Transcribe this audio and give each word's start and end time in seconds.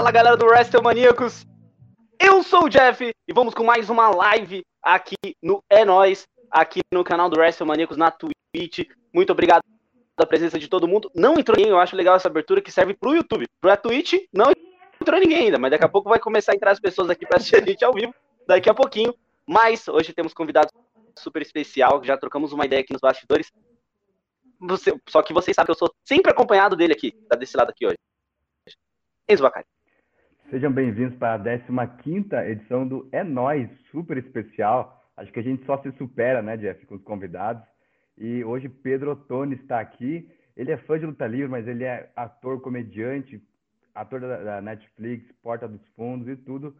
Fala 0.00 0.12
galera 0.12 0.34
do 0.34 0.46
WrestleManiacos! 0.46 1.44
Eu 2.18 2.42
sou 2.42 2.64
o 2.64 2.68
Jeff 2.70 3.04
e 3.04 3.32
vamos 3.34 3.52
com 3.52 3.62
mais 3.62 3.90
uma 3.90 4.08
live 4.08 4.64
aqui 4.82 5.14
no 5.42 5.62
É 5.68 5.84
Nós, 5.84 6.26
aqui 6.50 6.80
no 6.90 7.04
canal 7.04 7.28
do 7.28 7.38
WrestleManiacos 7.38 7.98
na 7.98 8.10
Twitch. 8.10 8.88
Muito 9.12 9.30
obrigado 9.30 9.60
pela 10.16 10.26
presença 10.26 10.58
de 10.58 10.68
todo 10.68 10.88
mundo. 10.88 11.10
Não 11.14 11.34
entrou 11.34 11.54
ninguém, 11.54 11.70
eu 11.70 11.78
acho 11.78 11.94
legal 11.94 12.16
essa 12.16 12.28
abertura 12.28 12.62
que 12.62 12.72
serve 12.72 12.94
pro 12.94 13.14
YouTube. 13.14 13.44
Pra 13.60 13.76
Twitch 13.76 14.14
não 14.32 14.50
entrou 14.98 15.20
ninguém 15.20 15.44
ainda, 15.44 15.58
mas 15.58 15.70
daqui 15.70 15.84
a 15.84 15.88
pouco 15.88 16.08
vai 16.08 16.18
começar 16.18 16.52
a 16.52 16.54
entrar 16.54 16.70
as 16.70 16.80
pessoas 16.80 17.10
aqui 17.10 17.26
para 17.26 17.36
assistir 17.36 17.56
a 17.56 17.60
gente 17.60 17.84
ao 17.84 17.92
vivo, 17.92 18.14
daqui 18.46 18.70
a 18.70 18.74
pouquinho. 18.74 19.14
Mas 19.46 19.86
hoje 19.86 20.14
temos 20.14 20.32
convidados 20.32 20.72
super 21.18 21.42
especial, 21.42 22.02
já 22.02 22.16
trocamos 22.16 22.54
uma 22.54 22.64
ideia 22.64 22.80
aqui 22.80 22.94
nos 22.94 23.02
bastidores. 23.02 23.52
Você, 24.60 24.98
só 25.10 25.22
que 25.22 25.34
vocês 25.34 25.54
sabem 25.54 25.66
que 25.66 25.72
eu 25.72 25.78
sou 25.78 25.94
sempre 26.06 26.32
acompanhado 26.32 26.74
dele 26.74 26.94
aqui, 26.94 27.12
tá 27.28 27.36
desse 27.36 27.54
lado 27.54 27.68
aqui 27.68 27.84
hoje. 27.84 27.98
Enzo 29.28 29.42
Bacari. 29.42 29.66
Sejam 30.50 30.72
bem-vindos 30.72 31.16
para 31.16 31.34
a 31.34 31.86
15 31.86 32.34
edição 32.50 32.84
do 32.84 33.08
É 33.12 33.22
Nós, 33.22 33.70
super 33.92 34.18
especial. 34.18 35.00
Acho 35.16 35.32
que 35.32 35.38
a 35.38 35.42
gente 35.44 35.64
só 35.64 35.80
se 35.80 35.92
supera, 35.92 36.42
né, 36.42 36.56
Jeff, 36.56 36.84
com 36.86 36.96
os 36.96 37.04
convidados. 37.04 37.62
E 38.18 38.42
hoje 38.42 38.68
Pedro 38.68 39.12
Ottoni 39.12 39.54
está 39.54 39.78
aqui. 39.78 40.28
Ele 40.56 40.72
é 40.72 40.76
fã 40.76 40.98
de 40.98 41.06
luta 41.06 41.24
livre, 41.24 41.46
mas 41.46 41.68
ele 41.68 41.84
é 41.84 42.10
ator, 42.16 42.60
comediante, 42.60 43.40
ator 43.94 44.20
da, 44.20 44.60
Netflix, 44.60 45.24
Porta 45.40 45.68
dos 45.68 45.86
Fundos 45.94 46.26
e 46.26 46.34
tudo. 46.34 46.76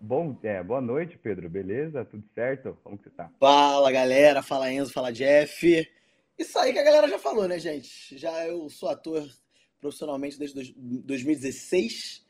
Bom, 0.00 0.36
é, 0.42 0.60
boa 0.60 0.80
noite, 0.80 1.16
Pedro. 1.16 1.48
Beleza? 1.48 2.04
Tudo 2.04 2.24
certo? 2.34 2.76
Como 2.82 2.98
que 2.98 3.04
você 3.04 3.10
tá? 3.10 3.30
Fala, 3.38 3.92
galera. 3.92 4.42
Fala, 4.42 4.72
Enzo. 4.72 4.92
Fala, 4.92 5.12
Jeff. 5.12 5.88
Isso 6.36 6.58
aí 6.58 6.72
que 6.72 6.80
a 6.80 6.84
galera 6.84 7.08
já 7.08 7.20
falou, 7.20 7.46
né, 7.46 7.60
gente? 7.60 8.18
Já 8.18 8.44
eu 8.48 8.68
sou 8.68 8.88
ator 8.88 9.24
profissionalmente 9.80 10.36
desde 10.36 10.74
2016, 10.76 12.22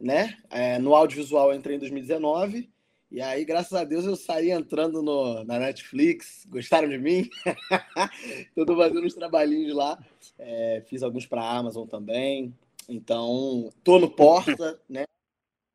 né? 0.00 0.36
É, 0.50 0.78
no 0.78 0.94
audiovisual 0.94 1.50
eu 1.50 1.56
entrei 1.56 1.76
em 1.76 1.80
2019. 1.80 2.70
E 3.10 3.20
aí, 3.20 3.44
graças 3.44 3.72
a 3.72 3.84
Deus, 3.84 4.04
eu 4.04 4.16
saí 4.16 4.50
entrando 4.50 5.00
no, 5.00 5.44
na 5.44 5.58
Netflix. 5.58 6.44
Gostaram 6.48 6.88
de 6.88 6.98
mim? 6.98 7.30
Tô 8.54 8.76
fazendo 8.76 9.06
uns 9.06 9.14
trabalhinhos 9.14 9.74
lá. 9.74 9.98
É, 10.38 10.82
fiz 10.86 11.02
alguns 11.02 11.24
para 11.24 11.48
Amazon 11.48 11.86
também. 11.86 12.54
Então, 12.88 13.70
tô 13.82 13.98
no 13.98 14.08
Porta, 14.08 14.80
né? 14.88 15.04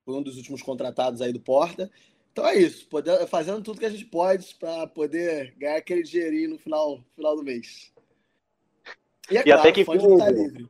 Foi 0.06 0.16
um 0.16 0.22
dos 0.22 0.38
últimos 0.38 0.62
contratados 0.62 1.22
aí 1.22 1.34
do 1.34 1.40
Porta. 1.40 1.92
Então 2.32 2.48
é 2.48 2.56
isso, 2.56 2.88
poder, 2.88 3.28
fazendo 3.28 3.62
tudo 3.62 3.80
que 3.80 3.86
a 3.86 3.90
gente 3.90 4.06
pode 4.06 4.56
para 4.56 4.88
poder 4.88 5.54
ganhar 5.58 5.76
aquele 5.76 6.02
dinheirinho 6.02 6.52
no 6.52 6.58
final, 6.58 7.04
final 7.14 7.36
do 7.36 7.44
mês. 7.44 7.92
E, 9.30 9.38
é 9.38 9.42
e 9.42 9.44
claro, 9.44 9.60
até 9.60 9.72
que 9.74 9.84
fã 9.84 9.98
de 9.98 10.06
luta 10.06 10.30
livre. 10.30 10.70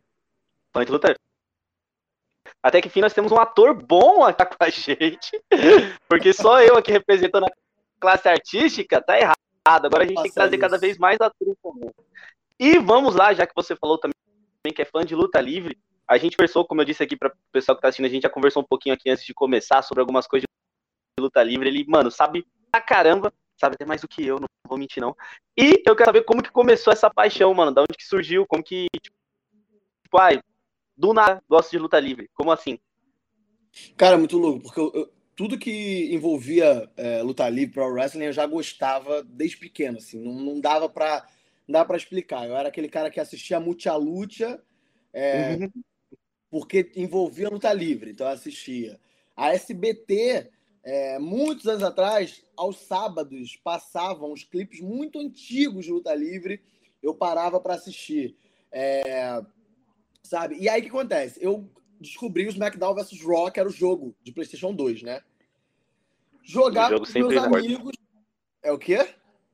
Fã 0.74 0.84
de 0.84 0.92
luta 0.92 1.16
Até 2.64 2.82
que 2.82 2.90
fim 2.90 3.02
nós 3.02 3.14
temos 3.14 3.32
um 3.32 3.40
ator 3.40 3.74
bom 3.74 4.24
aqui 4.24 4.46
com 4.46 4.64
a 4.64 4.70
gente, 4.70 5.32
porque 6.08 6.32
só 6.32 6.62
eu 6.62 6.78
aqui 6.78 6.92
representando 6.92 7.46
a 7.46 7.52
classe 8.00 8.30
artística, 8.30 9.02
tá 9.02 9.18
errado. 9.20 9.36
Agora 9.86 10.04
a 10.04 10.08
gente 10.08 10.16
Nossa, 10.16 10.24
tem 10.24 10.32
que 10.32 10.36
trazer 10.36 10.58
cada 10.58 10.78
vez 10.78 10.98
mais 10.98 11.20
atores 11.20 11.56
comum. 11.62 11.90
E 12.60 12.78
vamos 12.78 13.16
lá, 13.16 13.34
já 13.34 13.48
que 13.48 13.56
você 13.56 13.76
falou 13.76 13.98
também 13.98 14.14
que 14.76 14.82
é 14.82 14.86
fã 14.86 15.04
de 15.04 15.16
luta 15.16 15.42
livre, 15.42 15.76
a 16.08 16.18
gente 16.18 16.38
conversou, 16.38 16.66
como 16.66 16.82
eu 16.82 16.86
disse 16.86 17.02
aqui 17.02 17.16
para 17.16 17.30
o 17.30 17.52
pessoal 17.52 17.76
que 17.76 17.80
está 17.80 17.88
assistindo, 17.88 18.06
a 18.06 18.10
gente 18.10 18.24
já 18.24 18.30
conversou 18.30 18.62
um 18.62 18.66
pouquinho 18.66 18.94
aqui 18.94 19.10
antes 19.10 19.26
de 19.26 19.34
começar 19.34 19.82
sobre 19.82 20.02
algumas 20.02 20.28
coisas 20.28 20.46
de 21.18 21.24
luta 21.24 21.42
livre. 21.42 21.70
Ele, 21.70 21.86
mano, 21.88 22.12
sabe 22.12 22.46
pra 22.70 22.82
caramba, 22.82 23.34
sabe 23.60 23.76
até 23.76 23.86
mais 23.86 24.02
do 24.02 24.08
que 24.08 24.26
eu, 24.26 24.40
não 24.40 24.48
vou 24.68 24.78
mentir 24.78 25.02
não. 25.02 25.16
E 25.58 25.82
eu 25.86 25.96
quero 25.96 26.10
saber 26.10 26.24
como 26.24 26.44
que 26.44 26.52
começou 26.52 26.94
essa 26.94 27.10
paixão, 27.10 27.54
mano, 27.54 27.72
da 27.72 27.82
onde 27.82 27.98
que 27.98 28.06
surgiu, 28.06 28.46
como 28.46 28.64
que, 28.64 28.88
tipo, 29.02 29.16
ai, 30.20 30.40
do 31.02 31.14
nada 31.14 31.44
gosto 31.50 31.72
de 31.72 31.80
luta 31.80 32.00
livre, 32.00 32.30
como 32.34 32.52
assim? 32.52 32.80
Cara, 33.98 34.18
muito 34.18 34.38
louco, 34.38 34.62
porque 34.62 34.80
eu, 34.80 34.92
eu, 34.94 35.14
tudo 35.36 35.58
que 35.58 36.14
envolvia 36.14 36.90
é, 36.96 37.22
luta 37.22 37.50
livre, 37.50 37.74
pro 37.74 37.92
wrestling, 37.92 38.26
eu 38.26 38.34
já 38.34 38.46
gostava 38.46 39.24
desde 39.24 39.58
pequeno, 39.58 39.98
assim, 39.98 40.20
não, 40.20 40.34
não 40.34 40.60
dava 40.60 40.88
pra, 40.88 41.28
não 41.68 41.74
dava 41.74 41.86
pra 41.86 41.98
explicar. 41.98 42.48
Eu 42.48 42.56
era 42.56 42.70
aquele 42.70 42.88
cara 42.88 43.10
que 43.10 43.20
assistia 43.20 43.60
Mucha 43.60 43.96
Lucha, 43.96 44.62
é, 45.14 45.58
uhum 45.60 45.84
porque 46.52 46.92
envolvia 46.98 47.50
luta 47.50 47.72
livre, 47.72 48.12
então 48.12 48.28
eu 48.28 48.34
assistia. 48.34 49.00
A 49.36 49.54
SBT, 49.54 50.52
é, 50.84 51.18
muitos 51.18 51.66
anos 51.66 51.82
atrás, 51.82 52.46
aos 52.58 52.76
sábados, 52.76 53.56
passavam 53.64 54.34
os 54.34 54.44
clipes 54.44 54.82
muito 54.82 55.18
antigos 55.18 55.86
de 55.86 55.92
luta 55.92 56.14
livre, 56.14 56.62
eu 57.02 57.16
parava 57.16 57.60
para 57.60 57.76
assistir. 57.76 58.36
É, 58.70 59.42
sabe? 60.24 60.58
E 60.60 60.70
aí 60.70 60.80
o 60.80 60.84
que 60.84 60.90
acontece? 60.90 61.40
Eu 61.44 61.70
descobri 62.00 62.46
o 62.46 62.50
SmackDown 62.50 62.96
vs 62.96 63.22
Raw, 63.24 63.52
que 63.52 63.60
era 63.60 63.70
o 63.70 63.72
jogo 63.72 64.16
de 64.24 64.32
PlayStation 64.32 64.74
2, 64.74 65.04
né? 65.04 65.22
Jogava 66.44 67.00
com 67.00 67.14
meus 67.14 67.38
amigos. 67.38 67.96
É 68.64 68.72
o 68.72 68.78
quê? 68.78 69.08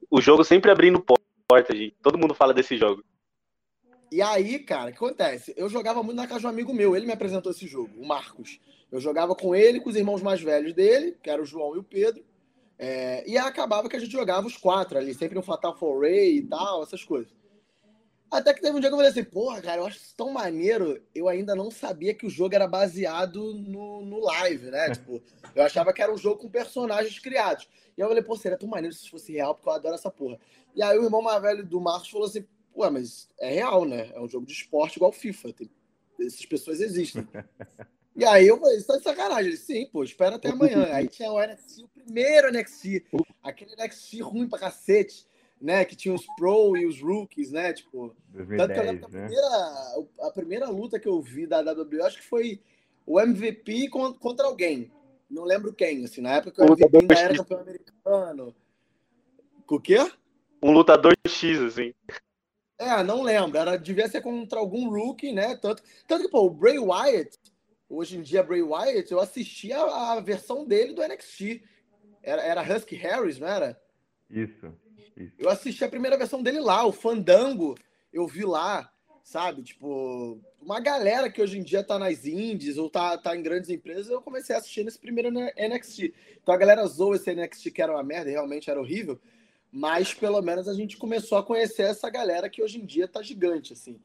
O 0.10 0.22
jogo 0.22 0.44
sempre 0.44 0.72
abrindo 0.72 1.04
porta, 1.48 1.76
gente. 1.76 1.96
Todo 2.02 2.18
mundo 2.18 2.34
fala 2.34 2.54
desse 2.54 2.78
jogo. 2.78 3.04
E 4.12 4.22
aí, 4.22 4.60
cara, 4.60 4.90
o 4.90 4.94
que 4.94 4.98
acontece? 4.98 5.54
Eu 5.58 5.68
jogava 5.68 6.02
muito 6.02 6.16
na 6.16 6.28
casa 6.28 6.42
de 6.42 6.46
um 6.46 6.50
amigo 6.50 6.74
meu, 6.74 6.96
ele 6.96 7.06
me 7.06 7.12
apresentou 7.12 7.52
esse 7.52 7.68
jogo, 7.68 7.92
o 7.98 8.08
Marcos. 8.08 8.60
Eu 8.90 9.02
jogava 9.02 9.36
com 9.36 9.54
ele, 9.54 9.82
com 9.82 9.90
os 9.90 9.98
irmãos 9.98 10.22
mais 10.22 10.42
velhos 10.42 10.74
dele, 10.74 11.18
que 11.22 11.30
eram 11.30 11.44
o 11.44 11.46
João 11.46 11.76
e 11.76 11.80
o 11.80 11.84
Pedro. 11.84 12.24
É, 12.80 13.28
e 13.28 13.38
acabava 13.38 13.90
que 13.90 13.96
a 13.96 14.00
gente 14.00 14.12
jogava 14.12 14.48
os 14.48 14.56
quatro 14.56 14.98
ali, 14.98 15.14
sempre 15.14 15.36
no 15.36 15.42
Fatal 15.42 15.76
Foray 15.78 16.38
e 16.38 16.42
tal, 16.44 16.84
essas 16.84 17.04
coisas. 17.04 17.34
Até 18.30 18.54
que 18.54 18.62
teve 18.62 18.76
um 18.76 18.80
dia 18.80 18.90
que 18.90 18.94
eu 18.94 18.98
falei 18.98 19.12
assim, 19.12 19.24
porra, 19.24 19.62
cara, 19.62 19.82
eu 19.82 19.86
acho 19.86 19.98
isso 19.98 20.14
tão 20.16 20.32
maneiro, 20.32 21.02
eu 21.16 21.30
ainda 21.30 21.56
não 21.56 21.72
sabia 21.72 22.14
que 22.14 22.26
o 22.26 22.30
jogo 22.30 22.54
era 22.54 22.68
baseado 22.68 23.54
no, 23.54 24.02
no 24.02 24.20
live, 24.20 24.70
né? 24.70 24.92
tipo, 24.96 25.22
eu 25.56 25.64
achava 25.64 25.94
que 25.94 26.02
era 26.02 26.14
um 26.14 26.18
jogo 26.18 26.42
com 26.42 26.50
personagens 26.50 27.20
criados. 27.20 27.70
E 27.98 28.02
eu 28.02 28.08
falei, 28.08 28.22
pô, 28.22 28.36
seria 28.36 28.58
tão 28.58 28.68
maneiro 28.68 28.94
se 28.94 29.02
isso 29.02 29.12
fosse 29.12 29.32
real, 29.32 29.56
porque 29.56 29.70
eu 29.70 29.74
adoro 29.74 29.96
essa 29.96 30.12
porra. 30.12 30.38
E 30.76 30.84
aí 30.84 30.98
o 30.98 31.04
irmão 31.04 31.22
mais 31.22 31.42
velho 31.42 31.66
do 31.66 31.80
Marcos 31.80 32.10
falou 32.10 32.28
assim, 32.28 32.46
Ué, 32.78 32.92
mas 32.92 33.28
é 33.40 33.56
real, 33.56 33.86
né? 33.86 34.12
É 34.14 34.22
um 34.22 34.30
jogo 34.30 34.46
de 34.46 34.54
esporte 34.54 34.98
igual 34.98 35.12
FIFA. 35.12 35.52
Tem... 35.52 35.70
Essas 36.20 36.46
pessoas 36.46 36.80
existem. 36.80 37.28
E 38.20 38.26
aí 38.26 38.48
eu 38.48 38.60
falei, 38.60 38.78
isso 38.78 38.88
tá 38.88 38.98
de 38.98 39.04
sacanagem. 39.04 39.46
Ele, 39.50 39.58
sim, 39.58 39.88
pô, 39.92 40.04
espera 40.04 40.38
até 40.38 40.50
amanhã. 40.50 40.92
Aí 40.92 41.08
tinha 41.08 41.32
o 41.32 41.40
NXT, 41.40 41.84
o 41.84 41.88
primeiro 41.88 42.52
NXT. 42.52 43.06
Aquele 43.44 43.76
NXT 43.76 44.22
ruim 44.22 44.50
pra 44.50 44.58
cacete, 44.58 45.27
né? 45.62 45.86
Que 45.86 45.96
tinha 45.96 46.14
os 46.14 46.26
Pro 46.38 46.78
e 46.78 46.86
os 46.86 47.02
Rookies, 47.02 47.52
né? 47.52 47.74
Tipo, 47.74 48.16
2010, 48.30 48.58
tanto 48.58 48.74
que 48.74 48.86
lembro 48.86 49.10
né? 49.10 49.26
a, 49.26 49.28
primeira, 49.28 50.28
a 50.28 50.32
primeira 50.32 50.70
luta 50.70 51.00
que 51.00 51.08
eu 51.08 51.22
vi 51.22 51.46
da 51.48 51.60
WWE, 51.60 52.02
acho 52.02 52.18
que 52.18 52.26
foi 52.26 52.60
o 53.06 53.20
MVP 53.20 53.90
contra 53.90 54.46
alguém. 54.46 54.92
Não 55.30 55.44
lembro 55.44 55.74
quem, 55.74 56.06
assim, 56.06 56.22
na 56.22 56.36
época 56.36 56.52
que 56.52 56.62
o 56.62 56.74
MVP 56.74 56.98
ainda 57.02 57.16
era 57.16 57.36
campeão 57.36 57.60
americano. 57.62 58.56
O 59.68 59.80
quê? 59.80 59.98
Um 60.62 60.72
lutador 60.72 61.14
X, 61.28 61.60
assim. 61.60 61.94
É, 62.78 63.04
não 63.04 63.22
lembro. 63.22 63.58
Era, 63.58 63.78
devia 63.78 64.08
ser 64.08 64.22
contra 64.22 64.60
algum 64.60 64.90
rookie, 64.90 65.32
né? 65.32 65.56
Tanto, 65.56 65.84
tanto 66.08 66.24
que, 66.24 66.30
pô, 66.30 66.46
o 66.46 66.50
Bray 66.50 66.80
Wyatt, 66.80 67.38
hoje 67.90 68.18
em 68.18 68.22
dia, 68.22 68.44
Bray 68.44 68.62
Wyatt, 68.62 69.12
eu 69.12 69.20
assistia 69.20 69.78
a, 69.78 70.14
a 70.14 70.22
versão 70.22 70.66
dele 70.66 70.94
do 70.94 71.06
NXT. 71.06 71.62
Era, 72.24 72.42
era 72.42 72.62
Husky 72.62 72.96
Harris, 72.96 73.40
não 73.40 73.48
era? 73.48 73.82
Isso. 74.30 74.74
Eu 75.38 75.50
assisti 75.50 75.84
a 75.84 75.90
primeira 75.90 76.18
versão 76.18 76.42
dele 76.42 76.60
lá, 76.60 76.86
o 76.86 76.92
Fandango, 76.92 77.76
eu 78.14 78.28
vi 78.28 78.46
lá, 78.46 78.92
sabe? 79.24 79.64
Tipo, 79.64 80.40
uma 80.62 80.80
galera 80.80 81.30
que 81.30 81.42
hoje 81.42 81.58
em 81.58 81.64
dia 81.64 81.84
tá 81.84 81.98
nas 81.98 82.26
indies 82.26 82.78
ou 82.78 82.90
tá, 82.90 83.18
tá 83.18 83.36
em 83.36 83.42
grandes 83.42 83.70
empresas, 83.70 84.10
eu 84.10 84.22
comecei 84.22 84.56
a 84.56 84.60
assistir 84.60 84.84
nesse 84.84 85.00
primeiro 85.00 85.30
NXT. 85.32 86.14
Então 86.42 86.54
a 86.54 86.58
galera 86.58 86.86
zoou 86.86 87.16
esse 87.16 87.34
NXT 87.34 87.72
que 87.72 87.82
era 87.82 87.94
uma 87.94 88.04
merda, 88.04 88.30
realmente 88.30 88.70
era 88.70 88.80
horrível 88.80 89.20
mas 89.72 90.14
pelo 90.14 90.42
menos 90.42 90.68
a 90.68 90.74
gente 90.74 90.98
começou 90.98 91.38
a 91.38 91.44
conhecer 91.44 91.84
essa 91.84 92.10
galera 92.10 92.50
que 92.50 92.64
hoje 92.64 92.80
em 92.80 92.86
dia 92.86 93.08
tá 93.08 93.22
gigante, 93.22 93.74
assim. 93.74 94.00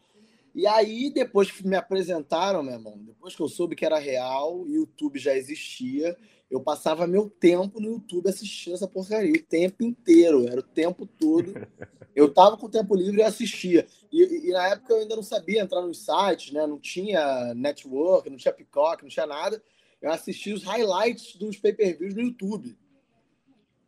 E 0.55 0.67
aí, 0.67 1.11
depois 1.11 1.51
que 1.51 1.67
me 1.67 1.77
apresentaram, 1.77 2.63
meu 2.63 2.75
irmão, 2.75 2.99
depois 2.99 3.35
que 3.35 3.41
eu 3.41 3.49
soube 3.49 3.75
que 3.75 3.87
era 3.87 3.99
real, 3.99 4.67
YouTube 4.69 5.19
já 5.19 5.35
existia, 5.35 6.17
eu 6.53 6.61
passava 6.61 7.07
meu 7.07 7.31
tempo 7.31 7.81
no 7.81 7.93
YouTube 7.93 8.29
assistindo 8.29 8.75
essa 8.75 8.87
porcaria 8.87 9.33
o 9.33 9.43
tempo 9.43 9.83
inteiro, 9.83 10.47
era 10.47 10.61
o 10.61 10.63
tempo 10.63 11.07
todo. 11.07 11.55
Eu 12.15 12.31
tava 12.31 12.59
com 12.59 12.69
tempo 12.69 12.95
livre 12.95 13.23
e 13.23 13.25
assistia. 13.25 13.87
E, 14.13 14.49
e, 14.49 14.51
na 14.51 14.67
época 14.69 14.93
eu 14.93 14.99
ainda 14.99 15.17
não 15.17 15.23
sabia 15.23 15.63
entrar 15.63 15.81
nos 15.81 16.05
sites, 16.05 16.53
né? 16.53 16.67
Não 16.67 16.79
tinha 16.79 17.55
network, 17.55 18.29
não 18.29 18.37
tinha 18.37 18.53
Peacock, 18.53 19.03
não 19.03 19.09
tinha 19.09 19.25
nada. 19.25 19.63
Eu 19.99 20.13
assistia 20.13 20.55
os 20.55 20.63
highlights 20.63 21.37
dos 21.37 21.57
pay-per-views 21.57 22.15
no 22.15 22.21
YouTube. 22.21 22.77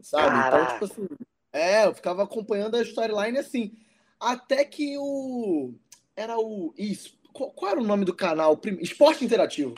Sabe? 0.01 0.29
Caraca. 0.29 0.57
Então, 0.57 0.89
tipo 0.89 1.03
assim, 1.03 1.27
é, 1.53 1.85
eu 1.85 1.95
ficava 1.95 2.23
acompanhando 2.23 2.77
a 2.77 2.83
storyline 2.83 3.37
assim. 3.37 3.77
Até 4.19 4.65
que 4.65 4.97
o. 4.97 5.75
Era 6.17 6.39
o. 6.39 6.73
Isso. 6.79 7.15
Qual, 7.31 7.51
qual 7.51 7.73
era 7.73 7.81
o 7.83 7.85
nome 7.85 8.07
do 8.07 8.15
canal? 8.15 8.59
Esporte 8.81 9.23
Interativo. 9.23 9.75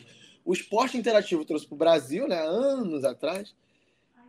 O 0.47 0.53
Esporte 0.53 0.97
Interativo 0.97 1.45
trouxe 1.45 1.67
para 1.67 1.75
o 1.75 1.79
Brasil, 1.79 2.29
né? 2.29 2.41
Anos 2.41 3.05
atrás. 3.05 3.53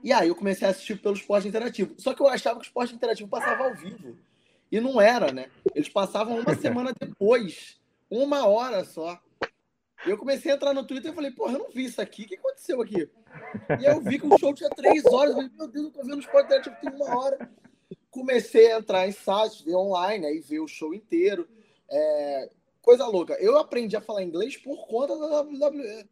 E 0.04 0.12
aí 0.12 0.28
eu 0.28 0.36
comecei 0.36 0.68
a 0.68 0.72
assistir 0.72 1.00
pelo 1.00 1.16
Esporte 1.16 1.48
Interativo. 1.48 1.94
Só 2.00 2.12
que 2.12 2.22
eu 2.22 2.28
achava 2.28 2.60
que 2.60 2.66
o 2.66 2.68
Esporte 2.68 2.96
Interativo 2.96 3.30
passava 3.30 3.66
ao 3.66 3.76
vivo. 3.76 4.18
E 4.72 4.82
não 4.82 5.00
era, 5.00 5.32
né? 5.32 5.52
Eles 5.76 5.88
passavam 5.88 6.40
uma 6.40 6.56
semana 6.58 6.92
depois. 7.00 7.80
Uma 8.10 8.48
hora 8.48 8.84
só. 8.84 9.22
E 10.08 10.10
eu 10.10 10.18
comecei 10.18 10.52
a 10.52 10.56
entrar 10.56 10.74
no 10.74 10.86
Twitter 10.86 11.12
e 11.12 11.16
falei, 11.16 11.30
porra, 11.30 11.54
eu 11.54 11.60
não 11.60 11.70
vi 11.70 11.86
isso 11.86 12.02
aqui, 12.02 12.24
o 12.24 12.28
que 12.28 12.36
aconteceu 12.36 12.82
aqui? 12.82 13.10
E 13.80 13.86
aí 13.86 13.94
eu 13.96 14.02
vi 14.02 14.20
que 14.20 14.26
o 14.26 14.38
show 14.40 14.54
tinha 14.54 14.70
três 14.72 15.06
horas, 15.06 15.32
eu 15.32 15.36
falei, 15.36 15.52
meu 15.56 15.68
Deus, 15.68 15.86
eu 15.86 15.92
tô 15.92 16.02
vendo 16.02 16.16
o 16.16 16.20
esporte 16.20 16.46
interativo 16.46 16.76
tem 16.82 16.92
uma 16.92 17.16
hora. 17.16 17.50
Comecei 18.10 18.72
a 18.72 18.80
entrar 18.80 19.08
em 19.08 19.12
sites, 19.12 19.62
ver 19.62 19.76
online, 19.76 20.26
aí 20.26 20.40
ver 20.40 20.60
o 20.60 20.68
show 20.68 20.94
inteiro. 20.94 21.48
É... 21.90 22.50
Coisa 22.82 23.06
louca, 23.06 23.34
eu 23.36 23.58
aprendi 23.58 23.96
a 23.96 24.02
falar 24.02 24.24
inglês 24.24 24.58
por 24.58 24.88
conta 24.88 25.18
da 25.18 25.42
WWE. 25.42 26.06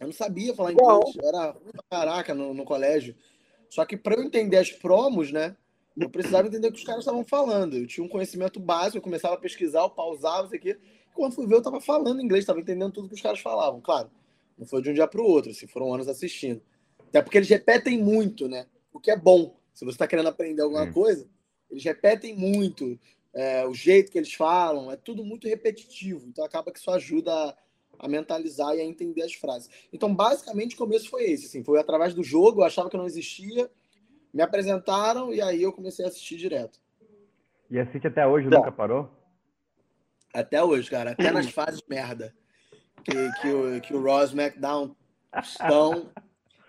Eu 0.00 0.06
não 0.06 0.12
sabia 0.12 0.54
falar 0.54 0.72
inglês, 0.72 1.14
eu 1.16 1.28
era 1.28 1.56
caraca 1.88 2.34
no, 2.34 2.52
no 2.52 2.64
colégio. 2.64 3.14
Só 3.70 3.84
que 3.84 3.96
para 3.96 4.14
eu 4.14 4.22
entender 4.22 4.58
as 4.58 4.70
promos, 4.70 5.32
né? 5.32 5.56
Eu 5.96 6.10
precisava 6.10 6.46
entender 6.46 6.68
o 6.68 6.72
que 6.72 6.78
os 6.78 6.84
caras 6.84 7.00
estavam 7.00 7.24
falando. 7.24 7.74
Eu 7.74 7.86
tinha 7.86 8.04
um 8.04 8.08
conhecimento 8.08 8.60
básico, 8.60 8.98
eu 8.98 9.02
começava 9.02 9.34
a 9.34 9.38
pesquisar, 9.38 9.80
eu 9.80 9.90
pausava, 9.90 10.46
isso 10.46 10.54
aqui. 10.54 10.76
Quando 11.14 11.34
fui 11.34 11.46
ver, 11.46 11.54
eu 11.54 11.58
estava 11.58 11.80
falando 11.80 12.20
inglês, 12.20 12.42
estava 12.42 12.60
entendendo 12.60 12.92
tudo 12.92 13.08
que 13.08 13.14
os 13.14 13.22
caras 13.22 13.40
falavam. 13.40 13.80
Claro, 13.80 14.10
não 14.58 14.66
foi 14.66 14.82
de 14.82 14.90
um 14.90 14.94
dia 14.94 15.08
para 15.08 15.22
o 15.22 15.24
outro, 15.24 15.50
assim, 15.50 15.66
foram 15.66 15.94
anos 15.94 16.06
assistindo. 16.06 16.60
Até 17.08 17.22
porque 17.22 17.38
eles 17.38 17.48
repetem 17.48 18.02
muito, 18.02 18.46
né? 18.46 18.66
O 18.92 19.00
que 19.00 19.10
é 19.10 19.16
bom. 19.16 19.56
Se 19.72 19.84
você 19.84 19.94
está 19.94 20.06
querendo 20.06 20.28
aprender 20.28 20.62
alguma 20.62 20.90
coisa, 20.92 21.26
eles 21.70 21.82
repetem 21.82 22.36
muito. 22.36 22.98
É, 23.36 23.66
o 23.66 23.74
jeito 23.74 24.10
que 24.10 24.16
eles 24.16 24.32
falam, 24.32 24.90
é 24.90 24.96
tudo 24.96 25.22
muito 25.22 25.46
repetitivo. 25.46 26.26
Então 26.26 26.42
acaba 26.42 26.72
que 26.72 26.78
isso 26.78 26.90
ajuda 26.90 27.30
a, 27.30 27.54
a 27.98 28.08
mentalizar 28.08 28.74
e 28.74 28.80
a 28.80 28.84
entender 28.84 29.22
as 29.22 29.34
frases. 29.34 29.68
Então, 29.92 30.14
basicamente, 30.14 30.74
o 30.74 30.78
começo 30.78 31.10
foi 31.10 31.24
esse. 31.24 31.44
Assim, 31.44 31.62
foi 31.62 31.78
através 31.78 32.14
do 32.14 32.24
jogo, 32.24 32.62
eu 32.62 32.64
achava 32.64 32.88
que 32.88 32.96
não 32.96 33.04
existia, 33.04 33.70
me 34.32 34.40
apresentaram 34.40 35.34
e 35.34 35.42
aí 35.42 35.62
eu 35.62 35.70
comecei 35.70 36.02
a 36.06 36.08
assistir 36.08 36.38
direto. 36.38 36.80
E 37.70 37.78
assiste 37.78 38.06
até 38.06 38.26
hoje, 38.26 38.48
nunca 38.48 38.72
parou? 38.72 39.10
Até 40.32 40.64
hoje, 40.64 40.88
cara. 40.88 41.10
Até 41.10 41.30
nas 41.30 41.48
fases 41.52 41.82
merda 41.86 42.34
que, 43.04 43.32
que, 43.42 43.48
o, 43.48 43.80
que 43.82 43.94
o 43.94 44.02
Ross 44.02 44.32
McDown 44.32 44.96
estão. 45.42 46.10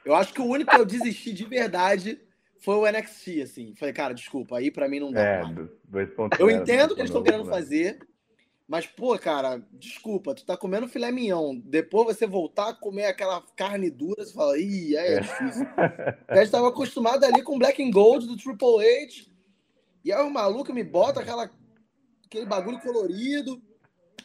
Eu 0.03 0.15
acho 0.15 0.33
que 0.33 0.41
o 0.41 0.45
único 0.45 0.69
que 0.71 0.81
eu 0.81 0.85
desisti 0.85 1.31
de 1.31 1.45
verdade 1.45 2.19
foi 2.59 2.75
o 2.75 2.91
NXT, 2.91 3.41
assim. 3.41 3.75
Falei, 3.75 3.93
cara, 3.93 4.13
desculpa, 4.13 4.57
aí 4.57 4.71
para 4.71 4.87
mim 4.87 4.99
não 4.99 5.11
dá. 5.11 5.21
É, 5.21 5.43
dois 5.83 6.09
pontos 6.13 6.39
eu 6.39 6.49
entendo 6.49 6.91
o 6.91 6.95
que 6.95 7.01
eles 7.01 7.09
estão 7.09 7.23
querendo 7.23 7.45
fazer, 7.45 7.99
mas, 8.67 8.85
pô, 8.85 9.17
cara, 9.17 9.63
desculpa, 9.71 10.35
tu 10.35 10.45
tá 10.45 10.57
comendo 10.57 10.89
filé 10.89 11.09
mignon. 11.09 11.57
Depois 11.63 12.05
você 12.05 12.27
voltar 12.27 12.69
a 12.69 12.73
comer 12.73 13.05
aquela 13.05 13.41
carne 13.55 13.89
dura, 13.89 14.25
você 14.25 14.33
fala, 14.33 14.59
ih, 14.59 14.95
é, 14.97 15.13
é 15.13 15.19
difícil. 15.21 15.65
A 16.27 16.35
gente 16.35 16.51
tava 16.51 16.67
acostumado 16.67 17.23
ali 17.23 17.41
com 17.41 17.57
Black 17.57 17.81
and 17.81 17.91
Gold 17.91 18.27
do 18.27 18.35
Triple 18.35 18.85
H. 18.85 19.25
E 20.03 20.11
aí 20.11 20.21
o 20.21 20.29
maluco 20.29 20.73
me 20.73 20.83
bota 20.83 21.21
aquela, 21.21 21.49
aquele 22.25 22.45
bagulho 22.45 22.79
colorido. 22.81 23.61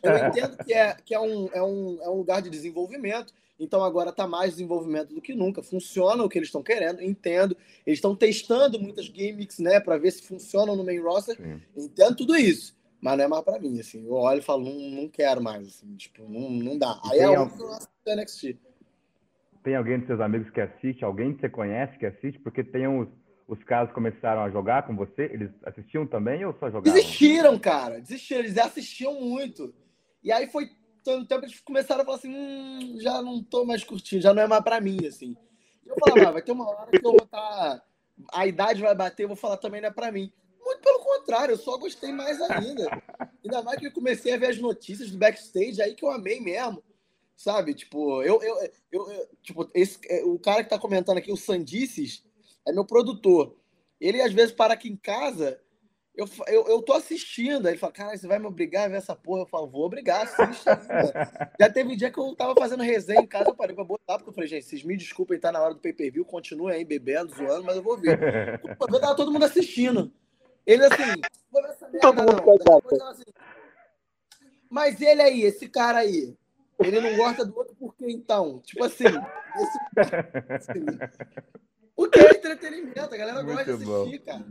Eu 0.02 0.16
entendo 0.26 0.56
que, 0.64 0.72
é, 0.72 0.96
que 1.04 1.14
é, 1.14 1.20
um, 1.20 1.48
é, 1.52 1.62
um, 1.62 1.98
é 2.02 2.10
um 2.10 2.16
lugar 2.16 2.42
de 2.42 2.50
desenvolvimento. 2.50 3.32
Então 3.62 3.82
agora 3.84 4.12
tá 4.12 4.26
mais 4.26 4.52
desenvolvimento 4.52 5.14
do 5.14 5.20
que 5.20 5.34
nunca. 5.34 5.62
Funciona 5.62 6.22
o 6.22 6.28
que 6.28 6.38
eles 6.38 6.48
estão 6.48 6.62
querendo, 6.62 7.02
entendo. 7.02 7.56
Eles 7.86 7.98
estão 7.98 8.16
testando 8.16 8.80
muitas 8.80 9.06
gimmicks, 9.06 9.58
né, 9.58 9.78
para 9.80 9.98
ver 9.98 10.10
se 10.10 10.22
funcionam 10.22 10.76
no 10.76 10.84
main 10.84 11.00
roster. 11.00 11.36
Sim. 11.36 11.60
Entendo 11.76 12.16
tudo 12.16 12.36
isso 12.36 12.80
mas 13.02 13.18
não 13.18 13.24
é 13.24 13.28
mais 13.28 13.42
pra 13.42 13.58
mim, 13.58 13.80
assim. 13.80 14.06
Eu 14.06 14.14
olho 14.14 14.38
e 14.38 14.42
falo, 14.42 14.64
não, 14.64 15.02
não 15.02 15.08
quero 15.08 15.42
mais, 15.42 15.66
assim, 15.66 15.92
tipo, 15.96 16.22
não, 16.22 16.48
não 16.48 16.78
dá. 16.78 17.00
Aí 17.10 17.18
é 17.18 17.28
o 17.28 17.50
que 17.50 18.14
NXT. 18.14 18.56
Tem 19.64 19.74
alguém 19.74 19.98
dos 19.98 20.06
seus 20.06 20.20
amigos 20.20 20.48
que 20.50 20.60
assiste, 20.60 21.04
alguém 21.04 21.34
que 21.34 21.40
você 21.40 21.48
conhece 21.48 21.98
que 21.98 22.06
assiste? 22.06 22.38
Porque 22.38 22.62
tem 22.62 22.86
os, 22.86 23.08
os 23.48 23.62
casos 23.64 23.92
começaram 23.92 24.42
a 24.42 24.50
jogar 24.50 24.86
com 24.86 24.94
você, 24.94 25.24
eles 25.24 25.50
assistiam 25.64 26.06
também 26.06 26.44
ou 26.44 26.52
só 26.54 26.70
jogavam? 26.70 26.82
Desistiram, 26.82 27.58
cara, 27.58 28.00
desistiram, 28.00 28.40
eles 28.40 28.56
assistiam 28.56 29.20
muito. 29.20 29.74
E 30.22 30.30
aí 30.30 30.48
foi 30.48 30.70
tanto 31.02 31.26
tempo 31.26 31.44
eles 31.44 31.60
começaram 31.60 32.02
a 32.02 32.04
falar 32.04 32.18
assim, 32.18 32.34
hum, 32.34 32.96
já 33.00 33.20
não 33.22 33.42
tô 33.42 33.64
mais 33.64 33.84
curtindo, 33.84 34.22
já 34.22 34.32
não 34.32 34.42
é 34.42 34.46
mais 34.46 34.62
pra 34.62 34.80
mim, 34.80 35.06
assim. 35.06 35.36
Eu 35.84 35.96
falava, 35.98 36.28
ah, 36.28 36.32
vai 36.32 36.42
ter 36.42 36.52
uma 36.52 36.68
hora 36.68 36.90
que 36.90 36.98
eu 36.98 37.02
vou 37.02 37.16
estar... 37.22 37.78
Tá... 37.78 37.82
A 38.32 38.46
idade 38.46 38.82
vai 38.82 38.94
bater, 38.94 39.24
eu 39.24 39.28
vou 39.28 39.36
falar 39.36 39.56
também 39.56 39.80
não 39.80 39.88
é 39.88 39.92
pra 39.92 40.12
mim. 40.12 40.32
Muito 40.64 40.80
pelo 40.80 41.00
contrário, 41.00 41.52
eu 41.52 41.58
só 41.58 41.76
gostei 41.76 42.12
mais 42.12 42.40
ainda. 42.40 43.02
Ainda 43.44 43.62
mais 43.62 43.78
que 43.78 43.86
eu 43.86 43.92
comecei 43.92 44.32
a 44.32 44.36
ver 44.36 44.50
as 44.50 44.58
notícias 44.58 45.10
do 45.10 45.18
backstage, 45.18 45.82
aí 45.82 45.94
que 45.94 46.04
eu 46.04 46.10
amei 46.10 46.40
mesmo. 46.40 46.82
Sabe? 47.36 47.74
Tipo, 47.74 48.22
eu. 48.22 48.40
eu, 48.42 48.70
eu, 48.92 49.10
eu 49.10 49.28
tipo, 49.42 49.68
esse, 49.74 49.98
é, 50.08 50.22
o 50.24 50.38
cara 50.38 50.62
que 50.62 50.70
tá 50.70 50.78
comentando 50.78 51.18
aqui, 51.18 51.32
o 51.32 51.36
Sandices, 51.36 52.22
é 52.66 52.72
meu 52.72 52.84
produtor. 52.84 53.56
Ele 54.00 54.20
às 54.20 54.32
vezes 54.32 54.54
para 54.54 54.74
aqui 54.74 54.88
em 54.88 54.96
casa, 54.96 55.60
eu, 56.14 56.28
eu, 56.46 56.66
eu 56.68 56.82
tô 56.82 56.92
assistindo. 56.92 57.66
Aí 57.66 57.72
ele 57.72 57.78
fala, 57.78 57.92
cara, 57.92 58.16
você 58.16 58.26
vai 58.26 58.38
me 58.38 58.46
obrigar 58.46 58.84
a 58.84 58.88
ver 58.88 58.96
essa 58.96 59.16
porra? 59.16 59.42
Eu 59.42 59.46
falo, 59.46 59.68
vou 59.68 59.84
obrigar, 59.84 60.22
assiste 60.22 60.68
ainda. 60.68 61.52
Já 61.58 61.70
teve 61.70 61.92
um 61.92 61.96
dia 61.96 62.10
que 62.10 62.18
eu 62.18 62.34
tava 62.34 62.54
fazendo 62.54 62.82
resenha 62.82 63.20
em 63.20 63.26
casa, 63.26 63.50
eu 63.50 63.54
parei 63.54 63.74
pra 63.74 63.84
botar, 63.84 64.18
porque 64.18 64.30
eu 64.30 64.34
falei, 64.34 64.48
gente, 64.48 64.66
vocês 64.66 64.84
me 64.84 64.96
desculpem, 64.96 65.38
tá 65.38 65.50
na 65.50 65.60
hora 65.60 65.74
do 65.74 65.80
pay-per-view, 65.80 66.24
continuem 66.24 66.76
aí 66.76 66.84
bebendo, 66.84 67.34
zoando, 67.34 67.64
mas 67.64 67.76
eu 67.76 67.82
vou 67.82 67.96
ver. 67.96 68.60
Eu 68.62 69.00
tava 69.00 69.16
todo 69.16 69.32
mundo 69.32 69.44
assistindo. 69.44 70.12
Ele 70.66 70.84
assim, 70.84 71.20
vou 71.50 71.62
ver 71.62 71.70
essa 71.70 71.88
merda, 71.88 72.12
não. 72.12 73.08
Assim, 73.08 73.24
mas 74.70 75.00
ele 75.00 75.22
aí, 75.22 75.42
esse 75.42 75.68
cara 75.68 75.98
aí, 75.98 76.36
ele 76.78 77.00
não 77.00 77.16
gosta 77.16 77.44
do 77.44 77.56
outro 77.56 77.74
por 77.74 77.94
quê 77.94 78.06
então? 78.08 78.60
Tipo 78.60 78.84
assim, 78.84 79.04
esse... 79.04 79.78
assim 80.52 80.84
o 81.96 82.08
que 82.08 82.18
é 82.18 82.30
entretenimento? 82.30 83.14
A 83.14 83.16
galera 83.16 83.42
Muito 83.42 83.56
gosta 83.56 83.76
de 83.76 83.84
assistir, 83.84 84.18
bom. 84.18 84.24
cara. 84.24 84.44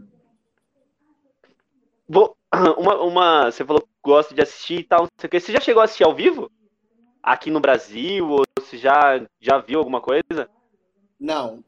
Vou, 2.11 2.35
uma, 2.77 3.01
uma, 3.01 3.51
você 3.51 3.63
falou 3.63 3.81
que 3.81 3.87
gosta 4.03 4.35
de 4.35 4.41
assistir 4.41 4.79
e 4.79 4.83
tal, 4.83 5.07
Você 5.17 5.53
já 5.53 5.61
chegou 5.61 5.81
a 5.81 5.85
assistir 5.85 6.03
ao 6.03 6.13
vivo? 6.13 6.51
Aqui 7.23 7.49
no 7.49 7.61
Brasil? 7.61 8.27
Ou 8.27 8.43
você 8.59 8.77
já, 8.77 9.25
já 9.39 9.59
viu 9.59 9.79
alguma 9.79 10.01
coisa? 10.01 10.49
Não. 11.17 11.63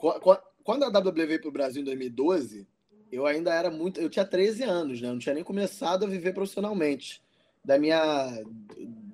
Quando 0.64 0.84
a 0.84 0.90
WWE 0.90 1.26
veio 1.26 1.40
para 1.40 1.50
o 1.50 1.54
Brasil 1.54 1.82
em 1.82 1.86
2012, 1.86 2.68
eu 3.10 3.26
ainda 3.26 3.54
era 3.54 3.72
muito. 3.72 4.02
Eu 4.02 4.10
tinha 4.10 4.26
13 4.26 4.64
anos, 4.64 5.00
né? 5.00 5.08
Eu 5.08 5.14
não 5.14 5.20
tinha 5.20 5.36
nem 5.36 5.44
começado 5.44 6.04
a 6.04 6.10
viver 6.10 6.34
profissionalmente. 6.34 7.22
Da 7.64 7.78
minha, 7.78 8.44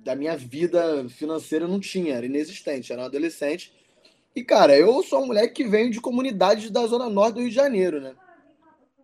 da 0.04 0.16
minha 0.16 0.36
vida 0.36 1.08
financeira 1.10 1.68
não 1.68 1.80
tinha, 1.80 2.16
era 2.16 2.26
inexistente, 2.26 2.92
era 2.92 3.04
um 3.04 3.06
adolescente. 3.06 3.72
E, 4.36 4.44
cara, 4.44 4.76
eu 4.76 5.04
sou 5.04 5.22
um 5.22 5.28
moleque 5.28 5.64
que 5.64 5.70
vem 5.70 5.92
de 5.92 6.02
comunidades 6.02 6.72
da 6.72 6.88
Zona 6.88 7.08
Norte 7.10 7.36
do 7.36 7.42
Rio 7.42 7.50
de 7.50 7.56
Janeiro, 7.56 8.02
né? 8.02 8.16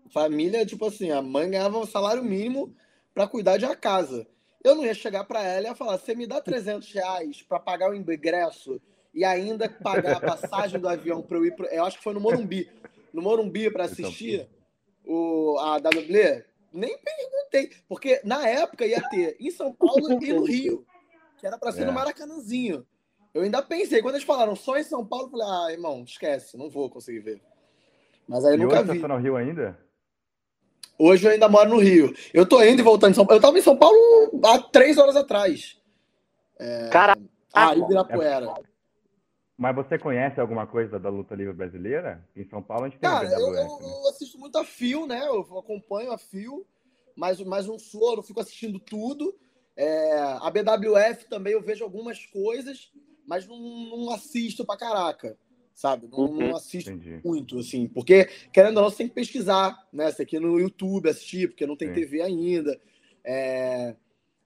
Família, 0.10 0.66
tipo 0.66 0.86
assim, 0.86 1.12
a 1.12 1.22
mãe 1.22 1.50
ganhava 1.50 1.78
um 1.78 1.86
salário 1.86 2.24
mínimo 2.24 2.76
para 3.14 3.28
cuidar 3.28 3.58
de 3.58 3.66
uma 3.66 3.76
casa. 3.76 4.28
Eu 4.64 4.76
não 4.76 4.86
ia 4.86 4.94
chegar 4.94 5.24
para 5.26 5.44
ela 5.44 5.68
e 5.68 5.70
ia 5.70 5.76
falar: 5.76 5.98
você 5.98 6.16
me 6.16 6.26
dá 6.26 6.42
300 6.42 6.92
reais 6.92 7.42
para 7.42 7.60
pagar 7.60 7.90
o 7.90 7.96
ingresso 7.96 8.82
e 9.14 9.24
ainda 9.24 9.70
pagar 9.70 10.18
a 10.18 10.20
passagem 10.20 10.80
do 10.80 10.90
avião 10.90 11.22
para 11.22 11.38
eu 11.38 11.46
ir. 11.46 11.56
Pro... 11.56 11.66
Eu 11.68 11.86
acho 11.86 11.98
que 11.98 12.04
foi 12.04 12.14
no 12.14 12.20
Morumbi. 12.20 12.70
No 13.14 13.22
Morumbi 13.22 13.72
para 13.72 13.86
assistir 13.86 14.50
o, 15.06 15.58
a 15.60 15.78
WWE? 15.78 16.44
Nem 16.74 16.98
perguntei, 16.98 17.72
porque 17.88 18.20
na 18.26 18.48
época 18.48 18.86
ia 18.86 19.02
ter 19.10 19.38
em 19.40 19.50
São 19.50 19.72
Paulo 19.74 20.22
e 20.22 20.34
no 20.34 20.44
Rio, 20.44 20.86
que 21.38 21.48
era 21.48 21.58
para 21.58 21.72
ser 21.72 21.84
é. 21.84 21.86
no 21.86 21.94
Maracanãzinho. 21.94 22.86
Eu 23.34 23.44
ainda 23.44 23.62
pensei, 23.62 24.02
quando 24.02 24.16
eles 24.16 24.26
falaram 24.26 24.56
só 24.56 24.78
em 24.78 24.84
São 24.84 25.06
Paulo, 25.06 25.28
eu 25.28 25.32
falei, 25.32 25.48
ah, 25.48 25.72
irmão, 25.72 26.04
esquece, 26.04 26.58
não 26.58 26.70
vou 26.70 26.90
conseguir 26.90 27.20
ver. 27.20 27.42
Mas 28.28 28.44
aí 28.44 28.56
e 28.56 28.58
nunca 28.58 28.82
hoje 28.82 28.92
vi. 28.92 29.00
Você 29.00 29.02
tá 29.02 29.08
no 29.08 29.18
Rio 29.18 29.38
ainda? 29.38 29.85
Hoje 30.98 31.28
eu 31.28 31.32
ainda 31.32 31.50
moro 31.50 31.70
no 31.70 31.80
Rio. 31.80 32.14
Eu 32.34 32.48
tô 32.48 32.64
indo 32.64 32.80
e 32.80 32.84
voltando 32.84 33.12
em 33.12 33.16
São 33.16 33.25
Paulo. 33.25 33.38
Eu 33.38 33.42
tava 33.42 33.58
em 33.58 33.62
São 33.62 33.75
Paulo 33.75 33.98
há 34.44 34.60
três 34.60 34.98
horas 34.98 35.16
atrás. 35.16 35.78
É... 36.58 36.90
Caraca! 36.90 37.22
Ah, 37.54 37.75
Ibirapuera. 37.75 38.46
É... 38.46 38.75
Mas 39.58 39.75
você 39.75 39.98
conhece 39.98 40.40
alguma 40.40 40.68
coisa 40.68 41.00
da 41.00 41.10
luta 41.10 41.34
livre 41.34 41.54
brasileira? 41.54 42.28
Em 42.36 42.44
São 42.46 42.62
Paulo 42.62 42.86
a 42.86 42.90
gente 42.90 43.00
tem 43.00 43.10
Cara, 43.10 43.28
eu, 43.28 43.40
eu, 43.40 43.52
né? 43.54 43.62
eu, 43.64 44.10
assisto 44.10 44.38
muito 44.38 44.58
a 44.58 44.66
fio, 44.66 45.08
né? 45.08 45.25
Eu 45.28 45.42
acompanho 45.58 46.12
a 46.12 46.18
fio, 46.18 46.66
mas, 47.16 47.40
mas 47.42 47.66
não 47.66 47.80
sou, 47.80 48.16
eu 48.16 48.24
fico 48.24 48.42
assistindo 48.42 48.80
tudo. 48.80 49.34
É, 49.78 50.22
a 50.42 50.50
BWF 50.52 51.28
também 51.30 51.54
eu 51.54 51.62
vejo 51.62 51.84
algumas 51.84 52.25
coisas, 52.25 52.92
mas 53.25 53.48
não, 53.48 53.58
não 53.58 54.10
assisto 54.12 54.66
pra 54.66 54.78
caraca, 54.78 55.38
sabe? 55.75 56.08
Não, 56.08 56.27
não 56.29 56.48
uhum. 56.48 56.55
assisto 56.55 56.89
Entendi. 56.89 57.20
muito, 57.24 57.60
assim, 57.60 57.88
porque, 57.88 58.25
querendo 58.51 58.77
ou 58.77 58.84
não, 58.84 58.89
você 58.89 58.98
tem 58.98 59.10
que 59.10 59.13
pesquisar, 59.13 59.77
né? 59.91 60.10
Você 60.10 60.24
aqui 60.24 60.39
no 60.39 60.58
YouTube 60.58 61.10
assistir, 61.10 61.50
porque 61.50 61.67
não 61.67 61.75
tem 61.75 61.89
Sim. 61.89 61.94
TV 61.94 62.22
ainda. 62.22 62.79
É, 63.24 63.96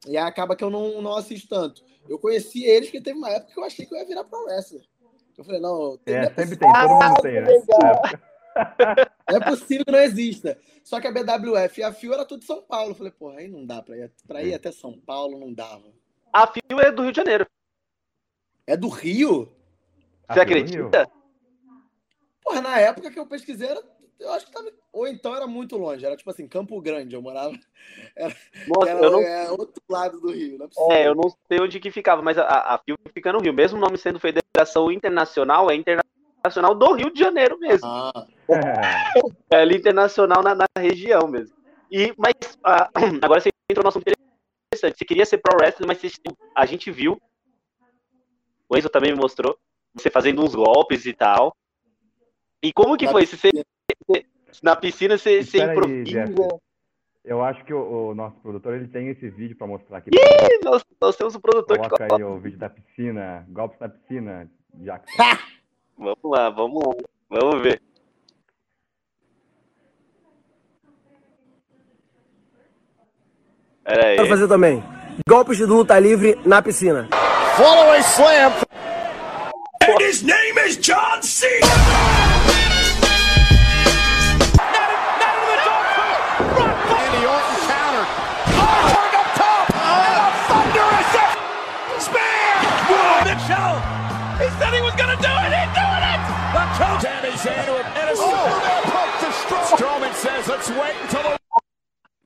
e 0.07 0.17
aí 0.17 0.23
acaba 0.23 0.55
que 0.55 0.63
eu 0.63 0.69
não, 0.69 1.01
não 1.01 1.15
assisto 1.15 1.47
tanto. 1.47 1.83
Eu 2.07 2.17
conheci 2.17 2.65
eles 2.65 2.89
porque 2.89 3.01
teve 3.01 3.17
uma 3.17 3.29
época 3.29 3.53
que 3.53 3.59
eu 3.59 3.63
achei 3.63 3.85
que 3.85 3.93
eu 3.93 3.99
ia 3.99 4.05
virar 4.05 4.23
pro 4.23 4.43
wrestler. 4.45 4.81
Eu 5.37 5.43
falei, 5.43 5.61
não. 5.61 5.97
Tem, 5.97 6.15
é, 6.15 6.33
sempre 6.33 6.57
tem, 6.57 6.73
todo 6.73 6.89
mundo 6.89 7.21
tem, 7.21 7.41
né? 7.41 7.47
Não 9.29 9.37
é 9.37 9.39
possível 9.39 9.85
que 9.85 9.91
não 9.91 9.99
exista. 9.99 10.57
Só 10.83 10.99
que 10.99 11.07
a 11.07 11.11
BWF 11.11 11.79
e 11.79 11.83
a 11.83 11.93
FIO 11.93 12.13
era 12.13 12.25
tudo 12.25 12.39
de 12.39 12.45
São 12.45 12.61
Paulo. 12.61 12.91
Eu 12.91 12.95
falei, 12.95 13.11
pô, 13.11 13.29
aí 13.29 13.47
não 13.47 13.65
dá 13.65 13.81
pra 13.81 13.95
ir, 13.95 14.11
pra 14.27 14.43
ir 14.43 14.53
até 14.53 14.71
São 14.71 14.99
Paulo, 14.99 15.39
não 15.39 15.53
dava. 15.53 15.93
A 16.33 16.47
FIO 16.47 16.81
é 16.81 16.91
do 16.91 17.03
Rio 17.03 17.11
de 17.11 17.17
Janeiro. 17.17 17.45
É 18.65 18.75
do 18.75 18.89
Rio? 18.89 19.49
Você 20.29 20.39
acredita? 20.39 21.09
Porra, 22.49 22.61
na 22.61 22.79
época 22.79 23.11
que 23.11 23.19
eu 23.19 23.27
pesquisei 23.27 23.67
era 23.67 23.83
eu 24.19 24.33
acho 24.33 24.47
que 24.47 24.51
tava. 24.51 24.69
Ou 24.91 25.07
então 25.07 25.33
era 25.35 25.47
muito 25.47 25.77
longe, 25.77 26.05
era 26.05 26.17
tipo 26.17 26.29
assim, 26.29 26.47
Campo 26.47 26.81
Grande, 26.81 27.15
eu 27.15 27.21
morava. 27.21 27.53
Era, 28.15 28.35
Nossa, 28.67 28.89
era, 28.89 29.05
eu 29.05 29.11
não... 29.11 29.21
é 29.21 29.51
outro 29.51 29.81
lado 29.89 30.19
do 30.19 30.31
Rio. 30.31 30.57
Não 30.57 30.91
é, 30.91 31.03
é, 31.03 31.07
eu 31.07 31.15
não 31.15 31.29
sei 31.47 31.61
onde 31.61 31.79
que 31.79 31.89
ficava, 31.89 32.21
mas 32.21 32.37
a, 32.37 32.43
a 32.43 32.77
FIU 32.79 32.97
fica 33.13 33.31
no 33.31 33.39
Rio. 33.39 33.53
Mesmo 33.53 33.77
o 33.77 33.81
nome 33.81 33.97
sendo 33.97 34.19
Federação 34.19 34.91
Internacional, 34.91 35.71
é 35.71 35.75
internacional 35.75 36.75
do 36.75 36.93
Rio 36.93 37.11
de 37.11 37.19
Janeiro 37.19 37.57
mesmo. 37.57 37.87
Ah. 37.87 38.27
É 39.51 39.61
ali 39.61 39.77
internacional 39.77 40.43
na, 40.43 40.53
na, 40.53 40.65
região 40.77 41.27
mesmo. 41.27 41.55
E, 41.89 42.13
mas 42.17 42.33
ah, 42.63 42.89
agora 43.21 43.39
você 43.39 43.49
entrou 43.69 43.83
no 43.83 43.89
assunto 43.89 44.07
interessante. 44.07 44.97
Você 44.97 45.05
queria 45.05 45.25
ser 45.25 45.37
pro 45.37 45.57
wrestling, 45.57 45.87
mas 45.87 45.99
você, 45.99 46.11
a 46.55 46.65
gente 46.65 46.91
viu. 46.91 47.19
O 48.67 48.77
Enzo 48.77 48.89
também 48.89 49.13
me 49.13 49.19
mostrou. 49.19 49.57
Você 49.95 50.09
fazendo 50.09 50.43
uns 50.43 50.53
golpes 50.53 51.05
e 51.05 51.13
tal. 51.13 51.55
E 52.61 52.73
como 52.73 52.97
que 52.97 53.07
foi? 53.07 53.25
Você, 53.25 53.49
na 54.61 54.75
piscina 54.75 55.17
você, 55.17 55.43
você 55.43 55.63
improvisa. 55.63 56.23
Aí, 56.23 56.59
eu 57.23 57.43
acho 57.43 57.63
que 57.63 57.73
o, 57.73 58.09
o, 58.09 58.15
nosso 58.15 58.37
produtor 58.37 58.75
ele 58.75 58.87
tem 58.87 59.09
esse 59.09 59.29
vídeo 59.29 59.55
para 59.55 59.67
mostrar 59.67 59.97
aqui. 59.99 60.09
Ih, 60.13 60.63
nós, 60.63 60.83
nós 60.99 61.15
temos 61.15 61.35
um 61.35 61.39
produtor 61.39 61.77
Coloca 61.77 62.07
que 62.07 62.13
aí 62.13 62.23
o 62.23 62.39
vídeo 62.39 62.57
da 62.57 62.69
piscina, 62.69 63.45
golpes 63.49 63.79
na 63.79 63.89
piscina, 63.89 64.49
Jackson. 64.73 65.15
vamos 65.97 66.17
lá, 66.23 66.49
vamos 66.49 66.83
lá. 66.85 66.93
Vamos 67.29 67.61
ver. 67.61 67.81
Pera 73.83 74.07
aí. 74.07 74.15
Quero 74.15 74.29
fazer 74.29 74.47
também. 74.47 74.83
Golpes 75.27 75.57
de 75.57 75.65
luta 75.65 75.99
livre 75.99 76.39
na 76.45 76.61
piscina. 76.61 77.07
Follow 77.57 77.91
a 77.91 77.99
slam. 77.99 78.53
And 79.83 80.01
his 80.01 80.23
name 80.23 80.57
is 80.65 80.77
John 80.77 81.21
Cena. 81.21 82.28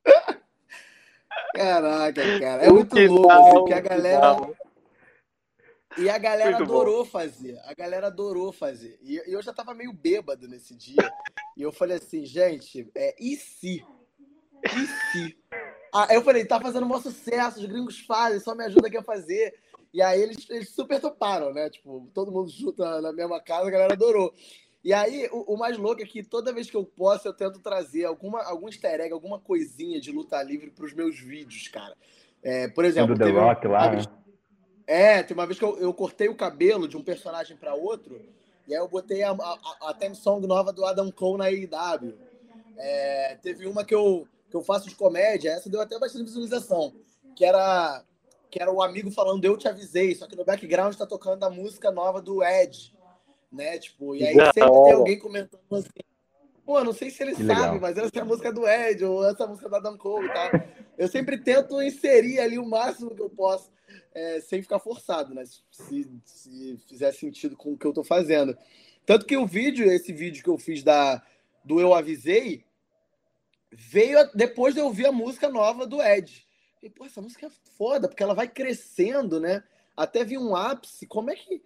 Caraca, 1.54 2.40
cara. 2.40 2.64
É 2.64 2.70
muito 2.70 2.96
louco, 3.06 3.30
assim, 3.30 3.52
porque 3.52 3.72
a 3.74 3.80
galera. 3.80 4.36
E 5.96 6.10
a 6.10 6.18
galera 6.18 6.50
muito 6.56 6.64
adorou 6.64 7.04
bom. 7.04 7.10
fazer. 7.10 7.58
A 7.64 7.74
galera 7.74 8.08
adorou 8.08 8.52
fazer. 8.52 8.98
E 9.00 9.22
eu 9.26 9.40
já 9.40 9.52
tava 9.52 9.72
meio 9.74 9.92
bêbado 9.92 10.48
nesse 10.48 10.74
dia. 10.74 11.12
E 11.56 11.62
eu 11.62 11.70
falei 11.70 11.98
assim, 11.98 12.24
gente, 12.24 12.90
é, 12.96 13.14
e 13.18 13.36
se? 13.36 13.84
E 14.64 14.86
se? 15.12 15.38
Ah, 15.94 16.08
eu 16.10 16.22
falei, 16.22 16.44
tá 16.44 16.60
fazendo 16.60 16.86
um 16.86 17.00
sucesso, 17.00 17.60
os 17.60 17.66
gringos 17.66 18.00
fazem, 18.00 18.40
só 18.40 18.52
me 18.54 18.64
ajuda 18.64 18.88
aqui 18.88 18.96
a 18.96 19.02
fazer. 19.02 19.54
E 19.92 20.02
aí 20.02 20.20
eles, 20.20 20.50
eles 20.50 20.70
super 20.70 21.00
toparam, 21.00 21.54
né? 21.54 21.70
Tipo, 21.70 22.10
todo 22.12 22.32
mundo 22.32 22.50
junto 22.50 22.82
na 22.82 23.12
mesma 23.12 23.40
casa, 23.40 23.68
a 23.68 23.70
galera 23.70 23.92
adorou. 23.92 24.34
E 24.84 24.92
aí, 24.92 25.26
o, 25.32 25.54
o, 25.54 25.56
mais 25.56 25.78
louco 25.78 26.02
é 26.02 26.04
que 26.04 26.22
toda 26.22 26.52
vez 26.52 26.68
que 26.70 26.76
eu 26.76 26.84
posso, 26.84 27.26
eu 27.26 27.32
tento 27.32 27.58
trazer 27.58 28.04
alguma, 28.04 28.42
algum 28.42 28.68
easter 28.68 29.00
egg, 29.00 29.14
alguma 29.14 29.38
coisinha 29.38 29.98
de 29.98 30.12
luta 30.12 30.42
livre 30.42 30.70
para 30.70 30.84
os 30.84 30.92
meus 30.92 31.18
vídeos, 31.18 31.68
cara. 31.68 31.96
É, 32.42 32.68
por 32.68 32.84
exemplo. 32.84 33.14
Do 33.14 33.24
The 33.24 33.30
Rock 33.30 33.66
lá. 33.66 33.88
Vez, 33.88 34.06
é, 34.86 35.22
tem 35.22 35.34
uma 35.34 35.46
vez 35.46 35.58
que 35.58 35.64
eu, 35.64 35.78
eu 35.78 35.94
cortei 35.94 36.28
o 36.28 36.36
cabelo 36.36 36.86
de 36.86 36.98
um 36.98 37.02
personagem 37.02 37.56
para 37.56 37.74
outro, 37.74 38.20
e 38.68 38.74
aí 38.74 38.80
eu 38.80 38.86
botei 38.86 39.22
a, 39.22 39.30
a, 39.30 39.88
a 39.88 39.94
theme 39.94 40.14
song 40.14 40.46
nova 40.46 40.70
do 40.70 40.84
Adam 40.84 41.10
Cole 41.10 41.38
na 41.38 41.46
AEW. 41.46 42.14
É, 42.76 43.38
teve 43.40 43.66
uma 43.66 43.86
que 43.86 43.94
eu, 43.94 44.28
que 44.50 44.56
eu 44.56 44.62
faço 44.62 44.90
de 44.90 44.94
comédia, 44.94 45.50
essa 45.50 45.70
deu 45.70 45.80
até 45.80 45.98
bastante 45.98 46.24
visualização, 46.24 46.92
que 47.34 47.42
era, 47.42 48.04
que 48.50 48.60
era 48.60 48.70
o 48.70 48.82
amigo 48.82 49.10
falando, 49.10 49.46
eu 49.46 49.56
te 49.56 49.66
avisei, 49.66 50.14
só 50.14 50.26
que 50.26 50.36
no 50.36 50.44
background 50.44 50.92
está 50.92 51.06
tocando 51.06 51.42
a 51.44 51.48
música 51.48 51.90
nova 51.90 52.20
do 52.20 52.44
Ed 52.44 52.93
né? 53.54 53.78
Tipo, 53.78 54.14
e 54.14 54.26
aí 54.26 54.34
sempre 54.34 54.52
tem 54.52 54.92
alguém 54.92 55.18
comentando 55.18 55.60
assim, 55.70 55.88
pô, 56.64 56.82
não 56.82 56.92
sei 56.92 57.10
se 57.10 57.22
ele 57.22 57.34
que 57.34 57.44
sabe, 57.44 57.60
legal. 57.60 57.80
mas 57.80 57.96
essa 57.96 58.10
é 58.14 58.20
a 58.20 58.24
música 58.24 58.52
do 58.52 58.66
Ed, 58.66 59.04
ou 59.04 59.24
essa 59.24 59.44
é 59.44 59.46
a 59.46 59.48
música 59.48 59.68
da 59.68 59.78
Dan 59.78 59.96
Cole 59.96 60.26
e 60.26 60.32
tal. 60.32 60.50
Eu 60.96 61.08
sempre 61.08 61.38
tento 61.38 61.80
inserir 61.82 62.40
ali 62.40 62.58
o 62.58 62.66
máximo 62.66 63.14
que 63.14 63.22
eu 63.22 63.30
posso, 63.30 63.70
é, 64.14 64.40
sem 64.40 64.62
ficar 64.62 64.78
forçado, 64.78 65.34
né? 65.34 65.44
Se, 65.70 66.10
se 66.24 66.76
fizer 66.88 67.12
sentido 67.12 67.56
com 67.56 67.72
o 67.72 67.78
que 67.78 67.86
eu 67.86 67.92
tô 67.92 68.02
fazendo. 68.02 68.56
Tanto 69.06 69.26
que 69.26 69.36
o 69.36 69.46
vídeo, 69.46 69.90
esse 69.90 70.12
vídeo 70.12 70.42
que 70.42 70.50
eu 70.50 70.58
fiz 70.58 70.82
da, 70.82 71.22
do 71.62 71.80
Eu 71.80 71.92
Avisei, 71.92 72.64
veio 73.70 74.18
depois 74.34 74.74
de 74.74 74.80
eu 74.80 74.86
ouvir 74.86 75.06
a 75.06 75.12
música 75.12 75.48
nova 75.48 75.86
do 75.86 76.02
Ed. 76.02 76.46
E, 76.82 76.88
pô, 76.88 77.04
essa 77.06 77.20
música 77.20 77.46
é 77.46 77.50
foda, 77.76 78.08
porque 78.08 78.22
ela 78.22 78.34
vai 78.34 78.48
crescendo, 78.48 79.40
né? 79.40 79.62
Até 79.96 80.24
vir 80.24 80.38
um 80.38 80.54
ápice. 80.54 81.06
Como 81.06 81.30
é 81.30 81.34
que 81.34 81.62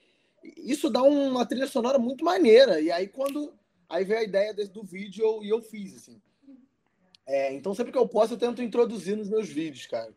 isso 0.56 0.90
dá 0.90 1.02
uma 1.02 1.46
trilha 1.46 1.66
sonora 1.66 1.98
muito 1.98 2.24
maneira. 2.24 2.80
E 2.80 2.90
aí, 2.90 3.08
quando. 3.08 3.52
Aí 3.88 4.04
veio 4.04 4.20
a 4.20 4.24
ideia 4.24 4.52
desse, 4.52 4.70
do 4.70 4.82
vídeo 4.82 5.42
e 5.42 5.48
eu, 5.48 5.58
eu 5.58 5.62
fiz, 5.62 5.96
assim. 5.96 6.20
É, 7.26 7.52
então, 7.54 7.74
sempre 7.74 7.92
que 7.92 7.98
eu 7.98 8.06
posso, 8.08 8.34
eu 8.34 8.38
tento 8.38 8.62
introduzir 8.62 9.16
nos 9.16 9.28
meus 9.28 9.48
vídeos, 9.48 9.86
cara. 9.86 10.12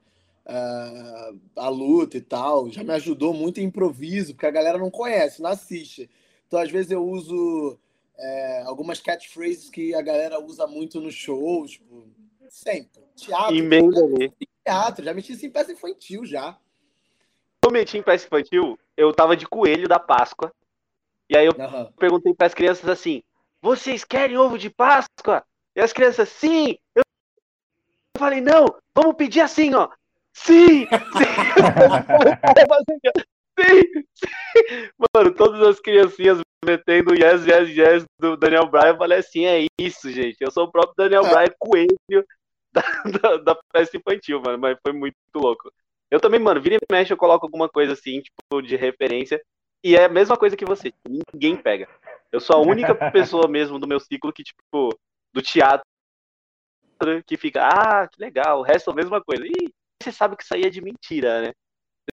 Uh, 0.45 1.39
a 1.55 1.69
luta 1.69 2.17
e 2.17 2.21
tal. 2.21 2.69
Já 2.69 2.83
me 2.83 2.93
ajudou 2.93 3.33
muito 3.33 3.59
em 3.59 3.65
improviso, 3.65 4.33
porque 4.33 4.45
a 4.45 4.51
galera 4.51 4.77
não 4.77 4.91
conhece, 4.91 5.41
não 5.41 5.49
assiste. 5.49 6.09
Então, 6.47 6.59
às 6.59 6.69
vezes, 6.69 6.91
eu 6.91 7.05
uso 7.05 7.79
é, 8.17 8.61
algumas 8.63 8.99
catchphrases 8.99 9.69
que 9.69 9.95
a 9.95 10.01
galera 10.01 10.39
usa 10.39 10.67
muito 10.67 11.01
no 11.01 11.11
show, 11.11 11.65
tipo, 11.65 12.07
sempre. 12.49 13.01
Teatro. 13.15 13.55
Emenda 13.55 14.03
ali. 14.03 14.31
Teatro, 14.63 15.03
já 15.03 15.13
meti 15.13 15.33
em 15.33 15.49
peça 15.49 15.71
infantil 15.71 16.25
já. 16.25 16.57
Eu 17.65 17.71
meti 17.71 17.97
em 17.97 18.03
peça 18.03 18.25
infantil 18.25 18.77
eu 19.01 19.13
tava 19.13 19.35
de 19.35 19.47
coelho 19.47 19.87
da 19.87 19.99
Páscoa. 19.99 20.51
E 21.29 21.37
aí 21.37 21.45
eu 21.45 21.53
uhum. 21.57 21.91
perguntei 21.93 22.33
para 22.33 22.47
as 22.47 22.53
crianças 22.53 22.87
assim: 22.87 23.23
vocês 23.61 24.03
querem 24.03 24.37
ovo 24.37 24.57
de 24.57 24.69
Páscoa? 24.69 25.43
E 25.75 25.81
as 25.81 25.93
crianças, 25.93 26.29
sim! 26.29 26.77
Eu 26.95 27.03
falei, 28.17 28.41
não, 28.41 28.65
vamos 28.95 29.15
pedir 29.15 29.41
assim, 29.41 29.73
ó. 29.73 29.89
Sim! 30.33 30.85
Sim! 30.85 30.87
sim, 33.59 33.81
sim! 33.85 34.03
Mano, 35.13 35.33
todas 35.33 35.61
as 35.61 35.79
criancinhas 35.79 36.41
metendo 36.63 37.15
yes, 37.15 37.45
yes, 37.45 37.69
yes 37.69 38.05
do 38.19 38.37
Daniel 38.37 38.67
Bryan. 38.67 38.89
Eu 38.89 38.97
falei 38.97 39.19
assim: 39.19 39.45
é 39.45 39.65
isso, 39.79 40.11
gente. 40.11 40.37
Eu 40.41 40.51
sou 40.51 40.65
o 40.65 40.71
próprio 40.71 40.93
Daniel 40.95 41.25
é. 41.25 41.33
Bryan, 41.33 41.55
coelho 41.59 42.25
da, 42.71 42.81
da, 43.21 43.37
da 43.37 43.59
festa 43.71 43.97
infantil, 43.97 44.41
mano. 44.41 44.59
Mas 44.59 44.77
foi 44.85 44.93
muito 44.93 45.15
louco. 45.33 45.71
Eu 46.11 46.19
também, 46.19 46.39
mano, 46.39 46.61
vira 46.61 46.75
e 46.75 46.79
mexe, 46.91 47.13
eu 47.13 47.17
coloco 47.17 47.45
alguma 47.45 47.69
coisa 47.69 47.93
assim, 47.93 48.21
tipo, 48.21 48.61
de 48.61 48.75
referência. 48.75 49.41
E 49.83 49.95
é 49.95 50.05
a 50.05 50.09
mesma 50.09 50.35
coisa 50.35 50.57
que 50.57 50.65
você, 50.65 50.93
ninguém 51.33 51.55
pega. 51.55 51.87
Eu 52.31 52.41
sou 52.41 52.57
a 52.57 52.59
única 52.59 52.93
pessoa 53.11 53.47
mesmo 53.47 53.79
do 53.79 53.87
meu 53.87 53.99
ciclo 53.99 54.33
que, 54.33 54.43
tipo, 54.43 54.89
do 55.33 55.41
teatro, 55.41 55.85
que 57.25 57.37
fica, 57.37 57.65
ah, 57.65 58.07
que 58.07 58.21
legal, 58.21 58.59
o 58.59 58.63
resto 58.63 58.89
é 58.89 58.93
a 58.93 58.95
mesma 58.95 59.21
coisa. 59.23 59.43
E 59.45 59.69
você 60.01 60.11
sabe 60.11 60.35
que 60.35 60.43
isso 60.43 60.53
aí 60.53 60.63
é 60.63 60.69
de 60.69 60.81
mentira, 60.81 61.41
né? 61.41 61.51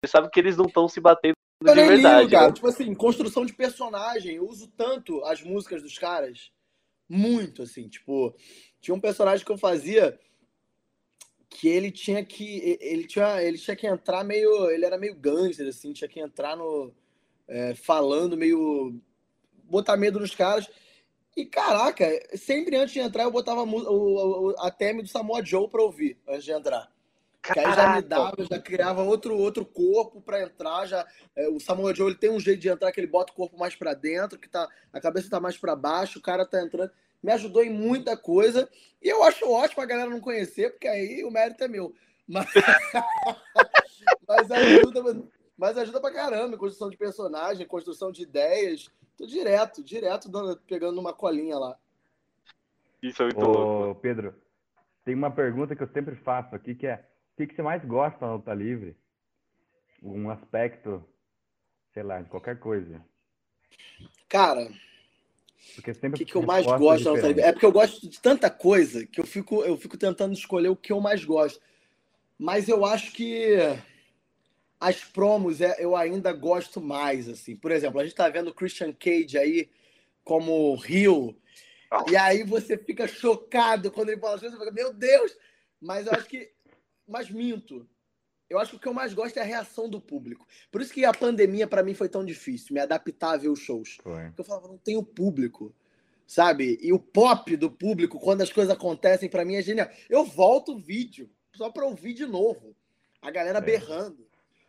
Você 0.04 0.10
sabe 0.10 0.28
que 0.28 0.40
eles 0.40 0.56
não 0.56 0.66
estão 0.66 0.88
se 0.88 1.00
batendo 1.00 1.34
eu 1.62 1.74
de 1.74 1.82
verdade. 1.82 2.18
Ligo, 2.24 2.30
cara. 2.32 2.46
Né? 2.48 2.52
Tipo 2.52 2.66
assim, 2.66 2.94
construção 2.94 3.46
de 3.46 3.54
personagem, 3.54 4.36
eu 4.36 4.48
uso 4.48 4.68
tanto 4.76 5.24
as 5.24 5.42
músicas 5.42 5.82
dos 5.82 5.96
caras, 5.96 6.50
muito, 7.08 7.62
assim, 7.62 7.88
tipo, 7.88 8.34
tinha 8.80 8.94
um 8.94 9.00
personagem 9.00 9.44
que 9.44 9.52
eu 9.52 9.58
fazia 9.58 10.18
que 11.54 11.68
ele 11.68 11.92
tinha 11.92 12.24
que 12.24 12.78
ele 12.80 13.06
tinha 13.06 13.40
ele 13.40 13.56
tinha 13.56 13.76
que 13.76 13.86
entrar 13.86 14.24
meio 14.24 14.68
ele 14.70 14.84
era 14.84 14.98
meio 14.98 15.14
gangster 15.14 15.68
assim 15.68 15.92
tinha 15.92 16.08
que 16.08 16.18
entrar 16.18 16.56
no 16.56 16.92
é, 17.46 17.74
falando 17.74 18.36
meio 18.36 19.00
botar 19.64 19.96
medo 19.96 20.20
nos 20.20 20.34
caras. 20.34 20.68
E 21.36 21.44
caraca 21.44 22.06
sempre 22.36 22.76
antes 22.76 22.94
de 22.94 23.00
entrar 23.00 23.24
eu 23.24 23.30
botava 23.30 23.62
o, 23.62 24.50
o, 24.50 24.54
a 24.58 24.70
theme 24.70 25.02
do 25.02 25.08
Samoa 25.08 25.44
Joe 25.44 25.68
para 25.68 25.82
ouvir 25.82 26.18
antes 26.28 26.44
de 26.44 26.52
entrar. 26.52 26.92
Que 27.42 27.58
aí 27.58 27.74
já 27.74 27.96
me 27.96 28.02
dava 28.02 28.36
já 28.48 28.58
criava 28.58 29.02
outro 29.02 29.36
outro 29.36 29.66
corpo 29.66 30.20
para 30.20 30.42
entrar 30.42 30.86
já 30.86 31.06
é, 31.36 31.48
o 31.48 31.58
Samoa 31.58 31.94
Joe 31.94 32.08
ele 32.08 32.18
tem 32.18 32.30
um 32.30 32.40
jeito 32.40 32.60
de 32.60 32.68
entrar 32.68 32.90
que 32.92 33.00
ele 33.00 33.08
bota 33.08 33.32
o 33.32 33.36
corpo 33.36 33.58
mais 33.58 33.74
para 33.74 33.94
dentro 33.94 34.38
que 34.38 34.48
tá 34.48 34.68
a 34.92 35.00
cabeça 35.00 35.28
tá 35.28 35.40
mais 35.40 35.58
para 35.58 35.76
baixo 35.76 36.18
o 36.18 36.22
cara 36.22 36.46
tá 36.46 36.62
entrando 36.62 36.90
me 37.24 37.32
ajudou 37.32 37.64
em 37.64 37.70
muita 37.70 38.18
coisa. 38.18 38.68
E 39.02 39.08
eu 39.08 39.24
acho 39.24 39.50
ótimo 39.50 39.82
a 39.82 39.86
galera 39.86 40.10
não 40.10 40.20
conhecer, 40.20 40.72
porque 40.72 40.86
aí 40.86 41.24
o 41.24 41.30
mérito 41.30 41.64
é 41.64 41.68
meu. 41.68 41.94
Mas, 42.28 42.46
mas, 44.28 44.50
ajuda, 44.50 45.24
mas 45.56 45.78
ajuda 45.78 46.02
pra 46.02 46.12
caramba, 46.12 46.58
construção 46.58 46.90
de 46.90 46.98
personagem, 46.98 47.66
construção 47.66 48.12
de 48.12 48.22
ideias. 48.22 48.90
Tô 49.16 49.26
direto, 49.26 49.82
direto 49.82 50.28
dando, 50.28 50.54
pegando 50.66 51.00
uma 51.00 51.14
colinha 51.14 51.58
lá. 51.58 51.78
Isso 53.02 53.22
é 53.22 53.26
muito 53.26 53.40
Ô, 53.40 53.52
louco. 53.52 54.00
Pedro, 54.02 54.34
tem 55.02 55.14
uma 55.14 55.30
pergunta 55.30 55.74
que 55.74 55.82
eu 55.82 55.92
sempre 55.94 56.16
faço 56.16 56.54
aqui, 56.54 56.74
que 56.74 56.86
é 56.86 57.08
o 57.32 57.36
que, 57.38 57.46
que 57.46 57.54
você 57.54 57.62
mais 57.62 57.82
gosta 57.86 58.18
na 58.26 58.34
luta 58.34 58.52
livre? 58.52 58.96
Um 60.02 60.28
aspecto, 60.28 61.02
sei 61.94 62.02
lá, 62.02 62.20
de 62.20 62.28
qualquer 62.28 62.58
coisa. 62.58 63.02
Cara, 64.28 64.68
O 65.78 66.12
que, 66.12 66.24
que 66.24 66.36
eu 66.36 66.42
mais 66.42 66.64
gosto 66.66 67.04
da 67.04 67.12
luta 67.12 67.26
livre? 67.26 67.42
É 67.42 67.52
porque 67.52 67.66
eu 67.66 67.72
gosto 67.72 68.08
de 68.08 68.20
tanta 68.20 68.48
coisa 68.50 69.06
que 69.06 69.20
eu 69.20 69.26
fico, 69.26 69.64
eu 69.64 69.76
fico 69.76 69.96
tentando 69.96 70.32
escolher 70.32 70.68
o 70.68 70.76
que 70.76 70.92
eu 70.92 71.00
mais 71.00 71.24
gosto. 71.24 71.60
Mas 72.38 72.68
eu 72.68 72.84
acho 72.84 73.12
que 73.12 73.56
as 74.78 75.02
promos 75.04 75.60
é, 75.60 75.76
eu 75.78 75.96
ainda 75.96 76.32
gosto 76.32 76.80
mais, 76.80 77.28
assim. 77.28 77.56
Por 77.56 77.70
exemplo, 77.70 78.00
a 78.00 78.04
gente 78.04 78.14
tá 78.14 78.28
vendo 78.28 78.48
o 78.48 78.54
Christian 78.54 78.92
Cage 78.92 79.38
aí 79.38 79.70
como 80.22 80.74
Rio. 80.76 81.36
E 82.10 82.16
aí 82.16 82.42
você 82.42 82.76
fica 82.76 83.06
chocado 83.06 83.90
quando 83.90 84.10
ele 84.10 84.20
fala 84.20 84.36
assim, 84.36 84.50
você 84.50 84.58
fica, 84.58 84.72
meu 84.72 84.92
Deus! 84.92 85.36
Mas 85.80 86.06
eu 86.06 86.12
acho 86.12 86.26
que. 86.26 86.50
Mas 87.06 87.30
minto. 87.30 87.88
Eu 88.48 88.58
acho 88.58 88.72
que 88.72 88.76
o 88.76 88.80
que 88.80 88.88
eu 88.88 88.94
mais 88.94 89.14
gosto 89.14 89.36
é 89.38 89.40
a 89.40 89.44
reação 89.44 89.88
do 89.88 90.00
público. 90.00 90.46
Por 90.70 90.80
isso 90.80 90.92
que 90.92 91.04
a 91.04 91.12
pandemia, 91.12 91.66
para 91.66 91.82
mim, 91.82 91.94
foi 91.94 92.08
tão 92.08 92.24
difícil, 92.24 92.74
me 92.74 92.80
adaptar 92.80 93.32
a 93.32 93.36
ver 93.36 93.48
os 93.48 93.58
shows. 93.58 93.98
Foi. 94.02 94.24
Porque 94.26 94.40
eu 94.40 94.44
falava, 94.44 94.68
não 94.68 94.78
tenho 94.78 95.02
público, 95.02 95.74
sabe? 96.26 96.78
E 96.82 96.92
o 96.92 96.98
pop 96.98 97.56
do 97.56 97.70
público, 97.70 98.18
quando 98.18 98.42
as 98.42 98.52
coisas 98.52 98.72
acontecem, 98.72 99.28
para 99.28 99.44
mim 99.44 99.56
é 99.56 99.62
genial. 99.62 99.88
Eu 100.08 100.24
volto 100.24 100.72
o 100.72 100.78
vídeo 100.78 101.30
só 101.54 101.70
para 101.70 101.86
ouvir 101.86 102.12
de 102.12 102.26
novo. 102.26 102.76
A 103.22 103.30
galera 103.30 103.58
é. 103.58 103.62
berrando, 103.62 104.26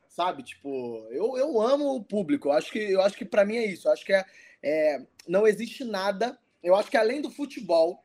sabe? 0.07 0.43
Tipo, 0.43 1.05
eu, 1.09 1.37
eu 1.37 1.61
amo 1.61 1.95
o 1.95 2.03
público. 2.03 2.47
Eu 2.47 2.53
acho 2.53 2.71
que, 2.71 2.79
eu 2.79 3.01
acho 3.01 3.17
que 3.17 3.25
para 3.25 3.43
mim 3.43 3.57
é 3.57 3.65
isso. 3.65 3.87
Eu 3.87 3.91
acho 3.91 4.05
que 4.05 4.13
é, 4.13 4.25
é, 4.63 5.05
não 5.27 5.45
existe 5.45 5.83
nada. 5.83 6.39
Eu 6.63 6.75
acho 6.75 6.89
que 6.89 6.97
além 6.97 7.21
do 7.21 7.29
futebol, 7.29 8.04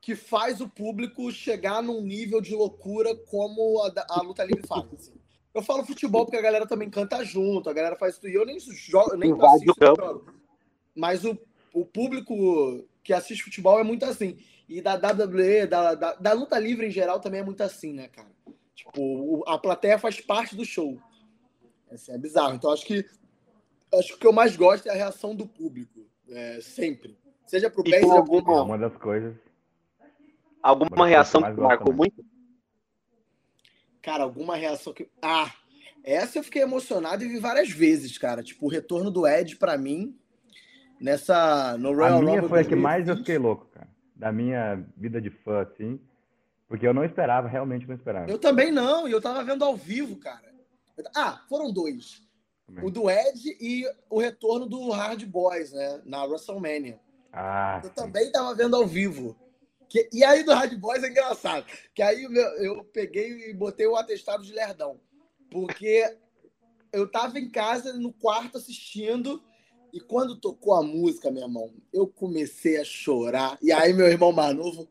que 0.00 0.16
faz 0.16 0.60
o 0.60 0.68
público 0.68 1.30
chegar 1.30 1.82
num 1.82 2.00
nível 2.00 2.40
de 2.40 2.54
loucura 2.54 3.14
como 3.14 3.82
a, 3.82 3.92
a 4.08 4.22
luta 4.22 4.44
livre 4.44 4.66
faz. 4.66 4.86
Assim. 4.92 5.12
Eu 5.52 5.62
falo 5.62 5.84
futebol 5.84 6.24
porque 6.24 6.38
a 6.38 6.42
galera 6.42 6.66
também 6.66 6.88
canta 6.88 7.22
junto, 7.24 7.68
a 7.68 7.72
galera 7.72 7.96
faz 7.96 8.16
tudo. 8.16 8.28
E 8.28 8.34
eu 8.34 8.46
nem 8.46 8.58
jogo, 8.58 9.16
nem 9.16 9.32
assisto 9.32 9.74
jogo. 9.78 10.32
Mas 10.94 11.24
o, 11.24 11.38
o 11.74 11.84
público 11.84 12.84
que 13.02 13.12
assiste 13.12 13.44
futebol 13.44 13.78
é 13.78 13.82
muito 13.82 14.04
assim. 14.04 14.38
E 14.68 14.80
da 14.80 14.94
WWE, 14.94 15.66
da, 15.66 15.94
da, 15.94 16.14
da, 16.14 16.32
luta 16.32 16.58
livre 16.58 16.86
em 16.86 16.90
geral 16.90 17.20
também 17.20 17.40
é 17.40 17.44
muito 17.44 17.60
assim, 17.62 17.92
né, 17.92 18.08
cara? 18.08 18.30
Tipo, 18.74 19.44
a 19.48 19.58
plateia 19.58 19.98
faz 19.98 20.20
parte 20.20 20.56
do 20.56 20.64
show. 20.64 20.98
Assim, 21.90 22.12
é 22.12 22.18
bizarro. 22.18 22.54
Então 22.54 22.72
acho 22.72 22.86
que 22.86 23.04
acho 23.92 24.08
que 24.08 24.14
o 24.14 24.18
que 24.18 24.26
eu 24.26 24.32
mais 24.32 24.56
gosto 24.56 24.86
é 24.86 24.92
a 24.92 24.94
reação 24.94 25.34
do 25.34 25.46
público. 25.46 26.06
É, 26.28 26.60
sempre. 26.62 27.18
Seja 27.44 27.68
pro 27.68 27.82
bem, 27.82 28.00
seja 28.00 28.22
pro 28.22 28.42
mal. 28.44 28.64
Uma 28.64 28.78
das 28.78 28.96
coisas 28.96 29.34
Alguma 30.62 31.06
reação 31.06 31.42
que 31.42 31.60
marcou 31.60 31.92
muito? 31.92 32.24
Cara, 34.02 34.24
alguma 34.24 34.56
reação 34.56 34.92
que. 34.92 35.08
Ah, 35.22 35.52
essa 36.02 36.38
eu 36.38 36.42
fiquei 36.42 36.62
emocionado 36.62 37.24
e 37.24 37.28
vi 37.28 37.38
várias 37.38 37.70
vezes, 37.70 38.16
cara. 38.18 38.42
Tipo, 38.42 38.66
o 38.66 38.70
retorno 38.70 39.10
do 39.10 39.26
Ed 39.26 39.56
para 39.56 39.76
mim 39.76 40.16
nessa 41.00 41.76
no 41.78 41.94
Royal 41.94 42.18
A 42.18 42.20
minha 42.20 42.34
Rumble 42.34 42.48
foi 42.48 42.60
a 42.60 42.64
que 42.64 42.76
mais 42.76 43.08
eu 43.08 43.16
fiquei 43.16 43.38
louco, 43.38 43.66
cara. 43.66 43.88
Da 44.14 44.30
minha 44.30 44.84
vida 44.96 45.20
de 45.20 45.30
fã, 45.30 45.62
assim. 45.62 46.00
Porque 46.68 46.86
eu 46.86 46.94
não 46.94 47.04
esperava, 47.04 47.48
realmente 47.48 47.86
não 47.86 47.94
esperava. 47.94 48.30
Eu 48.30 48.38
também 48.38 48.70
não, 48.70 49.08
e 49.08 49.12
eu 49.12 49.20
tava 49.20 49.42
vendo 49.42 49.64
ao 49.64 49.76
vivo, 49.76 50.16
cara. 50.16 50.50
Ah, 51.16 51.42
foram 51.48 51.72
dois. 51.72 52.22
Também. 52.66 52.84
O 52.84 52.90
do 52.90 53.10
Ed 53.10 53.56
e 53.60 53.84
o 54.08 54.20
retorno 54.20 54.66
do 54.66 54.90
Hard 54.90 55.24
Boys, 55.24 55.72
né? 55.72 56.00
Na 56.04 56.22
WrestleMania. 56.24 57.00
Ah, 57.32 57.80
eu 57.82 57.88
sim. 57.88 57.94
também 57.94 58.30
tava 58.30 58.54
vendo 58.54 58.76
ao 58.76 58.86
vivo. 58.86 59.36
Que, 59.90 60.08
e 60.12 60.22
aí 60.22 60.44
do 60.44 60.54
Hard 60.54 60.72
Boys 60.78 61.02
é 61.02 61.08
engraçado. 61.08 61.66
Que 61.92 62.00
aí 62.00 62.28
meu, 62.28 62.46
eu 62.62 62.84
peguei 62.84 63.50
e 63.50 63.52
botei 63.52 63.88
o 63.88 63.96
atestado 63.96 64.44
de 64.44 64.52
lerdão. 64.52 65.00
Porque 65.50 66.16
eu 66.92 67.10
tava 67.10 67.40
em 67.40 67.50
casa, 67.50 67.92
no 67.92 68.12
quarto, 68.12 68.56
assistindo. 68.56 69.42
E 69.92 69.98
quando 70.00 70.40
tocou 70.40 70.74
a 70.74 70.82
música, 70.82 71.28
meu 71.28 71.42
irmão, 71.42 71.74
eu 71.92 72.06
comecei 72.06 72.78
a 72.78 72.84
chorar. 72.84 73.58
E 73.60 73.72
aí 73.72 73.92
meu 73.92 74.06
irmão 74.06 74.30
mais 74.30 74.54
novo, 74.54 74.88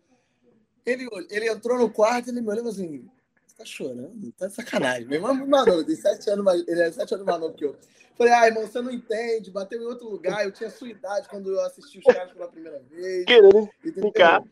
ele, 0.85 1.07
ele 1.29 1.49
entrou 1.49 1.79
no 1.79 1.89
quarto 1.89 2.27
e 2.27 2.31
ele 2.31 2.41
me 2.41 2.49
olhou 2.49 2.67
assim, 2.67 3.09
você 3.47 3.55
tá 3.55 3.63
chorando? 3.63 4.33
Tá 4.33 4.47
de 4.47 4.53
sacanagem. 4.53 5.05
Meu 5.05 5.15
irmão 5.15 5.31
é 5.31 5.65
novo, 5.65 5.85
tem 5.85 5.95
sete 5.95 6.29
anos 6.29 6.43
mais, 6.43 6.67
ele 6.67 6.81
é 6.81 6.91
sete 6.91 7.13
anos 7.13 7.25
mais 7.25 7.39
novo 7.39 7.55
que 7.55 7.63
eu. 7.63 7.77
Falei, 8.17 8.33
ah, 8.33 8.47
irmão, 8.47 8.67
você 8.67 8.81
não 8.81 8.91
entende, 8.91 9.49
bateu 9.49 9.81
em 9.81 9.85
outro 9.85 10.09
lugar. 10.09 10.43
Eu 10.43 10.51
tinha 10.51 10.69
sua 10.69 10.89
idade 10.89 11.29
quando 11.29 11.51
eu 11.51 11.61
assisti 11.61 11.99
os 11.99 12.03
caras 12.13 12.33
pela 12.33 12.49
primeira 12.49 12.79
vez. 12.91 13.23
Querendo 13.23 13.69
ficar. 13.81 14.43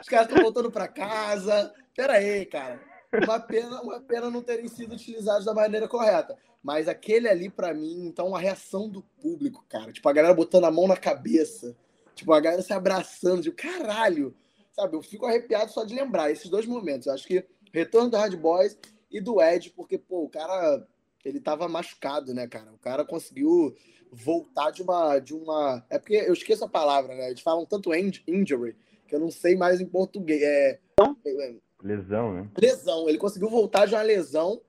Os 0.00 0.08
caras 0.08 0.28
estão 0.28 0.42
voltando 0.42 0.70
para 0.70 0.88
casa. 0.88 1.72
Pera 1.94 2.14
aí, 2.14 2.46
cara. 2.46 2.80
Uma 3.12 3.40
pena, 3.40 3.82
uma 3.82 4.00
pena 4.00 4.30
não 4.30 4.42
terem 4.42 4.68
sido 4.68 4.94
utilizados 4.94 5.44
da 5.44 5.54
maneira 5.54 5.88
correta. 5.88 6.36
Mas 6.62 6.88
aquele 6.88 7.28
ali, 7.28 7.48
para 7.48 7.72
mim, 7.74 8.06
então, 8.06 8.34
a 8.34 8.38
reação 8.38 8.88
do 8.88 9.02
público, 9.20 9.64
cara. 9.68 9.92
Tipo, 9.92 10.08
a 10.08 10.12
galera 10.12 10.34
botando 10.34 10.64
a 10.64 10.70
mão 10.70 10.86
na 10.86 10.96
cabeça. 10.96 11.76
Tipo, 12.14 12.32
a 12.32 12.40
galera 12.40 12.62
se 12.62 12.72
abraçando. 12.72 13.42
Tipo, 13.42 13.56
caralho. 13.56 14.34
Sabe, 14.72 14.96
eu 14.96 15.02
fico 15.02 15.26
arrepiado 15.26 15.72
só 15.72 15.84
de 15.84 15.94
lembrar 15.94 16.30
esses 16.30 16.48
dois 16.48 16.66
momentos. 16.66 17.06
Eu 17.06 17.14
acho 17.14 17.26
que 17.26 17.44
retorno 17.72 18.10
do 18.10 18.16
Hard 18.16 18.36
Boys 18.36 18.78
e 19.10 19.20
do 19.20 19.42
Ed, 19.42 19.70
porque, 19.70 19.98
pô, 19.98 20.24
o 20.24 20.28
cara, 20.28 20.86
ele 21.24 21.40
tava 21.40 21.68
machucado, 21.68 22.32
né, 22.32 22.46
cara? 22.46 22.72
O 22.72 22.78
cara 22.78 23.04
conseguiu 23.04 23.74
voltar 24.12 24.70
de 24.70 24.82
uma. 24.82 25.18
De 25.18 25.34
uma... 25.34 25.84
É 25.90 25.98
porque 25.98 26.14
eu 26.14 26.32
esqueço 26.32 26.64
a 26.64 26.68
palavra, 26.68 27.14
né? 27.14 27.28
Eles 27.28 27.40
falam 27.40 27.66
tanto 27.66 27.92
injury 27.94 28.76
que 29.10 29.16
eu 29.16 29.20
não 29.20 29.30
sei 29.30 29.56
mais 29.56 29.80
em 29.80 29.86
português. 29.86 30.40
É, 30.40 30.78
é, 31.26 31.54
lesão, 31.82 32.32
né? 32.32 32.48
Lesão. 32.56 33.08
Ele 33.08 33.18
conseguiu 33.18 33.50
voltar 33.50 33.86
de 33.86 33.94
uma 33.94 34.02
lesão 34.02 34.62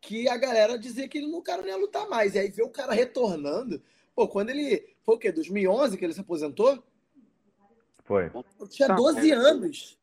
que 0.00 0.28
a 0.28 0.36
galera 0.36 0.76
dizia 0.76 1.08
que 1.08 1.18
ele, 1.18 1.32
o 1.32 1.40
cara 1.40 1.62
não 1.62 1.68
ia 1.68 1.76
lutar 1.76 2.08
mais. 2.08 2.34
E 2.34 2.40
aí 2.40 2.50
ver 2.50 2.64
o 2.64 2.68
cara 2.68 2.92
retornando. 2.92 3.80
Pô, 4.14 4.26
quando 4.26 4.50
ele. 4.50 4.84
Foi 5.04 5.14
o 5.14 5.18
quê? 5.18 5.30
2011 5.30 5.96
que 5.96 6.04
ele 6.04 6.12
se 6.12 6.20
aposentou? 6.20 6.82
Foi. 8.04 8.30
Eu 8.58 8.66
tinha 8.68 8.88
12 8.88 9.30
anos. 9.30 9.98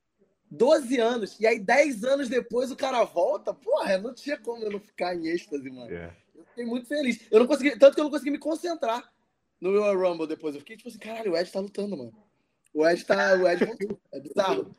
12 0.49 0.97
anos. 0.97 1.38
E 1.41 1.45
aí, 1.45 1.60
10 1.60 2.06
anos 2.06 2.30
depois, 2.30 2.71
o 2.71 2.75
cara 2.75 3.03
volta. 3.03 3.53
Porra, 3.53 3.97
não 3.97 4.13
tinha 4.13 4.38
como 4.38 4.63
eu 4.63 4.71
não 4.71 4.80
ficar 4.80 5.13
em 5.13 5.27
êxtase, 5.27 5.69
mano. 5.69 5.91
Yeah. 5.91 6.13
É. 6.13 6.39
Eu 6.39 6.45
fiquei 6.45 6.65
muito 6.65 6.88
feliz. 6.88 7.19
Eu 7.30 7.41
não 7.41 7.47
consegui. 7.47 7.77
Tanto 7.77 7.95
que 7.95 7.99
eu 7.99 8.06
não 8.06 8.12
consegui 8.12 8.32
me 8.32 8.39
concentrar 8.39 9.12
no 9.60 9.71
Royal 9.71 9.97
Rumble 9.97 10.25
depois. 10.25 10.56
Eu 10.56 10.62
fiquei 10.62 10.77
tipo 10.77 10.88
assim, 10.88 10.99
caralho, 10.99 11.34
o 11.34 11.38
Ed 11.38 11.51
tá 11.51 11.60
lutando, 11.60 11.97
mano. 11.97 12.26
O 12.73 12.88
Ed 12.88 13.06
tá. 13.06 13.36
O 13.36 13.47
Ed 13.47 13.65
voltou. 13.65 13.99
É 14.13 14.19
bizarro. 14.19 14.75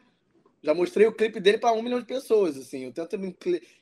Já 0.63 0.75
mostrei 0.75 1.07
o 1.07 1.13
clipe 1.13 1.41
dele 1.41 1.59
para 1.59 1.73
um 1.73 1.83
milhão 1.83 2.01
de 2.01 2.07
pessoas, 2.07 2.57
assim. 2.57 2.85
Eu 2.85 2.93
tento 2.93 3.17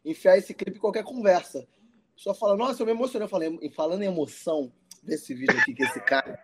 enfiar 0.05 0.37
esse 0.37 0.53
clipe 0.55 0.77
em 0.77 0.81
qualquer 0.81 1.05
conversa. 1.05 1.67
Só 2.15 2.35
fala, 2.35 2.57
nossa, 2.57 2.83
eu 2.83 2.87
me 2.87 2.93
emocionei. 2.93 3.25
Eu 3.25 3.31
falei, 3.31 3.71
falando 3.75 4.03
em 4.03 4.07
emoção, 4.07 4.73
desse 5.03 5.35
vídeo 5.35 5.59
aqui 5.59 5.75
que 5.75 5.83
esse 5.83 6.01
cara. 6.01 6.39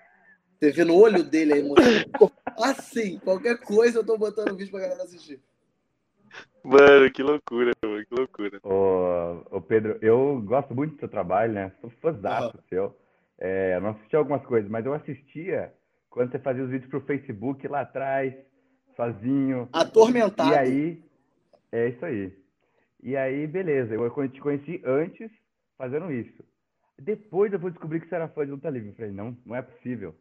Você 0.58 0.70
vê 0.70 0.84
no 0.84 0.96
olho 0.96 1.24
dele 1.24 1.54
a 1.54 1.58
emoção. 1.58 2.30
Assim, 2.58 3.18
qualquer 3.18 3.58
coisa 3.58 3.98
eu 3.98 4.06
tô 4.06 4.16
botando 4.16 4.52
o 4.52 4.56
vídeo 4.56 4.70
pra 4.70 4.80
galera 4.80 5.02
assistir. 5.02 5.40
Mano, 6.62 7.10
que 7.10 7.22
loucura, 7.22 7.72
mano, 7.82 8.06
que 8.06 8.14
loucura. 8.14 8.60
Ô, 8.62 9.56
ô 9.56 9.60
Pedro, 9.60 9.98
eu 10.00 10.40
gosto 10.42 10.74
muito 10.74 10.94
do 10.94 11.00
seu 11.00 11.08
trabalho, 11.08 11.52
né? 11.52 11.72
Sou 11.80 11.90
fãzão 12.00 12.46
uhum. 12.46 12.52
seu. 12.68 12.96
É, 13.38 13.80
não 13.80 13.90
assisti 13.90 14.14
algumas 14.14 14.46
coisas, 14.46 14.70
mas 14.70 14.86
eu 14.86 14.94
assistia 14.94 15.74
quando 16.12 16.30
você 16.30 16.38
fazia 16.38 16.62
os 16.62 16.70
vídeos 16.70 16.90
pro 16.90 17.00
Facebook 17.00 17.66
lá 17.66 17.80
atrás, 17.80 18.34
sozinho. 18.94 19.68
Atormentado. 19.72 20.50
E 20.50 20.54
aí, 20.54 21.02
é 21.72 21.88
isso 21.88 22.04
aí. 22.04 22.36
E 23.02 23.16
aí, 23.16 23.46
beleza, 23.46 23.94
eu 23.94 24.28
te 24.28 24.40
conheci 24.40 24.80
antes 24.84 25.30
fazendo 25.76 26.12
isso. 26.12 26.44
Depois 27.00 27.50
eu 27.52 27.58
vou 27.58 27.70
descobrir 27.70 28.00
que 28.00 28.08
você 28.08 28.14
era 28.14 28.28
fã 28.28 28.44
de 28.44 28.52
luta 28.52 28.68
livre. 28.68 28.90
Eu 28.90 28.94
falei, 28.94 29.10
não, 29.10 29.36
não 29.44 29.56
é 29.56 29.62
possível. 29.62 30.14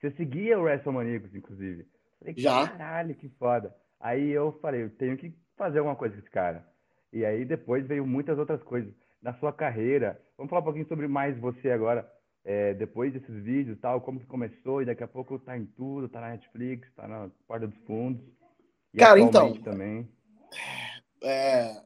Você 0.00 0.10
seguia 0.12 0.58
o 0.58 0.62
WrestleManiacos, 0.62 1.34
inclusive. 1.34 1.82
Eu 1.82 1.86
falei, 2.18 2.34
Já? 2.36 2.68
Caralho, 2.68 3.14
que 3.14 3.28
foda. 3.38 3.74
Aí 4.00 4.30
eu 4.30 4.52
falei, 4.62 4.84
eu 4.84 4.90
tenho 4.90 5.18
que 5.18 5.34
fazer 5.54 5.78
alguma 5.78 5.96
coisa 5.96 6.14
com 6.14 6.20
esse 6.20 6.30
cara. 6.30 6.66
E 7.12 7.26
aí 7.26 7.44
depois 7.44 7.86
veio 7.86 8.06
muitas 8.06 8.38
outras 8.38 8.62
coisas. 8.62 8.92
Na 9.22 9.34
sua 9.34 9.52
carreira, 9.52 10.18
vamos 10.36 10.48
falar 10.48 10.62
um 10.62 10.64
pouquinho 10.64 10.88
sobre 10.88 11.06
mais 11.06 11.38
você 11.38 11.70
agora 11.70 12.10
é, 12.48 12.72
depois 12.74 13.12
desses 13.12 13.42
vídeos 13.42 13.76
tal, 13.80 14.00
como 14.00 14.20
que 14.20 14.26
começou, 14.26 14.80
e 14.80 14.84
daqui 14.84 15.02
a 15.02 15.08
pouco 15.08 15.36
tá 15.36 15.58
em 15.58 15.66
tudo, 15.66 16.08
tá 16.08 16.20
na 16.20 16.30
Netflix, 16.30 16.88
tá 16.94 17.08
na 17.08 17.28
Porta 17.44 17.66
dos 17.66 17.76
Fundos. 17.78 18.24
Cara, 18.96 19.18
então. 19.18 19.52
Também. 19.54 20.08
É, 21.20 21.82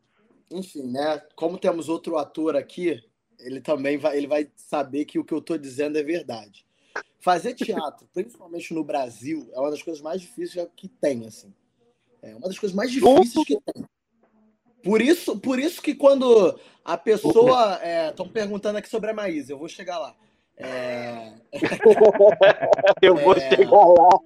enfim, 0.53 0.83
né? 0.83 1.19
Como 1.35 1.57
temos 1.57 1.89
outro 1.89 2.19
ator 2.19 2.57
aqui, 2.57 3.03
ele 3.39 3.63
também 3.63 3.97
vai, 3.97 4.19
ele 4.19 4.27
vai 4.27 4.51
saber 4.55 5.07
que 5.07 5.19
o 5.19 5.25
que 5.25 5.33
eu 5.33 5.41
tô 5.41 5.57
dizendo 5.57 5.97
é 5.97 6.03
verdade. 6.03 6.67
Fazer 7.21 7.55
teatro, 7.55 8.07
principalmente 8.13 8.75
no 8.75 8.85
Brasil, 8.85 9.49
é 9.55 9.59
uma 9.59 9.71
das 9.71 9.83
coisas 9.83 10.03
mais 10.03 10.21
difíceis 10.21 10.69
que 10.77 10.89
tem, 10.89 11.27
assim. 11.27 11.55
É 12.21 12.35
uma 12.35 12.47
das 12.47 12.59
coisas 12.59 12.77
mais 12.77 12.93
difíceis 12.93 13.47
que 13.47 13.59
tem. 13.73 13.83
Por 14.85 15.01
isso, 15.01 15.39
por 15.39 15.59
isso 15.59 15.81
que 15.81 15.95
quando 15.95 16.61
a 16.85 16.99
pessoa. 16.99 17.81
Estão 18.11 18.27
é, 18.27 18.29
perguntando 18.29 18.77
aqui 18.77 18.91
sobre 18.91 19.11
a 19.11 19.15
Maísa, 19.15 19.53
eu 19.53 19.59
vou 19.59 19.69
chegar 19.69 19.99
lá. 19.99 20.15
É... 20.61 21.33
Eu 23.01 23.17
vou 23.17 23.35
é... 23.35 23.49
chegar 23.49 23.71
lá. 23.71 24.21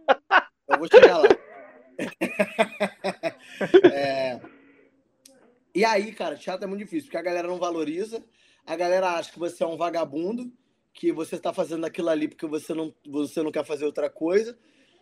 Eu 0.68 0.78
vou 0.78 0.88
chegar 0.88 1.18
lá. 1.18 1.28
É... 3.92 4.40
E 5.74 5.84
aí, 5.84 6.12
cara, 6.12 6.36
teatro 6.36 6.64
é 6.64 6.68
muito 6.68 6.80
difícil, 6.80 7.06
porque 7.06 7.16
a 7.16 7.22
galera 7.22 7.46
não 7.46 7.58
valoriza, 7.58 8.24
a 8.66 8.76
galera 8.76 9.10
acha 9.10 9.32
que 9.32 9.38
você 9.38 9.62
é 9.62 9.66
um 9.66 9.76
vagabundo, 9.76 10.52
que 10.92 11.12
você 11.12 11.36
está 11.36 11.52
fazendo 11.52 11.84
aquilo 11.84 12.08
ali 12.08 12.28
porque 12.28 12.46
você 12.46 12.74
não, 12.74 12.94
você 13.06 13.42
não 13.42 13.50
quer 13.50 13.64
fazer 13.64 13.84
outra 13.84 14.10
coisa, 14.10 14.56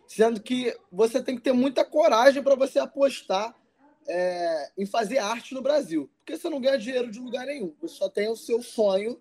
sendo 0.07 0.41
que 0.41 0.75
você 0.91 1.21
tem 1.21 1.35
que 1.35 1.41
ter 1.41 1.51
muita 1.51 1.85
coragem 1.85 2.41
para 2.41 2.55
você 2.55 2.79
apostar 2.79 3.55
é, 4.07 4.71
em 4.77 4.85
fazer 4.85 5.19
arte 5.19 5.53
no 5.53 5.61
Brasil, 5.61 6.09
porque 6.17 6.37
você 6.37 6.49
não 6.49 6.61
ganha 6.61 6.77
dinheiro 6.77 7.11
de 7.11 7.19
lugar 7.19 7.45
nenhum, 7.45 7.75
você 7.79 7.95
só 7.95 8.09
tem 8.09 8.27
o 8.27 8.35
seu 8.35 8.61
sonho 8.61 9.19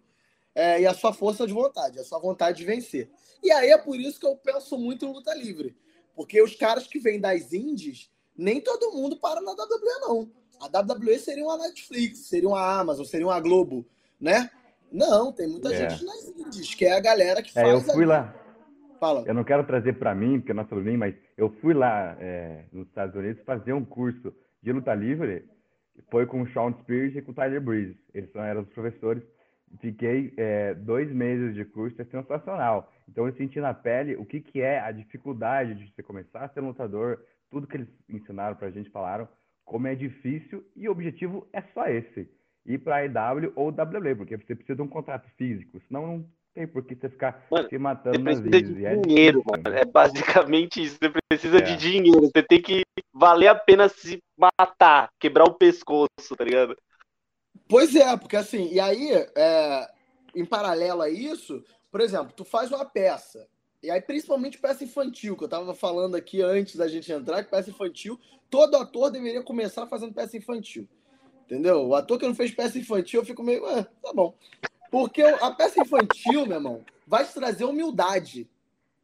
é, 0.54 0.80
e 0.80 0.86
a 0.86 0.94
sua 0.94 1.12
força 1.12 1.46
de 1.46 1.52
vontade, 1.52 1.98
a 1.98 2.04
sua 2.04 2.18
vontade 2.18 2.58
de 2.58 2.64
vencer. 2.64 3.10
E 3.42 3.50
aí 3.50 3.70
é 3.70 3.78
por 3.78 3.98
isso 3.98 4.20
que 4.20 4.26
eu 4.26 4.36
penso 4.36 4.78
muito 4.78 5.04
em 5.04 5.12
luta 5.12 5.34
livre, 5.34 5.76
porque 6.14 6.40
os 6.42 6.54
caras 6.54 6.86
que 6.86 6.98
vêm 6.98 7.20
das 7.20 7.52
indies, 7.52 8.10
nem 8.36 8.60
todo 8.60 8.92
mundo 8.92 9.16
para 9.16 9.40
na 9.40 9.52
WWE, 9.52 10.00
não. 10.00 10.30
A 10.60 10.80
WWE 10.80 11.18
seria 11.18 11.44
uma 11.44 11.58
Netflix, 11.58 12.20
seria 12.20 12.48
uma 12.48 12.80
Amazon, 12.80 13.04
seria 13.04 13.26
uma 13.26 13.40
Globo, 13.40 13.84
né? 14.20 14.48
Não, 14.92 15.32
tem 15.32 15.48
muita 15.48 15.72
é. 15.72 15.90
gente 15.90 16.04
nas 16.04 16.28
indies, 16.28 16.74
que 16.74 16.84
é 16.84 16.92
a 16.92 17.00
galera 17.00 17.42
que 17.42 17.50
é, 17.58 17.62
faz. 17.62 17.88
Eu 17.88 17.94
fui 17.94 18.04
lá. 18.04 18.34
Fala. 19.00 19.24
Eu 19.26 19.34
não 19.34 19.42
quero 19.42 19.66
trazer 19.66 19.94
para 19.94 20.14
mim, 20.14 20.38
porque 20.38 20.52
não 20.52 20.68
sou 20.68 20.78
mim, 20.78 20.96
mas 20.96 21.14
eu 21.36 21.50
fui 21.60 21.74
lá 21.74 22.16
é, 22.20 22.66
nos 22.70 22.86
Estados 22.86 23.16
Unidos 23.16 23.42
fazer 23.44 23.72
um 23.72 23.84
curso 23.84 24.32
de 24.62 24.70
luta 24.70 24.94
livre. 24.94 25.44
Foi 26.08 26.24
com 26.24 26.42
o 26.42 26.52
Sean 26.52 26.72
Spears 26.82 27.16
e 27.16 27.22
com 27.22 27.32
o 27.32 27.34
Tyler 27.34 27.60
Breeze. 27.60 27.98
Eles 28.14 28.30
eram 28.36 28.60
os 28.60 28.68
professores. 28.68 29.24
Fiquei 29.80 30.32
é, 30.36 30.74
dois 30.74 31.10
meses 31.10 31.54
de 31.54 31.64
curso, 31.64 32.00
é 32.00 32.04
sensacional. 32.04 32.92
Então 33.08 33.26
eu 33.26 33.32
senti 33.34 33.60
na 33.60 33.72
pele 33.72 34.16
o 34.16 34.24
que, 34.24 34.40
que 34.40 34.60
é 34.60 34.80
a 34.80 34.92
dificuldade 34.92 35.74
de 35.74 35.92
você 35.92 36.02
começar 36.02 36.44
a 36.44 36.48
ser 36.48 36.60
lutador, 36.60 37.20
tudo 37.50 37.66
que 37.66 37.76
eles 37.76 37.88
ensinaram 38.08 38.56
pra 38.56 38.70
gente, 38.70 38.90
falaram, 38.90 39.28
como 39.64 39.86
é 39.86 39.94
difícil 39.94 40.64
e 40.76 40.88
o 40.88 40.92
objetivo 40.92 41.46
é 41.52 41.62
só 41.74 41.86
esse 41.86 42.28
ir 42.66 42.78
para 42.78 42.96
a 42.96 43.04
EW 43.04 43.52
ou 43.56 43.68
WWE, 43.68 44.14
porque 44.14 44.36
você 44.36 44.54
precisa 44.54 44.76
de 44.76 44.82
um 44.82 44.88
contrato 44.88 45.28
físico, 45.36 45.80
senão 45.88 46.06
não 46.06 46.26
tem 46.54 46.66
por 46.66 46.84
que 46.84 46.94
você 46.94 47.08
ficar 47.08 47.46
mano, 47.50 47.68
se 47.68 47.78
matando 47.78 48.18
você 48.18 48.40
precisa 48.42 48.74
de 48.74 48.86
é 48.86 48.96
dinheiro, 48.96 49.42
mano. 49.44 49.62
É 49.76 49.84
basicamente 49.84 50.82
isso. 50.82 50.98
Você 51.00 51.10
precisa 51.28 51.58
é. 51.58 51.60
de 51.62 51.76
dinheiro. 51.76 52.20
Você 52.20 52.42
tem 52.42 52.60
que 52.60 52.82
valer 53.12 53.48
a 53.48 53.54
pena 53.54 53.88
se 53.88 54.18
matar, 54.36 55.08
quebrar 55.18 55.44
o 55.44 55.54
pescoço, 55.54 56.36
tá 56.36 56.44
ligado? 56.44 56.76
Pois 57.68 57.94
é, 57.94 58.16
porque 58.16 58.36
assim, 58.36 58.68
e 58.72 58.78
aí, 58.78 59.10
é, 59.34 59.90
em 60.34 60.44
paralelo 60.44 61.02
a 61.02 61.08
isso, 61.08 61.64
por 61.90 62.00
exemplo, 62.00 62.32
tu 62.36 62.44
faz 62.44 62.70
uma 62.70 62.84
peça, 62.84 63.48
e 63.82 63.90
aí 63.90 64.00
principalmente 64.00 64.58
peça 64.58 64.84
infantil, 64.84 65.36
que 65.36 65.44
eu 65.44 65.48
tava 65.48 65.74
falando 65.74 66.14
aqui 66.14 66.42
antes 66.42 66.76
da 66.76 66.86
gente 66.88 67.10
entrar, 67.10 67.42
que 67.42 67.50
peça 67.50 67.70
infantil, 67.70 68.18
todo 68.50 68.76
ator 68.76 69.10
deveria 69.10 69.42
começar 69.42 69.86
fazendo 69.86 70.12
peça 70.12 70.36
infantil. 70.36 70.88
Entendeu? 71.44 71.86
O 71.88 71.94
ator 71.94 72.18
que 72.18 72.26
não 72.26 72.34
fez 72.34 72.50
peça 72.50 72.78
infantil, 72.78 73.20
eu 73.20 73.26
fico 73.26 73.42
meio, 73.42 73.64
ah, 73.66 73.84
tá 74.02 74.12
bom. 74.12 74.34
Porque 74.90 75.22
a 75.22 75.50
peça 75.50 75.80
infantil, 75.80 76.46
meu 76.46 76.58
irmão, 76.58 76.84
vai 77.06 77.26
te 77.26 77.32
trazer 77.32 77.64
humildade 77.64 78.48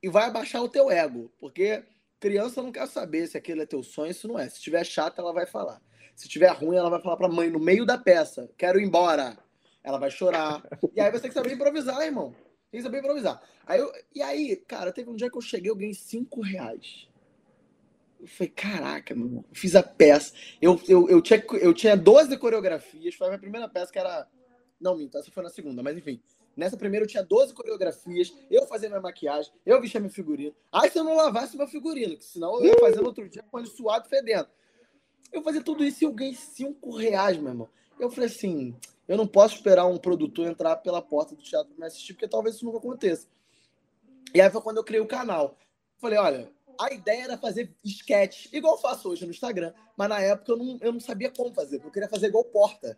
e 0.02 0.08
vai 0.08 0.24
abaixar 0.24 0.62
o 0.62 0.68
teu 0.68 0.90
ego. 0.90 1.32
Porque 1.40 1.82
criança 2.20 2.62
não 2.62 2.70
quer 2.70 2.86
saber 2.86 3.26
se 3.26 3.36
aquele 3.36 3.62
é 3.62 3.66
teu 3.66 3.82
sonho, 3.82 4.12
se 4.12 4.26
não 4.26 4.38
é. 4.38 4.48
Se 4.48 4.60
tiver 4.60 4.84
chato, 4.84 5.18
ela 5.18 5.32
vai 5.32 5.46
falar. 5.46 5.80
Se 6.18 6.28
tiver 6.28 6.48
ruim, 6.48 6.76
ela 6.76 6.90
vai 6.90 7.00
falar 7.00 7.16
pra 7.16 7.28
mãe 7.28 7.48
no 7.48 7.60
meio 7.60 7.86
da 7.86 7.96
peça: 7.96 8.50
quero 8.58 8.80
ir 8.80 8.84
embora. 8.84 9.38
Ela 9.84 9.98
vai 9.98 10.10
chorar. 10.10 10.60
E 10.92 11.00
aí 11.00 11.12
você 11.12 11.20
tem 11.20 11.30
que 11.30 11.34
saber 11.34 11.52
improvisar, 11.52 12.02
irmão. 12.02 12.34
Tem 12.72 12.80
que 12.80 12.82
saber 12.82 12.98
improvisar. 12.98 13.40
Aí 13.64 13.78
eu, 13.78 13.92
e 14.12 14.20
aí, 14.20 14.56
cara, 14.56 14.90
teve 14.92 15.08
um 15.08 15.14
dia 15.14 15.30
que 15.30 15.38
eu 15.38 15.40
cheguei, 15.40 15.70
eu 15.70 15.76
ganhei 15.76 15.94
5 15.94 16.40
reais. 16.40 17.08
Eu 18.18 18.26
falei, 18.26 18.50
caraca, 18.50 19.14
meu 19.14 19.26
irmão, 19.26 19.44
fiz 19.52 19.76
a 19.76 19.82
peça. 19.82 20.34
Eu, 20.60 20.80
eu, 20.88 21.08
eu, 21.08 21.22
tinha, 21.22 21.40
eu 21.60 21.72
tinha 21.72 21.96
12 21.96 22.36
coreografias, 22.36 23.14
foi 23.14 23.28
a 23.28 23.30
minha 23.30 23.38
primeira 23.38 23.68
peça 23.68 23.92
que 23.92 23.98
era 24.00 24.26
não, 24.80 24.96
minto, 24.96 25.16
essa 25.18 25.30
foi 25.30 25.42
na 25.42 25.50
segunda, 25.50 25.82
mas 25.82 25.96
enfim. 25.96 26.20
Nessa 26.56 26.76
primeira 26.76 27.04
eu 27.04 27.08
tinha 27.08 27.22
12 27.22 27.54
coreografias, 27.54 28.34
eu 28.50 28.66
fazia 28.66 28.88
minha 28.88 29.00
maquiagem, 29.00 29.52
eu 29.64 29.80
vestia 29.80 30.00
meu 30.00 30.10
figurino. 30.10 30.54
Aí 30.72 30.90
se 30.90 30.98
eu 30.98 31.04
não 31.04 31.14
lavasse 31.14 31.56
meu 31.56 31.68
figurino, 31.68 32.16
que 32.16 32.24
senão 32.24 32.56
eu 32.56 32.66
ia 32.66 32.78
fazer 32.80 33.00
no 33.00 33.06
outro 33.06 33.28
dia 33.28 33.44
com 33.48 33.60
ele 33.60 33.68
suado 33.68 34.08
fedendo. 34.08 34.48
Eu 35.32 35.42
fazia 35.42 35.62
tudo 35.62 35.84
isso 35.84 36.02
e 36.02 36.06
eu 36.06 36.12
ganhei 36.12 36.34
5 36.34 36.90
reais, 36.96 37.36
meu 37.36 37.48
irmão. 37.48 37.68
Eu 37.98 38.10
falei 38.10 38.28
assim, 38.28 38.76
eu 39.06 39.16
não 39.16 39.26
posso 39.26 39.56
esperar 39.56 39.86
um 39.86 39.98
produtor 39.98 40.46
entrar 40.46 40.76
pela 40.76 41.02
porta 41.02 41.34
do 41.34 41.42
teatro 41.42 41.72
para 41.74 41.80
me 41.80 41.86
assistir, 41.86 42.14
porque 42.14 42.28
talvez 42.28 42.56
isso 42.56 42.64
nunca 42.64 42.78
aconteça. 42.78 43.26
E 44.34 44.40
aí 44.40 44.50
foi 44.50 44.60
quando 44.60 44.76
eu 44.76 44.84
criei 44.84 45.00
o 45.00 45.06
canal. 45.06 45.56
Falei, 45.98 46.18
olha, 46.18 46.50
a 46.78 46.92
ideia 46.92 47.24
era 47.24 47.38
fazer 47.38 47.74
sketch, 47.84 48.52
igual 48.52 48.74
eu 48.74 48.80
faço 48.80 49.08
hoje 49.08 49.24
no 49.24 49.32
Instagram, 49.32 49.72
mas 49.96 50.08
na 50.08 50.20
época 50.20 50.52
eu 50.52 50.56
não, 50.56 50.78
eu 50.80 50.92
não 50.92 51.00
sabia 51.00 51.30
como 51.30 51.52
fazer, 51.52 51.82
eu 51.84 51.90
queria 51.90 52.08
fazer 52.08 52.28
igual 52.28 52.44
Porta. 52.44 52.96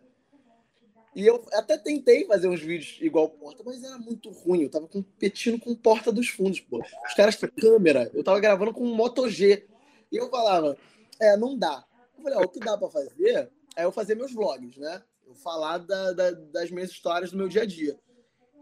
E 1.13 1.25
eu 1.25 1.43
até 1.53 1.77
tentei 1.77 2.25
fazer 2.25 2.47
uns 2.47 2.61
vídeos 2.61 2.97
igual 3.01 3.27
Porta, 3.27 3.63
mas 3.65 3.83
era 3.83 3.97
muito 3.97 4.29
ruim. 4.29 4.63
Eu 4.63 4.69
tava 4.69 4.87
competindo 4.87 5.59
com 5.59 5.75
Porta 5.75 6.11
dos 6.11 6.29
Fundos, 6.29 6.61
pô. 6.61 6.81
Os 7.05 7.13
caras 7.13 7.35
têm 7.35 7.49
câmera. 7.49 8.09
Eu 8.13 8.23
tava 8.23 8.39
gravando 8.39 8.73
com 8.73 8.83
um 8.85 8.95
Moto 8.95 9.29
G. 9.29 9.67
E 10.09 10.15
eu 10.15 10.29
falava, 10.29 10.77
é, 11.19 11.35
não 11.35 11.57
dá. 11.57 11.83
Eu 12.21 12.23
falei, 12.23 12.37
ó, 12.39 12.41
o 12.43 12.49
que 12.49 12.59
dá 12.59 12.77
pra 12.77 12.89
fazer 12.89 13.51
é 13.75 13.85
eu 13.85 13.91
fazer 13.91 14.15
meus 14.15 14.33
vlogs, 14.33 14.77
né? 14.77 15.03
Eu 15.25 15.33
falar 15.35 15.79
da, 15.79 16.11
da, 16.11 16.31
das 16.31 16.71
minhas 16.71 16.91
histórias 16.91 17.31
do 17.31 17.37
meu 17.37 17.47
dia 17.47 17.63
a 17.63 17.65
dia. 17.65 17.99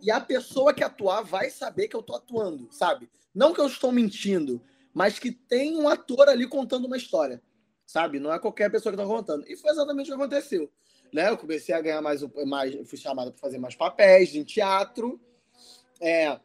E 0.02 0.10
a 0.10 0.22
pessoa 0.22 0.74
que 0.74 0.84
atuar 0.84 1.22
vai 1.22 1.50
saber 1.50 1.88
que 1.88 1.96
eu 1.96 2.04
tô 2.04 2.16
atuando, 2.16 2.70
sabe? 2.72 3.10
Não 3.34 3.54
que 3.54 3.60
eu 3.60 3.68
estou 3.68 3.92
mentindo, 3.92 4.62
mas 4.94 5.20
que 5.20 5.32
tem 5.32 5.78
um 5.78 5.90
ator 5.90 6.30
ali 6.30 6.48
contando 6.48 6.86
uma 6.86 6.98
história, 6.98 7.42
sabe? 7.86 8.20
Não 8.20 8.34
é 8.34 8.40
qualquer 8.40 8.72
pessoa 8.72 8.94
que 8.94 8.98
tá 8.98 9.06
contando. 9.06 9.46
E 9.48 9.58
foi 9.58 9.72
exatamente 9.72 10.10
o 10.10 10.16
que 10.16 10.22
aconteceu 10.22 10.72
né? 11.14 11.30
Eu 11.30 11.38
comecei 11.38 11.74
a 11.74 11.82
ganhar 11.82 12.02
mais, 12.02 12.22
mais 12.46 12.76
fui 12.88 12.98
chamada 12.98 13.32
para 13.32 13.40
fazer 13.40 13.58
mais 13.58 13.76
papéis 13.76 14.36
em 14.36 14.44
teatro, 14.44 15.20
é, 16.00 16.40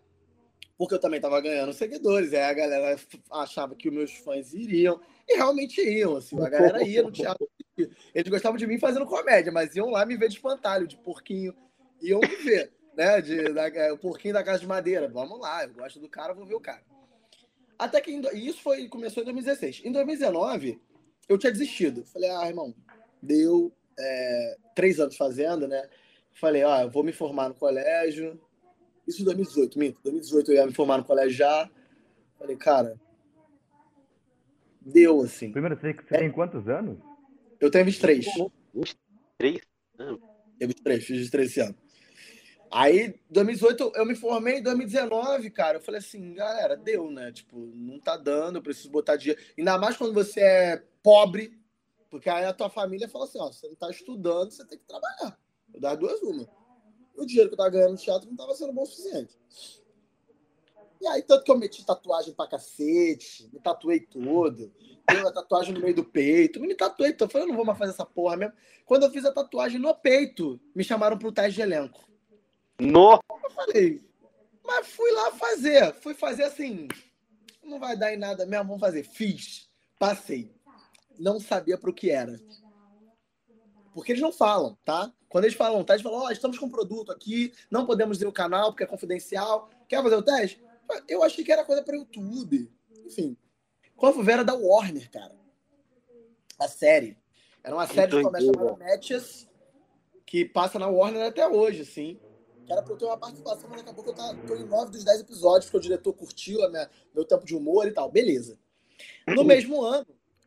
porque 0.76 0.94
eu 0.94 0.98
também 0.98 1.18
estava 1.18 1.40
ganhando 1.40 1.72
seguidores. 1.72 2.32
Aí 2.32 2.42
a 2.42 2.52
galera 2.52 2.96
achava 3.30 3.74
que 3.74 3.88
os 3.88 3.94
meus 3.94 4.12
fãs 4.12 4.52
iriam 4.52 5.00
e 5.28 5.36
realmente 5.36 5.80
iam. 5.80 6.16
Assim, 6.16 6.40
a 6.40 6.48
galera 6.48 6.82
ia 6.82 7.02
no 7.02 7.12
teatro. 7.12 7.48
Eles 8.14 8.30
gostavam 8.30 8.56
de 8.56 8.66
mim 8.66 8.78
fazendo 8.78 9.06
comédia, 9.06 9.52
mas 9.52 9.74
iam 9.74 9.90
lá 9.90 10.04
me 10.04 10.16
ver 10.16 10.28
de 10.28 10.34
espantalho, 10.34 10.86
de 10.86 10.96
porquinho, 10.96 11.54
iam 12.00 12.20
me 12.20 12.36
ver, 12.36 12.72
né? 12.96 13.20
De, 13.20 13.52
da, 13.52 13.68
é, 13.68 13.92
o 13.92 13.98
porquinho 13.98 14.34
da 14.34 14.44
casa 14.44 14.60
de 14.60 14.66
madeira. 14.66 15.08
Vamos 15.08 15.40
lá, 15.40 15.64
eu 15.64 15.74
gosto 15.74 15.98
do 15.98 16.08
cara, 16.08 16.34
vou 16.34 16.46
ver 16.46 16.54
o 16.54 16.60
cara. 16.60 16.82
Até 17.78 18.00
que 18.00 18.12
isso 18.34 18.62
foi 18.62 18.88
começou 18.88 19.22
em 19.22 19.26
2016. 19.26 19.82
Em 19.84 19.92
2019 19.92 20.80
eu 21.28 21.38
tinha 21.38 21.52
desistido. 21.52 22.04
Falei, 22.04 22.30
ah, 22.30 22.48
irmão, 22.48 22.74
deu, 23.20 23.72
é, 23.98 24.56
três 24.74 25.00
anos 25.00 25.16
fazendo, 25.16 25.66
né? 25.66 25.88
Falei, 26.32 26.64
ó, 26.64 26.82
eu 26.82 26.90
vou 26.90 27.02
me 27.02 27.12
formar 27.12 27.48
no 27.48 27.54
colégio. 27.54 28.40
Isso 29.06 29.22
em 29.22 29.24
2018, 29.24 29.78
minto. 29.78 30.00
2018 30.02 30.52
eu 30.52 30.56
ia 30.56 30.66
me 30.66 30.72
formar 30.72 30.98
no 30.98 31.04
colégio 31.04 31.36
já. 31.36 31.70
Falei, 32.38 32.56
cara, 32.56 33.00
deu 34.80 35.20
assim. 35.22 35.52
Primeiro, 35.52 35.76
você, 35.76 35.92
você 35.92 36.14
é. 36.14 36.18
tem 36.18 36.30
quantos 36.30 36.68
anos? 36.68 36.98
Eu 37.60 37.70
tenho 37.70 37.84
23. 37.84 38.26
23? 38.74 39.60
Eu 40.60 40.68
23, 40.68 41.04
fiz 41.04 41.18
23 41.18 41.50
esse 41.50 41.60
ano. 41.60 41.74
Aí, 42.70 43.14
2018, 43.30 43.92
eu 43.94 44.04
me 44.04 44.16
formei 44.16 44.58
em 44.58 44.62
2019, 44.62 45.50
cara. 45.50 45.78
Eu 45.78 45.80
falei 45.80 46.00
assim, 46.00 46.34
galera, 46.34 46.76
deu, 46.76 47.10
né? 47.10 47.30
Tipo, 47.30 47.56
não 47.56 48.00
tá 48.00 48.16
dando, 48.16 48.56
eu 48.56 48.62
preciso 48.62 48.90
botar 48.90 49.16
dinheiro. 49.16 49.40
Ainda 49.56 49.78
mais 49.78 49.96
quando 49.96 50.12
você 50.12 50.40
é 50.40 50.84
pobre, 51.02 51.56
porque 52.10 52.28
aí 52.28 52.44
a 52.44 52.52
tua 52.52 52.68
família 52.68 53.08
fala 53.08 53.26
assim, 53.26 53.38
ó, 53.38 53.52
você 53.52 53.68
não 53.68 53.76
tá 53.76 53.90
estudando, 53.90 54.50
você 54.50 54.64
tem 54.66 54.78
que 54.78 54.84
trabalhar. 54.86 55.38
Eu 55.72 55.80
dava 55.80 55.96
duas 55.96 56.20
uma. 56.22 56.48
O 57.16 57.24
dinheiro 57.24 57.48
que 57.48 57.54
eu 57.54 57.58
tava 57.58 57.70
ganhando 57.70 57.92
no 57.92 57.96
teatro 57.96 58.28
não 58.28 58.36
tava 58.36 58.54
sendo 58.54 58.72
bom 58.72 58.82
o 58.82 58.86
suficiente. 58.86 59.36
E 61.00 61.06
aí, 61.06 61.22
tanto 61.22 61.44
que 61.44 61.50
eu 61.50 61.58
meti 61.58 61.84
tatuagem 61.84 62.32
pra 62.32 62.46
cacete, 62.46 63.48
me 63.52 63.60
tatuei 63.60 64.00
todo. 64.00 64.72
Tenho 65.06 65.20
uma 65.20 65.32
tatuagem 65.32 65.74
no 65.74 65.80
meio 65.80 65.94
do 65.94 66.04
peito. 66.04 66.60
Me 66.60 66.74
tatuei, 66.74 67.10
então 67.10 67.26
eu 67.26 67.30
falei, 67.30 67.46
eu 67.46 67.48
não 67.48 67.56
vou 67.56 67.64
mais 67.64 67.78
fazer 67.78 67.92
essa 67.92 68.06
porra 68.06 68.36
mesmo. 68.36 68.54
Quando 68.86 69.04
eu 69.04 69.10
fiz 69.10 69.24
a 69.24 69.32
tatuagem 69.32 69.78
no 69.78 69.94
peito, 69.94 70.58
me 70.74 70.82
chamaram 70.82 71.18
pro 71.18 71.32
teste 71.32 71.56
de 71.56 71.62
elenco. 71.62 72.08
No! 72.80 73.20
Eu 73.42 73.50
falei, 73.50 74.02
mas 74.64 74.86
fui 74.88 75.10
lá 75.12 75.30
fazer. 75.32 75.94
Fui 75.94 76.14
fazer 76.14 76.44
assim, 76.44 76.88
não 77.62 77.78
vai 77.78 77.96
dar 77.96 78.14
em 78.14 78.16
nada 78.16 78.46
mesmo, 78.46 78.68
vamos 78.68 78.80
fazer. 78.80 79.04
Fiz, 79.04 79.68
passei 79.98 80.50
não 81.18 81.40
sabia 81.40 81.78
para 81.78 81.90
o 81.90 81.94
que 81.94 82.10
era. 82.10 82.40
Porque 83.94 84.10
eles 84.10 84.20
não 84.20 84.32
falam, 84.32 84.76
tá? 84.84 85.10
Quando 85.28 85.44
eles 85.44 85.56
falam 85.56 85.84
teste, 85.84 86.02
falam, 86.02 86.18
ó, 86.18 86.26
oh, 86.26 86.30
estamos 86.30 86.58
com 86.58 86.66
um 86.66 86.70
produto 86.70 87.12
aqui, 87.12 87.52
não 87.70 87.86
podemos 87.86 88.18
dizer 88.18 88.26
o 88.26 88.32
canal 88.32 88.72
porque 88.72 88.82
é 88.82 88.86
confidencial. 88.86 89.70
Quer 89.88 90.02
fazer 90.02 90.16
o 90.16 90.22
teste? 90.22 90.62
Eu 91.08 91.22
achei 91.22 91.44
que 91.44 91.52
era 91.52 91.64
coisa 91.64 91.82
para 91.82 91.96
YouTube. 91.96 92.70
Enfim. 93.06 93.36
Quando 93.96 94.14
fui 94.14 94.24
ver 94.24 94.32
era 94.32 94.44
da 94.44 94.54
Warner, 94.54 95.10
cara. 95.10 95.34
A 96.58 96.68
série. 96.68 97.16
Era 97.62 97.74
uma 97.74 97.86
série 97.86 98.16
de 98.16 98.22
comédia 98.22 98.52
Matches, 98.78 99.48
que 100.26 100.44
passa 100.44 100.78
na 100.78 100.88
Warner 100.88 101.26
até 101.26 101.46
hoje, 101.46 101.82
assim. 101.82 102.20
Que 102.66 102.72
era 102.72 102.82
pra 102.82 102.92
eu 102.92 102.96
ter 102.98 103.04
uma 103.04 103.16
participação, 103.16 103.70
mas 103.70 103.80
acabou 103.80 104.04
que 104.04 104.10
eu 104.10 104.14
tô 104.14 104.54
em 104.56 104.64
nove 104.64 104.90
dos 104.90 105.04
dez 105.04 105.20
episódios, 105.20 105.66
porque 105.66 105.78
o 105.78 105.80
diretor 105.80 106.12
curtiu 106.12 106.58
minha, 106.70 106.90
meu 107.14 107.24
tempo 107.24 107.44
de 107.44 107.54
humor 107.54 107.86
e 107.86 107.92
tal. 107.92 108.10
Beleza. 108.10 108.58
No 109.26 109.42
mesmo 109.44 109.82
ano, 109.82 110.06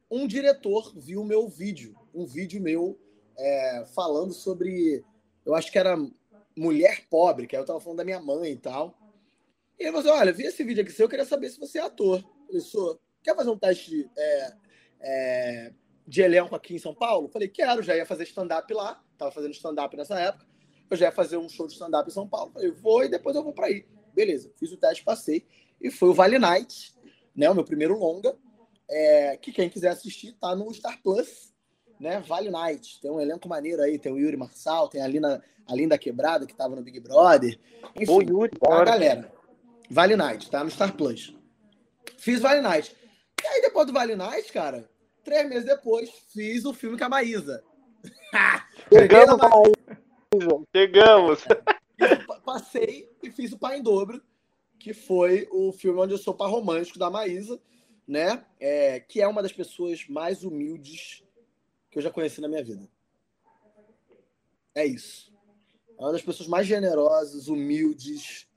um 0.09 0.27
diretor 0.27 0.93
viu 0.95 1.23
meu 1.23 1.47
vídeo, 1.47 1.95
um 2.13 2.25
vídeo 2.25 2.61
meu 2.61 2.99
é, 3.37 3.85
falando 3.93 4.33
sobre, 4.33 5.03
eu 5.45 5.53
acho 5.53 5.71
que 5.71 5.77
era 5.77 5.97
mulher 6.57 7.05
pobre, 7.09 7.45
que 7.45 7.55
aí 7.55 7.61
eu 7.61 7.65
tava 7.65 7.79
falando 7.79 7.99
da 7.99 8.05
minha 8.05 8.19
mãe 8.19 8.51
e 8.51 8.57
tal. 8.57 8.97
E 9.79 9.83
ele 9.83 9.91
falou 9.91 10.17
olha, 10.17 10.33
vi 10.33 10.43
esse 10.43 10.63
vídeo 10.63 10.81
aqui 10.81 10.91
seu, 10.91 11.05
eu 11.05 11.09
queria 11.09 11.25
saber 11.25 11.49
se 11.49 11.59
você 11.59 11.77
é 11.77 11.83
ator. 11.83 12.19
Eu 12.19 12.45
falei, 12.47 12.61
sou. 12.61 12.99
Quer 13.21 13.35
fazer 13.35 13.49
um 13.49 13.57
teste 13.57 14.09
é, 14.17 14.53
é, 14.99 15.73
de 16.07 16.21
elenco 16.21 16.55
aqui 16.55 16.73
em 16.73 16.79
São 16.79 16.95
Paulo? 16.95 17.27
Eu 17.27 17.31
falei, 17.31 17.47
quero, 17.47 17.83
já 17.83 17.95
ia 17.95 18.05
fazer 18.05 18.23
stand-up 18.23 18.73
lá. 18.73 19.03
Tava 19.17 19.31
fazendo 19.31 19.51
stand-up 19.51 19.95
nessa 19.95 20.19
época. 20.19 20.45
Eu 20.89 20.97
já 20.97 21.07
ia 21.07 21.11
fazer 21.11 21.37
um 21.37 21.49
show 21.49 21.67
de 21.67 21.73
stand-up 21.73 22.09
em 22.09 22.13
São 22.13 22.27
Paulo. 22.27 22.49
Eu 22.49 22.53
falei, 22.53 22.71
vou 22.71 23.03
e 23.03 23.09
depois 23.09 23.35
eu 23.35 23.43
vou 23.43 23.53
para 23.53 23.67
aí. 23.67 23.85
Beleza, 24.13 24.51
fiz 24.57 24.71
o 24.71 24.77
teste, 24.77 25.03
passei. 25.03 25.45
E 25.79 25.91
foi 25.91 26.09
o 26.09 26.13
Vale 26.13 26.39
Night, 26.39 26.95
né? 27.35 27.49
O 27.49 27.53
meu 27.53 27.63
primeiro 27.63 27.99
longa. 27.99 28.35
É, 28.89 29.37
que 29.37 29.51
quem 29.51 29.69
quiser 29.69 29.89
assistir 29.89 30.31
tá 30.39 30.55
no 30.55 30.73
Star 30.73 31.01
Plus, 31.03 31.53
né? 31.99 32.19
Vale 32.19 32.49
Night. 32.49 32.99
Tem 33.01 33.11
um 33.11 33.19
elenco 33.19 33.47
maneiro 33.47 33.81
aí, 33.81 33.97
tem 33.97 34.11
o 34.11 34.17
Yuri 34.17 34.37
Marçal, 34.37 34.87
tem 34.87 35.01
a 35.01 35.07
Lina, 35.07 35.43
a 35.65 35.75
Linda 35.75 35.97
Quebrada, 35.97 36.45
que 36.45 36.55
tava 36.55 36.75
no 36.75 36.81
Big 36.81 36.99
Brother. 36.99 37.59
Enfim, 37.95 38.29
Yuri, 38.29 38.51
a 38.61 38.83
galera. 38.83 39.31
Vale 39.89 40.15
Night, 40.15 40.49
tá 40.49 40.63
no 40.63 40.69
Star 40.69 40.93
Plus. 40.93 41.35
Fiz 42.17 42.39
Vale 42.39 42.61
Night. 42.61 42.95
E 43.43 43.47
aí, 43.47 43.61
depois 43.61 43.87
do 43.87 43.93
Vale 43.93 44.15
Night, 44.15 44.51
cara, 44.51 44.89
três 45.23 45.47
meses 45.47 45.65
depois, 45.65 46.09
fiz 46.33 46.65
o 46.65 46.73
filme 46.73 46.97
com 46.97 47.05
a 47.05 47.09
Maísa. 47.09 47.63
Chegamos, 48.91 49.37
Maísa. 49.37 50.63
Chegamos. 50.75 51.45
Passei 52.45 53.09
e 53.23 53.31
fiz 53.31 53.51
o 53.51 53.57
Pai 53.57 53.79
em 53.79 53.83
Dobro, 53.83 54.21
que 54.79 54.93
foi 54.93 55.47
o 55.51 55.71
filme 55.71 55.99
onde 55.99 56.13
eu 56.13 56.17
sou 56.17 56.33
par 56.33 56.49
romântico 56.49 56.99
da 56.99 57.09
Maísa, 57.09 57.59
né? 58.07 58.45
É, 58.59 58.99
que 58.99 59.21
é 59.21 59.27
uma 59.27 59.41
das 59.41 59.51
pessoas 59.51 60.05
mais 60.07 60.43
humildes 60.43 61.23
que 61.89 61.97
eu 61.97 62.01
já 62.01 62.11
conheci 62.11 62.41
na 62.41 62.47
minha 62.47 62.63
vida. 62.63 62.87
É 64.75 64.85
isso. 64.85 65.33
É 65.97 66.01
uma 66.01 66.11
das 66.11 66.21
pessoas 66.21 66.47
mais 66.47 66.67
generosas, 66.67 67.47
humildes. 67.47 68.47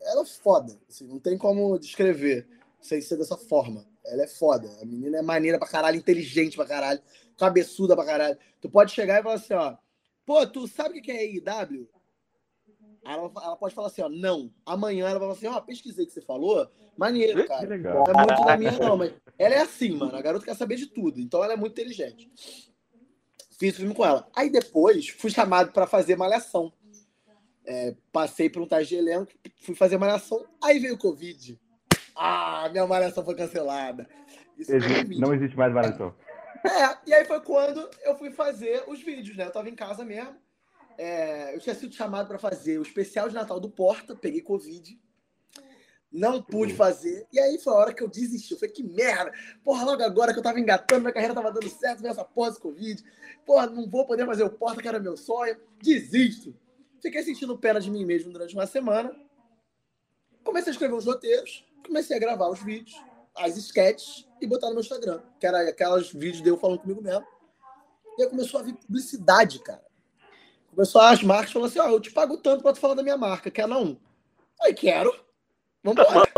Ela 0.00 0.22
é 0.22 0.26
foda. 0.26 0.78
Assim, 0.88 1.06
não 1.06 1.18
tem 1.18 1.36
como 1.36 1.78
descrever 1.78 2.46
sem 2.80 3.00
ser 3.00 3.16
dessa 3.16 3.36
forma. 3.36 3.86
Ela 4.04 4.24
é 4.24 4.28
foda. 4.28 4.68
A 4.80 4.84
menina 4.84 5.18
é 5.18 5.22
maneira 5.22 5.58
pra 5.58 5.68
caralho, 5.68 5.96
inteligente 5.96 6.56
pra 6.56 6.66
caralho, 6.66 7.00
cabeçuda 7.36 7.96
pra 7.96 8.04
caralho. 8.04 8.38
Tu 8.60 8.68
pode 8.68 8.92
chegar 8.92 9.20
e 9.20 9.22
falar 9.22 9.34
assim, 9.34 9.54
ó. 9.54 9.76
Pô, 10.24 10.46
tu 10.46 10.68
sabe 10.68 10.98
o 10.98 11.02
que 11.02 11.10
é 11.10 11.26
IW? 11.26 11.88
Ela, 13.04 13.30
ela 13.42 13.56
pode 13.56 13.74
falar 13.74 13.88
assim, 13.88 14.02
ó, 14.02 14.08
não. 14.08 14.52
Amanhã 14.64 15.08
ela 15.08 15.18
vai 15.18 15.28
falar 15.28 15.32
assim, 15.32 15.46
ó, 15.46 15.60
pesquisei 15.60 16.06
que 16.06 16.12
você 16.12 16.20
falou. 16.20 16.70
Maneiro, 16.96 17.46
cara. 17.46 17.60
Que 17.60 17.66
legal. 17.66 18.04
Não 18.06 18.22
é 18.22 18.26
muito 18.26 18.44
da 18.44 18.56
minha, 18.56 18.72
não, 18.78 18.96
mas 18.96 19.12
ela 19.38 19.54
é 19.54 19.58
assim, 19.58 19.96
mano. 19.96 20.14
A 20.16 20.22
garota 20.22 20.44
quer 20.44 20.54
saber 20.54 20.76
de 20.76 20.86
tudo. 20.86 21.20
Então 21.20 21.42
ela 21.42 21.54
é 21.54 21.56
muito 21.56 21.72
inteligente. 21.72 22.30
Fiz 23.58 23.74
o 23.74 23.78
filme 23.78 23.94
com 23.94 24.04
ela. 24.04 24.28
Aí 24.34 24.50
depois 24.50 25.08
fui 25.08 25.30
chamado 25.30 25.72
para 25.72 25.86
fazer 25.86 26.16
malhação. 26.16 26.72
É, 27.64 27.94
passei 28.12 28.50
por 28.50 28.60
um 28.60 28.66
teste 28.66 28.88
de 28.88 28.96
elenco, 28.96 29.30
fui 29.60 29.74
fazer 29.74 29.96
malhação. 29.96 30.44
Aí 30.62 30.80
veio 30.80 30.94
o 30.94 30.98
Covid. 30.98 31.60
Ah, 32.14 32.68
minha 32.70 32.86
malhação 32.86 33.24
foi 33.24 33.34
cancelada. 33.36 34.08
Existe, 34.58 35.20
não 35.20 35.32
existe 35.32 35.56
mais 35.56 35.72
malhação. 35.72 36.14
É, 36.64 36.98
e 37.06 37.14
aí 37.14 37.24
foi 37.24 37.40
quando 37.40 37.88
eu 38.04 38.16
fui 38.16 38.30
fazer 38.30 38.84
os 38.86 39.00
vídeos, 39.00 39.36
né? 39.36 39.46
Eu 39.46 39.52
tava 39.52 39.68
em 39.68 39.74
casa 39.74 40.04
mesmo. 40.04 40.36
É, 40.98 41.54
eu 41.54 41.60
tinha 41.60 41.74
sido 41.74 41.94
chamado 41.94 42.28
para 42.28 42.38
fazer 42.38 42.78
o 42.78 42.82
especial 42.82 43.28
de 43.28 43.34
Natal 43.34 43.58
do 43.58 43.70
Porta, 43.70 44.14
peguei 44.14 44.40
Covid. 44.40 45.00
Não 46.10 46.42
pude 46.42 46.74
fazer. 46.74 47.26
E 47.32 47.40
aí 47.40 47.58
foi 47.58 47.72
a 47.72 47.76
hora 47.76 47.94
que 47.94 48.02
eu 48.02 48.08
desisti. 48.08 48.52
Eu 48.52 48.58
falei, 48.58 48.74
que 48.74 48.82
merda. 48.82 49.32
Porra, 49.64 49.84
logo 49.84 50.02
agora 50.02 50.32
que 50.32 50.38
eu 50.38 50.42
tava 50.42 50.60
engatando, 50.60 51.00
minha 51.00 51.12
carreira 51.12 51.34
tava 51.34 51.50
dando 51.50 51.68
certo, 51.70 52.02
veio 52.02 52.12
essa 52.12 52.24
porra 52.24 52.50
desse 52.50 52.60
Covid. 52.60 53.02
Porra, 53.46 53.66
não 53.66 53.88
vou 53.88 54.06
poder 54.06 54.26
fazer 54.26 54.44
o 54.44 54.50
Porta, 54.50 54.82
que 54.82 54.88
era 54.88 55.00
meu 55.00 55.16
sonho. 55.16 55.56
Desisto. 55.82 56.54
Fiquei 57.00 57.22
sentindo 57.22 57.56
pena 57.58 57.80
de 57.80 57.90
mim 57.90 58.04
mesmo 58.04 58.32
durante 58.32 58.54
uma 58.54 58.66
semana. 58.66 59.14
Comecei 60.44 60.70
a 60.70 60.72
escrever 60.72 60.94
os 60.94 61.06
roteiros 61.06 61.64
comecei 61.82 62.16
a 62.16 62.20
gravar 62.20 62.48
os 62.48 62.62
vídeos, 62.62 62.96
as 63.36 63.56
sketches 63.56 64.26
e 64.40 64.46
botar 64.46 64.68
no 64.68 64.74
meu 64.74 64.80
Instagram, 64.80 65.20
que 65.38 65.46
era 65.46 65.68
aquelas 65.68 66.10
vídeos 66.10 66.42
de 66.42 66.48
eu 66.48 66.56
falando 66.56 66.80
comigo 66.80 67.02
mesmo. 67.02 67.26
E 68.18 68.22
aí 68.22 68.28
começou 68.28 68.60
a 68.60 68.62
vir 68.62 68.74
publicidade, 68.74 69.58
cara. 69.60 69.82
Começou 70.74 71.02
as 71.02 71.22
marcas 71.22 71.52
falando 71.52 71.68
assim: 71.68 71.78
Ó, 71.78 71.86
oh, 71.86 71.90
eu 71.90 72.00
te 72.00 72.10
pago 72.10 72.38
tanto 72.38 72.62
pra 72.62 72.72
tu 72.72 72.80
falar 72.80 72.94
da 72.94 73.02
minha 73.02 73.16
marca, 73.16 73.50
quer 73.50 73.68
não? 73.68 73.98
Aí 74.62 74.72
quero. 74.72 75.14
Vamos 75.84 76.02
embora. 76.02 76.32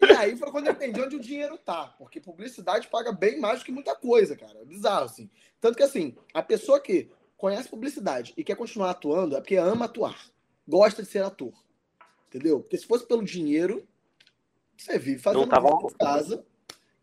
e 0.00 0.12
aí 0.12 0.36
foi 0.36 0.50
quando 0.50 0.66
eu 0.66 0.72
entendi 0.72 1.00
onde 1.00 1.16
o 1.16 1.20
dinheiro 1.20 1.56
tá. 1.56 1.94
Porque 1.98 2.20
publicidade 2.20 2.88
paga 2.88 3.12
bem 3.12 3.38
mais 3.38 3.60
do 3.60 3.64
que 3.64 3.72
muita 3.72 3.94
coisa, 3.94 4.36
cara. 4.36 4.58
É 4.60 4.64
bizarro, 4.64 5.04
assim. 5.04 5.30
Tanto 5.60 5.76
que, 5.76 5.82
assim, 5.82 6.16
a 6.34 6.42
pessoa 6.42 6.80
que 6.80 7.10
conhece 7.36 7.68
publicidade 7.68 8.34
e 8.36 8.42
quer 8.42 8.56
continuar 8.56 8.90
atuando 8.90 9.36
é 9.36 9.40
porque 9.40 9.56
ama 9.56 9.84
atuar. 9.84 10.18
Gosta 10.66 11.02
de 11.02 11.08
ser 11.08 11.22
ator. 11.22 11.52
Entendeu? 12.26 12.60
Porque 12.60 12.76
se 12.76 12.86
fosse 12.86 13.06
pelo 13.06 13.22
dinheiro, 13.22 13.86
você 14.76 14.98
vive 14.98 15.20
fazendo 15.20 15.46
tava... 15.46 15.70
casa, 15.98 16.44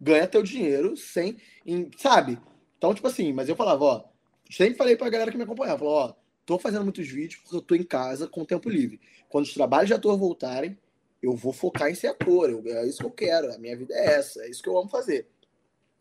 ganha 0.01 0.27
teu 0.27 0.43
dinheiro 0.43 0.97
sem. 0.97 1.37
Em, 1.65 1.89
sabe? 1.97 2.37
Então, 2.77 2.93
tipo 2.93 3.07
assim, 3.07 3.31
mas 3.31 3.47
eu 3.47 3.55
falava, 3.55 3.83
ó. 3.85 4.03
Sempre 4.51 4.77
falei 4.77 4.95
pra 4.95 5.09
galera 5.09 5.31
que 5.31 5.37
me 5.37 5.43
acompanhava, 5.43 5.79
falou, 5.79 5.93
ó, 5.93 6.24
tô 6.45 6.59
fazendo 6.59 6.83
muitos 6.83 7.07
vídeos 7.07 7.41
porque 7.41 7.55
eu 7.55 7.61
tô 7.61 7.75
em 7.75 7.83
casa 7.83 8.27
com 8.27 8.45
tempo 8.45 8.69
livre. 8.69 8.99
Quando 9.29 9.45
os 9.45 9.53
trabalhos 9.53 9.87
de 9.87 9.93
ator 9.93 10.17
voltarem, 10.17 10.77
eu 11.21 11.35
vou 11.35 11.51
focar 11.51 11.89
em 11.89 11.95
ser 11.95 12.07
ator. 12.07 12.49
Eu, 12.49 12.63
é 12.65 12.87
isso 12.87 12.99
que 12.99 13.05
eu 13.05 13.11
quero. 13.11 13.53
A 13.53 13.57
minha 13.57 13.75
vida 13.75 13.93
é 13.93 14.15
essa. 14.15 14.43
É 14.43 14.49
isso 14.49 14.61
que 14.61 14.69
eu 14.69 14.77
amo 14.77 14.89
fazer. 14.89 15.27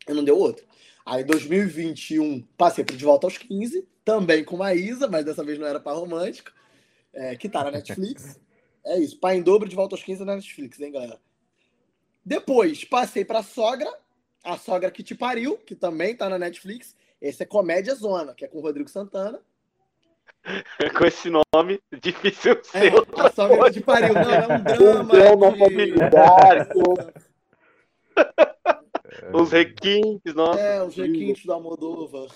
E 0.07 0.13
não 0.13 0.23
deu 0.23 0.37
outra. 0.37 0.63
Aí, 1.05 1.23
2021, 1.23 2.41
passei 2.57 2.83
pro 2.83 2.95
De 2.95 3.05
Volta 3.05 3.27
aos 3.27 3.37
15, 3.37 3.87
também 4.03 4.43
com 4.43 4.61
a 4.61 4.73
Isa, 4.73 5.07
mas 5.07 5.23
dessa 5.23 5.43
vez 5.43 5.59
não 5.59 5.67
era 5.67 5.79
para 5.79 5.97
romântico, 5.97 6.51
é, 7.13 7.35
que 7.35 7.47
tá 7.49 7.63
na 7.63 7.71
Netflix. 7.71 8.39
É 8.87 8.99
isso. 8.99 9.17
Pai 9.17 9.35
em 9.35 9.41
dobro 9.41 9.67
de 9.67 9.75
Volta 9.75 9.95
aos 9.95 10.03
15 10.03 10.23
na 10.23 10.35
Netflix, 10.35 10.79
hein, 10.79 10.91
galera? 10.91 11.19
Depois 12.23 12.85
passei 12.85 13.25
para 13.25 13.41
Sogra, 13.41 13.91
a 14.43 14.59
Sogra 14.59 14.91
que 14.91 15.01
te 15.01 15.15
pariu, 15.15 15.57
que 15.57 15.73
também 15.73 16.15
tá 16.15 16.29
na 16.29 16.37
Netflix. 16.37 16.95
Esse 17.19 17.41
é 17.41 17.47
Comédia 17.47 17.95
Zona, 17.95 18.35
que 18.35 18.45
é 18.45 18.47
com 18.47 18.59
o 18.59 18.61
Rodrigo 18.61 18.87
Santana. 18.87 19.41
Com 20.97 21.05
esse 21.05 21.29
nome, 21.29 21.79
difícil 22.01 22.53
é, 22.53 22.63
ser. 22.63 22.93
É, 22.93 23.21
a 23.21 23.31
Sogra 23.31 23.65
que 23.65 23.79
te 23.79 23.81
pariu, 23.81 24.13
não, 24.13 24.21
é 24.21 24.47
um 24.47 24.63
drama. 24.63 25.01
Um 25.01 25.07
drama 25.07 25.51
de... 25.51 25.59
familiar. 25.59 26.69
os 29.33 29.51
requintes, 29.51 30.33
nossa. 30.33 30.59
É, 30.59 30.83
os 30.83 30.95
requintes 30.95 31.45
do 31.45 31.53
Almodóvar. 31.53 32.29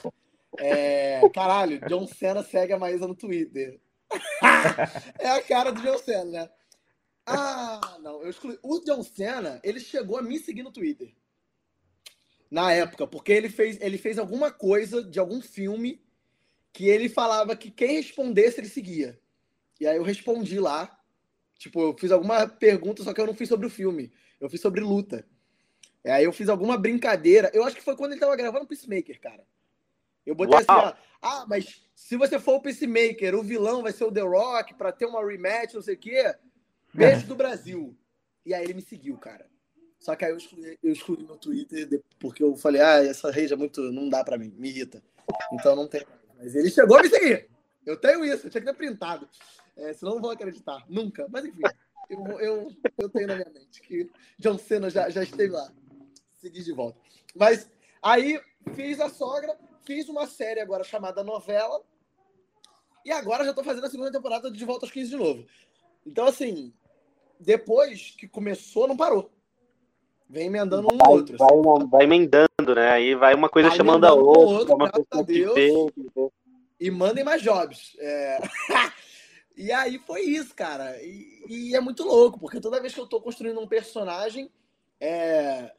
É, 0.58 1.22
caralho, 1.34 1.80
John 1.88 2.08
Cena 2.08 2.44
segue 2.44 2.74
a 2.74 2.80
Maísa 2.80 3.08
no 3.08 3.16
Twitter. 3.16 3.80
é 5.20 5.30
a 5.30 5.42
cara 5.44 5.72
do 5.72 5.82
John 5.82 5.98
Cena, 6.00 6.26
né? 6.26 6.50
Ah, 7.26 7.98
não, 8.02 8.24
eu 8.24 8.30
excluí. 8.30 8.58
O 8.64 8.80
John 8.80 9.04
Cena, 9.04 9.60
ele 9.64 9.80
chegou 9.80 10.18
a 10.18 10.22
me 10.22 10.40
seguir 10.40 10.64
no 10.64 10.72
Twitter. 10.72 11.14
Na 12.50 12.74
época, 12.74 13.06
porque 13.06 13.32
ele 13.32 13.50
fez, 13.50 13.80
ele 13.80 14.00
fez 14.00 14.18
alguma 14.18 14.50
coisa 14.50 15.04
de 15.04 15.20
algum 15.20 15.40
filme 15.40 16.02
que 16.80 16.88
ele 16.88 17.10
falava 17.10 17.58
que 17.58 17.70
quem 17.70 17.98
respondesse 17.98 18.62
ele 18.62 18.70
seguia. 18.70 19.20
E 19.82 19.86
aí 19.86 19.98
eu 19.98 20.02
respondi 20.02 20.62
lá. 20.62 20.98
Tipo, 21.58 21.82
eu 21.82 21.98
fiz 22.00 22.10
alguma 22.10 22.48
pergunta, 22.48 23.04
só 23.04 23.14
que 23.14 23.20
eu 23.20 23.28
não 23.28 23.34
fiz 23.34 23.50
sobre 23.50 23.68
o 23.68 23.70
filme. 23.70 24.14
Eu 24.40 24.50
fiz 24.50 24.62
sobre 24.62 24.80
luta. 24.80 25.28
E 26.06 26.10
aí 26.10 26.24
eu 26.24 26.32
fiz 26.32 26.48
alguma 26.48 26.78
brincadeira. 26.78 27.52
Eu 27.54 27.66
acho 27.66 27.76
que 27.76 27.84
foi 27.84 27.98
quando 27.98 28.14
ele 28.14 28.22
tava 28.22 28.34
gravando 28.38 28.66
Peacemaker, 28.66 29.20
cara. 29.20 29.46
Eu 30.26 30.34
botei 30.34 30.54
Uau. 30.54 30.62
assim, 30.62 30.88
ó, 30.88 30.94
ah, 31.22 31.46
mas 31.50 31.82
se 31.94 32.16
você 32.16 32.40
for 32.40 32.56
o 32.56 32.62
Peacemaker, 32.62 33.36
o 33.36 33.44
vilão 33.44 33.84
vai 33.84 33.92
ser 33.92 34.06
o 34.06 34.12
The 34.14 34.22
Rock 34.22 34.74
pra 34.76 34.94
ter 34.94 35.06
uma 35.06 35.22
rematch, 35.22 35.74
não 35.74 35.82
sei 35.82 35.96
o 35.96 36.00
quê. 36.00 36.34
Beijo 36.94 37.28
do 37.28 37.36
Brasil. 37.36 37.94
E 38.46 38.54
aí 38.54 38.64
ele 38.64 38.76
me 38.76 38.82
seguiu, 38.82 39.18
cara. 39.18 39.46
Só 40.00 40.16
que 40.16 40.24
aí 40.24 40.32
eu 40.32 40.38
excluí, 40.38 40.80
eu 40.82 40.94
excluí 40.94 41.24
no 41.24 41.36
Twitter 41.36 42.02
porque 42.18 42.42
eu 42.42 42.56
falei, 42.56 42.82
ah, 42.82 43.04
essa 43.04 43.30
rede 43.30 43.52
é 43.52 43.58
muito. 43.58 43.82
não 43.92 44.08
dá 44.08 44.24
pra 44.24 44.38
mim, 44.38 44.56
me 44.58 44.70
irrita. 44.70 45.04
Então 45.52 45.76
não 45.76 45.86
tem. 45.86 46.06
Mas 46.40 46.56
ele 46.56 46.72
chegou 46.72 46.98
a 46.98 47.04
me 47.04 47.10
seguir. 47.10 47.50
Eu 47.86 47.98
tenho 47.98 48.24
isso, 48.24 48.48
eu 48.48 48.50
tinha 48.50 48.62
que 48.62 48.68
ter 48.68 48.76
printado. 48.76 49.28
É, 49.76 49.94
senão 49.94 50.16
não 50.16 50.22
vou 50.22 50.32
acreditar. 50.32 50.84
Nunca. 50.90 51.28
Mas 51.30 51.46
enfim, 51.46 51.62
eu, 52.10 52.40
eu, 52.40 52.72
eu 52.98 53.10
tenho 53.10 53.28
na 53.28 53.36
minha 53.36 53.50
mente 53.50 53.82
que 53.82 54.10
John 54.38 54.58
Cena 54.58 54.90
já, 54.90 55.10
já 55.10 55.22
esteve 55.22 55.52
lá. 55.52 55.72
Segui 56.38 56.64
de 56.64 56.72
volta. 56.72 56.98
Mas 57.36 57.70
aí 58.02 58.42
fiz 58.74 59.00
a 59.00 59.10
sogra, 59.10 59.58
fiz 59.84 60.08
uma 60.08 60.26
série 60.26 60.62
agora 60.62 60.84
chamada 60.84 61.24
Novela. 61.24 61.84
E 63.06 63.12
agora 63.12 63.46
já 63.46 63.54
tô 63.54 63.64
fazendo 63.64 63.86
a 63.86 63.90
segunda 63.90 64.12
temporada 64.12 64.52
de 64.52 64.58
De 64.58 64.66
Volta 64.66 64.86
aos 64.86 64.92
15 64.92 65.10
de 65.10 65.16
novo. 65.16 65.46
Então, 66.06 66.26
assim, 66.26 66.74
depois 67.40 68.12
que 68.18 68.28
começou, 68.28 68.88
não 68.88 68.98
parou. 68.98 69.32
Vem 70.30 70.48
emendando 70.48 70.88
um 70.94 70.98
vai, 70.98 71.12
outro. 71.12 71.38
Vai, 71.38 71.48
assim. 71.48 71.90
vai, 71.90 72.04
emendando, 72.04 72.49
né? 72.76 72.92
Aí 72.92 73.16
vai 73.16 73.34
uma 73.34 73.50
coisa 73.50 73.72
chamando 73.72 74.06
a 74.06 74.14
outra. 74.14 74.76
A 75.12 75.22
Deus, 75.22 75.92
e 76.80 76.90
mandem 76.90 77.24
mais 77.24 77.42
jobs. 77.42 77.96
É... 78.00 78.40
e 79.56 79.72
aí 79.72 80.00
foi 80.00 80.22
isso, 80.22 80.56
cara. 80.56 81.02
E, 81.04 81.44
e, 81.48 81.76
é 81.76 81.82
muito 81.82 82.04
louco, 82.04 82.40
porque 82.40 82.62
toda 82.62 82.80
vez 82.80 82.94
que 82.94 83.00
eu 83.00 83.08
tô 83.08 83.20
construindo 83.20 83.60
um 83.60 83.68
personagem, 83.68 84.50
é... 85.00 85.74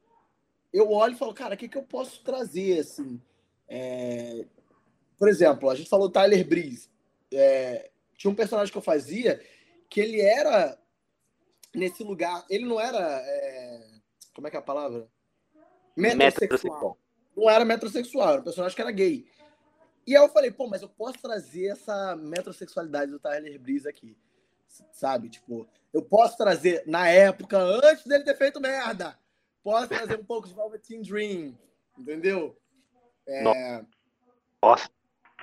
eu 0.72 0.90
olho 0.90 1.14
e 1.14 1.18
falo, 1.18 1.32
cara, 1.32 1.54
o 1.54 1.56
que, 1.56 1.68
que 1.68 1.78
eu 1.78 1.82
posso 1.82 2.22
trazer, 2.22 2.80
assim? 2.80 3.20
É... 3.66 4.44
Por 5.18 5.28
exemplo, 5.28 5.70
a 5.70 5.74
gente 5.74 5.88
falou 5.88 6.10
Tyler 6.10 6.46
Breeze. 6.46 6.90
É... 7.32 7.90
Tinha 8.16 8.30
um 8.30 8.36
personagem 8.36 8.70
que 8.70 8.78
eu 8.78 8.82
fazia 8.82 9.40
que 9.88 10.00
ele 10.00 10.20
era 10.20 10.78
nesse 11.74 12.02
lugar. 12.02 12.44
Ele 12.50 12.66
não 12.66 12.78
era. 12.78 12.98
É... 12.98 13.88
Como 14.34 14.46
é 14.46 14.50
que 14.50 14.56
é 14.56 14.60
a 14.60 14.62
palavra? 14.62 15.08
Metrosexual. 15.96 16.40
metrosexual. 16.40 16.98
Não 17.36 17.50
era 17.50 17.64
metrosexual, 17.64 18.30
era 18.30 18.40
um 18.40 18.44
personagem 18.44 18.76
que 18.76 18.82
era 18.82 18.90
gay. 18.90 19.26
E 20.06 20.16
aí 20.16 20.22
eu 20.22 20.28
falei, 20.28 20.50
pô, 20.50 20.66
mas 20.66 20.82
eu 20.82 20.88
posso 20.88 21.18
trazer 21.20 21.66
essa 21.68 22.16
metrosexualidade 22.16 23.10
do 23.10 23.18
Tyler 23.18 23.58
Breeze 23.60 23.88
aqui. 23.88 24.16
Sabe? 24.92 25.28
Tipo, 25.28 25.68
eu 25.92 26.02
posso 26.02 26.36
trazer, 26.36 26.84
na 26.86 27.08
época, 27.08 27.58
antes 27.58 28.04
dele 28.06 28.24
ter 28.24 28.36
feito 28.36 28.60
merda, 28.60 29.18
posso 29.62 29.88
trazer 29.88 30.18
um 30.18 30.24
pouco 30.24 30.48
de 30.48 30.54
Velveteen 30.54 31.02
Dream, 31.02 31.58
entendeu? 31.98 32.56
É... 33.26 33.84
Nossa. 34.62 34.90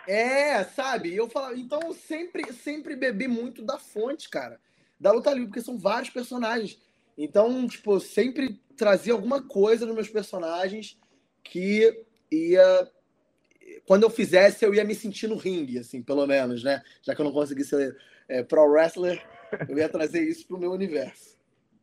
É, 0.08 0.64
sabe? 0.64 1.14
Eu 1.14 1.30
falo, 1.30 1.58
então 1.58 1.94
sempre, 1.94 2.54
sempre 2.54 2.96
bebi 2.96 3.28
muito 3.28 3.62
da 3.62 3.78
fonte, 3.78 4.30
cara, 4.30 4.60
da 4.98 5.12
luta 5.12 5.32
livre, 5.32 5.48
porque 5.48 5.62
são 5.62 5.78
vários 5.78 6.10
personagens. 6.10 6.80
Então, 7.18 7.68
tipo, 7.68 8.00
sempre 8.00 8.62
trazia 8.78 9.14
alguma 9.14 9.42
coisa 9.42 9.86
nos 9.86 9.96
meus 9.96 10.10
personagens 10.10 10.98
que 11.44 12.06
ia 12.32 12.90
quando 13.86 14.04
eu 14.04 14.10
fizesse, 14.10 14.66
eu 14.66 14.74
ia 14.74 14.84
me 14.84 14.96
sentir 14.96 15.28
no 15.28 15.36
ringue, 15.36 15.80
assim, 15.80 16.02
pelo 16.02 16.26
menos, 16.26 16.64
né? 16.64 16.82
Já 17.02 17.16
que 17.16 17.22
eu 17.22 17.26
não 17.26 17.32
consegui 17.32 17.64
ser 17.64 17.98
é, 18.28 18.44
pro 18.44 18.66
wrestler, 18.66 19.26
eu 19.68 19.78
ia 19.78 19.90
trazer 19.90 20.22
isso 20.22 20.46
pro 20.48 20.58
meu 20.58 20.72
universo. 20.72 21.38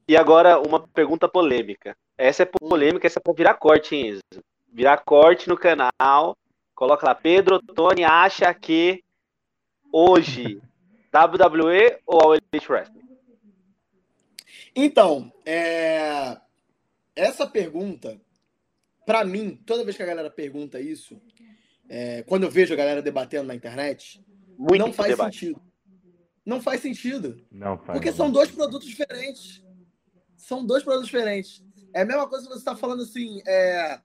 E 0.06 0.16
agora, 0.16 0.60
uma 0.60 0.86
pergunta 0.88 1.28
polêmica. 1.28 1.96
Essa 2.16 2.42
é 2.42 2.46
polêmica, 2.46 3.06
essa 3.06 3.18
é 3.18 3.22
pra 3.22 3.32
virar 3.32 3.54
corte, 3.54 3.96
hein, 3.96 4.08
Enzo? 4.10 4.44
Virar 4.70 4.98
corte 4.98 5.48
no 5.48 5.56
canal. 5.56 6.36
Coloca 6.74 7.06
lá, 7.06 7.14
Pedro 7.14 7.60
Tony 7.60 8.04
acha 8.04 8.52
que 8.52 9.02
hoje 9.92 10.60
WWE 11.14 11.98
ou 12.06 12.20
All 12.20 12.34
Elite 12.34 12.70
Wrestling? 12.70 13.04
Então, 14.76 15.32
é... 15.46 16.36
essa 17.16 17.46
pergunta, 17.46 18.20
para 19.06 19.24
mim, 19.24 19.56
toda 19.66 19.84
vez 19.84 19.96
que 19.96 20.02
a 20.02 20.06
galera 20.06 20.30
pergunta 20.30 20.80
isso, 20.80 21.20
é, 21.88 22.22
quando 22.22 22.44
eu 22.44 22.50
vejo 22.50 22.72
a 22.72 22.76
galera 22.76 23.02
debatendo 23.02 23.48
na 23.48 23.54
internet, 23.54 24.24
Muito 24.58 24.78
não 24.78 24.92
faz 24.92 25.10
debate. 25.10 25.38
sentido. 25.38 25.62
Não 26.44 26.60
faz 26.60 26.80
sentido. 26.80 27.46
Não 27.50 27.78
faz. 27.78 27.98
Porque 27.98 28.12
são 28.12 28.30
dois 28.30 28.50
produtos 28.50 28.88
diferentes. 28.88 29.62
São 30.36 30.64
dois 30.64 30.82
produtos 30.82 31.06
diferentes. 31.06 31.64
É 31.92 32.02
a 32.02 32.04
mesma 32.04 32.28
coisa 32.28 32.46
que 32.46 32.52
você 32.52 32.58
está 32.58 32.76
falando 32.76 33.02
assim, 33.02 33.40
é, 33.46 34.00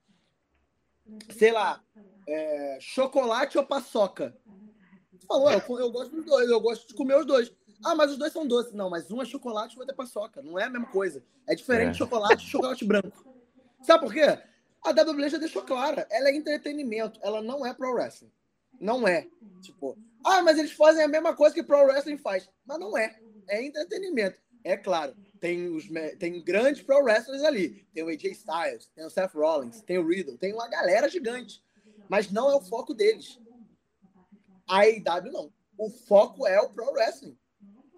sei 1.31 1.51
lá, 1.51 1.83
é, 2.27 2.77
chocolate 2.79 3.57
ou 3.57 3.65
paçoca. 3.65 4.37
Você 5.11 5.25
falou, 5.25 5.51
eu, 5.51 5.79
eu, 5.79 5.91
gosto 5.91 6.15
dos 6.15 6.25
dois, 6.25 6.49
eu 6.49 6.61
gosto 6.61 6.87
de 6.87 6.93
comer 6.93 7.17
os 7.17 7.25
dois. 7.25 7.51
Ah, 7.83 7.95
mas 7.95 8.11
os 8.11 8.17
dois 8.17 8.33
são 8.33 8.45
doces. 8.45 8.73
Não, 8.73 8.89
mas 8.89 9.09
um 9.11 9.21
é 9.21 9.25
chocolate 9.25 9.75
e 9.75 9.77
o 9.77 9.79
outro 9.79 9.93
é 9.93 9.97
paçoca. 9.97 10.41
Não 10.41 10.59
é 10.59 10.65
a 10.65 10.69
mesma 10.69 10.87
coisa. 10.87 11.23
É 11.47 11.55
diferente 11.55 11.91
é. 11.91 11.93
chocolate 11.93 12.45
e 12.45 12.49
chocolate 12.49 12.85
branco. 12.85 13.25
Sabe 13.81 14.03
por 14.03 14.13
quê? 14.13 14.39
A 14.83 14.91
WWE 14.91 15.29
já 15.29 15.37
deixou 15.37 15.61
clara, 15.63 16.07
ela 16.09 16.29
é 16.29 16.35
entretenimento, 16.35 17.19
ela 17.21 17.41
não 17.41 17.65
é 17.65 17.73
pro 17.73 17.93
wrestling. 17.93 18.31
Não 18.79 19.07
é. 19.07 19.27
Tipo, 19.61 19.97
ah, 20.23 20.41
mas 20.41 20.57
eles 20.57 20.71
fazem 20.71 21.03
a 21.03 21.07
mesma 21.07 21.35
coisa 21.35 21.53
que 21.53 21.63
pro 21.63 21.83
wrestling 21.85 22.17
faz. 22.17 22.49
Mas 22.65 22.79
não 22.79 22.97
é. 22.97 23.19
É 23.47 23.63
entretenimento. 23.63 24.39
É 24.63 24.77
claro, 24.77 25.15
tem, 25.39 25.67
os, 25.69 25.87
tem 26.17 26.43
grandes 26.43 26.81
pro 26.81 27.01
wrestlers 27.01 27.43
ali. 27.43 27.85
Tem 27.93 28.03
o 28.03 28.09
AJ 28.09 28.25
Styles, 28.25 28.87
tem 28.93 29.05
o 29.05 29.09
Seth 29.09 29.33
Rollins, 29.33 29.81
tem 29.81 29.97
o 29.97 30.07
Riddle, 30.07 30.37
tem 30.37 30.53
uma 30.53 30.67
galera 30.67 31.09
gigante. 31.09 31.63
Mas 32.09 32.31
não 32.31 32.49
é 32.49 32.55
o 32.55 32.61
foco 32.61 32.93
deles. 32.93 33.39
A 34.67 34.81
AEW 34.81 35.31
não. 35.31 35.53
O 35.77 35.89
foco 35.89 36.45
é 36.45 36.59
o 36.59 36.69
pro 36.69 36.91
wrestling. 36.91 37.37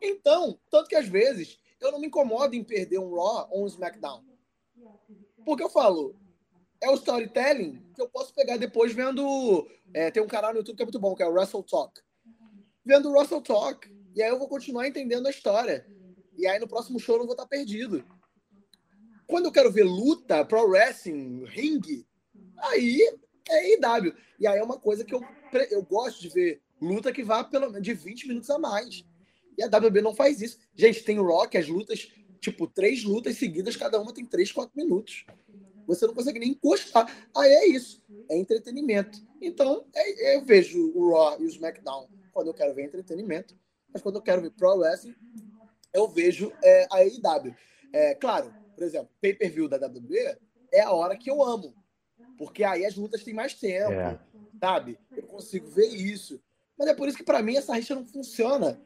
Então, 0.01 0.59
tanto 0.69 0.89
que 0.89 0.95
às 0.95 1.07
vezes 1.07 1.59
eu 1.79 1.91
não 1.91 1.99
me 1.99 2.07
incomodo 2.07 2.55
em 2.55 2.63
perder 2.63 2.99
um 2.99 3.13
Raw 3.13 3.47
ou 3.51 3.63
um 3.63 3.67
SmackDown. 3.67 4.23
Porque 5.45 5.63
eu 5.63 5.69
falo, 5.69 6.15
é 6.81 6.89
o 6.89 6.95
storytelling 6.95 7.81
que 7.93 8.01
eu 8.01 8.09
posso 8.09 8.33
pegar 8.33 8.57
depois 8.57 8.93
vendo. 8.93 9.67
É, 9.93 10.09
tem 10.09 10.21
um 10.21 10.27
canal 10.27 10.51
no 10.51 10.59
YouTube 10.59 10.77
que 10.77 10.83
é 10.83 10.85
muito 10.85 10.99
bom, 10.99 11.15
que 11.15 11.23
é 11.23 11.27
o 11.27 11.33
Russell 11.33 11.63
Talk. 11.63 12.01
Vendo 12.83 13.09
o 13.09 13.19
Russell 13.19 13.41
Talk. 13.41 13.89
E 14.15 14.21
aí 14.21 14.29
eu 14.29 14.39
vou 14.39 14.47
continuar 14.47 14.87
entendendo 14.87 15.27
a 15.27 15.31
história. 15.31 15.85
E 16.37 16.47
aí 16.47 16.59
no 16.59 16.67
próximo 16.67 16.99
show 16.99 17.15
eu 17.15 17.19
não 17.19 17.25
vou 17.25 17.35
estar 17.35 17.47
perdido. 17.47 18.03
Quando 19.27 19.45
eu 19.45 19.51
quero 19.51 19.71
ver 19.71 19.83
luta, 19.83 20.43
pro 20.43 20.67
wrestling, 20.67 21.45
ringue, 21.45 22.05
aí 22.57 22.99
é 23.49 23.75
IW. 23.75 24.13
E 24.39 24.47
aí 24.47 24.59
é 24.59 24.63
uma 24.63 24.79
coisa 24.79 25.05
que 25.05 25.13
eu, 25.13 25.21
eu 25.69 25.83
gosto 25.83 26.21
de 26.21 26.29
ver 26.29 26.61
luta 26.81 27.13
que 27.13 27.23
vá 27.23 27.43
pelo 27.43 27.79
de 27.79 27.93
20 27.93 28.27
minutos 28.27 28.49
a 28.49 28.57
mais. 28.57 29.05
E 29.61 29.63
a 29.63 29.67
WB 29.67 30.01
não 30.01 30.15
faz 30.15 30.41
isso. 30.41 30.57
Gente, 30.73 31.03
tem 31.03 31.19
o 31.19 31.23
Rock, 31.23 31.55
as 31.55 31.67
lutas, 31.67 32.11
tipo, 32.39 32.65
três 32.65 33.03
lutas 33.03 33.37
seguidas, 33.37 33.75
cada 33.75 34.01
uma 34.01 34.11
tem 34.11 34.25
3, 34.25 34.51
4 34.51 34.71
minutos. 34.75 35.23
Você 35.85 36.07
não 36.07 36.15
consegue 36.15 36.39
nem 36.39 36.49
encostar. 36.49 37.05
Aí 37.35 37.51
é 37.51 37.67
isso. 37.67 38.03
É 38.27 38.35
entretenimento. 38.37 39.19
Então, 39.39 39.85
é, 39.95 40.35
eu 40.35 40.43
vejo 40.43 40.91
o 40.95 41.11
Raw 41.11 41.39
e 41.39 41.45
o 41.45 41.47
SmackDown 41.47 42.07
quando 42.31 42.47
eu 42.47 42.53
quero 42.55 42.73
ver 42.73 42.85
entretenimento. 42.85 43.55
Mas 43.93 44.01
quando 44.01 44.15
eu 44.15 44.21
quero 44.21 44.41
ver 44.41 44.49
Pro 44.51 44.77
Wrestling, 44.77 45.15
eu 45.93 46.07
vejo 46.07 46.51
é, 46.63 46.87
a 46.89 46.97
AEW. 46.97 47.55
É, 47.93 48.15
claro, 48.15 48.51
por 48.73 48.83
exemplo, 48.83 49.09
pay-per-view 49.19 49.67
da 49.67 49.77
WWE 49.77 50.37
é 50.71 50.81
a 50.81 50.91
hora 50.91 51.15
que 51.15 51.29
eu 51.29 51.43
amo. 51.43 51.75
Porque 52.35 52.63
aí 52.63 52.83
as 52.83 52.95
lutas 52.95 53.23
têm 53.23 53.33
mais 53.33 53.53
tempo, 53.53 53.91
é. 53.91 54.19
sabe? 54.59 54.97
Eu 55.15 55.23
consigo 55.23 55.67
ver 55.67 55.87
isso. 55.87 56.41
Mas 56.79 56.87
é 56.87 56.95
por 56.95 57.07
isso 57.07 57.17
que 57.17 57.23
para 57.23 57.43
mim 57.43 57.57
essa 57.57 57.75
rixa 57.75 57.93
não 57.93 58.05
funciona. 58.05 58.81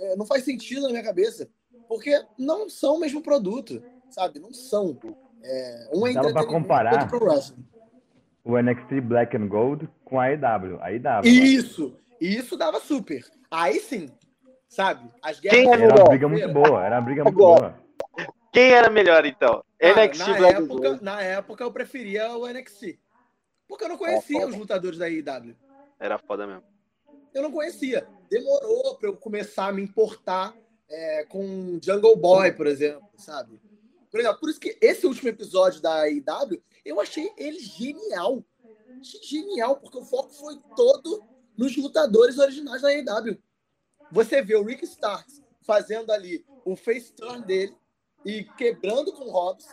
É, 0.00 0.16
não 0.16 0.26
faz 0.26 0.44
sentido 0.44 0.82
na 0.82 0.90
minha 0.90 1.02
cabeça. 1.02 1.48
Porque 1.88 2.20
não 2.38 2.68
são 2.68 2.96
o 2.96 3.00
mesmo 3.00 3.22
produto, 3.22 3.82
sabe? 4.10 4.38
Não 4.38 4.52
são. 4.52 4.98
É, 5.42 5.90
um 5.94 6.06
é 6.06 6.12
Dava 6.12 6.32
para 6.32 6.46
comparar 6.46 7.08
o 8.44 8.58
NXT 8.58 9.00
Black 9.02 9.36
and 9.36 9.48
Gold 9.48 9.88
com 10.04 10.18
a 10.18 10.26
AEW. 10.26 10.80
A 10.80 10.88
AEW. 10.88 11.24
Isso, 11.24 11.96
isso 12.20 12.56
dava 12.56 12.80
super. 12.80 13.24
Aí 13.50 13.80
sim, 13.80 14.08
sabe? 14.68 15.10
As 15.22 15.40
guerras 15.40 15.58
Quem 15.58 15.72
era, 15.72 15.84
era 15.84 15.94
uma 15.94 16.04
briga 16.04 16.28
muito 16.28 16.52
boa, 16.52 16.84
era 16.84 16.96
uma 16.96 17.02
briga 17.02 17.24
muito 17.24 17.36
boa. 17.36 17.74
Quem 18.52 18.70
era 18.72 18.90
melhor 18.90 19.24
então? 19.26 19.62
Ah, 19.80 20.04
NXT 20.04 20.18
na 20.18 20.36
Black 20.36 20.62
época, 20.62 20.74
Gold. 20.74 21.04
Na 21.04 21.22
época 21.22 21.64
eu 21.64 21.72
preferia 21.72 22.36
o 22.36 22.46
NXT. 22.48 22.98
Porque 23.68 23.84
eu 23.84 23.88
não 23.88 23.96
conhecia 23.96 24.46
os 24.46 24.56
lutadores 24.56 24.98
da 24.98 25.06
AEW. 25.06 25.54
Era 25.98 26.18
foda 26.18 26.46
mesmo. 26.46 26.62
Eu 27.34 27.42
não 27.42 27.52
conhecia. 27.52 28.06
Demorou 28.28 28.96
para 28.96 29.08
eu 29.08 29.16
começar 29.16 29.68
a 29.68 29.72
me 29.72 29.82
importar 29.82 30.56
é, 30.88 31.24
com 31.24 31.78
Jungle 31.82 32.16
Boy, 32.16 32.52
por 32.52 32.66
exemplo, 32.66 33.08
sabe? 33.16 33.60
Por 34.10 34.18
exemplo, 34.18 34.40
por 34.40 34.50
isso 34.50 34.60
que 34.60 34.76
esse 34.80 35.06
último 35.06 35.28
episódio 35.28 35.80
da 35.80 36.08
IW, 36.08 36.62
eu 36.84 37.00
achei 37.00 37.32
ele 37.36 37.60
genial. 37.60 38.44
Achei 39.00 39.22
genial, 39.22 39.76
porque 39.76 39.98
o 39.98 40.04
foco 40.04 40.32
foi 40.32 40.58
todo 40.74 41.22
nos 41.56 41.76
lutadores 41.76 42.38
originais 42.38 42.82
da 42.82 42.92
IW. 42.92 43.38
Você 44.10 44.42
vê 44.42 44.56
o 44.56 44.64
Rick 44.64 44.84
Starks 44.84 45.40
fazendo 45.62 46.10
ali 46.10 46.44
o 46.64 46.74
face 46.74 47.12
turn 47.12 47.44
dele 47.46 47.76
e 48.24 48.44
quebrando 48.56 49.12
com 49.12 49.24
o 49.24 49.30
Hobbs. 49.30 49.68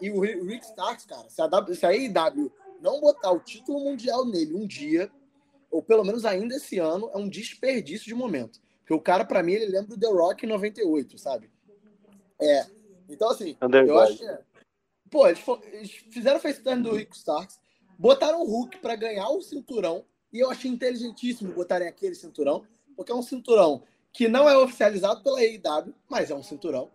E 0.00 0.10
o 0.10 0.20
Rick 0.20 0.64
Starks, 0.66 1.06
cara, 1.06 1.28
se 1.28 1.40
a, 1.40 1.46
w, 1.46 1.74
se 1.76 1.86
a 1.86 1.90
AEW 1.90 2.52
não 2.80 3.00
botar 3.00 3.30
o 3.30 3.38
título 3.38 3.80
mundial 3.80 4.26
nele 4.26 4.54
um 4.54 4.66
dia, 4.66 5.10
ou 5.74 5.82
pelo 5.82 6.04
menos 6.04 6.24
ainda 6.24 6.54
esse 6.54 6.78
ano, 6.78 7.10
é 7.12 7.18
um 7.18 7.28
desperdício 7.28 8.06
de 8.06 8.14
momento. 8.14 8.60
Porque 8.78 8.94
o 8.94 9.00
cara, 9.00 9.24
para 9.24 9.42
mim, 9.42 9.54
ele 9.54 9.66
lembra 9.66 9.88
do 9.88 9.98
The 9.98 10.06
Rock 10.06 10.46
em 10.46 10.48
98, 10.48 11.18
sabe? 11.18 11.50
É, 12.40 12.64
então, 13.08 13.28
assim, 13.28 13.56
eu 13.60 13.98
acho 13.98 14.18
que. 14.18 14.24
É. 14.24 14.40
Pô, 15.10 15.26
eles, 15.26 15.42
eles 15.72 15.90
fizeram 16.10 16.36
o 16.36 16.40
FaceTime 16.40 16.80
do 16.80 16.94
Rico 16.94 17.16
Starks, 17.16 17.58
botaram 17.98 18.40
o 18.42 18.46
Hulk 18.46 18.78
para 18.78 18.94
ganhar 18.94 19.28
o 19.30 19.42
cinturão, 19.42 20.04
e 20.32 20.38
eu 20.38 20.48
achei 20.48 20.70
inteligentíssimo 20.70 21.52
botarem 21.52 21.88
aquele 21.88 22.14
cinturão, 22.14 22.64
porque 22.96 23.10
é 23.10 23.14
um 23.14 23.22
cinturão 23.22 23.82
que 24.12 24.28
não 24.28 24.48
é 24.48 24.56
oficializado 24.56 25.24
pela 25.24 25.40
AEW, 25.40 25.92
mas 26.08 26.30
é 26.30 26.36
um 26.36 26.42
cinturão. 26.42 26.88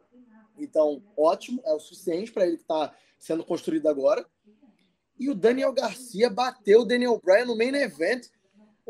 Então, 0.58 1.04
ótimo, 1.18 1.62
é 1.66 1.74
o 1.74 1.80
suficiente 1.80 2.32
para 2.32 2.48
ele 2.48 2.56
que 2.56 2.64
está 2.64 2.96
sendo 3.18 3.44
construído 3.44 3.90
agora. 3.90 4.26
E 5.20 5.30
o 5.30 5.36
Daniel 5.36 5.74
Garcia 5.74 6.30
bateu 6.30 6.82
o 6.82 6.86
Daniel 6.86 7.20
Bryan 7.22 7.46
no 7.46 7.58
main 7.58 7.76
event. 7.76 8.28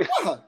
Porra! 0.08 0.48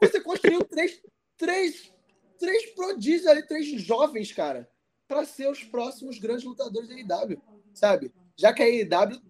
Você 0.00 0.20
construiu 0.20 0.64
três, 0.64 1.00
três, 1.36 1.92
três 2.38 2.66
prodígios 2.74 3.26
ali, 3.26 3.46
três 3.46 3.66
jovens, 3.80 4.32
cara 4.32 4.68
para 5.08 5.24
ser 5.24 5.48
os 5.48 5.62
próximos 5.62 6.18
grandes 6.18 6.44
lutadores 6.44 6.88
da 6.88 7.24
IW, 7.24 7.40
sabe? 7.72 8.12
Já 8.36 8.52
que 8.52 8.62
a 8.62 8.68
IW 8.68 9.20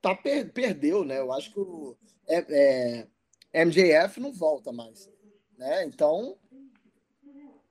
tá 0.00 0.14
per 0.14 0.52
perdeu, 0.52 1.04
né? 1.04 1.18
Eu 1.18 1.32
acho 1.32 1.52
que 1.52 1.60
o 1.60 1.96
é, 2.26 3.06
é, 3.54 3.64
MJF 3.64 4.20
não 4.20 4.32
volta 4.32 4.72
mais, 4.72 5.08
né? 5.56 5.84
Então, 5.84 6.36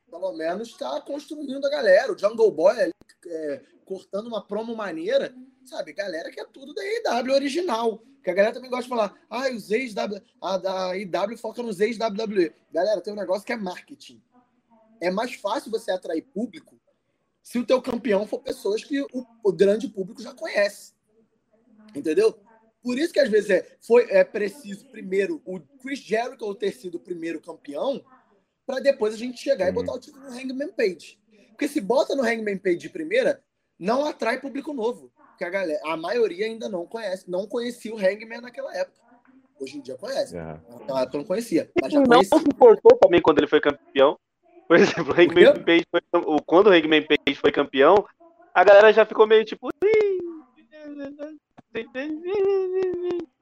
pelo 0.10 0.34
menos 0.34 0.70
está 0.70 1.00
construindo 1.02 1.66
a 1.66 1.70
galera. 1.70 2.12
O 2.12 2.18
Jungle 2.18 2.52
Boy 2.52 2.80
ali, 2.80 2.94
é, 3.28 3.62
cortando 3.86 4.28
uma 4.28 4.46
promo 4.46 4.76
maneira, 4.76 5.36
sabe? 5.66 5.94
Galera 5.94 6.32
que 6.32 6.40
é 6.40 6.46
tudo 6.46 6.74
da 6.74 6.84
IW 7.22 7.34
original. 7.34 8.02
Que 8.28 8.32
a 8.32 8.34
galera 8.34 8.54
também 8.54 8.70
gosta 8.70 8.84
de 8.84 8.90
falar, 8.90 9.16
ah, 9.30 9.50
os 9.52 9.72
ex 9.72 9.96
a 9.96 10.58
da 10.58 10.98
IW 10.98 11.38
foca 11.38 11.64
nos 11.64 11.80
ex 11.80 11.98
WWE. 11.98 12.54
Galera, 12.74 13.00
tem 13.00 13.14
um 13.14 13.16
negócio 13.16 13.46
que 13.46 13.54
é 13.54 13.56
marketing. 13.56 14.22
É 15.00 15.10
mais 15.10 15.36
fácil 15.36 15.72
você 15.72 15.92
atrair 15.92 16.24
público 16.24 16.78
se 17.42 17.58
o 17.58 17.66
teu 17.66 17.82
campeão 17.82 18.28
for 18.28 18.40
pessoas 18.40 18.84
que 18.84 19.02
o, 19.02 19.26
o 19.42 19.54
grande 19.54 19.88
público 19.88 20.22
já 20.22 20.34
conhece. 20.34 20.92
Entendeu? 21.96 22.38
Por 22.84 23.00
isso 23.00 23.14
que 23.14 23.22
às 23.22 23.30
vezes 23.30 23.50
é, 23.50 23.78
foi, 23.80 24.12
é 24.12 24.26
preciso 24.26 24.86
primeiro 24.88 25.42
o 25.46 25.62
Chris 25.82 26.00
Jericho 26.00 26.54
ter 26.54 26.74
sido 26.74 26.96
o 26.96 27.00
primeiro 27.00 27.40
campeão, 27.40 28.04
para 28.66 28.82
depois 28.82 29.14
a 29.14 29.18
gente 29.18 29.40
chegar 29.40 29.70
e 29.70 29.72
botar 29.72 29.94
o 29.94 30.00
título 30.02 30.26
no 30.26 30.38
Hangman 30.38 30.74
Page. 30.74 31.18
Porque 31.52 31.70
se 31.70 31.80
bota 31.80 32.14
no 32.14 32.24
Hangman 32.24 32.58
Page 32.58 32.76
de 32.76 32.90
primeira, 32.90 33.42
não 33.80 34.04
atrai 34.04 34.42
público 34.42 34.74
novo. 34.74 35.14
Porque 35.38 35.46
a, 35.46 35.50
galera, 35.52 35.80
a 35.86 35.96
maioria 35.96 36.48
ainda 36.48 36.68
não 36.68 36.84
conhece, 36.88 37.30
não 37.30 37.46
conhecia 37.46 37.94
o 37.94 37.98
Hangman 37.98 38.42
naquela 38.42 38.76
época. 38.76 39.00
Hoje 39.60 39.78
em 39.78 39.82
dia 39.82 39.96
conhece. 39.96 40.36
Uhum. 40.36 40.60
Naquela 40.80 41.02
época 41.04 41.18
não 41.20 41.26
conhecia. 41.26 41.70
Mas 41.80 41.94
já 41.94 42.00
não 42.02 42.24
se 42.24 42.36
importou 42.36 42.98
também 42.98 43.22
quando 43.22 43.38
ele 43.38 43.46
foi 43.46 43.62
campeão. 43.62 44.18
Por 44.68 44.78
exemplo, 44.78 45.14
o 45.14 45.22
Hangman 45.22 45.64
Page 45.64 45.86
foi, 45.92 46.02
quando 46.44 46.68
o 46.68 46.74
Hangman 46.74 47.06
Page 47.06 47.38
foi 47.40 47.52
campeão, 47.52 48.04
a 48.52 48.64
galera 48.64 48.92
já 48.92 49.06
ficou 49.06 49.28
meio 49.28 49.46
tipo. 49.46 49.70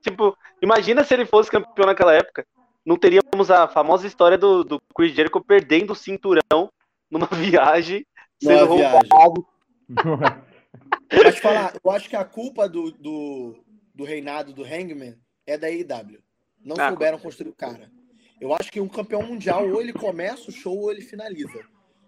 Tipo, 0.02 0.38
imagina 0.62 1.02
se 1.06 1.14
ele 1.14 1.26
fosse 1.26 1.50
campeão 1.50 1.86
naquela 1.86 2.14
época. 2.14 2.46
Não 2.86 2.98
teríamos 2.98 3.50
a 3.50 3.70
famosa 3.70 4.06
história 4.06 4.38
do, 4.38 4.66
do 4.66 4.82
Chris 4.94 5.16
Jericho 5.16 5.42
perdendo 5.42 5.94
o 5.94 5.96
cinturão 5.96 6.70
numa 7.10 7.28
viagem, 7.32 8.06
sendo 8.38 8.66
roubado. 8.66 9.48
Mas 11.12 11.40
falar, 11.40 11.76
eu 11.84 11.92
acho 11.92 12.10
que 12.10 12.16
a 12.16 12.26
culpa 12.26 12.68
do, 12.68 12.92
do, 12.92 13.64
do 13.94 14.04
reinado 14.04 14.54
do 14.54 14.64
Hangman 14.64 15.18
é 15.46 15.58
da 15.58 15.68
AEW. 15.68 16.22
Não 16.64 16.76
ah, 16.80 16.90
souberam 16.90 17.20
construir 17.20 17.50
o 17.50 17.56
cara. 17.56 17.92
Eu 18.42 18.54
acho 18.54 18.72
que 18.72 18.82
um 18.82 18.88
campeão 18.88 19.22
mundial, 19.22 19.68
ou 19.70 19.82
ele 19.82 19.94
começa 19.94 20.50
o 20.50 20.54
show 20.54 20.78
ou 20.78 20.92
ele 20.92 21.02
finaliza. 21.02 21.64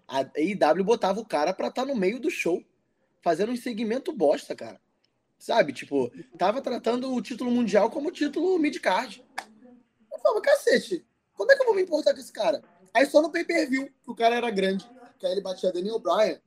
A 0.06 0.20
AEW 0.20 0.84
botava 0.84 1.20
o 1.20 1.24
cara 1.24 1.54
pra 1.54 1.68
estar 1.68 1.82
tá 1.82 1.88
no 1.88 1.98
meio 1.98 2.20
do 2.20 2.30
show, 2.30 2.62
fazendo 3.22 3.52
um 3.52 3.56
segmento 3.56 4.12
bosta, 4.12 4.54
cara. 4.54 4.80
Sabe? 5.38 5.72
Tipo, 5.72 6.10
tava 6.36 6.60
tratando 6.60 7.12
o 7.14 7.22
título 7.22 7.50
mundial 7.50 7.90
como 7.90 8.10
título 8.10 8.58
mid-card. 8.58 9.24
Eu 10.12 10.18
falava, 10.18 10.40
cacete, 10.40 11.06
como 11.34 11.52
é 11.52 11.54
que 11.56 11.62
eu 11.62 11.66
vou 11.66 11.74
me 11.74 11.82
importar 11.82 12.12
com 12.12 12.20
esse 12.20 12.32
cara? 12.32 12.62
Aí 12.92 13.06
só 13.06 13.22
no 13.22 13.30
pay-per-view, 13.30 13.88
que 14.02 14.10
o 14.10 14.14
cara 14.14 14.34
era 14.34 14.50
grande. 14.50 14.84
Que 15.18 15.26
aí 15.26 15.32
ele 15.32 15.40
batia 15.40 15.72
Daniel 15.72 16.00
Bryan, 16.00 16.40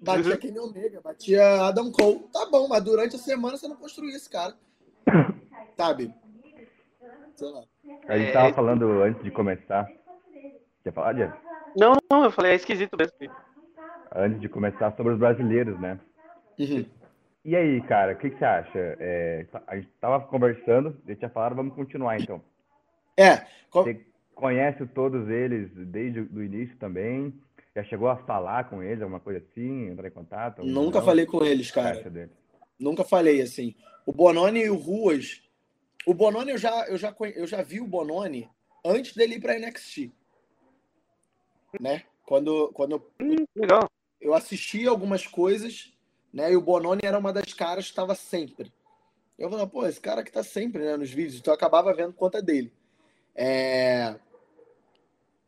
batia 0.00 0.36
Kenny 0.36 0.58
Omega, 0.58 1.00
batia 1.00 1.66
Adam 1.66 1.90
Cole. 1.92 2.28
Tá 2.32 2.46
bom, 2.50 2.68
mas 2.68 2.82
durante 2.82 3.16
a 3.16 3.18
semana 3.18 3.56
você 3.56 3.68
não 3.68 3.76
construiu 3.76 4.14
esse 4.16 4.28
cara. 4.28 4.54
Sabe? 5.76 6.12
Sei 7.34 7.48
lá. 7.48 7.64
A 8.08 8.18
gente 8.18 8.32
tava 8.32 8.52
falando 8.54 9.02
antes 9.02 9.22
de 9.22 9.30
começar. 9.30 9.88
Quer 10.82 10.92
falar, 10.92 11.12
Diego? 11.12 11.32
Não, 11.76 11.94
não, 12.10 12.24
eu 12.24 12.30
falei, 12.30 12.52
é 12.52 12.54
esquisito 12.56 12.96
mesmo. 12.96 13.12
Antes 14.14 14.40
de 14.40 14.48
começar 14.48 14.94
sobre 14.96 15.12
os 15.12 15.18
brasileiros, 15.18 15.78
né? 15.80 15.98
Uhum. 16.58 16.84
E 17.44 17.56
aí, 17.56 17.80
cara, 17.82 18.12
o 18.12 18.16
que, 18.16 18.30
que, 18.30 18.38
você 18.38 18.44
acha? 18.44 18.78
É, 18.98 19.46
a 19.66 19.76
gente 19.76 19.88
tava 20.00 20.20
conversando, 20.26 20.96
eu 21.06 21.16
tinha 21.16 21.30
falado, 21.30 21.54
vamos 21.54 21.74
continuar 21.74 22.20
então. 22.20 22.42
É. 23.16 23.46
Você 23.72 24.04
conhece 24.34 24.84
todos 24.86 25.28
eles 25.28 25.70
desde 25.74 26.20
o 26.20 26.42
início 26.42 26.76
também? 26.76 27.32
Já 27.74 27.84
chegou 27.84 28.08
a 28.08 28.16
falar 28.16 28.68
com 28.68 28.82
eles, 28.82 29.02
alguma 29.02 29.20
coisa 29.20 29.38
assim? 29.38 29.88
Entrar 29.88 30.08
em 30.08 30.12
contato? 30.12 30.62
Nunca 30.64 30.98
não? 30.98 31.06
falei 31.06 31.26
com 31.26 31.44
eles, 31.44 31.70
cara. 31.70 32.02
Nunca 32.78 33.04
falei 33.04 33.40
assim. 33.40 33.74
O 34.04 34.12
Bononi 34.12 34.60
e 34.60 34.70
o 34.70 34.76
Ruas. 34.76 35.42
O 36.06 36.14
Bononi 36.14 36.50
eu 36.50 36.58
já, 36.58 36.86
eu 36.88 36.96
já, 36.96 37.14
eu 37.34 37.46
já 37.46 37.62
vi 37.62 37.80
o 37.80 37.86
Bononi 37.86 38.48
antes 38.84 39.14
dele 39.14 39.36
ir 39.36 39.40
para 39.40 39.58
NXT. 39.58 40.10
Né? 41.78 42.02
Quando, 42.26 42.70
quando 42.72 42.92
eu, 42.92 43.10
hum, 43.20 43.44
eu 44.20 44.34
assisti 44.34 44.86
algumas 44.86 45.26
coisas 45.26 45.92
né? 46.32 46.52
E 46.52 46.56
o 46.56 46.60
Bononi 46.60 47.02
era 47.04 47.18
uma 47.18 47.32
das 47.32 47.52
caras 47.52 47.84
que 47.86 47.90
estava 47.90 48.14
sempre. 48.14 48.72
Eu 49.38 49.50
falei, 49.50 49.66
pô, 49.66 49.86
esse 49.86 50.00
cara 50.00 50.22
que 50.22 50.30
tá 50.30 50.42
sempre 50.42 50.84
né, 50.84 50.96
nos 50.96 51.10
vídeos, 51.10 51.40
então 51.40 51.52
eu 51.52 51.56
acabava 51.56 51.94
vendo 51.94 52.12
conta 52.12 52.42
dele. 52.42 52.72
É... 53.34 54.14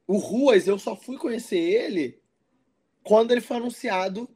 O 0.07 0.17
Ruas, 0.17 0.67
eu 0.67 0.79
só 0.79 0.97
fui 0.97 1.17
conhecer 1.17 1.59
ele 1.59 2.21
quando 3.03 3.33
ele 3.33 3.41
foi 3.41 3.57
anunciado 3.57 4.29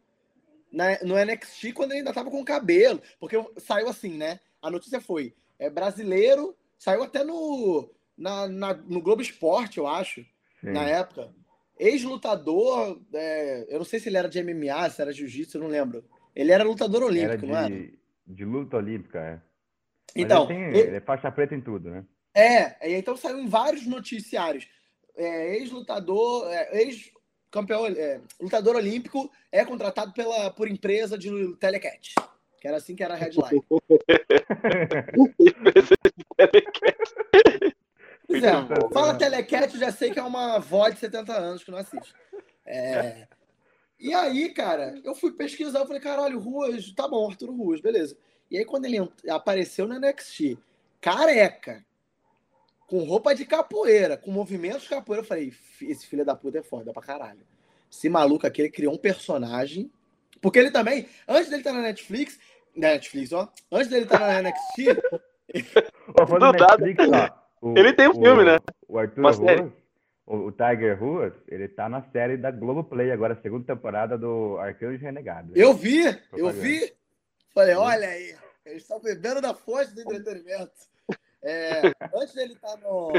na, 0.73 0.99
no 1.03 1.15
NXT, 1.17 1.73
quando 1.73 1.93
ele 1.93 2.01
ainda 2.01 2.13
tava 2.13 2.31
com 2.31 2.45
cabelo. 2.45 3.01
Porque 3.19 3.37
saiu 3.59 3.89
assim, 3.89 4.17
né? 4.17 4.41
A 4.61 4.71
notícia 4.71 5.01
foi: 5.01 5.35
é 5.59 5.71
brasileiro, 5.71 6.57
saiu 6.79 7.03
até 7.03 7.25
no, 7.25 7.91
na, 8.17 8.49
na 8.49 8.75
no 8.75 9.01
Globo 9.01 9.23
Esporte, 9.23 9.79
eu 9.79 9.87
acho, 9.87 10.21
Sim. 10.61 10.73
na 10.73 10.89
época. 10.89 11.33
Ex-lutador, 11.79 13.03
é, 13.13 13.67
eu 13.69 13.79
não 13.79 13.85
sei 13.85 14.01
se 14.01 14.09
ele 14.09 14.17
era 14.17 14.29
de 14.31 14.43
MMA, 14.43 14.89
se 14.89 15.03
era 15.03 15.13
jiu-jitsu, 15.13 15.59
eu 15.59 15.63
não 15.63 15.69
lembro. 15.69 16.03
Ele 16.35 16.51
era 16.51 16.65
lutador 16.65 17.03
olímpico, 17.03 17.33
era 17.33 17.39
de, 17.39 17.47
não 17.47 17.57
era? 17.57 17.93
De 18.27 18.45
luta 18.47 18.77
olímpica, 18.79 19.21
é. 19.21 19.33
Mas 19.33 20.25
então. 20.25 20.45
Ele, 20.45 20.55
tem, 20.55 20.63
ele... 20.69 20.79
ele, 20.79 20.97
é 20.97 21.01
faixa 21.01 21.31
preta 21.31 21.55
em 21.55 21.61
tudo, 21.61 21.91
né? 21.91 22.05
É, 22.35 22.99
então 22.99 23.17
saiu 23.17 23.39
em 23.39 23.47
vários 23.47 23.87
noticiários. 23.87 24.67
É, 25.17 25.57
ex-lutador, 25.57 26.47
é, 26.53 26.83
ex-campeão, 26.83 27.87
é, 27.87 28.21
lutador 28.41 28.77
olímpico 28.77 29.31
é 29.51 29.65
contratado 29.65 30.13
pela, 30.13 30.51
por 30.51 30.69
empresa 30.69 31.17
de 31.17 31.57
telecat. 31.57 32.15
Que 32.61 32.69
era 32.69 32.77
assim 32.77 32.95
que 32.95 33.03
era 33.03 33.15
a 33.15 33.17
headline. 33.17 33.63
empresa 35.39 35.95
de 36.05 36.25
telecat. 36.37 37.17
Pois 38.27 38.43
é, 38.43 38.53
fala 38.93 39.15
telecat, 39.15 39.79
já 39.79 39.93
sei 39.93 40.11
que 40.11 40.19
é 40.19 40.23
uma 40.23 40.57
avó 40.57 40.89
de 40.89 40.99
70 40.99 41.33
anos 41.33 41.63
que 41.63 41.71
não 41.71 41.79
assiste. 41.79 42.13
É, 42.67 43.29
e 43.99 44.13
aí, 44.13 44.51
cara, 44.53 45.01
eu 45.05 45.15
fui 45.15 45.33
pesquisar, 45.33 45.81
eu 45.81 45.87
falei, 45.87 46.03
caralho, 46.03 46.39
Ruas, 46.39 46.93
tá 46.93 47.09
bom, 47.09 47.29
Arthur 47.29 47.51
Ruas, 47.51 47.81
beleza. 47.81 48.17
E 48.51 48.59
aí, 48.59 48.65
quando 48.65 48.85
ele 48.85 48.99
apareceu 49.29 49.89
no 49.89 49.99
NXT, 49.99 50.59
careca, 51.01 51.85
com 52.87 53.05
roupa 53.05 53.35
de 53.35 53.45
capoeira, 53.45 54.17
com 54.17 54.31
movimentos 54.31 54.83
de 54.83 54.89
capoeira, 54.89 55.23
eu 55.23 55.27
falei, 55.27 55.53
esse 55.83 56.07
filho 56.07 56.25
da 56.25 56.37
puta 56.37 56.59
é 56.59 56.63
foda 56.63 56.93
pra 56.93 57.03
caralho. 57.03 57.41
Esse 57.91 58.09
maluco 58.09 58.47
aqui, 58.47 58.63
ele 58.63 58.71
criou 58.71 58.95
um 58.95 58.99
personagem. 58.99 59.91
Porque 60.41 60.59
ele 60.59 60.71
também, 60.71 61.09
antes 61.27 61.49
dele 61.49 61.63
estar 61.63 61.73
tá 61.73 61.77
na 61.77 61.83
Netflix, 61.83 62.39
na 62.75 62.89
Netflix, 62.89 63.33
ó, 63.33 63.49
antes 63.73 63.89
dele 63.89 64.05
estar 64.05 64.19
tá 64.19 64.43
na 64.43 64.43
NXT. 64.43 65.03
Ó, 66.19 66.53
Netflix, 66.53 67.05
ó, 67.09 67.31
o, 67.63 67.79
ele 67.79 67.93
tem 67.93 68.09
um 68.09 68.11
o, 68.11 68.15
filme, 68.15 68.45
né? 68.45 68.59
O 68.89 68.99
Arthur 68.99 69.23
Ruas 69.23 69.73
o, 70.27 70.51
Tiger 70.51 70.99
Ruas, 70.99 71.33
ele 71.47 71.69
tá 71.69 71.89
na 71.89 72.03
série 72.11 72.37
da 72.37 72.51
Globoplay 72.51 73.13
agora, 73.13 73.39
segunda 73.41 73.65
temporada 73.65 74.19
do 74.19 74.59
Arcanjo 74.59 75.01
Renegado. 75.01 75.53
Eu 75.55 75.73
vi, 75.73 76.03
eu 76.33 76.51
vi. 76.51 76.93
Falei, 77.55 77.77
olha 77.77 78.09
aí, 78.09 78.35
eles 78.65 78.83
estão 78.83 79.01
bebendo 79.01 79.41
da 79.41 79.55
fonte 79.55 79.95
do 79.95 80.01
entretenimento. 80.01 80.73
É, 81.43 81.83
antes 82.15 82.35
dele 82.35 82.55
estar 82.55 82.77
tá 82.77 82.77
no, 82.79 83.13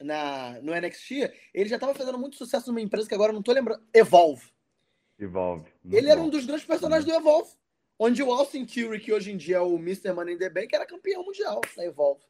na, 0.00 0.60
no 0.60 0.74
NXT, 0.74 1.32
ele 1.52 1.68
já 1.68 1.76
estava 1.76 1.94
fazendo 1.94 2.18
muito 2.18 2.36
sucesso 2.36 2.68
numa 2.68 2.80
empresa 2.80 3.08
que 3.08 3.14
agora 3.14 3.32
não 3.32 3.42
tô 3.42 3.52
lembrando. 3.52 3.82
Evolve. 3.92 4.52
Evolve. 5.18 5.70
Ele 5.84 6.06
bom. 6.06 6.12
era 6.12 6.20
um 6.20 6.28
dos 6.28 6.46
grandes 6.46 6.64
personagens 6.64 7.04
do 7.04 7.12
Evolve. 7.12 7.50
Onde 7.96 8.22
o 8.22 8.32
Austin 8.32 8.64
Theory, 8.64 8.98
que 8.98 9.12
hoje 9.12 9.30
em 9.30 9.36
dia 9.36 9.56
é 9.56 9.60
o 9.60 9.76
Mr. 9.76 10.12
Money 10.12 10.34
in 10.34 10.38
the 10.38 10.50
Bank, 10.50 10.74
era 10.74 10.84
campeão 10.84 11.24
mundial 11.24 11.60
na 11.76 11.84
Evolve. 11.84 12.24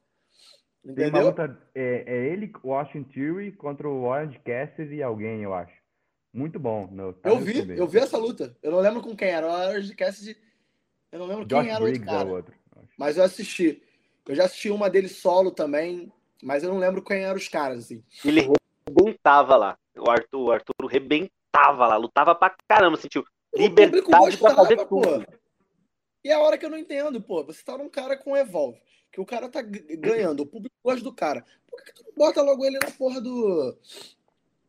Entendeu? 0.85 1.11
Tem 1.11 1.21
uma 1.21 1.29
luta, 1.31 1.59
é, 1.75 2.05
é 2.07 2.27
ele, 2.27 2.53
o 2.63 2.75
Austin 2.75 3.03
Theory, 3.05 3.53
contra 3.53 3.89
o 3.89 4.03
Orange 4.03 4.39
Cassidy 4.41 4.97
e 4.97 5.03
alguém, 5.03 5.43
eu 5.43 5.55
acho. 5.55 5.73
Muito 6.31 6.59
bom. 6.59 6.87
No, 6.89 7.17
eu 7.25 7.39
vi, 7.39 7.61
também. 7.61 7.79
eu 7.79 7.87
vi 7.87 7.99
essa 7.99 8.19
luta. 8.19 8.55
Eu 8.63 8.73
não 8.73 8.81
lembro 8.81 9.01
com 9.01 9.17
quem 9.17 9.29
era. 9.29 9.47
O 9.47 9.51
Orange 9.51 9.95
Cassidy, 9.95 10.37
eu 11.11 11.21
não 11.21 11.27
lembro 11.27 11.47
Josh 11.47 11.63
quem 11.63 11.73
era 11.73 11.83
o 11.83 11.87
outro 11.87 12.05
cara. 12.05 12.29
outro, 12.29 12.55
mas 12.99 13.17
eu 13.17 13.25
assisti. 13.25 13.83
Eu 14.27 14.35
já 14.35 14.45
assisti 14.45 14.71
uma 14.71 14.89
dele 14.89 15.09
solo 15.09 15.51
também, 15.51 16.13
mas 16.43 16.63
eu 16.63 16.71
não 16.71 16.79
lembro 16.79 17.03
quem 17.03 17.25
eram 17.25 17.37
os 17.37 17.49
caras, 17.49 17.85
assim. 17.85 18.03
Ele 18.25 18.49
rebentava 18.89 19.57
lá. 19.57 19.79
O 19.97 20.11
Arthur, 20.11 20.41
o 20.41 20.51
Arthur 20.51 20.87
rebentava 20.89 21.87
lá, 21.87 21.97
lutava 21.97 22.35
pra 22.35 22.55
caramba, 22.69 22.97
sentiu 22.97 23.25
liberdade 23.55 24.37
pra 24.39 24.55
fazer 24.55 24.77
tudo. 24.87 25.25
Pô. 25.25 25.33
E 26.25 26.31
é 26.31 26.35
a 26.35 26.41
hora 26.41 26.59
que 26.59 26.65
eu 26.65 26.71
não 26.71 26.79
entendo, 26.79 27.21
pô. 27.21 27.45
Você 27.45 27.63
tá 27.63 27.77
num 27.77 27.89
cara 27.89 28.17
com 28.17 28.37
Evolve 28.37 28.81
que 29.15 29.21
o 29.21 29.25
cara 29.25 29.49
tá 29.49 29.63
ganhando, 29.63 30.41
o 30.41 30.47
público 30.47 30.75
gosta 30.83 31.05
do 31.05 31.13
cara. 31.13 31.47
Por 31.69 31.81
que, 31.81 31.93
que 31.93 31.95
tu 31.95 32.05
não 32.05 32.13
bota 32.17 32.43
logo 32.43 32.65
ele 32.65 32.81
na 32.81 32.91
porra 32.91 33.21
do, 33.21 33.79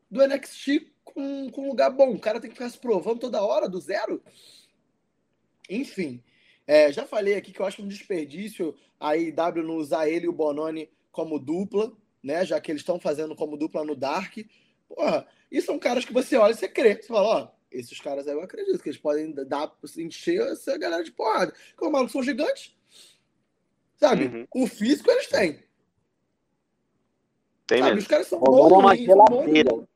do 0.08 0.24
NXT 0.24 0.86
com, 1.04 1.50
com 1.50 1.62
um 1.62 1.68
lugar 1.70 1.90
bom? 1.90 2.12
O 2.12 2.20
cara 2.20 2.40
tem 2.40 2.48
que 2.48 2.54
ficar 2.54 2.70
se 2.70 2.78
provando 2.78 3.18
toda 3.18 3.42
hora, 3.42 3.68
do 3.68 3.80
zero? 3.80 4.22
Enfim, 5.68 6.22
é, 6.66 6.92
já 6.92 7.06
falei 7.06 7.34
aqui 7.34 7.52
que 7.52 7.60
eu 7.60 7.66
acho 7.66 7.82
um 7.82 7.88
desperdício 7.88 8.74
a 8.98 9.16
IW 9.16 9.62
não 9.62 9.76
usar 9.76 10.08
ele 10.08 10.26
e 10.26 10.28
o 10.28 10.32
Bononi 10.32 10.90
como 11.12 11.38
dupla, 11.38 11.92
né? 12.22 12.44
Já 12.44 12.60
que 12.60 12.72
eles 12.72 12.82
estão 12.82 12.98
fazendo 12.98 13.36
como 13.36 13.56
dupla 13.56 13.84
no 13.84 13.94
Dark. 13.94 14.38
Porra, 14.88 15.26
e 15.50 15.62
são 15.62 15.78
caras 15.78 16.04
que 16.04 16.12
você 16.12 16.36
olha 16.36 16.52
e 16.52 16.56
você 16.56 16.68
crê. 16.68 16.96
Você 16.96 17.08
fala, 17.08 17.22
ó, 17.22 17.48
esses 17.70 18.00
caras 18.00 18.26
aí 18.26 18.34
eu 18.34 18.42
acredito 18.42 18.82
que 18.82 18.88
eles 18.88 19.00
podem 19.00 19.32
dar, 19.32 19.72
encher 19.96 20.40
essa 20.40 20.76
galera 20.76 21.04
de 21.04 21.12
porrada. 21.12 21.52
Porque 21.52 21.86
os 21.86 21.92
malucos 21.92 22.12
são 22.12 22.22
gigantes. 22.22 22.76
Sabe? 23.96 24.26
Uhum. 24.26 24.46
O 24.54 24.66
físico 24.66 25.10
eles 25.10 25.28
têm. 25.28 25.62
Tem 27.66 27.78
Sabe? 27.78 27.94
mesmo. 27.94 28.00
Os 28.00 28.06
caras 28.06 28.26
são 28.26 28.40
bons. 28.40 28.72
É. 29.56 29.86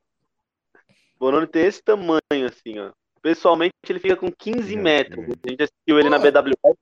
Bononi 1.18 1.46
tem 1.46 1.66
esse 1.66 1.82
tamanho, 1.82 2.20
assim, 2.46 2.78
ó. 2.78 2.92
Pessoalmente, 3.22 3.74
ele 3.88 4.00
fica 4.00 4.16
com 4.16 4.30
15 4.30 4.76
metros. 4.76 5.24
A 5.24 5.50
gente 5.50 5.62
assistiu 5.62 5.98
ele 5.98 6.04
Pô. 6.04 6.10
na 6.10 6.18
BWF. 6.18 6.78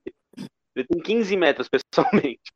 Ele 0.75 0.87
tem 0.87 1.01
15 1.01 1.37
metros, 1.37 1.69
pessoalmente. 1.69 2.51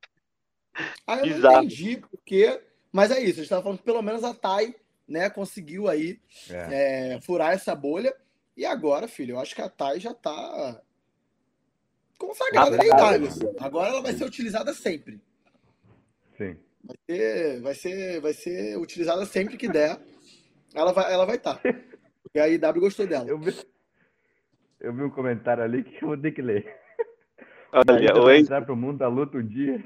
Ah, 1.05 1.17
eu 1.17 1.23
Bizarro. 1.23 1.55
não 1.55 1.63
entendi 1.63 1.97
porque. 1.97 2.61
Mas 2.91 3.11
é 3.11 3.19
isso, 3.19 3.39
a 3.39 3.43
gente 3.43 3.49
tava 3.49 3.63
falando 3.63 3.79
que 3.79 3.83
pelo 3.83 4.01
menos 4.01 4.23
a 4.23 4.33
Thay, 4.33 4.75
né, 5.07 5.29
conseguiu 5.29 5.87
aí 5.87 6.19
é. 6.49 7.15
É, 7.15 7.21
furar 7.21 7.53
essa 7.53 7.75
bolha. 7.75 8.15
E 8.55 8.65
agora, 8.65 9.07
filho, 9.07 9.35
eu 9.35 9.39
acho 9.39 9.55
que 9.55 9.61
a 9.61 9.69
Thay 9.69 9.99
já 9.99 10.13
tá 10.13 10.79
consagrada 12.17 12.77
na 12.77 12.85
idade. 12.85 13.27
Agora 13.59 13.89
ela 13.89 14.01
vai 14.01 14.13
ser 14.13 14.25
utilizada 14.25 14.73
sempre. 14.73 15.19
Sim. 16.37 16.55
Vai 16.83 16.97
ser, 17.09 17.61
vai 17.61 17.75
ser, 17.75 18.21
vai 18.21 18.33
ser 18.33 18.77
utilizada 18.77 19.25
sempre 19.25 19.57
que 19.57 19.67
der. 19.67 19.99
Ela 20.73 20.91
vai 20.91 21.11
ela 21.11 21.25
vai 21.25 21.37
estar. 21.37 21.55
Tá. 21.55 21.73
Porque 22.23 22.39
a 22.39 22.47
IW 22.47 22.79
gostou 22.79 23.05
dela. 23.05 23.27
Eu 23.27 23.39
vi, 23.39 23.55
eu 24.83 24.93
vi 24.93 25.01
um 25.01 25.09
comentário 25.09 25.63
ali 25.63 25.81
que 25.81 26.03
eu 26.03 26.09
vou 26.09 26.17
ter 26.17 26.31
que 26.31 26.41
ler. 26.41 26.77
Olha, 27.71 28.21
oi. 28.21 28.39
entrar 28.39 28.63
pro 28.63 28.75
mundo 28.75 28.99
da 28.99 29.07
luta 29.07 29.37
um 29.37 29.47
dia. 29.47 29.81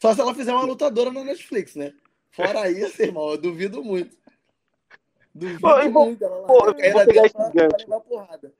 Só 0.00 0.14
se 0.14 0.20
ela 0.20 0.34
fizer 0.34 0.52
uma 0.52 0.64
lutadora 0.64 1.10
na 1.10 1.24
Netflix, 1.24 1.74
né? 1.74 1.92
Fora 2.30 2.70
isso, 2.70 3.02
irmão, 3.02 3.30
eu 3.30 3.38
duvido 3.38 3.82
muito. 3.82 4.16
Duvido 5.34 5.60
pô, 5.60 6.04
muito. 6.04 6.24
Ela 6.24 6.46
vou 6.46 6.74
pegar 6.74 7.26
esse 7.26 7.36
gancho. 7.52 8.52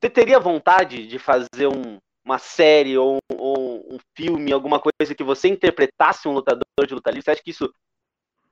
Você 0.00 0.10
teria 0.10 0.40
vontade 0.40 1.06
de 1.06 1.18
fazer 1.18 1.66
um, 1.66 1.98
uma 2.24 2.38
série 2.38 2.96
ou, 2.96 3.18
ou, 3.30 3.94
um 3.94 3.98
filme, 4.16 4.52
alguma 4.52 4.80
coisa 4.80 5.14
que 5.14 5.22
você 5.22 5.48
interpretasse 5.48 6.26
um 6.26 6.32
lutador 6.32 6.64
de 6.86 6.94
luta 6.94 7.10
livre, 7.10 7.24
você 7.24 7.30
acha 7.30 7.42
que 7.42 7.50
isso, 7.50 7.72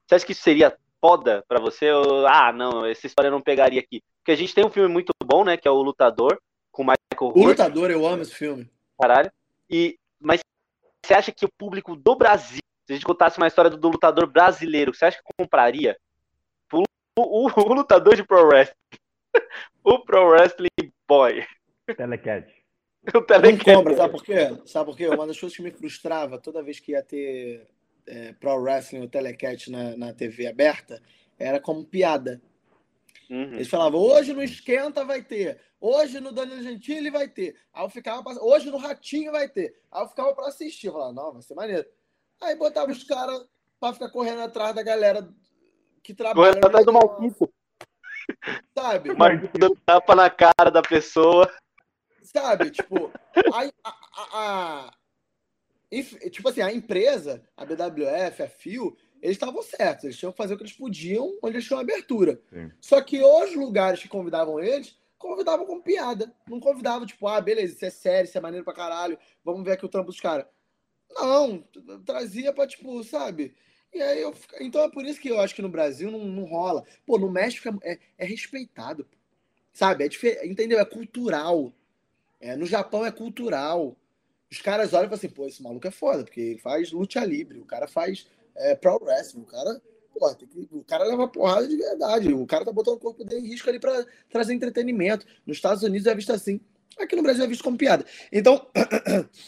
você 0.06 0.14
acha 0.14 0.26
que 0.26 0.32
isso 0.32 0.42
seria 0.42 0.76
foda 1.02 1.44
para 1.48 1.60
você? 1.60 1.90
Ou, 1.90 2.26
ah, 2.26 2.52
não, 2.52 2.86
essa 2.86 3.06
história 3.06 3.30
não 3.30 3.40
pegaria 3.40 3.80
aqui. 3.80 4.00
Porque 4.18 4.30
a 4.30 4.36
gente 4.36 4.54
tem 4.54 4.64
um 4.64 4.70
filme 4.70 4.88
muito 4.88 5.12
bom, 5.24 5.44
né, 5.44 5.56
que 5.56 5.66
é 5.66 5.70
o 5.70 5.82
Lutador, 5.82 6.40
com 6.70 6.82
Michael 6.82 6.96
Hurt. 7.20 7.36
O 7.36 7.48
Lutador, 7.48 7.90
eu 7.90 8.06
amo 8.06 8.22
esse 8.22 8.34
filme. 8.34 8.70
Caralho. 8.98 9.30
E, 9.68 9.98
mas 10.20 10.40
você 11.04 11.14
acha 11.14 11.32
que 11.32 11.44
o 11.44 11.52
público 11.58 11.96
do 11.96 12.14
Brasil, 12.14 12.60
se 12.86 12.92
a 12.92 12.94
gente 12.94 13.04
contasse 13.04 13.38
uma 13.38 13.48
história 13.48 13.70
do, 13.70 13.76
do 13.76 13.88
lutador 13.88 14.26
brasileiro, 14.26 14.94
você 14.94 15.06
acha 15.06 15.18
que 15.18 15.24
compraria? 15.36 15.96
O, 16.72 16.84
o, 17.18 17.48
o 17.48 17.74
lutador 17.74 18.14
de 18.14 18.24
pro 18.24 18.46
wrestling. 18.46 18.76
o 19.84 19.98
pro 19.98 20.28
wrestling 20.28 20.92
boy. 21.08 21.44
Telecat. 21.96 22.48
O 23.02 23.18
Não 23.18 23.58
compra, 23.58 23.96
sabe 23.96 24.12
por 24.12 24.22
quê? 24.22 24.36
Sabe 24.64 24.86
por 24.86 24.96
quê? 24.96 25.08
Uma 25.08 25.26
das 25.26 25.38
coisas 25.38 25.56
que 25.56 25.62
me 25.62 25.72
frustrava 25.72 26.38
toda 26.38 26.62
vez 26.62 26.78
que 26.78 26.92
ia 26.92 27.02
ter 27.02 27.66
é, 28.06 28.32
Pro 28.34 28.56
Wrestling 28.56 29.00
ou 29.00 29.08
Telecat 29.08 29.70
na, 29.70 29.96
na 29.96 30.12
TV 30.12 30.46
aberta 30.46 31.00
era 31.38 31.60
como 31.60 31.84
piada. 31.84 32.40
Uhum. 33.30 33.54
Eles 33.54 33.68
falavam, 33.68 34.00
hoje 34.00 34.32
no 34.32 34.42
Esquenta 34.42 35.04
vai 35.04 35.22
ter, 35.22 35.60
hoje 35.80 36.20
no 36.20 36.32
Danilo 36.32 36.62
Gentili 36.62 37.10
vai 37.10 37.28
ter. 37.28 37.56
Aí 37.72 37.84
eu 37.84 37.88
ficava, 37.88 38.22
pra... 38.22 38.34
hoje 38.42 38.70
no 38.70 38.76
Ratinho 38.76 39.32
vai 39.32 39.48
ter. 39.48 39.74
Aí 39.90 40.02
eu 40.02 40.08
ficava 40.08 40.34
pra 40.34 40.48
assistir. 40.48 40.88
Eu 40.88 40.92
falava, 40.92 41.12
não, 41.12 41.32
vai 41.32 41.42
ser 41.42 41.54
maneiro. 41.54 41.86
Aí 42.40 42.54
botava 42.56 42.90
os 42.90 43.04
caras 43.04 43.44
pra 43.80 43.92
ficar 43.92 44.10
correndo 44.10 44.42
atrás 44.42 44.74
da 44.74 44.82
galera 44.82 45.28
que 46.02 46.14
trabalha. 46.14 46.50
Correndo 46.50 46.66
atrás 46.66 46.84
do 46.84 46.92
Malquito. 46.92 47.52
Sabe? 48.76 49.14
Marquito 49.16 49.58
dando 49.58 49.78
tapa 49.84 50.14
na 50.14 50.28
cara 50.28 50.70
da 50.70 50.82
pessoa. 50.82 51.50
Sabe? 52.22 52.70
Tipo, 52.70 53.10
a, 53.52 53.88
a, 53.88 53.94
a, 54.32 54.94
tipo 56.30 56.48
assim, 56.48 56.62
a 56.62 56.72
empresa, 56.72 57.42
a 57.56 57.64
BWF, 57.64 58.42
a 58.42 58.48
FIO, 58.48 58.96
eles 59.20 59.36
estavam 59.36 59.62
certos, 59.62 60.04
eles 60.04 60.16
tinham 60.16 60.32
que 60.32 60.38
fazer 60.38 60.54
o 60.54 60.56
que 60.56 60.62
eles 60.62 60.72
podiam, 60.72 61.38
onde 61.42 61.56
eles 61.56 61.66
tinham 61.66 61.80
abertura. 61.80 62.40
Sim. 62.50 62.70
Só 62.80 63.00
que 63.00 63.22
os 63.22 63.54
lugares 63.54 64.00
que 64.00 64.08
convidavam 64.08 64.58
eles, 64.58 64.96
convidavam 65.18 65.64
com 65.64 65.80
piada. 65.80 66.34
Não 66.48 66.58
convidavam, 66.58 67.06
tipo, 67.06 67.28
ah, 67.28 67.40
beleza, 67.40 67.74
isso 67.74 67.84
é 67.84 67.90
sério, 67.90 68.26
isso 68.26 68.36
é 68.36 68.40
maneiro 68.40 68.64
pra 68.64 68.74
caralho, 68.74 69.18
vamos 69.44 69.64
ver 69.64 69.72
aqui 69.72 69.84
o 69.84 69.88
trampo 69.88 70.10
dos 70.10 70.20
caras. 70.20 70.46
Não, 71.14 71.62
trazia 72.04 72.52
pra, 72.52 72.66
tipo, 72.66 73.04
sabe? 73.04 73.54
E 73.92 74.00
aí 74.00 74.22
eu. 74.22 74.34
Então 74.60 74.82
é 74.82 74.90
por 74.90 75.04
isso 75.04 75.20
que 75.20 75.28
eu 75.28 75.38
acho 75.38 75.54
que 75.54 75.62
no 75.62 75.68
Brasil 75.68 76.10
não, 76.10 76.24
não 76.24 76.44
rola. 76.44 76.82
Pô, 77.04 77.18
no 77.18 77.30
México 77.30 77.68
é, 77.82 77.92
é, 77.92 77.98
é 78.18 78.24
respeitado. 78.24 79.06
Sabe? 79.72 80.04
É 80.04 80.08
diferente, 80.08 80.48
entendeu? 80.48 80.78
É 80.80 80.84
cultural. 80.84 81.72
É, 82.40 82.56
no 82.56 82.66
Japão 82.66 83.04
é 83.04 83.12
cultural. 83.12 83.96
Os 84.52 84.60
caras 84.60 84.92
olham 84.92 85.06
e 85.06 85.08
falam 85.08 85.14
assim, 85.14 85.30
pô, 85.30 85.46
esse 85.46 85.62
maluco 85.62 85.88
é 85.88 85.90
foda, 85.90 86.24
porque 86.24 86.38
ele 86.38 86.58
faz 86.58 86.92
luta 86.92 87.24
livre, 87.24 87.58
o 87.58 87.64
cara 87.64 87.88
faz 87.88 88.26
é, 88.54 88.74
pro 88.74 89.02
wrestling, 89.02 89.40
o 89.40 89.46
cara, 89.46 89.80
porra, 90.12 90.34
que, 90.34 90.46
o 90.70 90.84
cara 90.84 91.04
leva 91.04 91.26
porrada 91.26 91.66
de 91.66 91.74
verdade, 91.74 92.34
o 92.34 92.46
cara 92.46 92.62
tá 92.62 92.70
botando 92.70 92.96
o 92.96 93.00
corpo 93.00 93.24
dele 93.24 93.46
em 93.46 93.48
risco 93.48 93.70
ali 93.70 93.80
para 93.80 94.06
trazer 94.28 94.52
entretenimento. 94.52 95.24
Nos 95.46 95.56
Estados 95.56 95.82
Unidos 95.82 96.06
é 96.06 96.14
visto 96.14 96.34
assim, 96.34 96.60
aqui 96.98 97.16
no 97.16 97.22
Brasil 97.22 97.42
é 97.42 97.46
visto 97.46 97.64
como 97.64 97.78
piada. 97.78 98.04
Então, 98.30 98.70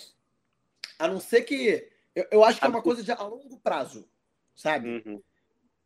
a 0.99 1.07
não 1.07 1.21
ser 1.21 1.43
que. 1.43 1.87
Eu, 2.15 2.27
eu 2.31 2.43
acho 2.43 2.59
que 2.59 2.65
é 2.65 2.69
uma 2.69 2.81
coisa 2.81 3.03
de 3.03 3.13
a 3.13 3.23
longo 3.25 3.59
prazo, 3.59 4.09
sabe? 4.55 4.89
Uhum. 4.89 5.23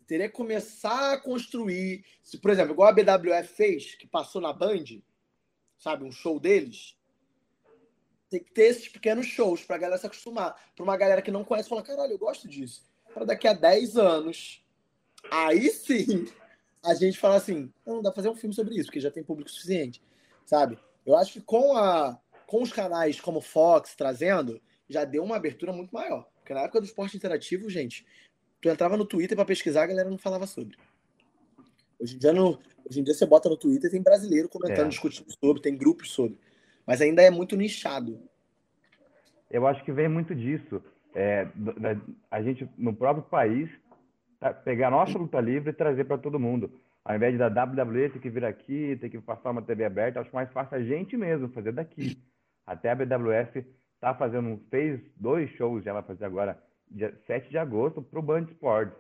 Teria 0.07 0.29
que 0.29 0.35
começar 0.35 1.15
a 1.15 1.19
construir. 1.19 2.05
Se, 2.23 2.39
por 2.39 2.53
exemplo, 2.53 2.73
igual 2.73 2.89
a 2.89 2.93
BWF 2.93 3.49
fez, 3.49 3.97
que 3.97 4.07
passou 4.07 4.41
na 4.41 4.53
Band, 4.53 4.85
sabe, 5.77 6.05
um 6.05 6.13
show 6.13 6.39
deles 6.39 6.97
tem 8.31 8.41
que 8.41 8.53
ter 8.53 8.65
esses 8.65 8.89
pequenos 8.89 9.27
shows 9.27 9.63
pra 9.65 9.79
galera 9.79 9.99
se 9.99 10.07
acostumar. 10.07 10.55
Pra 10.75 10.85
uma 10.85 10.97
galera 10.97 11.23
que 11.23 11.31
não 11.31 11.45
conhece 11.45 11.69
falar, 11.69 11.83
caralho, 11.83 12.13
eu 12.13 12.19
gosto 12.19 12.47
disso. 12.47 12.83
Para 13.13 13.25
daqui 13.25 13.49
a 13.49 13.53
10 13.53 13.97
anos, 13.97 14.65
aí 15.31 15.71
sim, 15.71 16.29
a 16.83 16.95
gente 16.95 17.19
fala 17.19 17.37
assim, 17.37 17.73
não, 17.87 18.03
dá 18.03 18.11
pra 18.11 18.17
fazer 18.17 18.29
um 18.29 18.37
filme 18.37 18.55
sobre 18.55 18.75
isso, 18.75 18.87
porque 18.87 19.01
já 19.01 19.11
tem 19.11 19.25
público 19.25 19.51
suficiente, 19.51 20.03
sabe? 20.45 20.79
Eu 21.07 21.17
acho 21.17 21.33
que 21.35 21.41
com, 21.41 21.77
a, 21.77 22.21
com 22.47 22.63
os 22.63 22.73
canais 22.73 23.21
como 23.21 23.41
Fox 23.41 23.95
trazendo, 23.97 24.61
já 24.89 25.05
deu 25.05 25.25
uma 25.25 25.37
abertura 25.37 25.73
muito 25.73 25.95
maior. 25.95 26.29
Porque 26.37 26.53
na 26.53 26.61
época 26.61 26.81
do 26.81 26.87
esporte 26.87 27.17
interativo, 27.17 27.69
gente, 27.71 28.07
tu 28.61 28.69
entrava 28.69 28.97
no 28.97 29.07
Twitter 29.07 29.37
para 29.37 29.47
pesquisar, 29.47 29.85
a 29.85 29.87
galera 29.87 30.11
não 30.11 30.19
falava 30.19 30.47
sobre. 30.47 30.77
Hoje 31.99 32.15
em 32.15 32.19
dia, 32.19 32.33
no, 32.33 32.59
hoje 32.89 33.01
em 33.01 33.03
dia 33.03 33.15
você 33.15 33.27
bota 33.27 33.49
no 33.49 33.57
Twitter, 33.57 33.91
tem 33.91 34.03
brasileiro 34.03 34.49
comentando, 34.49 34.87
é. 34.87 34.91
discutindo 34.91 35.33
sobre, 35.41 35.63
tem 35.63 35.77
grupos 35.77 36.11
sobre 36.11 36.39
mas 36.89 37.03
ainda 37.03 37.21
é 37.21 37.29
muito 37.29 37.55
nichado. 37.55 38.19
Eu 39.51 39.67
acho 39.67 39.85
que 39.85 39.93
vem 39.93 40.09
muito 40.09 40.35
disso. 40.35 40.83
É, 41.15 41.47
a 42.31 42.41
gente, 42.41 42.67
no 42.79 42.95
próprio 42.95 43.25
país, 43.25 43.69
tá, 44.41 44.55
pegar 44.55 44.89
a 44.89 44.93
nossa 44.93 45.19
luta 45.19 45.39
livre 45.39 45.69
e 45.69 45.75
trazer 45.75 46.05
para 46.05 46.17
todo 46.17 46.41
mundo. 46.41 46.73
Ao 47.05 47.15
invés 47.15 47.37
da 47.37 47.49
WWE 47.49 48.09
ter 48.09 48.21
que 48.21 48.31
vir 48.31 48.43
aqui, 48.43 48.97
ter 49.03 49.11
que 49.11 49.21
passar 49.21 49.51
uma 49.51 49.61
TV 49.61 49.85
aberta, 49.85 50.21
acho 50.21 50.35
mais 50.35 50.51
fácil 50.51 50.79
a 50.79 50.83
gente 50.83 51.15
mesmo 51.15 51.51
fazer 51.51 51.73
daqui. 51.73 52.17
Até 52.67 52.91
a 52.91 52.95
BWF 52.95 53.67
tá 54.01 54.15
fazendo, 54.15 54.59
fez 54.71 54.99
dois 55.15 55.51
shows, 55.51 55.85
já 55.85 55.93
vai 55.93 56.03
fazer 56.03 56.25
agora, 56.25 56.59
dia 56.91 57.15
7 57.27 57.51
de 57.51 57.59
agosto, 57.59 58.01
para 58.01 58.19
o 58.19 58.23
Band 58.23 58.47
Sports. 58.53 58.97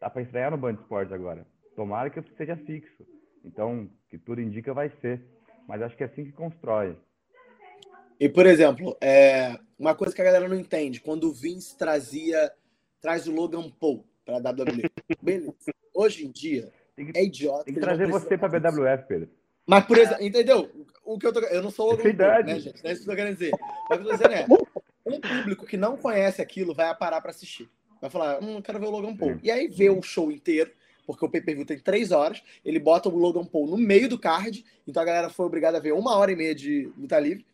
Tá 0.00 0.08
para 0.08 0.22
estrear 0.22 0.50
no 0.50 0.56
Band 0.56 0.78
Sports 0.84 1.12
agora. 1.12 1.46
Tomara 1.74 2.08
que 2.08 2.22
seja 2.38 2.56
fixo. 2.56 3.06
Então, 3.44 3.90
que 4.08 4.16
tudo 4.16 4.40
indica, 4.40 4.72
vai 4.72 4.88
ser. 5.02 5.20
Mas 5.68 5.82
acho 5.82 5.94
que 5.94 6.02
é 6.02 6.06
assim 6.06 6.24
que 6.24 6.32
constrói. 6.32 6.96
E, 8.18 8.28
por 8.28 8.46
exemplo, 8.46 8.96
é, 9.00 9.58
uma 9.78 9.94
coisa 9.94 10.14
que 10.14 10.20
a 10.20 10.24
galera 10.24 10.48
não 10.48 10.56
entende, 10.56 11.00
quando 11.00 11.28
o 11.28 11.32
Vince 11.32 11.76
trazia, 11.76 12.50
traz 13.00 13.26
o 13.26 13.32
Logan 13.32 13.70
Paul 13.70 14.04
para 14.24 14.36
a 14.36 14.50
WWE. 14.50 14.90
Beleza. 15.22 15.54
Hoje 15.94 16.26
em 16.26 16.30
dia, 16.30 16.72
é 17.14 17.24
idiota. 17.24 17.64
Tem 17.64 17.74
que 17.74 17.80
trazer 17.80 18.08
você 18.08 18.38
para 18.38 18.56
a 18.56 18.60
BWF, 18.60 19.06
Pedro. 19.06 19.28
Mas, 19.66 19.84
por 19.84 19.98
exemplo, 19.98 20.24
entendeu? 20.24 20.70
O 21.04 21.18
que 21.18 21.26
eu 21.26 21.32
tô, 21.32 21.40
eu 21.40 21.62
não 21.62 21.70
sou 21.70 21.88
o 21.88 21.90
Logan 21.90 22.16
Paul, 22.16 22.44
né, 22.44 22.60
gente? 22.60 22.82
Não 22.82 22.90
é 22.90 22.92
isso 22.92 23.04
que 23.04 23.10
eu 23.10 23.12
tô 23.12 23.16
querendo 23.16 23.34
dizer. 23.34 23.52
Mas 23.90 23.98
o 23.98 24.02
que 24.02 24.08
eu 24.08 24.10
tô 24.10 24.16
dizendo 24.16 24.34
é, 24.34 24.46
um 25.06 25.20
público 25.20 25.66
que 25.66 25.76
não 25.76 25.96
conhece 25.96 26.40
aquilo 26.40 26.74
vai 26.74 26.94
parar 26.96 27.20
para 27.20 27.30
assistir. 27.30 27.68
Vai 28.00 28.10
falar, 28.10 28.42
hum, 28.42 28.62
quero 28.62 28.78
ver 28.78 28.86
o 28.86 28.90
Logan 28.90 29.16
Paul. 29.16 29.34
Sim. 29.34 29.40
E 29.42 29.50
aí 29.50 29.68
vê 29.68 29.90
o 29.90 30.02
show 30.02 30.30
inteiro, 30.30 30.70
porque 31.06 31.24
o 31.24 31.28
pay-per-view 31.28 31.66
tem 31.66 31.78
três 31.78 32.12
horas, 32.12 32.42
ele 32.64 32.78
bota 32.78 33.08
o 33.08 33.16
Logan 33.16 33.44
Paul 33.44 33.66
no 33.66 33.76
meio 33.76 34.08
do 34.08 34.18
card, 34.18 34.64
então 34.86 35.02
a 35.02 35.06
galera 35.06 35.30
foi 35.30 35.46
obrigada 35.46 35.78
a 35.78 35.80
ver 35.80 35.92
uma 35.92 36.16
hora 36.16 36.32
e 36.32 36.36
meia 36.36 36.54
de 36.54 36.90
luta 36.96 37.18
livre, 37.18 37.46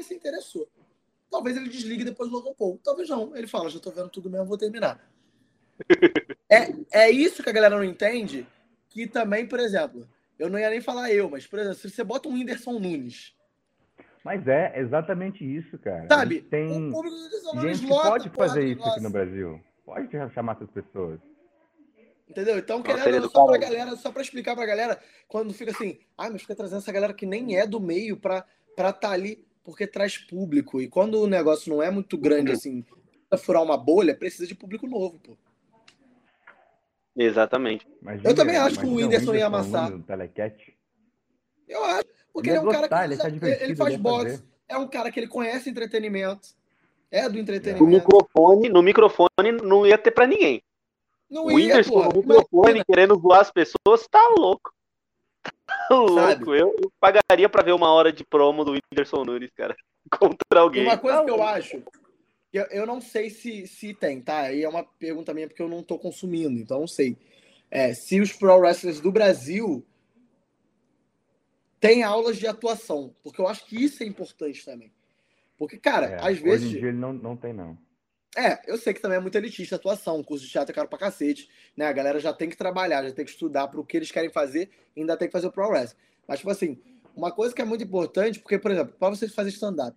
e 0.00 0.04
se 0.04 0.14
interessou. 0.14 0.68
Talvez 1.30 1.56
ele 1.56 1.68
desligue 1.68 2.04
depois 2.04 2.30
do 2.30 2.36
Logan 2.36 2.54
Paul. 2.54 2.80
Talvez 2.84 3.08
não. 3.08 3.34
Ele 3.34 3.46
fala, 3.46 3.70
já 3.70 3.80
tô 3.80 3.90
vendo 3.90 4.10
tudo 4.10 4.30
mesmo, 4.30 4.46
vou 4.46 4.58
terminar. 4.58 5.00
é, 6.50 6.74
é 6.92 7.10
isso 7.10 7.42
que 7.42 7.48
a 7.48 7.52
galera 7.52 7.76
não 7.76 7.84
entende, 7.84 8.46
que 8.90 9.06
também, 9.06 9.46
por 9.46 9.58
exemplo, 9.58 10.06
eu 10.38 10.50
não 10.50 10.58
ia 10.58 10.70
nem 10.70 10.80
falar 10.80 11.10
eu, 11.10 11.30
mas, 11.30 11.46
por 11.46 11.58
exemplo, 11.58 11.78
se 11.78 11.88
você 11.88 12.04
bota 12.04 12.28
um 12.28 12.34
Whindersson 12.34 12.78
Nunes. 12.78 13.34
Mas 14.24 14.46
é 14.46 14.78
exatamente 14.78 15.44
isso, 15.44 15.78
cara. 15.78 16.06
Sabe? 16.08 16.42
Tem 16.42 16.92
gente 17.60 17.80
que 17.80 17.88
pode 17.88 18.30
fazer 18.30 18.64
isso 18.64 18.84
aqui 18.84 19.00
no 19.00 19.10
Brasil. 19.10 19.60
Pode 19.84 20.08
chamar 20.32 20.56
essas 20.56 20.70
pessoas. 20.70 21.18
Entendeu? 22.28 22.58
Então, 22.58 22.82
querendo 22.82 23.28
só 23.28 23.46
pra 23.46 23.58
galera, 23.58 23.96
só 23.96 24.12
pra 24.12 24.22
explicar 24.22 24.54
pra 24.54 24.64
galera, 24.64 24.98
quando 25.28 25.52
fica 25.52 25.70
assim, 25.70 25.98
ah, 26.16 26.30
mas 26.30 26.42
fica 26.42 26.54
trazendo 26.54 26.78
essa 26.78 26.92
galera 26.92 27.12
que 27.12 27.26
nem 27.26 27.58
é 27.58 27.66
do 27.66 27.80
meio 27.80 28.16
pra 28.16 28.46
estar 28.70 28.92
tá 28.92 29.10
ali 29.10 29.44
porque 29.64 29.86
traz 29.86 30.18
público. 30.18 30.80
E 30.80 30.88
quando 30.88 31.20
o 31.20 31.26
negócio 31.26 31.72
não 31.72 31.82
é 31.82 31.90
muito 31.90 32.16
grande, 32.16 32.50
uhum. 32.50 32.56
assim, 32.56 32.84
pra 33.28 33.38
furar 33.38 33.62
uma 33.62 33.76
bolha, 33.76 34.14
precisa 34.14 34.46
de 34.46 34.54
público 34.54 34.86
novo, 34.86 35.18
pô. 35.18 35.36
Exatamente. 37.16 37.86
Imagina, 38.00 38.30
eu 38.30 38.34
também 38.34 38.56
acho 38.56 38.78
que 38.80 38.86
o 38.86 38.94
Whindersson 38.94 39.34
ia 39.34 39.46
amassar. 39.46 39.92
Eu 41.68 41.84
acho. 41.84 42.04
Porque 42.32 42.48
ele, 42.48 42.58
ele 42.58 42.58
é 42.58 42.60
um 42.60 42.64
gostar, 42.64 42.88
cara 42.88 43.08
que 43.08 43.26
ele, 43.26 43.38
tá 43.40 43.64
ele 43.64 43.76
faz 43.76 43.96
boxe. 43.96 44.42
É 44.68 44.76
um 44.78 44.88
cara 44.88 45.10
que 45.10 45.20
ele 45.20 45.28
conhece 45.28 45.68
entretenimento. 45.68 46.48
É 47.10 47.28
do 47.28 47.38
entretenimento. 47.38 47.84
No 47.84 47.90
microfone, 47.90 48.68
no 48.70 48.82
microfone 48.82 49.52
não 49.62 49.86
ia 49.86 49.98
ter 49.98 50.10
pra 50.10 50.26
ninguém. 50.26 50.62
Não 51.28 51.44
o 51.44 51.50
ia, 51.50 51.56
Whindersson 51.56 51.92
pô, 51.92 52.02
no 52.04 52.20
microfone 52.20 52.70
imagina. 52.70 52.84
querendo 52.86 53.20
zoar 53.20 53.40
as 53.40 53.50
pessoas, 53.50 54.08
tá 54.10 54.34
louco. 54.38 54.72
Tá 55.88 55.94
louco. 55.94 56.54
Eu, 56.54 56.74
eu, 56.82 56.92
pagaria 57.00 57.48
pra 57.48 57.62
ver 57.62 57.72
uma 57.72 57.90
hora 57.92 58.12
de 58.12 58.24
promo 58.24 58.64
do 58.64 58.72
Whindersson 58.72 59.24
Nunes, 59.24 59.50
cara. 59.54 59.76
Contra 60.10 60.60
alguém. 60.60 60.84
Uma 60.84 60.98
coisa 60.98 61.18
tá 61.18 61.24
que 61.24 61.30
eu 61.30 61.42
acho. 61.42 61.82
Eu, 62.52 62.64
eu 62.66 62.86
não 62.86 63.00
sei 63.00 63.30
se, 63.30 63.66
se 63.66 63.94
tem, 63.94 64.20
tá? 64.20 64.40
Aí 64.42 64.62
é 64.62 64.68
uma 64.68 64.84
pergunta 64.84 65.32
minha 65.32 65.48
porque 65.48 65.62
eu 65.62 65.68
não 65.68 65.82
tô 65.82 65.98
consumindo, 65.98 66.58
então 66.60 66.80
não 66.80 66.86
sei. 66.86 67.16
É, 67.70 67.94
se 67.94 68.20
os 68.20 68.32
pro 68.32 68.54
wrestlers 68.58 69.00
do 69.00 69.10
Brasil 69.10 69.84
têm 71.80 72.02
aulas 72.02 72.36
de 72.36 72.46
atuação, 72.46 73.14
porque 73.22 73.40
eu 73.40 73.48
acho 73.48 73.64
que 73.64 73.82
isso 73.82 74.02
é 74.02 74.06
importante 74.06 74.64
também. 74.64 74.92
Porque, 75.56 75.78
cara, 75.78 76.06
é, 76.06 76.28
às 76.28 76.38
vezes. 76.38 76.66
Hoje 76.66 76.76
em 76.76 76.80
dia 76.80 76.88
ele 76.88 76.98
não, 76.98 77.12
não 77.12 77.36
tem, 77.36 77.52
não. 77.52 77.78
É, 78.36 78.62
eu 78.66 78.78
sei 78.78 78.94
que 78.94 79.00
também 79.00 79.18
é 79.18 79.20
muito 79.20 79.36
elitista 79.36 79.74
a 79.74 79.78
atuação, 79.78 80.22
curso 80.22 80.44
de 80.44 80.50
teatro 80.50 80.72
é 80.72 80.74
caro 80.74 80.88
pra 80.88 80.98
cacete, 80.98 81.50
né? 81.76 81.86
A 81.86 81.92
galera 81.92 82.18
já 82.18 82.32
tem 82.32 82.48
que 82.48 82.56
trabalhar, 82.56 83.02
já 83.04 83.12
tem 83.12 83.24
que 83.24 83.30
estudar 83.30 83.68
para 83.68 83.78
o 83.78 83.84
que 83.84 83.96
eles 83.96 84.10
querem 84.10 84.30
fazer 84.30 84.70
e 84.96 85.00
ainda 85.00 85.16
tem 85.16 85.28
que 85.28 85.32
fazer 85.32 85.48
o 85.48 85.52
pro 85.52 85.68
wrestling. 85.68 86.00
Mas, 86.26 86.38
tipo 86.38 86.50
assim, 86.50 86.78
uma 87.14 87.30
coisa 87.30 87.54
que 87.54 87.60
é 87.60 87.64
muito 87.64 87.84
importante, 87.84 88.40
porque, 88.40 88.58
por 88.58 88.70
exemplo, 88.70 88.94
para 88.98 89.10
você 89.10 89.28
fazer 89.28 89.50
stand-up, 89.50 89.96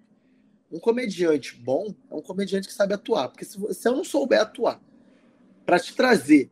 um 0.69 0.79
comediante 0.79 1.55
bom 1.55 1.93
é 2.11 2.15
um 2.15 2.21
comediante 2.21 2.67
que 2.67 2.73
sabe 2.73 2.93
atuar. 2.93 3.29
Porque 3.29 3.45
se, 3.45 3.57
se 3.73 3.87
eu 3.87 3.95
não 3.95 4.03
souber 4.03 4.41
atuar 4.41 4.81
para 5.65 5.79
te 5.79 5.95
trazer 5.95 6.49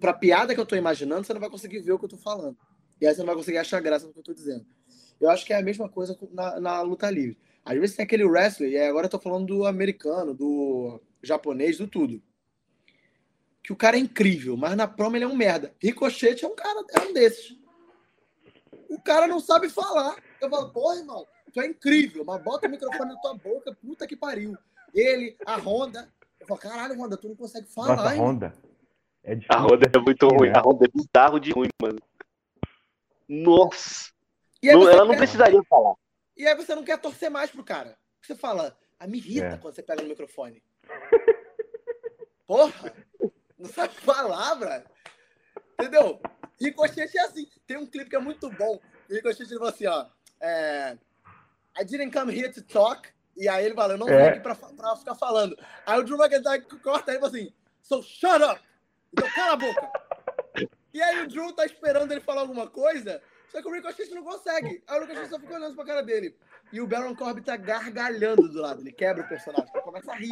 para 0.00 0.10
a 0.10 0.14
piada 0.14 0.54
que 0.54 0.60
eu 0.60 0.64
estou 0.64 0.78
imaginando, 0.78 1.24
você 1.24 1.34
não 1.34 1.40
vai 1.40 1.50
conseguir 1.50 1.80
ver 1.80 1.92
o 1.92 1.98
que 1.98 2.04
eu 2.04 2.08
estou 2.08 2.18
falando. 2.18 2.56
E 3.00 3.06
aí 3.06 3.14
você 3.14 3.20
não 3.20 3.26
vai 3.26 3.36
conseguir 3.36 3.58
achar 3.58 3.80
graça 3.80 4.06
no 4.06 4.12
que 4.12 4.18
eu 4.18 4.22
estou 4.22 4.34
dizendo. 4.34 4.64
Eu 5.20 5.30
acho 5.30 5.44
que 5.44 5.52
é 5.52 5.56
a 5.56 5.62
mesma 5.62 5.88
coisa 5.88 6.18
na, 6.32 6.58
na 6.58 6.80
luta 6.82 7.10
livre. 7.10 7.38
Às 7.64 7.78
vezes 7.78 7.96
tem 7.96 8.04
aquele 8.04 8.24
wrestler, 8.24 8.70
e 8.70 8.78
agora 8.78 9.06
eu 9.06 9.10
tô 9.10 9.18
falando 9.18 9.46
do 9.46 9.66
americano, 9.66 10.34
do 10.34 11.00
japonês, 11.22 11.78
do 11.78 11.86
tudo. 11.86 12.22
Que 13.62 13.72
o 13.72 13.76
cara 13.76 13.96
é 13.96 14.00
incrível, 14.00 14.56
mas 14.56 14.76
na 14.76 14.88
promo 14.88 15.16
ele 15.16 15.24
é 15.24 15.28
um 15.28 15.36
merda. 15.36 15.72
Ricochete 15.80 16.44
é 16.44 16.48
um 16.48 16.56
cara, 16.56 16.84
é 16.90 17.00
um 17.00 17.12
desses. 17.12 17.56
O 18.90 19.00
cara 19.00 19.28
não 19.28 19.38
sabe 19.38 19.68
falar. 19.68 20.16
Eu 20.40 20.50
falo, 20.50 20.70
porra, 20.70 20.96
irmão, 20.96 21.26
tu 21.52 21.60
é 21.60 21.66
incrível, 21.66 22.24
mas 22.24 22.42
bota 22.42 22.66
o 22.66 22.70
microfone 22.70 23.12
na 23.12 23.20
tua 23.20 23.34
boca, 23.34 23.76
puta 23.80 24.06
que 24.06 24.16
pariu. 24.16 24.56
Ele, 24.92 25.36
a 25.46 25.56
Honda. 25.56 26.12
Eu 26.40 26.46
falo, 26.46 26.60
caralho, 26.60 27.00
Honda, 27.00 27.16
tu 27.16 27.28
não 27.28 27.36
consegue 27.36 27.68
falar. 27.68 27.96
Nossa, 27.96 28.08
a 28.08 28.14
Honda. 28.16 28.54
É 29.22 29.38
a 29.48 29.60
Honda 29.60 29.90
é 29.92 29.98
muito 29.98 30.26
ruim. 30.26 30.50
Né? 30.50 30.58
A 30.58 30.60
Honda 30.60 30.84
é 30.84 30.88
bizarro 30.88 31.38
de 31.38 31.52
ruim, 31.52 31.68
mano. 31.80 32.00
Nossa. 33.28 34.10
Não, 34.62 34.88
ela 34.88 35.04
não 35.04 35.16
precisaria 35.16 35.62
falar. 35.64 35.94
E 36.42 36.46
aí 36.48 36.56
você 36.56 36.74
não 36.74 36.82
quer 36.82 36.98
torcer 36.98 37.30
mais 37.30 37.52
pro 37.52 37.62
cara. 37.62 37.96
Você 38.20 38.34
fala, 38.34 38.76
ah, 38.98 39.06
me 39.06 39.18
irrita 39.18 39.46
é. 39.46 39.56
quando 39.58 39.76
você 39.76 39.82
pega 39.82 40.02
no 40.02 40.08
microfone. 40.08 40.60
Porra! 42.44 42.92
Não 43.56 43.70
sabe 43.70 43.94
palavra. 44.04 44.84
Entendeu? 45.74 46.20
Ricochete 46.60 47.16
é 47.16 47.20
assim. 47.20 47.48
Tem 47.64 47.76
um 47.76 47.86
clipe 47.86 48.10
que 48.10 48.16
é 48.16 48.18
muito 48.18 48.50
bom. 48.50 48.80
Ricochete 49.08 49.54
falou 49.54 49.68
assim, 49.68 49.86
ó. 49.86 50.08
É, 50.40 50.98
I 51.80 51.84
didn't 51.84 52.10
come 52.10 52.36
here 52.36 52.52
to 52.52 52.60
talk. 52.62 53.08
E 53.36 53.48
aí 53.48 53.64
ele 53.64 53.76
fala, 53.76 53.94
eu 53.94 53.98
não 53.98 54.08
é. 54.08 54.16
vim 54.16 54.28
aqui 54.30 54.40
pra, 54.40 54.56
pra, 54.56 54.96
ficar 54.96 55.14
falando. 55.14 55.56
Aí 55.86 56.00
o 56.00 56.02
Drew 56.02 56.18
McIntyre 56.18 56.66
corta 56.82 57.12
ele 57.12 57.18
e 57.18 57.20
fala 57.20 57.36
assim, 57.36 57.54
so 57.80 58.02
shut 58.02 58.42
up! 58.42 58.60
Então 59.12 59.30
cala 59.30 59.52
a 59.52 59.56
boca! 59.56 59.92
E 60.92 61.00
aí 61.00 61.22
o 61.22 61.28
Drew 61.28 61.52
tá 61.52 61.64
esperando 61.64 62.10
ele 62.10 62.20
falar 62.20 62.40
alguma 62.40 62.68
coisa 62.68 63.22
só 63.52 63.60
que 63.60 63.68
o 63.68 63.72
Ricochet 63.72 64.08
não 64.14 64.24
consegue. 64.24 64.82
Aí 64.88 64.98
o 64.98 65.02
Ricochet 65.02 65.28
só 65.28 65.38
fica 65.38 65.54
olhando 65.54 65.76
pra 65.76 65.84
cara 65.84 66.02
dele. 66.02 66.34
E 66.72 66.80
o 66.80 66.86
Baron 66.86 67.14
Corbin 67.14 67.42
tá 67.42 67.54
gargalhando 67.54 68.48
do 68.48 68.58
lado. 68.58 68.80
Ele 68.80 68.90
quebra 68.90 69.22
o 69.22 69.28
personagem, 69.28 69.70
começa 69.82 70.10
a 70.10 70.16
rir. 70.16 70.30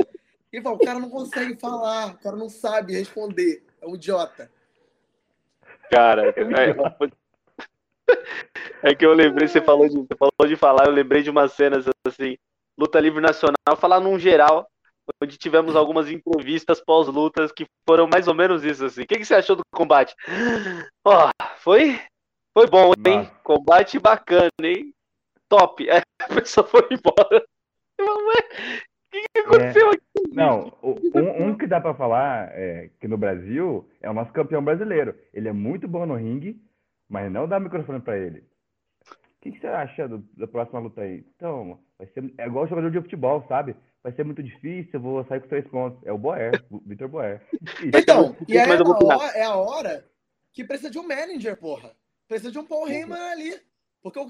E 0.50 0.62
fala, 0.62 0.76
o 0.76 0.78
cara 0.78 0.98
não 0.98 1.10
consegue 1.10 1.54
falar, 1.60 2.14
o 2.14 2.18
cara 2.18 2.34
não 2.34 2.48
sabe 2.48 2.94
responder. 2.94 3.62
É 3.82 3.86
um 3.86 3.94
idiota. 3.94 4.50
Cara, 5.90 6.30
é, 6.30 6.40
é 8.90 8.94
que 8.94 9.04
eu 9.04 9.12
lembrei, 9.12 9.46
você 9.46 9.60
falou, 9.60 9.86
de, 9.86 9.96
você 9.96 10.16
falou 10.16 10.48
de 10.48 10.56
falar, 10.56 10.86
eu 10.86 10.92
lembrei 10.92 11.22
de 11.22 11.28
umas 11.28 11.52
cenas 11.52 11.84
assim, 12.06 12.38
luta 12.78 12.98
livre 12.98 13.20
nacional, 13.20 13.76
falar 13.76 14.00
num 14.00 14.18
geral, 14.18 14.66
onde 15.22 15.36
tivemos 15.36 15.76
algumas 15.76 16.08
entrevistas 16.08 16.80
pós-lutas 16.80 17.52
que 17.52 17.66
foram 17.86 18.06
mais 18.06 18.28
ou 18.28 18.34
menos 18.34 18.64
isso 18.64 18.86
assim. 18.86 19.02
O 19.02 19.06
que, 19.06 19.18
que 19.18 19.24
você 19.24 19.34
achou 19.34 19.56
do 19.56 19.62
combate? 19.74 20.14
Ó, 21.04 21.28
oh, 21.28 21.44
foi 21.58 22.00
foi 22.52 22.66
bom, 22.66 22.92
hein? 23.06 23.18
Nossa. 23.18 23.30
Combate 23.42 23.98
bacana, 23.98 24.50
hein? 24.62 24.94
Top. 25.48 25.84
É, 25.90 26.02
a 26.22 26.34
pessoa 26.34 26.66
foi 26.66 26.86
embora. 26.90 27.44
o 27.98 29.10
que, 29.10 29.24
que 29.32 29.40
aconteceu 29.40 29.88
é, 29.88 29.94
aqui? 29.94 30.32
Não, 30.32 30.72
um, 30.82 31.46
um, 31.46 31.56
que 31.56 31.66
dá 31.66 31.80
para 31.80 31.94
falar 31.94 32.50
é, 32.52 32.90
que 33.00 33.08
no 33.08 33.16
Brasil 33.16 33.88
é 34.00 34.10
o 34.10 34.12
nosso 34.14 34.32
campeão 34.32 34.62
brasileiro. 34.62 35.14
Ele 35.32 35.48
é 35.48 35.52
muito 35.52 35.88
bom 35.88 36.04
no 36.06 36.14
ringue, 36.14 36.60
mas 37.08 37.32
não 37.32 37.48
dá 37.48 37.58
microfone 37.58 38.00
para 38.00 38.18
ele. 38.18 38.40
O 38.40 39.42
que, 39.42 39.52
que, 39.52 39.60
você 39.60 39.66
acha 39.66 40.06
do, 40.06 40.18
da 40.36 40.46
próxima 40.46 40.78
luta 40.78 41.00
aí? 41.00 41.24
Então, 41.34 41.80
vai 41.96 42.06
ser 42.08 42.32
é 42.36 42.46
igual 42.46 42.68
jogador 42.68 42.90
de 42.90 43.00
futebol, 43.00 43.42
sabe? 43.48 43.74
Vai 44.02 44.12
ser 44.12 44.24
muito 44.24 44.42
difícil, 44.42 44.90
eu 44.94 45.00
vou 45.00 45.24
sair 45.24 45.40
com 45.40 45.48
três 45.48 45.66
pontos. 45.66 45.98
É 46.06 46.12
o 46.12 46.18
Boer, 46.18 46.62
o 46.70 46.78
Vitor 46.80 47.08
Boer. 47.08 47.40
Então, 47.82 48.36
e 48.46 48.58
aí 48.58 48.70
é 48.70 48.76
a, 48.76 48.82
hora, 48.82 49.38
é 49.38 49.42
a 49.44 49.54
hora 49.54 50.04
que 50.52 50.62
precisa 50.64 50.90
de 50.90 50.98
um 50.98 51.08
manager, 51.08 51.56
porra. 51.56 51.90
Precisa 52.30 52.52
de 52.52 52.60
um 52.60 52.64
Paul 52.64 52.88
Heyman 52.88 53.20
ali. 53.32 53.60
Porque 54.00 54.20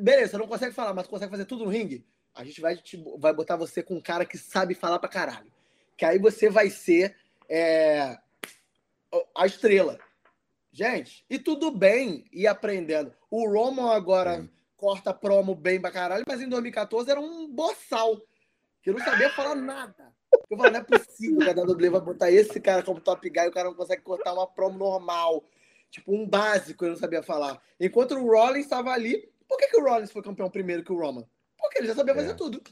beleza, 0.00 0.30
você 0.30 0.38
não 0.38 0.46
consegue 0.46 0.74
falar, 0.74 0.94
mas 0.94 1.06
consegue 1.06 1.30
fazer 1.30 1.44
tudo 1.44 1.66
no 1.66 1.70
ringue. 1.70 2.06
A 2.34 2.42
gente 2.42 2.58
vai, 2.58 2.74
te, 2.74 2.96
vai 3.18 3.34
botar 3.34 3.54
você 3.56 3.82
com 3.82 3.96
um 3.96 4.00
cara 4.00 4.24
que 4.24 4.38
sabe 4.38 4.74
falar 4.74 4.98
pra 4.98 5.10
caralho. 5.10 5.52
Que 5.94 6.06
aí 6.06 6.18
você 6.18 6.48
vai 6.48 6.70
ser 6.70 7.14
é, 7.46 8.16
a 9.36 9.44
estrela. 9.44 9.98
Gente, 10.72 11.22
e 11.28 11.38
tudo 11.38 11.70
bem 11.70 12.24
ir 12.32 12.46
aprendendo. 12.46 13.12
O 13.30 13.46
Roman 13.46 13.94
agora 13.94 14.48
corta 14.74 15.12
promo 15.12 15.54
bem 15.54 15.78
pra 15.78 15.90
caralho, 15.90 16.24
mas 16.26 16.40
em 16.40 16.48
2014 16.48 17.10
era 17.10 17.20
um 17.20 17.46
boçal. 17.46 18.18
Que 18.82 18.90
não 18.90 19.00
sabia 19.00 19.28
falar 19.28 19.54
nada. 19.54 20.14
Eu 20.48 20.56
falei, 20.56 20.72
não 20.72 20.80
é 20.80 20.84
possível 20.84 21.40
que 21.40 21.50
a 21.50 21.62
WWE 21.62 21.90
vai 21.90 22.00
botar 22.00 22.30
esse 22.30 22.58
cara 22.58 22.82
como 22.82 23.02
top 23.02 23.28
guy 23.28 23.42
e 23.42 23.48
o 23.48 23.52
cara 23.52 23.68
não 23.68 23.76
consegue 23.76 24.00
cortar 24.00 24.32
uma 24.32 24.46
promo 24.46 24.78
normal 24.78 25.44
tipo, 25.90 26.14
um 26.14 26.26
básico 26.26 26.84
ele 26.84 26.92
não 26.92 26.98
sabia 26.98 27.22
falar. 27.22 27.60
Enquanto 27.78 28.14
o 28.14 28.26
Rollins 28.26 28.64
estava 28.64 28.90
ali. 28.90 29.30
Por 29.48 29.58
que, 29.58 29.66
que 29.68 29.80
o 29.80 29.84
Rollins 29.84 30.12
foi 30.12 30.22
campeão 30.22 30.48
primeiro 30.48 30.84
que 30.84 30.92
o 30.92 30.98
Roman? 30.98 31.26
Porque 31.58 31.78
ele 31.78 31.88
já 31.88 31.94
sabia 31.94 32.14
fazer 32.14 32.30
é. 32.30 32.34
tudo. 32.34 32.62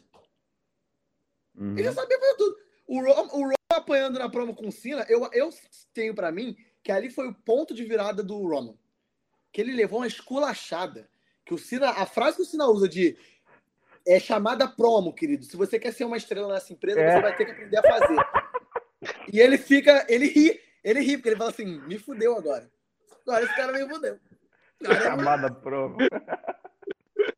Uhum. 1.57 1.73
Ele 1.73 1.85
já 1.85 1.93
sabia 1.93 2.19
fazer 2.19 2.37
tudo. 2.37 2.57
O 2.87 3.01
Roman, 3.01 3.33
o 3.33 3.41
Roman 3.41 3.55
apanhando 3.71 4.19
na 4.19 4.29
promo 4.29 4.55
com 4.55 4.69
o 4.69 4.73
Cena, 4.73 5.05
eu, 5.09 5.29
eu 5.33 5.51
tenho 5.93 6.15
para 6.15 6.31
mim 6.31 6.57
que 6.83 6.93
ali 6.93 7.11
foi 7.11 7.29
o 7.29 7.35
ponto 7.35 7.75
de 7.75 7.85
virada 7.85 8.23
do 8.23 8.39
Roman. 8.47 8.79
Que 9.53 9.61
ele 9.61 9.75
levou 9.75 10.01
uma 10.01 10.07
esculachada. 10.07 11.11
Que 11.45 11.53
o 11.53 11.59
Cena, 11.59 11.91
a 11.91 12.07
frase 12.07 12.37
que 12.37 12.43
o 12.43 12.47
Cena 12.47 12.67
usa 12.67 12.89
de 12.89 13.19
é 14.07 14.19
chamada 14.19 14.67
promo, 14.67 15.13
querido. 15.13 15.45
Se 15.45 15.57
você 15.57 15.79
quer 15.79 15.93
ser 15.93 16.05
uma 16.05 16.17
estrela 16.17 16.53
nessa 16.53 16.73
empresa, 16.73 17.01
é. 17.01 17.13
você 17.13 17.21
vai 17.21 17.37
ter 17.37 17.45
que 17.45 17.51
aprender 17.51 17.77
a 17.77 17.83
fazer. 17.83 18.17
e 19.33 19.41
ele 19.41 19.59
fica, 19.59 20.07
ele 20.09 20.27
ri, 20.27 20.61
ele 20.83 21.01
ri, 21.01 21.17
porque 21.17 21.31
ele 21.31 21.37
fala 21.37 21.51
assim: 21.51 21.81
me 21.87 21.99
fudeu 21.99 22.37
agora. 22.37 22.71
Agora 23.29 23.45
esse 23.45 23.55
cara 23.55 23.73
me 23.73 23.87
fudeu. 23.87 24.19
Chamada 25.03 25.51
promo. 25.51 25.99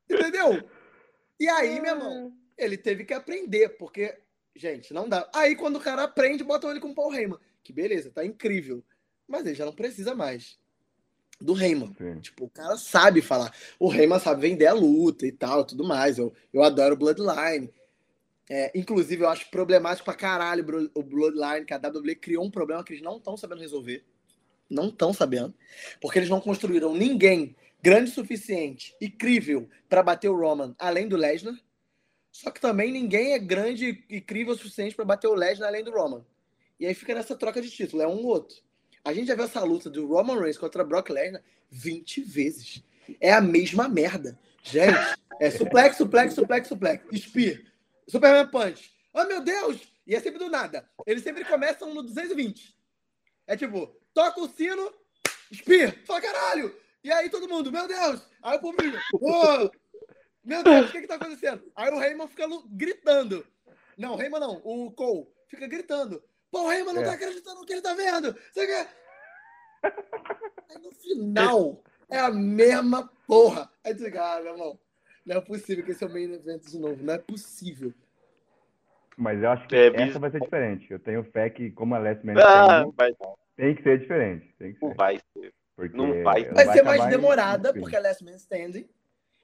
Entendeu? 0.08 0.70
E 1.38 1.48
aí, 1.48 1.80
meu 1.80 1.94
irmão, 1.94 2.32
ele 2.56 2.78
teve 2.78 3.04
que 3.04 3.12
aprender, 3.12 3.70
porque, 3.70 4.16
gente, 4.54 4.94
não 4.94 5.08
dá. 5.08 5.28
Aí 5.34 5.56
quando 5.56 5.76
o 5.76 5.80
cara 5.80 6.04
aprende, 6.04 6.44
botam 6.44 6.70
ele 6.70 6.78
com 6.78 6.90
o 6.90 6.94
Paul 6.94 7.12
Heyman. 7.12 7.38
Que 7.64 7.72
beleza, 7.72 8.12
tá 8.12 8.24
incrível. 8.24 8.84
Mas 9.26 9.44
ele 9.44 9.56
já 9.56 9.64
não 9.64 9.72
precisa 9.72 10.14
mais 10.14 10.60
do 11.40 11.60
Heyman. 11.60 11.92
Sim. 11.98 12.20
Tipo, 12.20 12.44
o 12.44 12.50
cara 12.50 12.76
sabe 12.76 13.20
falar. 13.20 13.52
O 13.78 13.92
Heyman 13.92 14.20
sabe 14.20 14.42
vender 14.42 14.68
a 14.68 14.72
luta 14.72 15.26
e 15.26 15.32
tal, 15.32 15.64
tudo 15.64 15.82
mais. 15.82 16.18
Eu, 16.18 16.32
eu 16.52 16.62
adoro 16.62 16.94
o 16.94 16.98
Bloodline. 16.98 17.72
É, 18.48 18.70
inclusive, 18.78 19.24
eu 19.24 19.28
acho 19.28 19.50
problemático 19.50 20.04
pra 20.04 20.14
caralho 20.14 20.90
o 20.94 21.02
Bloodline, 21.02 21.64
que 21.64 21.74
a 21.74 21.78
WWE 21.78 22.14
criou 22.14 22.44
um 22.44 22.50
problema 22.50 22.84
que 22.84 22.92
eles 22.92 23.02
não 23.02 23.16
estão 23.16 23.36
sabendo 23.36 23.60
resolver. 23.60 24.04
Não 24.70 24.88
estão 24.88 25.12
sabendo. 25.12 25.52
Porque 26.00 26.18
eles 26.18 26.30
não 26.30 26.40
construíram 26.40 26.94
ninguém 26.94 27.56
grande 27.82 28.10
o 28.10 28.14
suficiente 28.14 28.94
e 29.00 29.10
crível 29.10 29.68
para 29.88 30.02
bater 30.02 30.28
o 30.28 30.38
Roman 30.38 30.74
além 30.78 31.08
do 31.08 31.16
Lesnar. 31.16 31.58
Só 32.30 32.50
que 32.50 32.60
também 32.60 32.92
ninguém 32.92 33.32
é 33.32 33.38
grande 33.38 34.04
e 34.08 34.20
crível 34.20 34.54
o 34.54 34.56
suficiente 34.56 34.94
para 34.94 35.04
bater 35.04 35.26
o 35.26 35.34
Lesnar 35.34 35.68
além 35.68 35.82
do 35.82 35.90
Roman. 35.90 36.24
E 36.78 36.86
aí 36.86 36.94
fica 36.94 37.14
nessa 37.14 37.34
troca 37.34 37.60
de 37.60 37.68
título, 37.68 38.02
é 38.02 38.06
um 38.06 38.18
ou 38.18 38.26
outro. 38.26 38.56
A 39.04 39.12
gente 39.12 39.26
já 39.26 39.34
viu 39.34 39.44
essa 39.44 39.64
luta 39.64 39.90
do 39.90 40.06
Roman 40.06 40.38
Reigns 40.38 40.58
contra 40.58 40.84
Brock 40.84 41.10
Lesnar 41.10 41.42
20 41.70 42.22
vezes. 42.22 42.82
É 43.20 43.32
a 43.32 43.40
mesma 43.40 43.88
merda. 43.88 44.38
Gente, 44.62 45.16
é 45.40 45.50
suplex, 45.50 45.96
suplex, 45.96 46.34
suplex, 46.34 46.68
suplex. 46.68 47.04
Spear. 47.18 47.60
Superman 48.06 48.48
Punch. 48.48 48.90
Oh, 49.12 49.24
meu 49.24 49.42
Deus! 49.42 49.80
E 50.06 50.14
é 50.14 50.20
sempre 50.20 50.38
do 50.38 50.50
nada. 50.50 50.88
Eles 51.06 51.22
sempre 51.22 51.44
começam 51.44 51.94
no 51.94 52.02
220. 52.02 52.76
É 53.46 53.56
tipo, 53.56 53.94
toca 54.14 54.40
o 54.40 54.48
sino, 54.48 54.92
espirra. 55.50 55.94
Fala, 56.06 56.20
caralho! 56.20 56.74
E 57.02 57.10
aí 57.10 57.30
todo 57.30 57.48
mundo, 57.48 57.72
meu 57.72 57.88
Deus! 57.88 58.26
Aí 58.42 58.56
o 58.56 58.60
público, 58.60 58.96
oh, 59.14 59.70
meu 60.44 60.62
Deus, 60.62 60.88
o 60.88 60.92
que 60.92 61.00
que 61.02 61.06
tá 61.06 61.16
acontecendo? 61.16 61.62
Aí 61.74 61.90
o 61.90 61.98
Raymond 61.98 62.30
fica 62.30 62.46
gritando. 62.70 63.46
Não, 63.96 64.14
o 64.14 64.16
Raymond 64.16 64.40
não, 64.40 64.60
o 64.64 64.90
Cole 64.92 65.26
fica 65.48 65.66
gritando. 65.66 66.22
Pô, 66.50 66.62
o 66.62 66.68
Raymond 66.68 66.94
não 66.94 67.02
é. 67.02 67.06
tá 67.06 67.12
acreditando 67.12 67.60
no 67.60 67.66
que 67.66 67.72
ele 67.72 67.82
tá 67.82 67.94
vendo. 67.94 68.36
Você 68.52 68.66
quer... 68.66 68.88
Aí 70.70 70.78
no 70.82 70.92
final, 70.92 71.82
é 72.08 72.18
a 72.18 72.30
mesma 72.30 73.10
porra. 73.26 73.70
Aí 73.84 73.94
tu 73.94 74.04
fica, 74.04 74.36
ah, 74.36 74.40
meu 74.40 74.52
irmão, 74.52 74.80
não 75.24 75.36
é 75.36 75.40
possível 75.40 75.84
que 75.84 75.92
esse 75.92 76.02
é 76.02 76.06
o 76.06 76.10
main 76.10 76.32
event 76.32 76.62
de 76.62 76.78
novo. 76.78 77.02
Não 77.02 77.14
é 77.14 77.18
possível. 77.18 77.92
Mas 79.16 79.42
eu 79.42 79.50
acho 79.50 79.68
que 79.68 79.76
é, 79.76 79.86
essa 80.02 80.18
vai 80.18 80.30
ser 80.30 80.40
diferente. 80.40 80.90
Eu 80.90 80.98
tenho 80.98 81.22
fé 81.24 81.50
que, 81.50 81.70
como 81.70 81.94
a 81.94 81.98
Last 81.98 82.24
Man 82.24 82.34
ah, 82.38 82.84
tem, 82.96 83.16
tem 83.60 83.74
que 83.74 83.82
ser 83.82 83.98
diferente. 83.98 84.54
Tem 84.58 84.72
que 84.72 84.78
ser. 84.78 84.86
Não 84.86 84.94
vai 84.94 85.20
ser. 85.32 85.54
Porque 85.76 85.96
não 85.96 86.22
vai. 86.22 86.44
Vai, 86.44 86.64
vai 86.64 86.76
ser 86.76 86.82
mais 86.82 87.06
demorada, 87.08 87.70
em... 87.70 87.80
porque 87.80 87.94
é 87.94 88.00
Last 88.00 88.24
Man 88.24 88.36
Standing. 88.36 88.88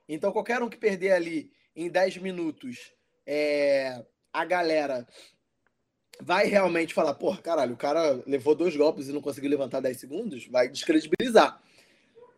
Então, 0.09 0.33
qualquer 0.33 0.63
um 0.63 0.69
que 0.69 0.79
perder 0.79 1.13
ali 1.13 1.51
em 1.75 1.91
10 1.91 2.19
minutos, 2.19 2.93
é, 3.27 4.03
a 4.33 4.45
galera 4.45 5.07
vai 6.21 6.47
realmente 6.47 6.95
falar, 6.95 7.13
porra, 7.15 7.43
caralho, 7.43 7.75
o 7.75 7.77
cara 7.77 8.23
levou 8.27 8.55
dois 8.55 8.75
golpes 8.75 9.09
e 9.09 9.13
não 9.13 9.21
conseguiu 9.21 9.51
levantar 9.51 9.81
10 9.81 9.99
segundos, 9.99 10.47
vai 10.47 10.69
descredibilizar. 10.69 11.61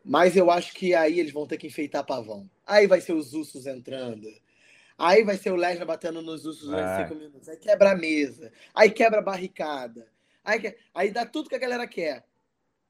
Mas 0.04 0.36
eu 0.36 0.50
acho 0.50 0.74
que 0.74 0.94
aí 0.94 1.20
eles 1.20 1.32
vão 1.32 1.46
ter 1.46 1.58
que 1.58 1.66
enfeitar 1.66 2.04
pavão. 2.04 2.50
Aí 2.66 2.86
vai 2.86 3.00
ser 3.00 3.12
os 3.12 3.34
ursos 3.34 3.66
entrando. 3.66 4.26
Aí 4.96 5.22
vai 5.22 5.36
ser 5.36 5.52
o 5.52 5.56
Lesnar 5.56 5.86
batendo 5.86 6.22
nos 6.22 6.44
ursos 6.44 6.68
nos 6.68 6.96
5 7.02 7.14
minutos. 7.14 7.48
Aí 7.48 7.56
quebra 7.56 7.92
a 7.92 7.94
mesa. 7.94 8.50
Aí 8.74 8.90
quebra 8.90 9.20
a 9.20 9.22
barricada. 9.22 10.08
Aí, 10.49 10.74
aí 10.94 11.11
dá 11.11 11.26
tudo 11.26 11.51
que 11.51 11.55
a 11.55 11.59
galera 11.59 11.86
quer. 11.86 12.24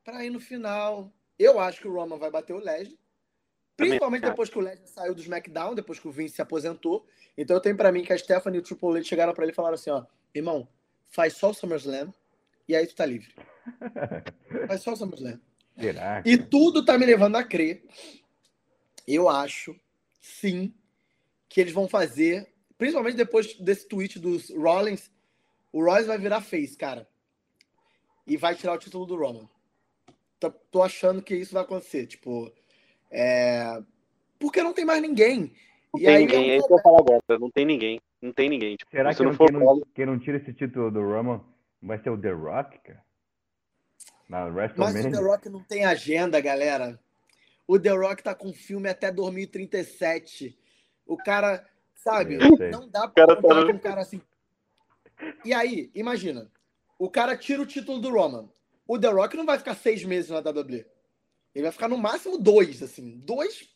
Pra 0.04 0.24
ir 0.24 0.30
no 0.30 0.38
final. 0.38 1.12
Eu 1.36 1.58
acho 1.58 1.80
que 1.80 1.88
o 1.88 1.92
Roman 1.92 2.16
vai 2.16 2.30
bater 2.30 2.52
o 2.52 2.58
Lesnar. 2.58 2.96
Principalmente 3.76 4.22
depois 4.22 4.48
que 4.48 4.58
o 4.58 4.60
Lesnar 4.60 4.86
saiu 4.86 5.12
do 5.12 5.20
SmackDown, 5.20 5.74
depois 5.74 5.98
que 5.98 6.06
o 6.06 6.12
Vince 6.12 6.36
se 6.36 6.42
aposentou. 6.42 7.04
Então 7.36 7.56
eu 7.56 7.60
tenho 7.60 7.76
para 7.76 7.90
mim 7.90 8.04
que 8.04 8.12
a 8.12 8.18
Stephanie 8.18 8.58
e 8.58 8.60
o 8.60 8.64
Triple 8.64 8.98
H 8.98 9.02
chegaram 9.02 9.34
para 9.34 9.44
ele 9.44 9.52
e 9.52 9.54
falaram 9.54 9.74
assim: 9.74 9.90
ó, 9.90 10.04
irmão, 10.32 10.68
faz 11.08 11.32
só 11.34 11.50
o 11.50 11.54
SummerSlam 11.54 12.14
e 12.68 12.76
aí 12.76 12.86
tu 12.86 12.94
tá 12.94 13.04
livre. 13.04 13.34
faz 14.68 14.80
só 14.82 14.92
o 14.92 14.96
SummerSlam. 14.96 15.40
E 16.24 16.38
tudo 16.38 16.84
tá 16.84 16.96
me 16.96 17.06
levando 17.06 17.36
a 17.36 17.42
crer. 17.42 17.84
Eu 19.06 19.28
acho, 19.28 19.74
sim, 20.20 20.72
que 21.48 21.60
eles 21.60 21.72
vão 21.72 21.88
fazer, 21.88 22.52
principalmente 22.76 23.16
depois 23.16 23.54
desse 23.54 23.88
tweet 23.88 24.18
dos 24.18 24.50
Rollins, 24.50 25.10
o 25.72 25.82
Rollins 25.82 26.06
vai 26.06 26.18
virar 26.18 26.40
face, 26.40 26.76
cara. 26.76 27.08
E 28.28 28.36
vai 28.36 28.54
tirar 28.54 28.74
o 28.74 28.78
título 28.78 29.06
do 29.06 29.16
Roman. 29.16 29.48
Tô, 30.38 30.50
tô 30.50 30.82
achando 30.82 31.22
que 31.22 31.34
isso 31.34 31.54
vai 31.54 31.62
acontecer. 31.62 32.06
Tipo, 32.06 32.52
é... 33.10 33.82
porque 34.38 34.62
não 34.62 34.74
tem 34.74 34.84
mais 34.84 35.00
ninguém. 35.00 35.52
Não 35.92 36.00
e 36.00 36.04
tem 36.04 36.16
aí, 36.16 36.22
ninguém, 36.26 36.50
é 36.50 36.56
isso 36.58 36.68
que 36.68 36.74
eu 36.74 36.82
falo 36.82 36.98
agora. 36.98 37.22
Não 37.40 37.50
tem 37.50 37.64
ninguém. 37.64 38.00
Não 38.20 38.32
tem 38.32 38.48
ninguém. 38.50 38.76
Tipo, 38.76 38.90
Será 38.90 39.14
que 39.14 39.22
não, 39.22 39.32
for... 39.32 39.50
quem, 39.50 39.58
não, 39.58 39.82
quem 39.94 40.06
não 40.06 40.18
tira 40.18 40.36
esse 40.36 40.52
título 40.52 40.90
do 40.90 41.00
Roman 41.00 41.40
vai 41.82 41.98
ser 41.98 42.10
o 42.10 42.18
The 42.18 42.32
Rock, 42.32 42.78
cara? 42.80 43.02
Na 44.28 44.50
Mas 44.50 45.06
o 45.06 45.10
The 45.10 45.20
Rock 45.20 45.48
não 45.48 45.62
tem 45.62 45.86
agenda, 45.86 46.38
galera. 46.38 47.00
O 47.66 47.78
The 47.78 47.90
Rock 47.90 48.22
tá 48.22 48.34
com 48.34 48.52
filme 48.52 48.88
até 48.88 49.10
2037. 49.10 50.58
O 51.06 51.16
cara, 51.16 51.66
sabe, 51.94 52.36
não 52.70 52.86
dá 52.88 53.08
pra 53.08 53.26
contar 53.36 53.48
tá... 53.48 53.66
com 53.66 53.72
um 53.72 53.78
cara 53.78 54.02
assim. 54.02 54.20
E 55.44 55.54
aí, 55.54 55.90
imagina, 55.94 56.50
o 56.98 57.08
cara 57.08 57.36
tira 57.36 57.62
o 57.62 57.66
título 57.66 58.00
do 58.00 58.10
Roman. 58.10 58.48
O 58.86 58.98
The 58.98 59.08
Rock 59.08 59.36
não 59.36 59.46
vai 59.46 59.58
ficar 59.58 59.74
seis 59.74 60.04
meses 60.04 60.30
na 60.30 60.38
WWE. 60.38 60.86
Ele 61.54 61.62
vai 61.62 61.72
ficar 61.72 61.88
no 61.88 61.98
máximo 61.98 62.38
dois, 62.38 62.82
assim. 62.82 63.18
Dois. 63.18 63.68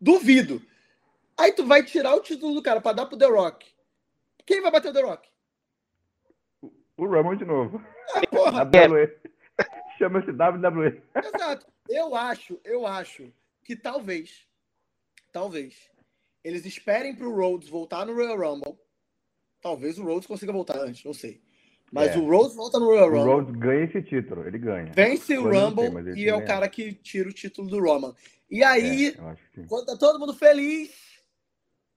Duvido. 0.00 0.60
Aí 1.36 1.52
tu 1.52 1.64
vai 1.64 1.84
tirar 1.84 2.14
o 2.14 2.20
título 2.20 2.54
do 2.54 2.62
cara 2.62 2.80
pra 2.80 2.92
dar 2.92 3.06
pro 3.06 3.16
The 3.16 3.26
Rock. 3.26 3.72
Quem 4.44 4.60
vai 4.60 4.70
bater 4.70 4.90
o 4.90 4.92
The 4.92 5.02
Rock? 5.02 5.28
O 6.96 7.06
Roman 7.06 7.36
de 7.36 7.44
novo. 7.44 7.80
Ah, 8.14 8.26
porra. 8.26 8.64
WWE. 8.66 9.12
Chama-se 9.98 10.30
WWE. 10.30 11.02
Exato. 11.14 11.66
Eu 11.88 12.14
acho, 12.14 12.60
eu 12.64 12.86
acho 12.86 13.32
que 13.64 13.76
talvez, 13.76 14.46
talvez, 15.30 15.90
eles 16.42 16.64
esperem 16.64 17.14
pro 17.14 17.34
Rhodes 17.34 17.68
voltar 17.68 18.06
no 18.06 18.14
Royal 18.14 18.36
Rumble. 18.36 18.78
Talvez 19.60 19.98
o 19.98 20.04
Rhodes 20.04 20.26
consiga 20.26 20.52
voltar 20.52 20.78
antes, 20.78 21.04
não 21.04 21.14
sei. 21.14 21.40
Mas 21.92 22.16
é. 22.16 22.18
o 22.18 22.26
Rhodes 22.26 22.56
volta 22.56 22.80
no 22.80 22.86
Royal 22.86 23.10
Rumble. 23.10 23.20
O 23.20 23.36
Rhodes 23.36 23.56
ganha 23.56 23.84
esse 23.84 24.02
título, 24.02 24.46
ele 24.46 24.58
ganha. 24.58 24.90
Vence 24.94 25.36
o 25.36 25.44
Rumble 25.44 26.18
e 26.18 26.26
é 26.26 26.34
o 26.34 26.44
cara 26.44 26.66
que 26.66 26.94
tira 26.94 27.28
o 27.28 27.32
título 27.32 27.68
do 27.68 27.78
Roman. 27.78 28.14
E 28.50 28.64
aí, 28.64 29.08
é, 29.08 29.64
quando 29.68 29.86
tá 29.86 29.96
todo 29.98 30.18
mundo 30.18 30.34
feliz, 30.34 30.90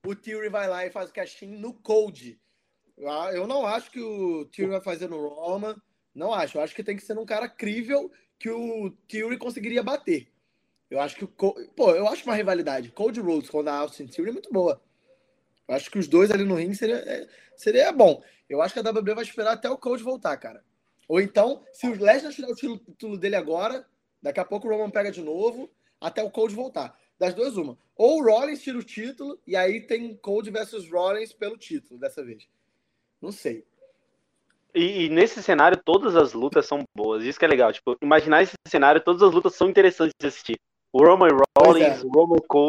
o 0.06 0.14
Theory 0.14 0.50
vai 0.50 0.68
lá 0.68 0.84
e 0.84 0.90
faz 0.90 1.08
o 1.08 1.12
casting 1.14 1.56
no 1.56 1.72
Cold. 1.72 2.38
Eu 3.32 3.46
não 3.46 3.66
acho 3.66 3.90
que 3.90 4.00
o 4.00 4.44
Theory 4.46 4.72
vai 4.72 4.82
fazer 4.82 5.08
no 5.08 5.28
Roman. 5.28 5.74
Não 6.14 6.32
acho. 6.32 6.58
Eu 6.58 6.62
acho 6.62 6.74
que 6.74 6.84
tem 6.84 6.96
que 6.96 7.02
ser 7.02 7.18
um 7.18 7.26
cara 7.26 7.48
crível 7.48 8.10
que 8.38 8.50
o 8.50 8.90
Theory 9.08 9.38
conseguiria 9.38 9.82
bater. 9.82 10.28
Eu 10.90 11.00
acho 11.00 11.16
que 11.16 11.24
o. 11.24 11.28
Pô, 11.28 11.90
eu 11.90 12.06
acho 12.06 12.24
uma 12.24 12.34
rivalidade. 12.34 12.90
Cold 12.90 13.18
Rhodes 13.20 13.50
contra 13.50 13.72
a 13.72 13.78
Austin 13.78 14.06
Theory 14.06 14.30
é 14.30 14.32
muito 14.34 14.52
boa. 14.52 14.80
Acho 15.68 15.90
que 15.90 15.98
os 15.98 16.06
dois 16.06 16.30
ali 16.30 16.44
no 16.44 16.54
ringue 16.54 16.76
seria, 16.76 16.96
é, 16.96 17.26
seria 17.56 17.92
bom. 17.92 18.22
Eu 18.48 18.62
acho 18.62 18.72
que 18.72 18.80
a 18.80 18.90
WWE 18.90 19.14
vai 19.14 19.24
esperar 19.24 19.52
até 19.52 19.68
o 19.68 19.76
Cold 19.76 20.02
voltar, 20.02 20.36
cara. 20.36 20.62
Ou 21.08 21.20
então, 21.20 21.64
se 21.72 21.86
o 21.86 21.92
Lesnar 21.92 22.32
tirar 22.32 22.48
o 22.48 22.54
título 22.54 23.16
dele 23.16 23.36
agora, 23.36 23.86
daqui 24.22 24.40
a 24.40 24.44
pouco 24.44 24.66
o 24.66 24.70
Roman 24.70 24.90
pega 24.90 25.10
de 25.10 25.22
novo, 25.22 25.70
até 26.00 26.22
o 26.22 26.30
Cold 26.30 26.54
voltar. 26.54 26.96
Das 27.18 27.34
duas, 27.34 27.56
uma. 27.56 27.78
Ou 27.96 28.20
o 28.20 28.24
Rollins 28.24 28.62
tira 28.62 28.78
o 28.78 28.82
título, 28.82 29.40
e 29.46 29.56
aí 29.56 29.80
tem 29.80 30.14
Cold 30.16 30.50
versus 30.50 30.90
Rollins 30.90 31.32
pelo 31.32 31.56
título 31.56 31.98
dessa 31.98 32.22
vez. 32.22 32.46
Não 33.20 33.32
sei. 33.32 33.64
E, 34.74 35.06
e, 35.06 35.08
nesse 35.08 35.42
cenário, 35.42 35.80
todas 35.82 36.14
as 36.14 36.34
lutas 36.34 36.66
são 36.66 36.84
boas. 36.94 37.24
Isso 37.24 37.38
que 37.38 37.44
é 37.46 37.48
legal. 37.48 37.72
Tipo, 37.72 37.96
imaginar 38.02 38.42
esse 38.42 38.52
cenário, 38.68 39.00
todas 39.00 39.22
as 39.22 39.32
lutas 39.32 39.54
são 39.54 39.70
interessantes 39.70 40.14
de 40.20 40.26
assistir. 40.26 40.56
O 40.92 41.02
Roman 41.02 41.28
Rollins, 41.58 42.02
é. 42.02 42.04
o 42.04 42.08
Roman 42.10 42.40
Cole, 42.46 42.68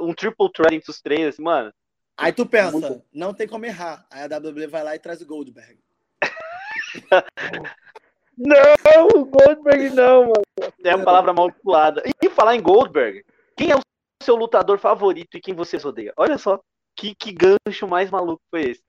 um 0.00 0.14
triple 0.14 0.50
threat 0.52 0.74
entre 0.74 0.90
os 0.90 1.00
três, 1.00 1.28
assim, 1.28 1.42
mano. 1.42 1.72
Aí 2.16 2.32
tu 2.32 2.44
pensa, 2.44 2.72
muito... 2.72 3.02
não 3.12 3.32
tem 3.32 3.46
como 3.46 3.64
errar. 3.64 4.06
Aí 4.10 4.22
a 4.22 4.38
WWE 4.38 4.66
vai 4.66 4.82
lá 4.82 4.94
e 4.94 4.98
traz 4.98 5.20
o 5.20 5.26
Goldberg. 5.26 5.78
não, 8.36 9.06
o 9.14 9.24
Goldberg 9.24 9.90
não, 9.90 10.22
mano. 10.22 10.42
É 10.84 10.90
a 10.90 10.98
palavra 10.98 11.30
amaldiçoada. 11.30 12.02
E 12.22 12.30
falar 12.30 12.56
em 12.56 12.62
Goldberg, 12.62 13.24
quem 13.56 13.70
é 13.70 13.76
o 13.76 13.80
seu 14.22 14.34
lutador 14.34 14.78
favorito 14.78 15.36
e 15.36 15.40
quem 15.40 15.54
vocês 15.54 15.84
odeiam? 15.84 16.12
Olha 16.16 16.38
só, 16.38 16.60
que, 16.96 17.14
que 17.14 17.32
gancho 17.32 17.86
mais 17.86 18.10
maluco 18.10 18.42
foi 18.50 18.70
esse. 18.70 18.82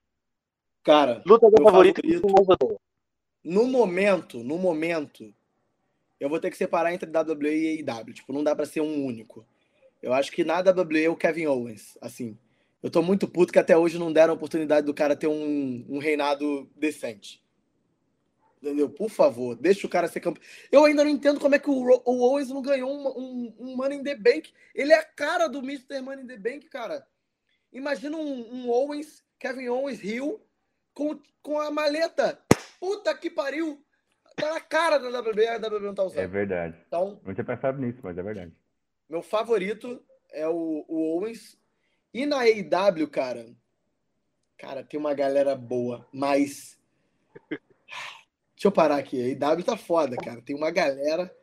Cara, 0.83 1.21
lutador 1.25 1.61
favorito, 1.61 2.01
favorito 2.01 2.79
no 3.43 3.65
momento, 3.65 4.43
no 4.43 4.57
momento, 4.57 5.33
eu 6.19 6.29
vou 6.29 6.39
ter 6.39 6.51
que 6.51 6.57
separar 6.57 6.93
entre 6.93 7.09
WWE 7.09 7.47
e 7.47 7.89
AEW. 7.89 8.13
Tipo, 8.13 8.33
não 8.33 8.43
dá 8.43 8.55
para 8.55 8.65
ser 8.65 8.81
um 8.81 9.05
único. 9.05 9.45
Eu 10.01 10.13
acho 10.13 10.31
que 10.31 10.43
na 10.43 10.59
WWE 10.59 11.03
é 11.03 11.09
o 11.09 11.15
Kevin 11.15 11.47
Owens, 11.47 11.97
assim. 12.01 12.37
Eu 12.81 12.89
tô 12.89 13.01
muito 13.01 13.27
puto 13.27 13.51
que 13.51 13.59
até 13.59 13.77
hoje 13.77 13.99
não 13.99 14.13
deram 14.13 14.33
a 14.33 14.35
oportunidade 14.35 14.85
do 14.85 14.93
cara 14.93 15.15
ter 15.15 15.27
um, 15.27 15.85
um 15.89 15.99
reinado 15.99 16.69
decente. 16.75 17.43
Entendeu? 18.61 18.89
Por 18.89 19.09
favor, 19.09 19.55
deixa 19.55 19.87
o 19.87 19.89
cara 19.89 20.07
ser 20.07 20.19
campeão. 20.19 20.43
Eu 20.71 20.85
ainda 20.85 21.03
não 21.03 21.11
entendo 21.11 21.39
como 21.39 21.55
é 21.55 21.59
que 21.59 21.69
o, 21.69 21.73
o 21.73 22.21
Owens 22.21 22.49
não 22.49 22.61
ganhou 22.61 22.89
um, 22.89 23.07
um, 23.07 23.55
um, 23.59 23.75
Money 23.75 23.99
in 23.99 24.03
the 24.03 24.15
Bank. 24.15 24.53
Ele 24.73 24.93
é 24.93 24.97
a 24.97 25.03
cara 25.03 25.47
do 25.47 25.59
Mr. 25.59 26.01
Money 26.01 26.23
in 26.23 26.27
the 26.27 26.37
Bank, 26.37 26.69
cara. 26.69 27.05
Imagina 27.71 28.17
um, 28.17 28.69
Owens, 28.69 29.23
Kevin 29.37 29.69
Owens, 29.69 30.03
Hill, 30.03 30.41
com, 30.93 31.19
com 31.41 31.59
a 31.59 31.71
maleta. 31.71 32.39
Puta 32.79 33.15
que 33.15 33.29
pariu! 33.29 33.83
Tá 34.35 34.53
na 34.53 34.61
cara 34.61 34.97
da 34.97 35.19
WWE, 35.19 35.47
a 35.47 35.57
WWE 35.57 35.79
não 35.79 35.95
tá 35.95 36.03
usando. 36.03 36.19
É 36.19 36.27
verdade. 36.27 36.77
Então, 36.87 37.19
não 37.25 37.33
tinha 37.33 37.45
pensado 37.45 37.77
nisso, 37.79 37.99
mas 38.01 38.17
é 38.17 38.23
verdade. 38.23 38.53
Meu 39.09 39.23
favorito 39.23 40.01
é 40.31 40.47
o, 40.47 40.85
o 40.87 41.15
Owens. 41.15 41.57
E 42.13 42.25
na 42.25 42.41
AEW, 42.41 43.07
cara, 43.09 43.45
cara, 44.57 44.83
tem 44.83 44.99
uma 44.99 45.13
galera 45.13 45.55
boa, 45.55 46.07
mas. 46.13 46.77
Deixa 47.49 48.67
eu 48.67 48.71
parar 48.71 48.97
aqui. 48.97 49.35
A 49.41 49.47
AEW 49.49 49.63
tá 49.63 49.75
foda, 49.75 50.15
cara. 50.17 50.41
Tem 50.41 50.55
uma 50.55 50.69
galera. 50.69 51.33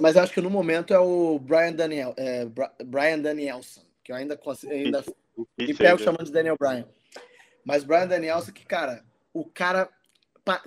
Mas 0.00 0.14
eu 0.14 0.22
acho 0.22 0.32
que 0.32 0.40
no 0.40 0.50
momento 0.50 0.92
é 0.92 0.98
o 0.98 1.38
Brian, 1.38 1.72
Daniel, 1.72 2.14
é, 2.18 2.44
Brian 2.84 3.18
Danielson, 3.18 3.80
que 4.04 4.12
eu 4.12 4.16
ainda, 4.16 4.38
ainda 4.70 5.04
me 5.58 5.74
pego 5.74 5.98
chamando 5.98 6.24
de 6.24 6.32
Daniel 6.32 6.56
Bryan. 6.58 6.86
Mas 7.64 7.82
Brian 7.82 8.06
Danielson, 8.06 8.52
que, 8.52 8.64
cara, 8.64 9.04
o 9.32 9.44
cara. 9.44 9.90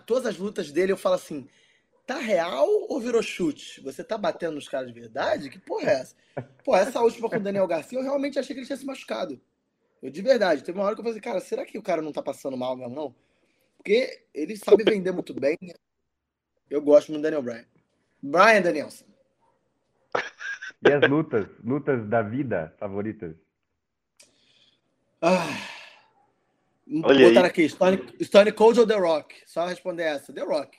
Todas 0.06 0.26
as 0.26 0.38
lutas 0.38 0.72
dele 0.72 0.92
eu 0.92 0.98
falo 0.98 1.16
assim: 1.16 1.48
tá 2.10 2.18
real 2.18 2.68
ou 2.90 3.00
virou 3.00 3.22
chute? 3.22 3.80
Você 3.82 4.04
tá 4.04 4.18
batendo 4.18 4.56
nos 4.56 4.68
caras 4.68 4.92
de 4.92 5.00
verdade? 5.00 5.48
Que 5.48 5.60
porra 5.60 5.92
é 5.92 5.94
essa? 5.94 6.16
Pô, 6.64 6.76
essa 6.76 7.00
última 7.04 7.30
com 7.30 7.36
o 7.36 7.40
Daniel 7.40 7.68
Garcia, 7.68 8.00
eu 8.00 8.04
realmente 8.04 8.40
achei 8.40 8.56
que 8.56 8.62
ele 8.62 8.66
tinha 8.66 8.78
se 8.78 8.86
machucado. 8.86 9.40
Eu 10.02 10.10
de 10.10 10.20
verdade. 10.24 10.64
Teve 10.64 10.80
uma 10.80 10.86
hora 10.86 10.96
que 10.96 11.02
eu 11.02 11.06
falei, 11.06 11.22
cara, 11.22 11.40
será 11.40 11.64
que 11.64 11.78
o 11.78 11.84
cara 11.84 12.02
não 12.02 12.12
tá 12.12 12.24
passando 12.24 12.58
mal 12.58 12.76
mesmo, 12.76 12.96
não? 12.96 13.16
Porque 13.78 14.24
ele 14.34 14.58
sabe 14.58 14.84
vender 14.84 15.12
muito 15.12 15.36
bem. 15.40 15.56
Eu 16.68 16.82
gosto 16.82 17.12
do 17.12 17.22
Daniel 17.22 17.44
Bryan. 17.44 17.66
Brian 18.22 18.62
Danielson. 18.62 19.06
E 20.82 20.94
as 20.94 21.10
lutas? 21.10 21.46
Lutas 21.62 22.08
da 22.08 22.22
vida 22.22 22.74
favoritas? 22.80 23.36
Ah, 25.22 25.50
Olha 27.04 27.28
botar 27.28 27.42
aí. 27.42 27.48
aqui, 27.48 27.68
Stone, 27.68 28.02
Stone 28.24 28.52
Cold 28.54 28.80
ou 28.80 28.88
The 28.88 28.96
Rock? 28.96 29.36
Só 29.46 29.66
responder 29.66 30.04
essa. 30.04 30.32
The 30.32 30.40
Rock. 30.40 30.79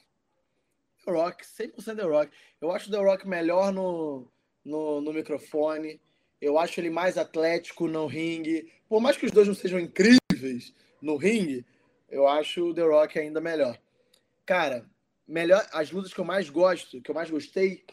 The 1.05 1.13
Rock, 1.13 1.45
100% 1.45 1.97
The 1.97 2.03
Rock. 2.03 2.33
Eu 2.61 2.71
acho 2.73 2.91
The 2.91 2.99
Rock 2.99 3.27
melhor 3.27 3.73
no, 3.73 4.29
no, 4.65 5.01
no 5.01 5.13
microfone. 5.13 6.01
Eu 6.41 6.59
acho 6.59 6.81
ele 6.81 6.91
mais 6.91 7.19
atlético 7.19 7.87
no 7.87 8.07
ringue. 8.07 8.73
Por 8.89 9.01
mais 9.01 9.17
que 9.17 9.27
os 9.27 9.33
dois 9.33 9.47
não 9.47 9.55
sejam 9.55 9.79
incríveis 9.79 10.75
no 11.01 11.17
ringue, 11.17 11.65
eu 12.09 12.27
acho 12.27 12.71
o 12.71 12.75
The 12.75 12.83
Rock 12.83 13.19
ainda 13.19 13.41
melhor. 13.41 13.79
Cara, 14.45 14.85
melhor 15.27 15.67
as 15.73 15.91
lutas 15.91 16.13
que 16.13 16.21
eu 16.21 16.25
mais 16.25 16.51
gosto, 16.51 17.01
que 17.01 17.11
eu 17.11 17.15
mais 17.15 17.31
gostei. 17.31 17.85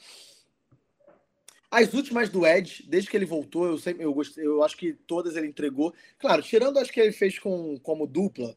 As 1.70 1.94
últimas 1.94 2.30
do 2.30 2.48
Ed, 2.48 2.86
desde 2.88 3.10
que 3.10 3.18
ele 3.18 3.26
voltou, 3.26 3.68
eu 3.68 3.78
sempre 3.78 4.04
eu 4.04 4.14
gostei, 4.14 4.46
eu 4.46 4.64
acho 4.64 4.78
que 4.78 4.94
todas 4.94 5.36
ele 5.36 5.48
entregou. 5.48 5.94
Claro, 6.18 6.42
tirando 6.42 6.80
acho 6.80 6.92
que 6.92 7.00
ele 7.00 7.12
fez 7.12 7.38
com 7.38 7.78
como 7.80 8.08
dupla. 8.08 8.56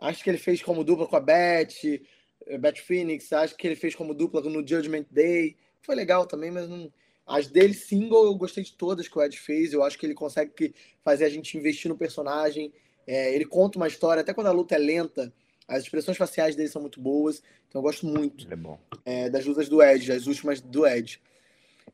Acho 0.00 0.24
que 0.24 0.30
ele 0.30 0.38
fez 0.38 0.62
como 0.62 0.84
dupla 0.84 1.06
com 1.06 1.16
a 1.16 1.20
Beth, 1.20 2.00
eh, 2.48 2.58
Beth 2.58 2.76
Phoenix, 2.76 3.32
acho 3.32 3.56
que 3.56 3.66
ele 3.66 3.76
fez 3.76 3.94
como 3.94 4.14
dupla 4.14 4.40
no 4.42 4.66
Judgment 4.66 5.06
Day. 5.10 5.56
Foi 5.82 5.94
legal 5.94 6.26
também, 6.26 6.50
mas 6.50 6.68
não 6.68 6.90
as 7.28 7.46
dele 7.46 7.74
single 7.74 8.24
eu 8.24 8.34
gostei 8.34 8.64
de 8.64 8.72
todas 8.72 9.06
que 9.06 9.18
o 9.18 9.22
Ed 9.22 9.38
fez. 9.38 9.72
Eu 9.72 9.84
acho 9.84 9.98
que 9.98 10.06
ele 10.06 10.14
consegue 10.14 10.74
fazer 11.04 11.26
a 11.26 11.28
gente 11.28 11.56
investir 11.58 11.90
no 11.90 11.96
personagem. 11.96 12.72
É, 13.06 13.34
ele 13.34 13.44
conta 13.44 13.78
uma 13.78 13.86
história, 13.86 14.22
até 14.22 14.32
quando 14.32 14.46
a 14.46 14.52
luta 14.52 14.74
é 14.74 14.78
lenta, 14.78 15.32
as 15.68 15.82
expressões 15.82 16.16
faciais 16.16 16.56
dele 16.56 16.70
são 16.70 16.80
muito 16.80 16.98
boas. 16.98 17.42
Então 17.68 17.80
eu 17.80 17.82
gosto 17.82 18.06
muito 18.06 18.46
é 18.50 18.56
é, 19.04 19.30
das 19.30 19.44
lutas 19.44 19.68
do 19.68 19.82
Ed, 19.82 20.10
as 20.10 20.26
últimas 20.26 20.60
do 20.62 20.86
Ed. 20.86 21.20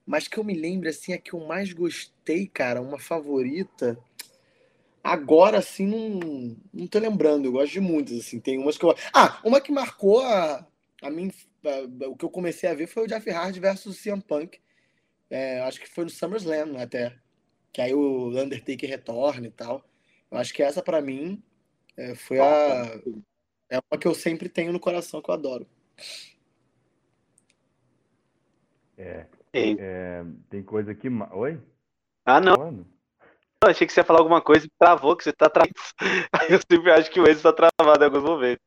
Mas 0.06 0.28
que 0.28 0.38
eu 0.38 0.44
me 0.44 0.54
lembro, 0.54 0.88
assim, 0.88 1.12
a 1.12 1.18
que 1.18 1.32
eu 1.32 1.40
mais 1.40 1.72
gostei, 1.72 2.46
cara, 2.46 2.80
uma 2.80 2.98
favorita. 2.98 3.98
Agora, 5.04 5.58
assim, 5.58 5.86
não, 5.86 6.56
não 6.72 6.86
tô 6.86 6.98
lembrando. 6.98 7.44
Eu 7.44 7.52
gosto 7.52 7.72
de 7.72 7.80
muitas, 7.80 8.18
assim. 8.18 8.40
Tem 8.40 8.58
umas 8.58 8.78
que 8.78 8.84
eu. 8.84 8.96
Ah, 9.12 9.38
uma 9.44 9.60
que 9.60 9.70
marcou 9.70 10.20
a, 10.22 10.66
a 11.02 11.10
mim. 11.10 11.30
O 12.08 12.16
que 12.16 12.24
eu 12.24 12.30
comecei 12.30 12.68
a 12.68 12.74
ver 12.74 12.86
foi 12.86 13.04
o 13.04 13.06
Jeff 13.06 13.30
Hardy 13.30 13.60
versus 13.60 14.02
CM 14.02 14.20
Punk 14.20 14.58
é, 15.30 15.60
acho 15.62 15.80
que 15.80 15.88
foi 15.88 16.04
no 16.04 16.10
SummerSlam 16.10 16.76
até. 16.80 17.16
Que 17.72 17.80
aí 17.80 17.92
o 17.92 18.28
Undertaker 18.28 18.88
retorna 18.88 19.48
e 19.48 19.50
tal. 19.50 19.84
Eu 20.30 20.38
acho 20.38 20.54
que 20.54 20.62
essa, 20.62 20.80
para 20.80 21.00
mim, 21.00 21.42
é, 21.96 22.14
foi 22.14 22.38
a. 22.38 23.00
É 23.68 23.78
uma 23.78 23.98
que 23.98 24.06
eu 24.06 24.14
sempre 24.14 24.48
tenho 24.48 24.72
no 24.72 24.78
coração, 24.78 25.20
que 25.20 25.28
eu 25.28 25.34
adoro. 25.34 25.66
É. 28.96 29.26
é 29.52 30.24
tem 30.48 30.62
coisa 30.62 30.92
aqui. 30.92 31.08
Oi? 31.32 31.60
Ah, 32.24 32.40
não. 32.40 32.56
Mano. 32.56 32.93
Eu 33.64 33.70
achei 33.70 33.86
que 33.86 33.92
você 33.92 34.00
ia 34.00 34.04
falar 34.04 34.20
alguma 34.20 34.40
coisa 34.40 34.66
e 34.66 34.70
travou, 34.78 35.16
que 35.16 35.24
você 35.24 35.32
tá 35.32 35.48
travado. 35.48 35.72
Eu 36.50 36.60
sempre 36.70 36.92
acho 36.92 37.10
que 37.10 37.20
o 37.20 37.28
Enzo 37.28 37.42
tá 37.42 37.52
travado 37.52 38.02
em 38.02 38.06
alguns 38.06 38.22
momentos. 38.22 38.64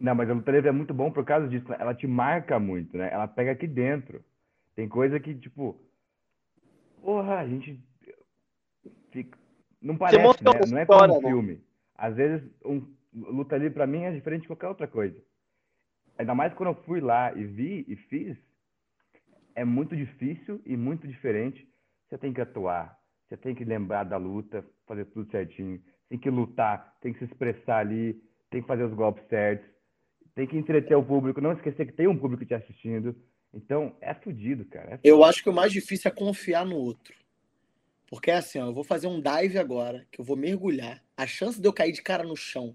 Não, 0.00 0.14
mas 0.14 0.30
a 0.30 0.32
luta 0.32 0.52
livre 0.52 0.68
é 0.68 0.72
muito 0.72 0.94
bom 0.94 1.10
por 1.10 1.24
causa 1.24 1.48
disso. 1.48 1.68
Né? 1.68 1.76
Ela 1.78 1.94
te 1.94 2.06
marca 2.06 2.58
muito, 2.58 2.96
né? 2.96 3.10
Ela 3.12 3.26
pega 3.26 3.52
aqui 3.52 3.66
dentro. 3.66 4.24
Tem 4.74 4.88
coisa 4.88 5.18
que, 5.18 5.34
tipo, 5.34 5.80
porra, 7.02 7.38
a 7.38 7.46
gente 7.46 7.80
fica... 9.10 9.36
não 9.82 9.96
parece, 9.96 10.18
né? 10.18 10.60
Não 10.70 10.78
é 10.78 10.86
como 10.86 11.18
um 11.18 11.20
né? 11.20 11.28
filme. 11.28 11.60
Às 11.96 12.14
vezes, 12.14 12.48
um 12.64 12.86
luta 13.12 13.56
livre 13.56 13.74
para 13.74 13.86
mim 13.86 14.04
é 14.04 14.12
diferente 14.12 14.42
de 14.42 14.46
qualquer 14.46 14.68
outra 14.68 14.86
coisa. 14.86 15.20
Ainda 16.16 16.34
mais 16.34 16.54
quando 16.54 16.70
eu 16.70 16.82
fui 16.84 17.00
lá 17.00 17.32
e 17.34 17.44
vi 17.44 17.84
e 17.88 17.96
fiz, 17.96 18.36
é 19.54 19.64
muito 19.64 19.96
difícil 19.96 20.60
e 20.64 20.76
muito 20.76 21.06
diferente. 21.06 21.68
Você 22.08 22.16
tem 22.16 22.32
que 22.32 22.40
atuar, 22.40 22.97
você 23.28 23.36
tem 23.36 23.54
que 23.54 23.64
lembrar 23.64 24.04
da 24.04 24.16
luta, 24.16 24.64
fazer 24.86 25.04
tudo 25.06 25.30
certinho, 25.30 25.82
tem 26.08 26.18
que 26.18 26.30
lutar, 26.30 26.96
tem 27.00 27.12
que 27.12 27.18
se 27.18 27.26
expressar 27.26 27.78
ali, 27.78 28.20
tem 28.50 28.62
que 28.62 28.66
fazer 28.66 28.84
os 28.84 28.94
golpes 28.94 29.22
certos, 29.28 29.68
tem 30.34 30.46
que 30.46 30.56
entreter 30.56 30.96
o 30.96 31.04
público, 31.04 31.40
não 31.40 31.52
esquecer 31.52 31.86
que 31.86 31.92
tem 31.92 32.06
um 32.06 32.16
público 32.16 32.46
te 32.46 32.54
assistindo. 32.54 33.14
Então, 33.52 33.94
é 34.00 34.14
fudido, 34.14 34.64
cara. 34.64 34.86
É 34.86 34.96
fudido. 34.96 35.08
Eu 35.08 35.24
acho 35.24 35.42
que 35.42 35.50
o 35.50 35.52
mais 35.52 35.72
difícil 35.72 36.10
é 36.10 36.14
confiar 36.14 36.64
no 36.64 36.76
outro. 36.76 37.14
Porque 38.06 38.30
é 38.30 38.36
assim, 38.36 38.58
ó, 38.58 38.66
eu 38.66 38.74
vou 38.74 38.84
fazer 38.84 39.06
um 39.06 39.20
dive 39.20 39.58
agora, 39.58 40.06
que 40.10 40.20
eu 40.20 40.24
vou 40.24 40.36
mergulhar. 40.36 41.02
A 41.16 41.26
chance 41.26 41.60
de 41.60 41.68
eu 41.68 41.72
cair 41.72 41.92
de 41.92 42.02
cara 42.02 42.22
no 42.22 42.36
chão 42.36 42.74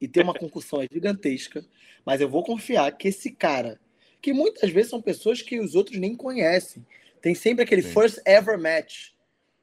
e 0.00 0.06
ter 0.06 0.22
uma 0.22 0.34
concussão 0.34 0.80
é 0.80 0.88
gigantesca, 0.90 1.64
mas 2.04 2.20
eu 2.20 2.28
vou 2.28 2.44
confiar 2.44 2.92
que 2.92 3.08
esse 3.08 3.32
cara, 3.32 3.80
que 4.20 4.32
muitas 4.32 4.70
vezes 4.70 4.90
são 4.90 5.02
pessoas 5.02 5.42
que 5.42 5.58
os 5.58 5.74
outros 5.74 5.98
nem 5.98 6.14
conhecem, 6.14 6.84
tem 7.20 7.34
sempre 7.34 7.64
aquele 7.64 7.82
Sim. 7.82 7.92
first 7.92 8.20
ever 8.26 8.58
match. 8.58 9.10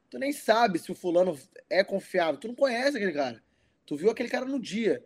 Tu 0.09 0.17
nem 0.17 0.31
sabe 0.31 0.79
se 0.79 0.91
o 0.91 0.95
fulano 0.95 1.37
é 1.69 1.83
confiável, 1.83 2.39
tu 2.39 2.47
não 2.47 2.55
conhece 2.55 2.97
aquele 2.97 3.13
cara. 3.13 3.43
Tu 3.85 3.95
viu 3.95 4.09
aquele 4.09 4.29
cara 4.29 4.45
no 4.45 4.59
dia. 4.59 5.05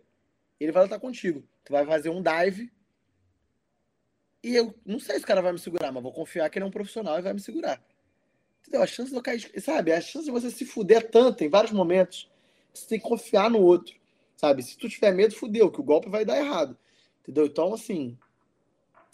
Ele 0.58 0.72
vai 0.72 0.84
lutar 0.84 1.00
contigo. 1.00 1.46
Tu 1.64 1.72
vai 1.72 1.84
fazer 1.84 2.08
um 2.08 2.22
dive, 2.22 2.70
e 4.44 4.54
eu 4.54 4.74
não 4.84 5.00
sei 5.00 5.16
se 5.16 5.24
o 5.24 5.26
cara 5.26 5.40
vai 5.40 5.52
me 5.52 5.58
segurar, 5.58 5.90
mas 5.90 6.02
vou 6.02 6.12
confiar 6.12 6.50
que 6.50 6.58
ele 6.58 6.66
é 6.66 6.68
um 6.68 6.70
profissional 6.70 7.18
e 7.18 7.22
vai 7.22 7.32
me 7.32 7.40
segurar. 7.40 7.82
Entendeu? 8.60 8.82
A 8.82 8.86
chance 8.86 9.10
de 9.10 9.16
eu 9.16 9.22
cair. 9.22 9.50
Sabe? 9.58 9.90
A 9.90 10.02
chance 10.02 10.26
de 10.26 10.30
você 10.30 10.50
se 10.50 10.66
fuder 10.66 11.08
é 11.10 11.44
em 11.44 11.48
vários 11.48 11.72
momentos. 11.72 12.30
Você 12.74 12.86
tem 12.86 13.00
que 13.00 13.08
confiar 13.08 13.48
no 13.48 13.58
outro. 13.58 13.94
Sabe? 14.36 14.62
Se 14.62 14.76
tu 14.76 14.86
tiver 14.86 15.12
medo, 15.12 15.34
fudeu, 15.34 15.72
que 15.72 15.80
o 15.80 15.82
golpe 15.82 16.10
vai 16.10 16.26
dar 16.26 16.36
errado. 16.36 16.76
Entendeu? 17.22 17.46
Então, 17.46 17.72
assim. 17.72 18.18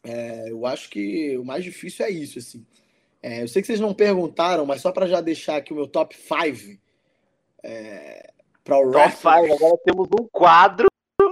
É, 0.03 0.51
eu 0.51 0.67
acho 0.67 0.91
que 0.91 1.39
o 1.39 1.45
mais 1.45 1.63
difícil 1.63 2.05
é 2.07 2.11
isso, 2.11 2.41
assim. 2.41 2.67
É, 3.23 3.43
eu 3.43 3.49
sei 3.49 3.61
que 3.63 3.67
vocês 3.67 3.81
não 3.81 3.93
perguntaram, 3.93 4.65
mas 4.65 4.81
só 4.81 4.93
para 4.93 5.07
já 5.07 5.21
deixar 5.21 5.57
aqui 5.57 5.73
o 5.73 5.77
meu 5.77 5.87
top 5.87 6.17
5 6.17 6.81
é, 7.63 8.33
para 8.65 8.79
o 8.79 8.91
Top 8.91 9.13
5, 9.13 9.29
agora 9.29 9.79
temos 9.85 10.09
um 10.19 10.27
quadro 10.29 10.89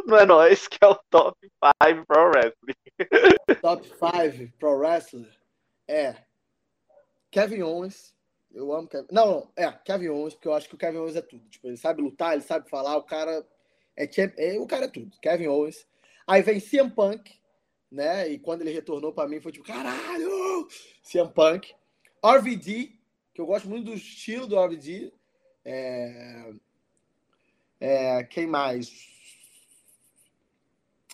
não 0.09 0.16
é 0.18 0.24
nós 0.24 0.66
que 0.66 0.78
é 0.80 0.86
o 0.86 0.95
top 1.11 1.36
5 1.43 2.07
Pro 2.07 2.30
Wrestling. 2.30 2.74
Top 3.61 3.86
5 3.86 4.53
Pro 4.59 4.78
Wrestler 4.78 5.28
é 5.86 6.14
Kevin 7.30 7.62
Owens. 7.62 8.14
Eu 8.51 8.72
amo 8.72 8.89
Kevin. 8.89 9.07
Não, 9.11 9.26
não, 9.26 9.53
é 9.55 9.70
Kevin 9.70 10.09
Owens, 10.09 10.34
porque 10.34 10.49
eu 10.49 10.55
acho 10.55 10.68
que 10.68 10.74
o 10.74 10.78
Kevin 10.78 10.99
Owens 10.99 11.16
é 11.16 11.22
tudo. 11.22 11.47
Tipo, 11.49 11.68
ele 11.68 11.76
sabe 11.76 12.03
lutar, 12.03 12.32
ele 12.32 12.43
sabe 12.43 12.68
falar, 12.68 12.97
o 12.97 13.03
cara 13.03 13.47
é, 13.97 14.09
é 14.39 14.59
o 14.59 14.66
cara 14.66 14.86
é 14.86 14.89
tudo. 14.89 15.14
Kevin 15.20 15.49
Owens. 15.49 15.86
Aí 16.26 16.43
vem 16.43 16.61
CM 16.61 16.91
Punk, 16.91 17.39
né? 17.91 18.28
E 18.28 18.39
quando 18.39 18.62
ele 18.62 18.72
retornou 18.72 19.12
para 19.12 19.28
mim 19.28 19.41
foi 19.41 19.53
tipo, 19.53 19.66
caralho! 19.66 20.68
CM 21.03 21.30
Punk. 21.32 21.74
RVD, 22.24 22.92
que 23.34 23.40
eu 23.40 23.46
gosto 23.46 23.68
muito 23.68 23.86
do 23.86 23.94
estilo 23.94 24.46
do 24.46 24.58
RVD. 24.58 25.12
É... 25.64 26.52
É... 27.80 28.24
Quem 28.24 28.46
mais? 28.46 29.08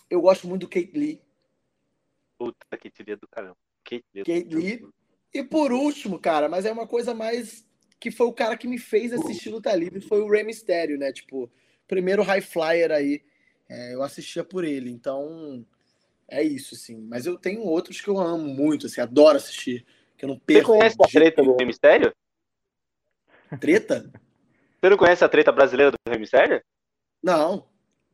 Eu 0.09 0.21
gosto 0.21 0.47
muito 0.47 0.61
do 0.61 0.69
Kate 0.69 0.91
Lee. 0.93 1.21
Puta, 2.37 2.65
Kate 2.69 3.03
Lee 3.03 3.13
é 3.13 3.15
do 3.15 3.27
caramba. 3.27 3.57
Kate 3.83 4.05
Lee. 4.13 4.21
É 4.21 4.41
Kate 4.41 4.55
Lee. 4.55 4.87
E 5.33 5.43
por 5.43 5.71
último, 5.71 6.17
cara, 6.17 6.47
mas 6.47 6.65
é 6.65 6.71
uma 6.71 6.87
coisa 6.87 7.13
mais 7.13 7.65
que 7.99 8.11
foi 8.11 8.27
o 8.27 8.33
cara 8.33 8.55
que 8.55 8.67
me 8.67 8.77
fez 8.77 9.11
assistir 9.11 9.49
Luta 9.49 9.75
Livre, 9.75 9.99
foi 9.99 10.21
o 10.21 10.29
Rey 10.29 10.43
Mysterio, 10.43 10.97
né? 10.97 11.11
Tipo, 11.11 11.51
primeiro 11.87 12.23
high 12.23 12.41
flyer 12.41 12.91
aí, 12.91 13.21
é, 13.67 13.93
eu 13.93 14.03
assistia 14.03 14.43
por 14.43 14.63
ele. 14.63 14.91
Então, 14.91 15.65
é 16.27 16.43
isso, 16.43 16.75
assim. 16.75 17.01
Mas 17.01 17.25
eu 17.25 17.37
tenho 17.37 17.61
outros 17.61 17.99
que 18.01 18.07
eu 18.07 18.19
amo 18.19 18.47
muito, 18.47 18.85
assim, 18.85 19.01
adoro 19.01 19.37
assistir. 19.37 19.85
Que 20.17 20.25
eu 20.25 20.29
não 20.29 20.39
perco. 20.39 20.73
Você 20.73 20.77
conhece 20.77 20.95
a 20.99 21.07
treta 21.07 21.43
do 21.43 21.55
Rey 21.55 21.65
Mysterio? 21.65 22.13
Treta? 23.59 24.11
Você 24.79 24.89
não 24.89 24.97
conhece 24.97 25.23
a 25.23 25.29
treta 25.29 25.51
brasileira 25.51 25.91
do 25.91 25.97
Rey 26.07 26.19
Mysterio? 26.19 26.61
Não. 27.21 27.67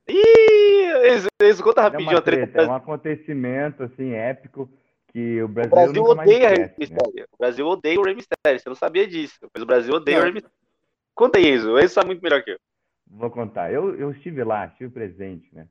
Ih, 0.07 1.47
escuta 1.47 1.81
rapidinho 1.81 2.13
é 2.13 2.17
a 2.17 2.21
treta. 2.21 2.61
É 2.61 2.67
um 2.67 2.73
acontecimento 2.73 3.83
assim 3.83 4.13
épico 4.13 4.69
que 5.11 5.41
o 5.41 5.47
Brasil, 5.47 5.71
o 5.71 5.75
Brasil 5.75 6.03
odeia 6.03 6.47
o 6.47 6.49
Rey 6.49 6.59
né? 6.59 6.75
Mysterio. 6.77 7.13
Né? 7.15 7.25
O 7.31 7.37
Brasil 7.37 7.67
odeia 7.67 7.99
o 7.99 8.03
Rey 8.03 8.15
Mysterio. 8.15 8.59
Você 8.59 8.69
não 8.69 8.75
sabia 8.75 9.07
disso, 9.07 9.37
mas 9.53 9.63
o 9.63 9.65
Brasil 9.65 9.93
odeia 9.93 10.17
não. 10.17 10.23
o 10.23 10.25
Rey 10.25 10.33
Mysterio. 10.33 10.57
Conta 11.13 11.39
isso, 11.39 11.77
Enzo 11.77 11.93
sabe 11.93 12.07
muito 12.07 12.21
melhor 12.21 12.43
que 12.43 12.51
eu. 12.51 12.57
Vou 13.07 13.29
contar. 13.29 13.71
Eu, 13.71 13.95
eu 13.95 14.11
estive 14.11 14.43
lá, 14.43 14.67
estive 14.67 14.89
presente, 14.89 15.53
né? 15.53 15.67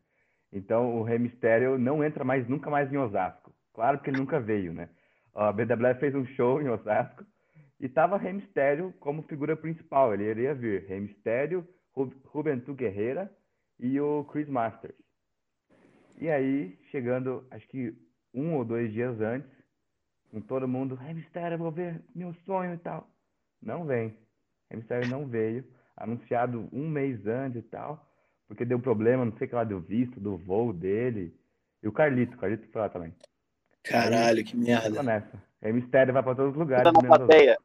Então 0.52 0.98
o 0.98 1.02
Rey 1.02 1.18
Mysterio 1.18 1.78
não 1.78 2.04
entra 2.04 2.24
mais 2.24 2.46
nunca 2.48 2.70
mais 2.70 2.92
em 2.92 2.98
Osasco. 2.98 3.52
Claro 3.72 4.00
que 4.00 4.10
ele 4.10 4.18
nunca 4.18 4.38
veio, 4.38 4.72
né? 4.72 4.88
A 5.34 5.52
BWF 5.52 6.00
fez 6.00 6.14
um 6.14 6.26
show 6.26 6.60
em 6.60 6.68
Osasco 6.68 7.24
e 7.78 7.88
tava 7.88 8.18
Rey 8.18 8.32
Mysterio 8.32 8.92
como 9.00 9.22
figura 9.22 9.56
principal. 9.56 10.12
Ele 10.12 10.24
iria 10.24 10.54
vir. 10.54 10.86
Rey 10.86 11.00
Mysterio, 11.00 11.66
Juventud 12.32 12.76
Guerreira 12.76 13.30
e 13.78 14.00
o 14.00 14.24
Chris 14.24 14.48
Masters. 14.48 14.94
E 16.18 16.28
aí, 16.28 16.78
chegando, 16.90 17.46
acho 17.50 17.66
que 17.68 17.94
um 18.34 18.54
ou 18.56 18.64
dois 18.64 18.92
dias 18.92 19.18
antes, 19.20 19.50
com 20.30 20.40
todo 20.40 20.68
mundo, 20.68 20.94
Rey 20.94 21.14
Mysterio, 21.14 21.58
vou 21.58 21.72
ver 21.72 22.02
meu 22.14 22.34
sonho 22.44 22.74
e 22.74 22.78
tal. 22.78 23.08
Não 23.62 23.86
vem. 23.86 24.08
Rey 24.68 24.78
Mysterio 24.78 25.08
não 25.08 25.26
veio, 25.26 25.64
anunciado 25.96 26.68
um 26.72 26.88
mês 26.88 27.26
antes 27.26 27.64
e 27.64 27.68
tal, 27.68 28.06
porque 28.46 28.64
deu 28.64 28.78
problema, 28.78 29.24
não 29.24 29.36
sei 29.38 29.46
o 29.46 29.48
que 29.48 29.54
lá, 29.54 29.64
deu 29.64 29.80
visto, 29.80 30.20
do 30.20 30.36
voo 30.36 30.72
dele. 30.72 31.34
E 31.82 31.88
o 31.88 31.92
Carlito, 31.92 32.36
o 32.36 32.38
Carlito 32.38 32.68
foi 32.70 32.80
lá 32.82 32.88
também. 32.88 33.14
Caralho, 33.82 34.44
que 34.44 34.56
merda. 34.56 35.24
É 35.62 35.72
mistério, 35.72 36.12
vai 36.12 36.22
pra 36.22 36.34
todos 36.34 36.52
os 36.52 36.58
lugares. 36.58 36.84
Na 36.84 36.92
plateia. 36.92 37.58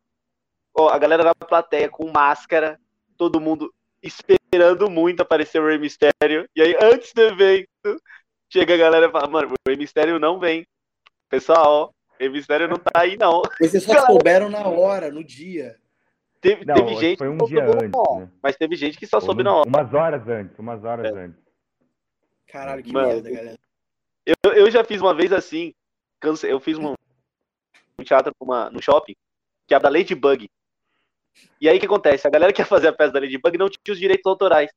Oh, 0.77 0.89
a 0.89 0.97
galera 0.97 1.23
na 1.23 1.33
plateia 1.33 1.89
com 1.89 2.11
máscara, 2.11 2.77
todo 3.17 3.39
mundo 3.39 3.73
esperando 4.03 4.89
muito 4.89 5.21
aparecer 5.21 5.61
o 5.61 5.67
Rey 5.67 5.77
Mistério. 5.77 6.47
E 6.55 6.61
aí, 6.61 6.75
antes 6.81 7.13
do 7.13 7.21
evento, 7.21 8.01
chega 8.51 8.73
a 8.73 8.77
galera 8.77 9.07
e 9.07 9.11
fala, 9.11 9.27
mano, 9.27 9.53
o 9.53 9.69
Rey 9.69 9.77
Mistério 9.77 10.19
não 10.19 10.39
vem. 10.39 10.67
Pessoal, 11.29 11.93
o 12.11 12.15
Rey 12.19 12.29
Mistério 12.29 12.67
não 12.67 12.77
tá 12.77 12.91
aí, 12.93 13.17
não. 13.17 13.41
Vocês 13.59 13.83
só 13.83 14.05
souberam 14.05 14.49
na 14.49 14.67
hora, 14.67 15.09
no 15.09 15.23
dia. 15.23 15.77
Teve, 16.41 16.65
não, 16.65 16.75
teve 16.75 16.95
gente 16.97 17.17
foi 17.17 17.29
um 17.29 17.37
dia 17.37 17.65
antes, 17.65 18.19
né? 18.19 18.29
mas 18.43 18.55
teve 18.55 18.75
gente 18.75 18.99
que 18.99 19.07
só 19.07 19.19
soube 19.19 19.41
na 19.41 19.55
hora. 19.55 19.67
Umas 19.67 19.93
horas 19.93 20.27
antes, 20.27 20.59
umas 20.59 20.83
horas 20.83 21.05
é. 21.05 21.19
antes. 21.19 21.39
Caralho, 22.47 22.83
que 22.83 22.93
Mano, 22.93 23.07
merda, 23.07 23.31
galera. 23.31 23.59
Eu, 24.23 24.53
eu 24.53 24.69
já 24.69 24.83
fiz 24.83 25.01
uma 25.01 25.15
vez 25.15 25.31
assim, 25.33 25.73
eu 26.43 26.59
fiz 26.59 26.77
um, 26.77 26.93
um 27.97 28.03
teatro 28.03 28.33
numa, 28.39 28.69
no 28.69 28.81
shopping, 28.81 29.15
que 29.67 29.73
é 29.73 29.79
da 29.79 29.89
Ladybug. 29.89 30.47
E 31.59 31.69
aí 31.69 31.77
o 31.77 31.79
que 31.79 31.85
acontece? 31.85 32.27
A 32.27 32.29
galera 32.29 32.53
que 32.53 32.61
ia 32.61 32.65
fazer 32.65 32.87
a 32.87 32.93
peça 32.93 33.13
da 33.13 33.19
Ladybug 33.19 33.57
não 33.57 33.69
tinha 33.69 33.93
os 33.93 33.99
direitos 33.99 34.25
autorais. 34.25 34.71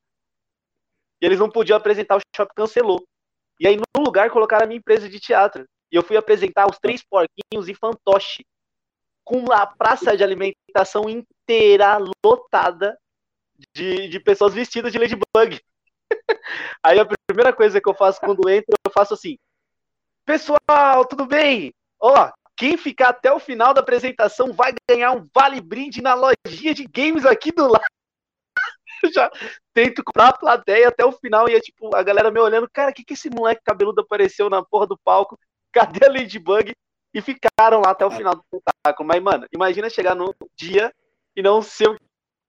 E 1.21 1.27
eles 1.27 1.39
não 1.39 1.51
podiam 1.51 1.77
apresentar, 1.77 2.17
o 2.17 2.21
shopping 2.35 2.55
cancelou. 2.55 3.05
E 3.61 3.67
aí, 3.67 3.77
no 3.77 4.03
lugar, 4.03 4.31
colocaram 4.31 4.65
a 4.65 4.67
minha 4.67 4.79
empresa 4.79 5.09
de 5.09 5.19
teatro. 5.19 5.65
E 5.91 5.97
eu 5.97 6.03
fui 6.03 6.17
apresentar 6.17 6.71
os 6.71 6.79
três 6.79 7.03
porquinhos 7.03 7.69
e 7.69 7.75
fantoche. 7.75 8.45
Com 9.25 9.53
a 9.53 9.67
praça 9.67 10.17
de 10.17 10.23
alimentação 10.23 11.09
inteira 11.09 11.99
lotada 12.25 12.97
de, 13.75 14.09
de 14.09 14.21
pessoas 14.21 14.55
vestidas 14.55 14.93
de 14.93 14.99
Ladybug. 14.99 15.61
aí 16.83 16.99
a 16.99 17.07
primeira 17.27 17.53
coisa 17.53 17.81
que 17.81 17.89
eu 17.89 17.95
faço 17.95 18.21
quando 18.21 18.49
entro, 18.49 18.75
eu 18.87 18.93
faço 18.93 19.15
assim: 19.15 19.37
Pessoal, 20.29 21.07
tudo 21.09 21.25
bem? 21.25 21.73
Ó, 21.99 22.31
quem 22.55 22.77
ficar 22.77 23.09
até 23.09 23.33
o 23.33 23.39
final 23.39 23.73
da 23.73 23.81
apresentação 23.81 24.53
vai 24.53 24.75
ganhar 24.87 25.13
um 25.13 25.27
vale 25.35 25.59
brinde 25.59 26.03
na 26.03 26.13
lojinha 26.13 26.75
de 26.75 26.85
games 26.87 27.25
aqui 27.25 27.51
do 27.51 27.67
lado. 27.67 27.87
já 29.15 29.31
tento 29.73 30.05
comprar 30.05 30.29
a 30.29 30.37
plateia 30.37 30.89
até 30.89 31.03
o 31.03 31.13
final 31.13 31.49
e 31.49 31.55
é 31.55 31.61
tipo, 31.61 31.97
a 31.97 32.03
galera 32.03 32.31
me 32.31 32.39
olhando, 32.39 32.69
cara, 32.71 32.93
que 32.93 33.03
que 33.03 33.15
esse 33.15 33.31
moleque 33.31 33.63
cabeludo 33.65 34.03
apareceu 34.03 34.51
na 34.51 34.63
porra 34.63 34.87
do 34.87 34.99
palco? 34.99 35.39
Cadê 35.73 36.05
a 36.05 36.13
Ladybug? 36.13 36.73
E 37.15 37.23
ficaram 37.23 37.81
lá 37.81 37.93
até 37.93 38.05
o 38.05 38.11
final 38.11 38.35
do 38.35 38.43
espetáculo. 38.53 39.09
Mas, 39.09 39.23
mano, 39.23 39.47
imagina 39.51 39.89
chegar 39.89 40.15
no 40.15 40.35
dia 40.55 40.93
e 41.35 41.41
não 41.41 41.63
ser 41.63 41.89
o 41.89 41.97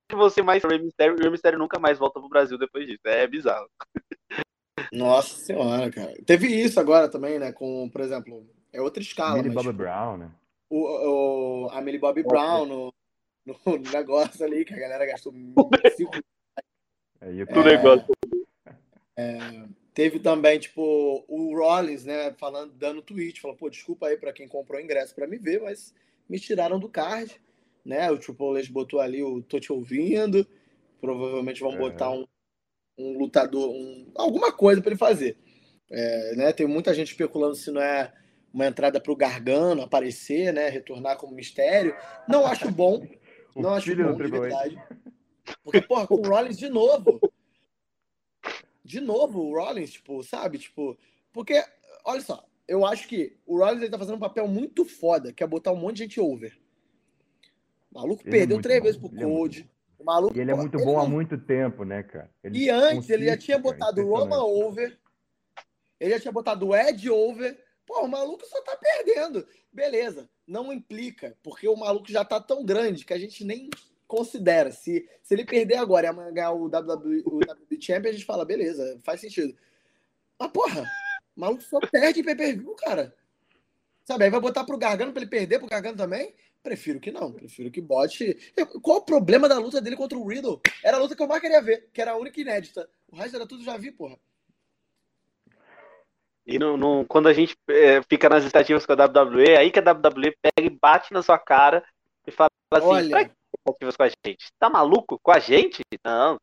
que 0.10 0.18
você 0.18 0.42
mais. 0.42 0.66
O 0.66 0.68
Rey 0.68 0.80
Mysterio, 0.80 1.16
o 1.16 1.18
Rey 1.18 1.58
nunca 1.58 1.80
mais 1.80 1.98
volta 1.98 2.20
pro 2.20 2.28
Brasil 2.28 2.58
depois 2.58 2.86
disso. 2.86 3.00
É 3.06 3.26
bizarro. 3.26 3.70
Nossa 4.92 5.36
senhora, 5.36 5.92
cara. 5.92 6.14
Teve 6.26 6.48
isso 6.48 6.80
agora 6.80 7.08
também, 7.08 7.38
né? 7.38 7.52
Com, 7.52 7.90
por 7.90 8.02
exemplo, 8.02 8.46
é 8.74 8.82
outra 8.82 9.02
escala. 9.02 9.36
Millie 9.36 9.54
mas, 9.54 9.66
Bobby 9.66 9.78
Brown, 9.78 10.18
né? 10.18 10.32
O, 10.70 11.66
o, 11.66 11.70
a 11.72 11.82
Millie 11.82 12.00
Bobby 12.00 12.24
Brown 12.24 12.66
no, 12.66 12.94
no, 13.46 13.56
negócio 13.92 14.44
ali, 14.46 14.66
que 14.66 14.74
a 14.74 14.80
galera 14.80 15.06
gastou 15.06 15.34
cinco. 15.96 16.18
É, 17.22 17.30
é, 17.30 17.64
negócio. 17.64 18.08
É, 19.18 19.38
teve 19.94 20.20
também, 20.20 20.60
tipo, 20.60 21.26
o 21.28 21.58
Rollins, 21.58 22.06
né, 22.06 22.32
falando, 22.38 22.72
dando 22.74 23.02
tweet, 23.02 23.42
falou, 23.42 23.58
pô, 23.58 23.70
desculpa 23.70 24.08
aí 24.08 24.18
para 24.18 24.32
quem 24.32 24.48
comprou 24.48 24.80
ingresso 24.80 25.14
para 25.14 25.28
me 25.28 25.38
ver, 25.38 25.62
mas 25.62 25.94
me 26.28 26.40
tiraram 26.40 26.80
do 26.80 26.88
card, 26.88 27.40
né? 27.84 28.10
O 28.10 28.18
Triple 28.18 28.60
H 28.60 28.72
botou 28.72 29.00
ali 29.00 29.22
o 29.22 29.42
tô 29.42 29.60
te 29.60 29.74
ouvindo, 29.74 30.48
provavelmente 31.02 31.60
vão 31.60 31.74
é. 31.74 31.78
botar 31.78 32.12
um, 32.12 32.26
um 33.00 33.18
lutador, 33.18 33.70
um, 33.70 34.12
alguma 34.16 34.52
coisa 34.52 34.82
para 34.82 34.92
ele 34.92 35.00
fazer. 35.00 35.38
É, 35.90 36.36
né, 36.36 36.54
tem 36.54 36.68
muita 36.68 36.94
gente 36.94 37.12
especulando 37.12 37.56
se 37.56 37.72
não 37.72 37.82
é 37.82 38.14
uma 38.54 38.68
entrada 38.68 39.00
para 39.00 39.12
o 39.12 39.16
Gargano 39.16 39.82
aparecer, 39.82 40.54
né? 40.54 40.70
Retornar 40.70 41.18
como 41.18 41.36
mistério. 41.36 41.96
Não 42.28 42.46
acho 42.46 42.70
bom. 42.72 43.08
não 43.56 43.74
acho 43.74 43.96
bom, 43.96 44.16
de 44.16 44.28
verdade. 44.28 44.78
Porque, 45.64 45.82
porra, 45.82 46.08
com 46.08 46.16
o 46.16 46.28
Rollins 46.28 46.58
de 46.58 46.70
novo. 46.70 47.20
De 48.84 49.00
novo, 49.00 49.40
o 49.40 49.54
Rollins, 49.56 49.92
tipo, 49.92 50.24
sabe? 50.24 50.58
Tipo, 50.58 50.98
porque, 51.32 51.64
olha 52.04 52.22
só, 52.22 52.44
eu 52.68 52.86
acho 52.86 53.08
que 53.08 53.38
o 53.46 53.58
Rollins 53.58 53.82
ele 53.82 53.92
tá 53.92 53.98
fazendo 53.98 54.16
um 54.16 54.20
papel 54.20 54.48
muito 54.48 54.84
foda, 54.86 55.32
que 55.32 55.44
é 55.44 55.48
botar 55.48 55.72
um 55.72 55.76
monte 55.76 55.98
de 55.98 56.04
gente 56.04 56.20
over. 56.20 56.58
O 57.92 58.00
maluco 58.00 58.24
ele 58.24 58.30
é 58.30 58.40
perdeu 58.40 58.60
é 58.60 58.62
três 58.62 58.80
bom. 58.80 58.86
vezes 58.86 59.00
pro 59.00 59.10
ele 59.14 59.26
Code. 59.26 59.70
O 60.00 60.04
maluco, 60.06 60.36
e 60.36 60.40
ele 60.40 60.52
é 60.52 60.56
muito 60.56 60.78
bom 60.78 60.94
não... 60.94 61.00
há 61.00 61.08
muito 61.08 61.38
tempo, 61.38 61.84
né, 61.84 62.04
cara? 62.04 62.32
Ele 62.42 62.58
e 62.58 62.70
antes, 62.70 63.10
ele 63.10 63.26
já 63.26 63.38
tinha 63.38 63.60
botado 63.60 64.02
o 64.02 64.10
Roman 64.10 64.42
over. 64.44 64.98
Ele 66.00 66.12
já 66.12 66.20
tinha 66.22 66.32
botado 66.32 66.68
o 66.68 66.76
Ed 66.76 67.10
over. 67.10 67.62
Pô, 67.86 68.06
o 68.06 68.08
maluco 68.08 68.46
só 68.46 68.62
tá 68.62 68.78
perdendo. 68.78 69.46
Beleza, 69.72 70.30
não 70.48 70.72
implica, 70.72 71.38
porque 71.44 71.68
o 71.68 71.76
maluco 71.76 72.10
já 72.10 72.24
tá 72.24 72.40
tão 72.40 72.66
grande 72.66 73.04
que 73.04 73.14
a 73.14 73.20
gente 73.20 73.44
nem 73.44 73.70
considera. 74.08 74.72
Se, 74.72 75.08
se 75.22 75.34
ele 75.34 75.46
perder 75.46 75.76
agora 75.76 76.08
e 76.08 76.10
amanhã 76.10 76.34
ganhar 76.34 76.52
o 76.52 76.66
WWE, 76.66 77.24
o 77.26 77.38
WWE 77.38 77.82
Champion, 77.82 78.10
a 78.10 78.14
gente 78.14 78.26
fala, 78.26 78.46
beleza, 78.46 79.00
faz 79.04 79.20
sentido. 79.20 79.56
Mas, 80.40 80.52
porra, 80.52 80.84
o 81.36 81.42
maluco 81.42 81.62
só 81.62 81.80
perde 81.80 82.22
em 82.22 82.24
pay-per-view, 82.24 82.74
cara. 82.76 83.14
Sabe, 84.06 84.24
aí 84.24 84.30
vai 84.32 84.40
botar 84.40 84.64
pro 84.64 84.78
Gargano 84.78 85.12
pra 85.12 85.22
ele 85.22 85.30
perder 85.30 85.60
pro 85.60 85.68
Gargano 85.68 85.98
também? 85.98 86.34
Prefiro 86.62 87.00
que 87.00 87.12
não. 87.12 87.32
Prefiro 87.32 87.72
que 87.72 87.82
bote. 87.82 88.38
Qual 88.82 88.98
o 88.98 89.06
problema 89.06 89.48
da 89.48 89.58
luta 89.58 89.82
dele 89.82 89.96
contra 89.96 90.18
o 90.18 90.28
Riddle? 90.28 90.62
Era 90.84 90.98
a 90.98 91.00
luta 91.00 91.16
que 91.16 91.22
eu 91.22 91.28
mais 91.28 91.42
queria 91.42 91.62
ver, 91.62 91.90
que 91.94 92.02
era 92.02 92.12
a 92.12 92.18
única 92.18 92.40
inédita. 92.40 92.90
O 93.08 93.16
resto 93.16 93.36
era 93.36 93.48
tudo 93.48 93.64
já 93.64 93.78
vi, 93.78 93.92
porra. 93.92 94.18
E 96.46 96.58
no, 96.58 96.76
no, 96.76 97.06
quando 97.06 97.28
a 97.28 97.34
gente 97.34 97.56
é, 97.70 98.02
fica 98.04 98.28
nas 98.28 98.44
estatísticas 98.44 98.86
com 98.86 98.94
a 98.94 99.06
WWE, 99.06 99.56
aí 99.56 99.72
que 99.72 99.80
a 99.80 99.84
WWE 99.84 100.36
pega 100.42 100.68
e 100.68 100.70
bate 100.70 101.14
na 101.14 101.22
sua 101.22 101.38
cara 101.38 101.84
e 102.26 102.32
fala 102.32 102.50
assim: 102.74 102.88
Olha, 102.88 103.10
pra 103.10 103.26
que 103.26 103.98
com 103.98 104.04
a 104.04 104.10
gente? 104.10 104.52
Tá 104.58 104.70
maluco? 104.70 105.20
Com 105.22 105.32
a 105.32 105.40
gente? 105.40 105.82
Não. 106.04 106.38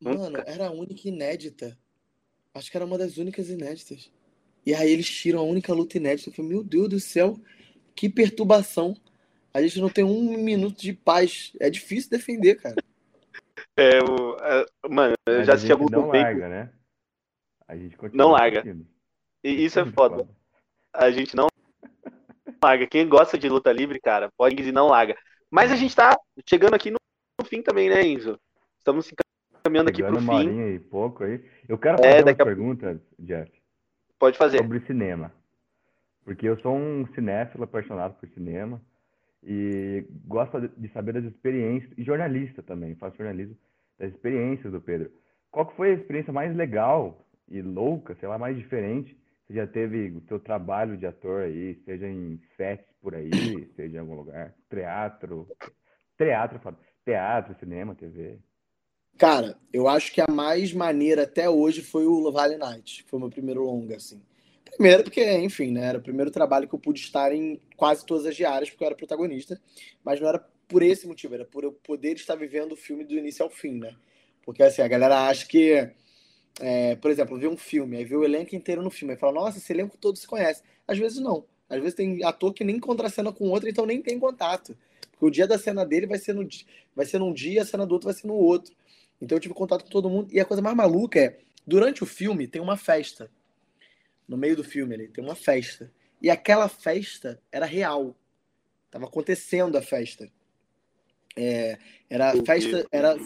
Mano, 0.00 0.30
nunca. 0.30 0.44
era 0.46 0.68
a 0.68 0.70
única 0.70 1.08
inédita. 1.08 1.78
Acho 2.54 2.70
que 2.70 2.76
era 2.76 2.86
uma 2.86 2.98
das 2.98 3.18
únicas 3.18 3.48
inéditas. 3.48 4.10
E 4.64 4.74
aí 4.74 4.90
eles 4.90 5.08
tiram 5.08 5.40
a 5.40 5.44
única 5.44 5.72
luta 5.72 5.96
inédita. 5.96 6.30
Eu 6.30 6.34
falei, 6.34 6.50
meu 6.50 6.64
Deus 6.64 6.88
do 6.88 7.00
céu, 7.00 7.38
que 7.94 8.08
perturbação. 8.08 8.96
A 9.52 9.60
gente 9.62 9.80
não 9.80 9.88
tem 9.88 10.04
um 10.04 10.38
minuto 10.38 10.80
de 10.80 10.92
paz. 10.92 11.52
É 11.60 11.68
difícil 11.68 12.10
defender, 12.10 12.56
cara. 12.56 12.76
É, 13.76 13.98
o, 14.02 14.36
é, 14.36 14.66
mano, 14.88 15.14
eu 15.26 15.44
já 15.44 15.54
assisti 15.54 15.72
algum 15.72 15.86
tempo. 15.86 16.02
Não 16.02 16.08
larga, 16.08 16.48
né? 16.48 16.72
A 17.66 17.76
gente 17.76 17.96
continua 17.96 18.24
não 18.24 18.32
larga. 18.32 18.60
Assistindo. 18.60 18.86
E 19.42 19.64
isso 19.64 19.80
é 19.80 19.86
foda. 19.86 20.28
A 20.92 21.10
gente 21.10 21.34
não 21.34 21.48
larga. 22.62 22.86
Quem 22.86 23.08
gosta 23.08 23.38
de 23.38 23.48
luta 23.48 23.72
livre, 23.72 24.00
cara, 24.00 24.30
pode 24.36 24.60
e 24.62 24.72
não 24.72 24.88
larga. 24.88 25.16
Mas 25.50 25.72
a 25.72 25.76
gente 25.76 25.94
tá 25.94 26.16
chegando 26.48 26.74
aqui 26.74 26.90
no, 26.90 26.98
fim 27.44 27.62
também, 27.62 27.88
né, 27.88 28.06
Enzo? 28.06 28.38
Estamos 28.78 29.12
caminhando 29.64 29.90
aqui 29.90 30.02
pro 30.02 30.18
uma 30.18 30.40
fim. 30.40 30.74
e 30.74 30.78
pouco 30.78 31.24
aí. 31.24 31.44
Eu 31.68 31.78
quero 31.78 31.98
fazer 31.98 32.18
é, 32.18 32.22
uma 32.22 32.30
a... 32.30 32.44
pergunta, 32.44 33.02
Jeff. 33.18 33.50
Pode 34.18 34.38
fazer. 34.38 34.58
Sobre 34.58 34.80
cinema. 34.80 35.32
Porque 36.24 36.46
eu 36.46 36.60
sou 36.60 36.76
um 36.76 37.06
cinéfilo 37.14 37.64
apaixonado 37.64 38.14
por 38.14 38.28
cinema 38.28 38.80
e 39.42 40.04
gosto 40.26 40.60
de 40.60 40.88
saber 40.92 41.14
das 41.14 41.24
experiências, 41.24 41.92
e 41.96 42.02
jornalista 42.02 42.62
também, 42.62 42.94
faço 42.96 43.16
jornalismo, 43.16 43.56
das 43.98 44.12
experiências 44.12 44.72
do 44.72 44.80
Pedro. 44.80 45.10
Qual 45.50 45.66
que 45.66 45.76
foi 45.76 45.90
a 45.90 45.94
experiência 45.94 46.32
mais 46.32 46.54
legal 46.54 47.26
e 47.48 47.60
louca, 47.60 48.14
sei 48.20 48.28
lá, 48.28 48.38
mais 48.38 48.56
diferente 48.56 49.18
você 49.50 49.54
já 49.54 49.66
teve 49.66 50.12
o 50.12 50.22
seu 50.28 50.38
trabalho 50.38 50.96
de 50.96 51.06
ator 51.06 51.42
aí, 51.42 51.74
seja 51.84 52.06
em 52.06 52.40
sets 52.56 52.86
por 53.02 53.16
aí, 53.16 53.30
seja 53.74 53.96
em 53.96 53.98
algum 53.98 54.14
lugar, 54.14 54.54
teatro, 54.68 55.48
teatro, 56.16 56.76
teatro, 57.04 57.56
cinema, 57.58 57.96
TV? 57.96 58.38
Cara, 59.18 59.58
eu 59.72 59.88
acho 59.88 60.12
que 60.12 60.20
a 60.20 60.30
mais 60.30 60.72
maneira 60.72 61.24
até 61.24 61.50
hoje 61.50 61.82
foi 61.82 62.06
o 62.06 62.30
Valley 62.30 62.58
Night, 62.58 63.02
que 63.02 63.10
foi 63.10 63.18
o 63.18 63.22
meu 63.22 63.30
primeiro 63.30 63.64
longa, 63.64 63.96
assim. 63.96 64.22
Primeiro 64.72 65.04
porque, 65.04 65.22
enfim, 65.38 65.70
né, 65.72 65.86
era 65.86 65.98
o 65.98 66.02
primeiro 66.02 66.30
trabalho 66.30 66.68
que 66.68 66.74
eu 66.74 66.78
pude 66.78 67.00
estar 67.00 67.32
em 67.32 67.60
quase 67.76 68.04
todas 68.06 68.26
as 68.26 68.36
diárias, 68.36 68.70
porque 68.70 68.84
eu 68.84 68.86
era 68.86 68.96
protagonista, 68.96 69.60
mas 70.04 70.20
não 70.20 70.28
era 70.28 70.38
por 70.68 70.82
esse 70.82 71.06
motivo, 71.06 71.34
era 71.34 71.44
por 71.44 71.64
eu 71.64 71.72
poder 71.72 72.14
estar 72.16 72.36
vivendo 72.36 72.72
o 72.72 72.76
filme 72.76 73.04
do 73.04 73.14
início 73.14 73.44
ao 73.44 73.50
fim, 73.50 73.78
né? 73.78 73.94
Porque, 74.42 74.62
assim, 74.62 74.82
a 74.82 74.88
galera 74.88 75.28
acha 75.28 75.46
que 75.46 75.92
é, 76.60 76.96
por 76.96 77.10
exemplo, 77.10 77.38
ver 77.38 77.48
um 77.48 77.56
filme, 77.56 77.96
aí 77.96 78.04
vê 78.04 78.16
o 78.16 78.24
elenco 78.24 78.54
inteiro 78.54 78.82
no 78.82 78.90
filme, 78.90 79.14
aí 79.14 79.18
fala, 79.18 79.32
nossa, 79.32 79.58
esse 79.58 79.72
elenco 79.72 79.96
todo 79.96 80.16
se 80.16 80.26
conhece. 80.26 80.62
Às 80.86 80.98
vezes 80.98 81.18
não. 81.18 81.44
Às 81.68 81.78
vezes 81.78 81.94
tem 81.94 82.24
ator 82.24 82.52
que 82.52 82.64
nem 82.64 82.76
encontra 82.76 83.06
a 83.06 83.10
cena 83.10 83.32
com 83.32 83.48
outro, 83.48 83.68
então 83.68 83.86
nem 83.86 84.02
tem 84.02 84.18
contato. 84.18 84.76
Porque 85.10 85.24
o 85.24 85.30
dia 85.30 85.46
da 85.46 85.58
cena 85.58 85.86
dele 85.86 86.06
vai 86.06 86.18
ser, 86.18 86.34
no, 86.34 86.46
vai 86.94 87.06
ser 87.06 87.18
num 87.18 87.32
dia, 87.32 87.62
a 87.62 87.64
cena 87.64 87.86
do 87.86 87.92
outro 87.92 88.06
vai 88.06 88.14
ser 88.14 88.26
no 88.26 88.34
outro. 88.34 88.74
Então 89.20 89.36
eu 89.36 89.40
tive 89.40 89.54
contato 89.54 89.84
com 89.84 89.90
todo 89.90 90.10
mundo. 90.10 90.28
E 90.32 90.40
a 90.40 90.44
coisa 90.44 90.62
mais 90.62 90.76
maluca 90.76 91.20
é, 91.20 91.38
durante 91.66 92.02
o 92.02 92.06
filme 92.06 92.48
tem 92.48 92.60
uma 92.60 92.76
festa. 92.76 93.30
No 94.30 94.36
meio 94.36 94.54
do 94.54 94.62
filme 94.62 94.94
ali, 94.94 95.08
tem 95.08 95.24
uma 95.24 95.34
festa. 95.34 95.90
E 96.22 96.30
aquela 96.30 96.68
festa 96.68 97.42
era 97.50 97.66
real. 97.66 98.14
Tava 98.88 99.06
acontecendo 99.06 99.76
a 99.76 99.82
festa. 99.82 100.30
É, 101.36 101.76
era 102.08 102.32
festa, 102.44 102.86
era, 102.92 103.16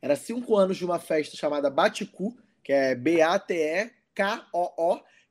era 0.00 0.14
cinco 0.14 0.56
anos 0.56 0.76
de 0.76 0.84
uma 0.84 1.00
festa 1.00 1.36
chamada 1.36 1.68
Baticu, 1.68 2.36
que 2.62 2.72
é 2.72 2.94
B-A-T-E-K-O-O, 2.94 3.80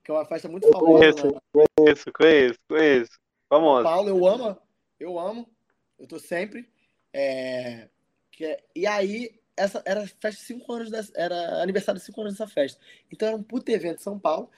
que 0.04 0.12
é 0.12 0.14
uma 0.14 0.26
festa 0.26 0.50
muito 0.50 0.68
famosa. 0.68 1.00
Conheço, 1.00 1.28
né? 1.28 1.40
conheço, 1.78 2.12
conheço, 2.12 2.60
conheço. 2.68 3.20
Famosa. 3.48 3.84
Paulo, 3.84 4.10
eu 4.10 4.28
amo, 4.28 4.58
eu 5.00 5.18
amo, 5.18 5.50
eu 5.98 6.08
tô 6.08 6.20
sempre. 6.20 6.70
É, 7.14 7.88
que 8.34 8.44
é, 8.44 8.62
e 8.76 8.86
aí, 8.86 9.41
essa 9.56 9.82
era 9.86 10.08
festa 10.20 10.44
5 10.44 10.74
anos, 10.74 11.12
era 11.16 11.62
aniversário 11.62 12.00
de 12.00 12.06
5 12.06 12.22
anos 12.22 12.34
dessa 12.34 12.48
festa. 12.48 12.80
Então 13.12 13.28
era 13.28 13.38
um 13.38 13.44
puto 13.44 13.70
evento 13.72 14.00
em 14.00 14.04
São 14.04 14.18
Paulo. 14.18 14.50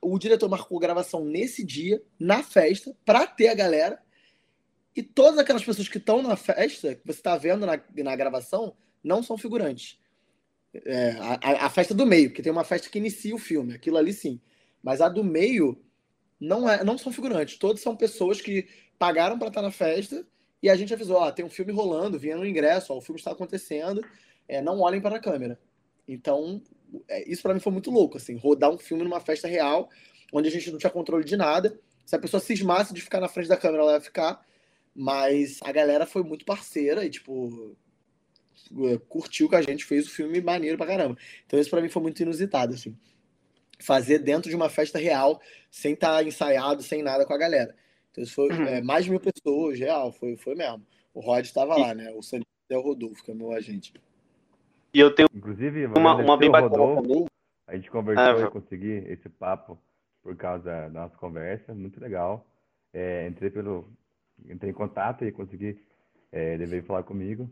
O 0.00 0.18
diretor 0.18 0.48
marcou 0.48 0.78
gravação 0.78 1.24
nesse 1.24 1.64
dia, 1.64 2.02
na 2.18 2.42
festa, 2.42 2.96
pra 3.04 3.26
ter 3.26 3.48
a 3.48 3.54
galera. 3.54 4.02
E 4.96 5.02
todas 5.02 5.38
aquelas 5.38 5.64
pessoas 5.64 5.88
que 5.88 5.98
estão 5.98 6.22
na 6.22 6.36
festa, 6.36 6.94
que 6.94 7.06
você 7.06 7.18
está 7.18 7.36
vendo 7.36 7.64
na, 7.64 7.80
na 7.96 8.16
gravação, 8.16 8.74
não 9.02 9.22
são 9.22 9.38
figurantes. 9.38 9.98
É, 10.74 11.12
a, 11.42 11.66
a, 11.66 11.70
festa 11.70 11.94
do 11.94 12.04
meio, 12.04 12.32
que 12.32 12.42
tem 12.42 12.52
uma 12.52 12.64
festa 12.64 12.90
que 12.90 12.98
inicia 12.98 13.34
o 13.34 13.38
filme, 13.38 13.74
aquilo 13.74 13.96
ali 13.96 14.12
sim. 14.12 14.40
Mas 14.82 15.00
a 15.00 15.08
do 15.08 15.24
meio 15.24 15.80
não, 16.40 16.68
é, 16.68 16.82
não 16.84 16.98
são 16.98 17.12
figurantes. 17.12 17.58
Todos 17.58 17.82
são 17.82 17.96
pessoas 17.96 18.40
que 18.40 18.66
pagaram 18.98 19.38
para 19.38 19.48
estar 19.48 19.62
na 19.62 19.70
festa 19.70 20.26
e 20.62 20.68
a 20.68 20.76
gente 20.76 20.92
avisou: 20.92 21.16
ó, 21.16 21.30
tem 21.30 21.44
um 21.44 21.50
filme 21.50 21.72
rolando, 21.72 22.18
vinha 22.18 22.36
no 22.36 22.46
ingresso, 22.46 22.92
ó, 22.92 22.98
o 22.98 23.00
filme 23.00 23.18
está 23.18 23.30
acontecendo, 23.30 24.04
é, 24.48 24.62
não 24.62 24.80
olhem 24.80 25.00
para 25.00 25.16
a 25.16 25.20
câmera. 25.20 25.58
Então, 26.06 26.62
é, 27.06 27.30
isso 27.30 27.42
para 27.42 27.54
mim 27.54 27.60
foi 27.60 27.72
muito 27.72 27.90
louco, 27.90 28.16
assim, 28.16 28.36
rodar 28.36 28.70
um 28.70 28.78
filme 28.78 29.04
numa 29.04 29.20
festa 29.20 29.46
real, 29.46 29.90
onde 30.32 30.48
a 30.48 30.50
gente 30.50 30.70
não 30.70 30.78
tinha 30.78 30.90
controle 30.90 31.24
de 31.24 31.36
nada. 31.36 31.78
Se 32.06 32.16
a 32.16 32.18
pessoa 32.18 32.40
cismasse 32.40 32.94
de 32.94 33.02
ficar 33.02 33.20
na 33.20 33.28
frente 33.28 33.48
da 33.48 33.56
câmera, 33.56 33.82
ela 33.82 33.92
ia 33.94 34.00
ficar. 34.00 34.42
Mas 34.94 35.60
a 35.62 35.70
galera 35.70 36.06
foi 36.06 36.22
muito 36.22 36.44
parceira 36.44 37.04
e, 37.04 37.10
tipo, 37.10 37.76
curtiu 39.08 39.48
que 39.48 39.56
a 39.56 39.62
gente 39.62 39.84
fez 39.84 40.06
o 40.06 40.10
filme 40.10 40.40
maneiro 40.40 40.76
pra 40.76 40.86
caramba. 40.86 41.16
Então 41.46 41.58
isso 41.58 41.70
para 41.70 41.80
mim 41.80 41.88
foi 41.88 42.02
muito 42.02 42.20
inusitado, 42.22 42.74
assim. 42.74 42.96
Fazer 43.80 44.18
dentro 44.18 44.50
de 44.50 44.56
uma 44.56 44.68
festa 44.68 44.98
real, 44.98 45.40
sem 45.70 45.92
estar 45.92 46.16
tá 46.16 46.24
ensaiado, 46.24 46.82
sem 46.82 47.02
nada 47.02 47.24
com 47.24 47.32
a 47.32 47.38
galera. 47.38 47.76
Então 48.10 48.24
isso 48.24 48.34
foi 48.34 48.48
uhum. 48.50 48.64
é, 48.64 48.82
mais 48.82 49.04
de 49.04 49.10
mil 49.10 49.20
pessoas, 49.20 49.78
real, 49.78 50.12
foi, 50.12 50.36
foi 50.36 50.54
mesmo. 50.54 50.84
O 51.14 51.20
Rod 51.20 51.44
estava 51.44 51.76
lá, 51.76 51.94
né? 51.94 52.12
O 52.12 52.22
Sandy 52.22 52.46
é 52.68 52.76
o 52.76 52.80
Rodolfo, 52.80 53.22
que 53.22 53.30
é 53.30 53.34
meu 53.34 53.52
agente. 53.52 53.92
E 54.98 55.00
eu 55.00 55.14
tenho 55.14 55.28
Inclusive, 55.32 55.86
uma, 55.86 56.16
uma 56.16 56.36
bem 56.36 56.50
bacana 56.50 56.96
também. 56.96 57.24
A 57.68 57.76
gente 57.76 57.88
conversou 57.88 58.24
ah, 58.24 58.40
e 58.40 58.50
consegui 58.50 59.04
esse 59.06 59.28
papo 59.28 59.78
por 60.24 60.34
causa 60.34 60.64
da 60.64 60.88
nossa 60.88 61.16
conversa, 61.16 61.72
muito 61.72 62.00
legal. 62.00 62.44
É, 62.92 63.28
entrei 63.28 63.48
pelo. 63.48 63.88
Entrei 64.48 64.72
em 64.72 64.74
contato 64.74 65.24
e 65.24 65.30
consegui. 65.30 65.80
É, 66.32 66.54
ele 66.54 66.82
falar 66.82 67.04
comigo. 67.04 67.48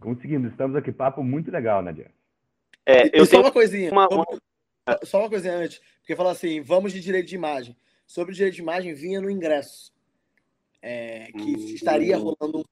Conseguimos, 0.00 0.50
estamos 0.50 0.74
aqui. 0.74 0.90
Papo 0.90 1.22
muito 1.22 1.50
legal, 1.50 1.82
Nadia. 1.82 2.10
É, 2.86 3.08
eu 3.12 3.24
e 3.24 3.26
só 3.26 3.40
uma 3.40 3.52
coisinha. 3.52 3.92
Uma, 3.92 4.08
uma... 4.08 4.24
Só 5.04 5.20
uma 5.20 5.28
coisinha 5.28 5.54
antes. 5.54 5.82
Porque 5.98 6.16
falar 6.16 6.30
assim, 6.30 6.62
vamos 6.62 6.94
de 6.94 7.00
direito 7.00 7.28
de 7.28 7.34
imagem. 7.34 7.76
Sobre 8.06 8.32
o 8.32 8.34
direito 8.34 8.54
de 8.54 8.62
imagem, 8.62 8.94
vinha 8.94 9.20
no 9.20 9.28
ingresso. 9.28 9.92
É, 10.80 11.30
que 11.32 11.56
hum, 11.56 11.74
estaria 11.74 12.16
rolando. 12.16 12.64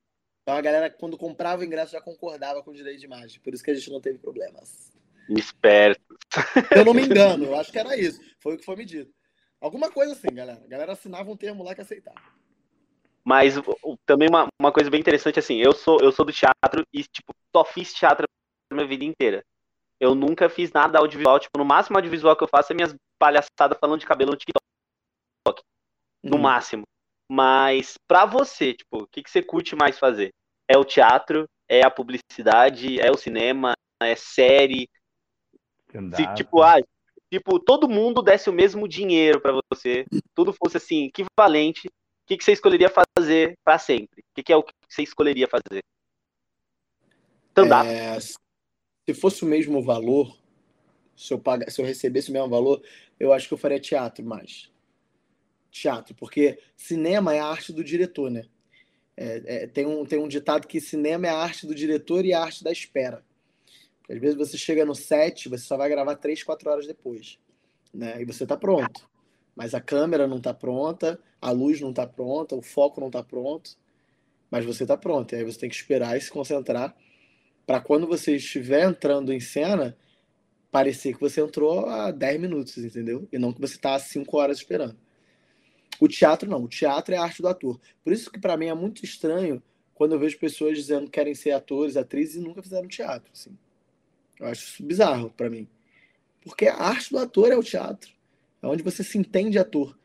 Então 0.45 0.59
a 0.59 0.61
galera, 0.61 0.91
quando 0.91 1.17
comprava 1.17 1.63
o 1.63 1.65
ingresso, 1.65 1.93
já 1.93 2.03
concordava 2.03 2.63
com 2.63 2.71
o 2.71 2.75
direito 2.75 3.01
de 3.01 3.07
imagem. 3.07 3.41
Por 3.41 3.55
isso 3.55 3.65
que 3.65 3.71
a 3.71 3.75
gente 3.75 3.91
não 3.91 3.99
teve 3.99 4.19
problemas. 4.19 4.93
Esperto. 5.31 6.19
Eu 6.77 6.85
não 6.85 6.93
me 6.93 7.03
engano, 7.03 7.47
eu 7.47 7.57
acho 7.59 7.73
que 7.73 7.79
era 7.79 7.97
isso. 7.97 8.21
Foi 8.39 8.55
o 8.55 8.59
que 8.59 8.65
foi 8.65 8.77
medido. 8.77 9.11
Alguma 9.59 9.91
coisa 9.91 10.13
assim, 10.13 10.29
galera. 10.35 10.61
A 10.63 10.69
galera 10.69 10.93
assinava 10.93 11.31
um 11.31 11.37
termo 11.37 11.65
lá 11.65 11.75
que 11.75 11.81
aceitava. 11.81 12.21
Mas 13.25 13.55
também 14.05 14.29
uma, 14.29 14.47
uma 14.61 14.71
coisa 14.71 14.91
bem 14.91 15.01
interessante, 15.01 15.39
assim, 15.39 15.57
eu 15.57 15.73
sou, 15.73 15.99
eu 16.03 16.13
sou 16.13 16.27
do 16.27 16.33
teatro 16.33 16.87
e, 16.93 17.03
tipo, 17.05 17.33
só 17.57 17.65
fiz 17.65 17.95
teatro 17.95 18.27
a 18.71 18.75
minha 18.75 18.87
vida 18.87 19.03
inteira. 19.03 19.43
Eu 19.99 20.15
nunca 20.15 20.51
fiz 20.51 20.71
nada 20.71 20.99
audiovisual, 20.99 21.41
tipo, 21.41 21.57
no 21.57 21.65
máximo 21.65 21.97
audiovisual 21.97 22.37
que 22.37 22.45
eu 22.45 22.49
faço 22.49 22.73
é 22.73 22.77
minhas 22.77 22.95
palhaçadas 23.19 23.79
falando 23.81 24.01
de 24.01 24.07
cabelo 24.07 24.33
no 24.33 24.37
TikTok. 24.37 24.63
No 26.23 26.37
uhum. 26.37 26.43
máximo. 26.43 26.85
Mas 27.29 27.95
pra 28.07 28.27
você, 28.27 28.75
tipo, 28.75 29.03
o 29.03 29.07
que, 29.07 29.23
que 29.23 29.31
você 29.31 29.43
curte 29.43 29.75
mais 29.75 29.99
fazer? 29.99 30.31
É 30.69 30.77
o 30.77 30.85
teatro? 30.85 31.49
É 31.69 31.85
a 31.85 31.91
publicidade? 31.91 33.01
É 33.01 33.11
o 33.11 33.17
cinema? 33.17 33.73
É 34.03 34.15
série? 34.15 34.89
Se, 36.17 36.35
tipo, 36.35 36.63
ah, 36.63 36.77
tipo, 37.33 37.59
todo 37.59 37.89
mundo 37.89 38.23
desse 38.23 38.51
o 38.51 38.53
mesmo 38.53 38.87
dinheiro 38.89 39.41
para 39.41 39.59
você, 39.73 40.05
tudo 40.35 40.53
fosse 40.53 40.77
assim, 40.77 41.05
equivalente, 41.05 41.89
o 41.89 42.27
que, 42.27 42.37
que 42.37 42.45
você 42.45 42.53
escolheria 42.53 42.89
fazer 42.91 43.55
para 43.65 43.79
sempre? 43.79 44.21
O 44.21 44.35
que, 44.35 44.43
que, 44.43 44.53
é 44.53 44.57
o 44.57 44.63
que 44.63 44.73
você 44.89 45.03
escolheria 45.03 45.49
fazer? 45.49 45.83
É, 47.87 48.19
se 48.21 49.15
fosse 49.15 49.45
o 49.45 49.47
mesmo 49.47 49.83
valor, 49.83 50.37
se 51.17 51.33
eu, 51.33 51.39
paga, 51.39 51.71
se 51.71 51.81
eu 51.81 51.87
recebesse 51.87 52.31
o 52.31 52.33
mesmo 52.33 52.49
valor, 52.49 52.83
eu 53.21 53.33
acho 53.33 53.47
que 53.47 53.55
eu 53.55 53.59
faria 53.59 53.79
teatro 53.79 54.25
mais. 54.25 54.73
Teatro, 55.81 56.15
porque 56.15 56.59
cinema 56.77 57.35
é 57.35 57.41
a 57.41 57.47
arte 57.47 57.73
do 57.73 57.83
diretor, 57.83 58.31
né? 58.31 58.45
É, 59.17 59.43
é, 59.47 59.67
tem, 59.67 59.87
um, 59.87 60.05
tem 60.05 60.19
um 60.19 60.29
ditado 60.29 60.67
que 60.67 60.81
cinema 60.81 61.27
é 61.27 61.31
a 61.31 61.37
arte 61.37 61.67
do 61.67 61.75
diretor 61.75 62.25
e 62.25 62.33
a 62.33 62.41
arte 62.41 62.65
da 62.65 62.73
espera. 62.73 63.25
Às 64.09 64.19
vezes 64.19 64.37
você 64.37 64.57
chega 64.57 64.85
no 64.85 64.95
set, 64.95 65.49
você 65.49 65.65
só 65.65 65.77
vai 65.77 65.89
gravar 65.89 66.17
três, 66.17 66.43
quatro 66.43 66.71
horas 66.71 66.87
depois. 66.87 67.39
Né? 67.93 68.23
E 68.23 68.25
você 68.25 68.43
está 68.43 68.57
pronto 68.57 69.09
mas 69.55 69.75
a 69.75 69.81
câmera 69.81 70.27
não 70.27 70.39
está 70.39 70.53
pronta, 70.53 71.19
a 71.41 71.51
luz 71.51 71.81
não 71.81 71.91
está 71.91 72.07
pronta, 72.07 72.57
o 72.57 72.63
foco 72.63 73.01
não 73.01 73.09
está 73.09 73.23
pronto, 73.23 73.77
mas 74.51 74.65
você 74.65 74.85
está 74.85 74.97
pronto. 74.97 75.33
E 75.33 75.37
aí 75.37 75.45
você 75.45 75.61
tem 75.61 75.69
que 75.69 75.77
esperar 75.77 76.17
e 76.17 76.21
se 76.21 76.31
concentrar 76.31 76.95
para 77.67 77.81
quando 77.81 78.07
você 78.07 78.37
estiver 78.37 78.85
entrando 78.85 79.33
em 79.33 79.41
cena, 79.41 79.97
parecer 80.71 81.15
que 81.15 81.21
você 81.21 81.41
entrou 81.41 81.87
há 81.87 82.11
10 82.11 82.41
minutos, 82.41 82.77
entendeu? 82.79 83.29
E 83.33 83.39
não 83.39 83.53
que 83.53 83.61
você 83.61 83.77
está 83.77 83.95
há 83.95 83.99
5 83.99 84.37
horas 84.37 84.59
esperando. 84.59 84.97
O 86.01 86.09
teatro 86.09 86.49
não, 86.49 86.63
o 86.63 86.69
teatro 86.69 87.15
é 87.15 87.19
a 87.19 87.23
arte 87.23 87.43
do 87.43 87.49
ator. 87.49 87.81
Por 88.03 88.13
isso 88.13 88.31
que 88.31 88.41
para 88.41 88.57
mim 88.57 88.67
é 88.67 88.75
muito 88.75 89.05
estranho 89.05 89.63
quando 89.95 90.13
eu 90.13 90.19
vejo 90.19 90.39
pessoas 90.39 90.77
dizendo 90.77 91.05
que 91.07 91.13
querem 91.13 91.35
ser 91.35 91.53
atores, 91.53 91.97
atrizes 91.97 92.37
e 92.37 92.41
nunca 92.41 92.63
fizeram 92.63 92.89
teatro. 92.89 93.31
Assim. 93.33 93.57
Eu 94.41 94.47
acho 94.49 94.65
isso 94.65 94.83
bizarro 94.83 95.31
para 95.31 95.49
mim. 95.49 95.69
Porque 96.43 96.67
a 96.67 96.77
arte 96.77 97.11
do 97.11 97.19
ator 97.19 97.53
é 97.53 97.57
o 97.57 97.63
teatro 97.63 98.15
é 98.65 98.69
onde 98.69 98.83
você 98.83 99.05
se 99.05 99.19
entende 99.19 99.59
ator. 99.59 99.97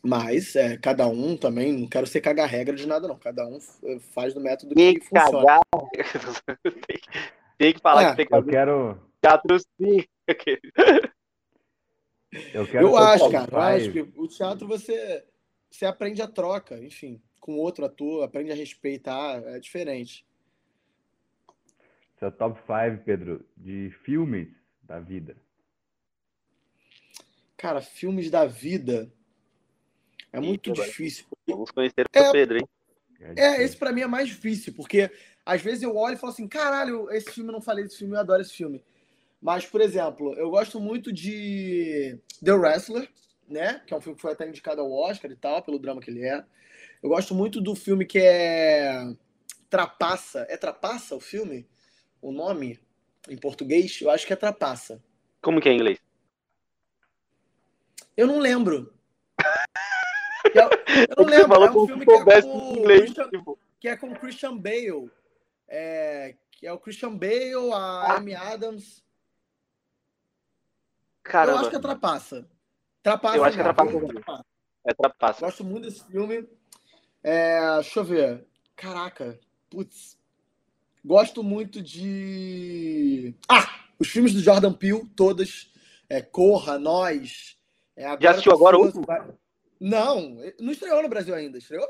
Mas 0.00 0.54
é, 0.54 0.76
cada 0.76 1.06
um 1.08 1.36
também, 1.36 1.72
não 1.72 1.88
quero 1.88 2.06
ser 2.06 2.20
cagar 2.20 2.48
regra 2.48 2.74
de 2.74 2.86
nada, 2.86 3.08
não. 3.08 3.18
Cada 3.18 3.46
um 3.46 3.58
é, 3.84 3.98
faz 3.98 4.32
do 4.32 4.40
método 4.40 4.74
que, 4.74 4.94
que 4.94 5.06
funciona. 5.06 5.60
tem, 6.86 7.00
tem, 7.58 7.72
que 7.74 7.80
falar 7.80 8.02
é, 8.02 8.10
que 8.10 8.16
tem 8.18 8.26
que 8.26 8.34
Eu 8.34 8.44
quero. 8.44 8.98
Teatro 9.20 9.58
sim. 9.58 10.04
eu, 12.58 12.66
quero 12.66 12.86
eu 12.86 12.96
acho, 12.96 13.30
cara. 13.30 13.50
Eu 13.52 13.58
acho 13.58 13.92
que 13.92 14.00
o 14.16 14.26
teatro 14.26 14.66
você, 14.66 15.24
você 15.70 15.86
aprende 15.86 16.20
a 16.20 16.26
troca, 16.26 16.78
enfim, 16.78 17.20
com 17.40 17.56
outro 17.56 17.84
ator, 17.84 18.24
aprende 18.24 18.50
a 18.50 18.54
respeitar, 18.54 19.42
é 19.44 19.58
diferente. 19.60 20.26
Seu 22.18 22.32
top 22.32 22.58
5, 22.60 23.04
Pedro, 23.04 23.44
de 23.56 23.90
filmes 24.02 24.48
da 24.82 24.98
vida. 24.98 25.36
Cara, 27.56 27.80
filmes 27.80 28.30
da 28.30 28.44
vida. 28.44 29.12
É 30.32 30.40
muito 30.40 30.72
difícil. 30.72 31.26
Vamos 31.46 31.70
conhecer 31.70 32.02
o 32.02 32.18
é, 32.18 32.32
Pedro, 32.32 32.58
hein? 32.58 32.68
É, 33.20 33.40
é 33.40 33.62
esse 33.62 33.76
para 33.76 33.92
mim 33.92 34.02
é 34.02 34.06
mais 34.06 34.28
difícil, 34.28 34.72
porque 34.74 35.10
às 35.44 35.62
vezes 35.62 35.82
eu 35.82 35.96
olho 35.96 36.14
e 36.14 36.18
falo 36.18 36.32
assim: 36.32 36.46
caralho, 36.46 37.10
esse 37.10 37.32
filme 37.32 37.50
eu 37.50 37.54
não 37.54 37.60
falei 37.60 37.84
desse 37.84 37.98
filme, 37.98 38.14
eu 38.14 38.20
adoro 38.20 38.42
esse 38.42 38.52
filme. 38.52 38.82
Mas, 39.40 39.64
por 39.64 39.80
exemplo, 39.80 40.34
eu 40.34 40.50
gosto 40.50 40.80
muito 40.80 41.12
de 41.12 42.18
The 42.44 42.52
Wrestler, 42.52 43.08
né? 43.48 43.80
Que 43.86 43.94
é 43.94 43.96
um 43.96 44.00
filme 44.00 44.16
que 44.16 44.22
foi 44.22 44.32
até 44.32 44.48
indicado 44.48 44.80
ao 44.80 44.92
Oscar 44.92 45.30
e 45.30 45.36
tal, 45.36 45.62
pelo 45.62 45.78
drama 45.78 46.00
que 46.00 46.10
ele 46.10 46.24
é. 46.24 46.44
Eu 47.02 47.10
gosto 47.10 47.34
muito 47.34 47.60
do 47.60 47.74
filme 47.74 48.04
que 48.04 48.18
é 48.18 49.04
Trapaça. 49.70 50.44
É 50.48 50.56
Trapaça 50.56 51.14
o 51.14 51.20
filme? 51.20 51.66
O 52.20 52.32
nome 52.32 52.80
em 53.28 53.36
português? 53.36 54.00
Eu 54.00 54.10
acho 54.10 54.26
que 54.26 54.32
é 54.32 54.36
Trapaça. 54.36 55.02
Como 55.40 55.60
que 55.60 55.68
é 55.68 55.72
em 55.72 55.76
inglês? 55.76 55.98
Eu 58.16 58.26
não 58.26 58.38
lembro. 58.38 58.92
Eu, 60.54 60.70
eu 61.10 61.24
não 61.24 61.24
lembro. 61.26 61.62
É 61.62 61.70
um 61.70 61.86
filme 61.86 62.06
que 62.06 62.12
é, 62.12 62.42
com 62.42 62.76
inglês, 62.78 63.00
Christian, 63.02 63.28
tipo... 63.28 63.58
que 63.78 63.88
é 63.88 63.96
com 63.96 64.14
Christian 64.14 64.56
Bale. 64.56 65.10
É, 65.68 66.34
que 66.50 66.66
é 66.66 66.72
o 66.72 66.78
Christian 66.78 67.14
Bale, 67.14 67.70
a 67.70 67.76
ah. 67.76 68.16
Amy 68.16 68.34
Adams. 68.34 69.04
Caramba. 71.28 71.58
Eu 71.58 71.60
acho 71.60 71.70
que 71.70 71.76
é 71.76 71.80
Trapaça. 71.80 72.48
Trapaça. 73.02 73.36
Eu 73.36 73.44
acho 73.44 73.54
que 73.56 73.60
é 73.60 73.64
Trapaça. 73.64 74.00
Trapaça. 74.00 74.44
É 74.84 74.94
Trapaça. 74.94 75.40
Gosto 75.40 75.64
muito 75.64 75.84
desse 75.84 76.04
filme. 76.04 76.48
É, 77.22 77.74
deixa 77.74 78.00
eu 78.00 78.04
ver. 78.04 78.46
Caraca. 78.74 79.38
Putz. 79.70 80.18
Gosto 81.04 81.42
muito 81.42 81.82
de. 81.82 83.34
Ah! 83.48 83.66
Os 83.98 84.08
filmes 84.08 84.32
do 84.32 84.40
Jordan 84.40 84.72
Peele, 84.72 85.04
todas. 85.16 85.72
É, 86.08 86.22
Corra, 86.22 86.78
Nós. 86.78 87.58
É, 87.96 88.16
Já 88.20 88.30
assistiu 88.30 88.52
agora 88.52 88.78
o 88.78 88.92
Não, 89.80 90.38
não 90.60 90.72
estreou 90.72 91.02
no 91.02 91.08
Brasil 91.08 91.34
ainda, 91.34 91.58
estreou? 91.58 91.86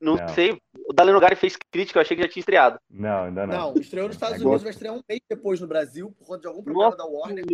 Não, 0.00 0.16
não. 0.16 0.28
sei. 0.28 0.60
O 0.88 0.92
Dali 0.92 1.12
Nogari 1.12 1.34
fez 1.34 1.56
crítica, 1.70 1.98
eu 1.98 2.02
achei 2.02 2.16
que 2.16 2.22
já 2.22 2.28
tinha 2.28 2.40
estreado. 2.40 2.78
Não, 2.88 3.24
ainda 3.24 3.46
não. 3.46 3.72
Não, 3.72 3.80
estreou 3.80 4.06
nos 4.06 4.16
Estados 4.16 4.40
Unidos, 4.40 4.62
vai 4.62 4.70
estrear 4.70 4.94
um 4.94 5.02
mês 5.08 5.20
depois 5.28 5.60
no 5.60 5.66
Brasil, 5.66 6.12
por 6.12 6.26
conta 6.26 6.40
de 6.42 6.46
algum 6.46 6.62
problema 6.62 6.90
Nossa, 6.90 6.98
da 6.98 7.06
Warner. 7.06 7.44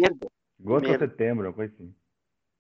Agosto 0.61 0.91
ou 0.91 0.99
setembro, 0.99 1.47
uma 1.47 1.53
coisa 1.53 1.73
assim. 1.75 1.95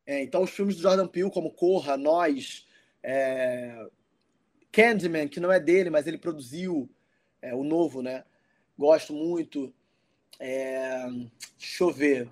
É, 0.06 0.23
então, 0.23 0.43
os 0.43 0.51
filmes 0.51 0.77
do 0.77 0.82
Jordan 0.82 1.06
Peele, 1.06 1.31
como 1.31 1.52
Corra, 1.52 1.97
Nós, 1.97 2.66
é... 3.02 3.86
Candyman, 4.70 5.28
que 5.28 5.40
não 5.40 5.52
é 5.52 5.60
dele, 5.60 5.90
mas 5.90 6.06
ele 6.06 6.19
produziu 6.19 6.90
é, 7.40 7.55
o 7.55 7.62
novo, 7.62 8.02
né? 8.02 8.24
Gosto 8.77 9.12
muito. 9.12 9.73
É... 10.40 11.06
Deixa 11.59 11.85
eu 11.85 11.93
ver. 11.93 12.28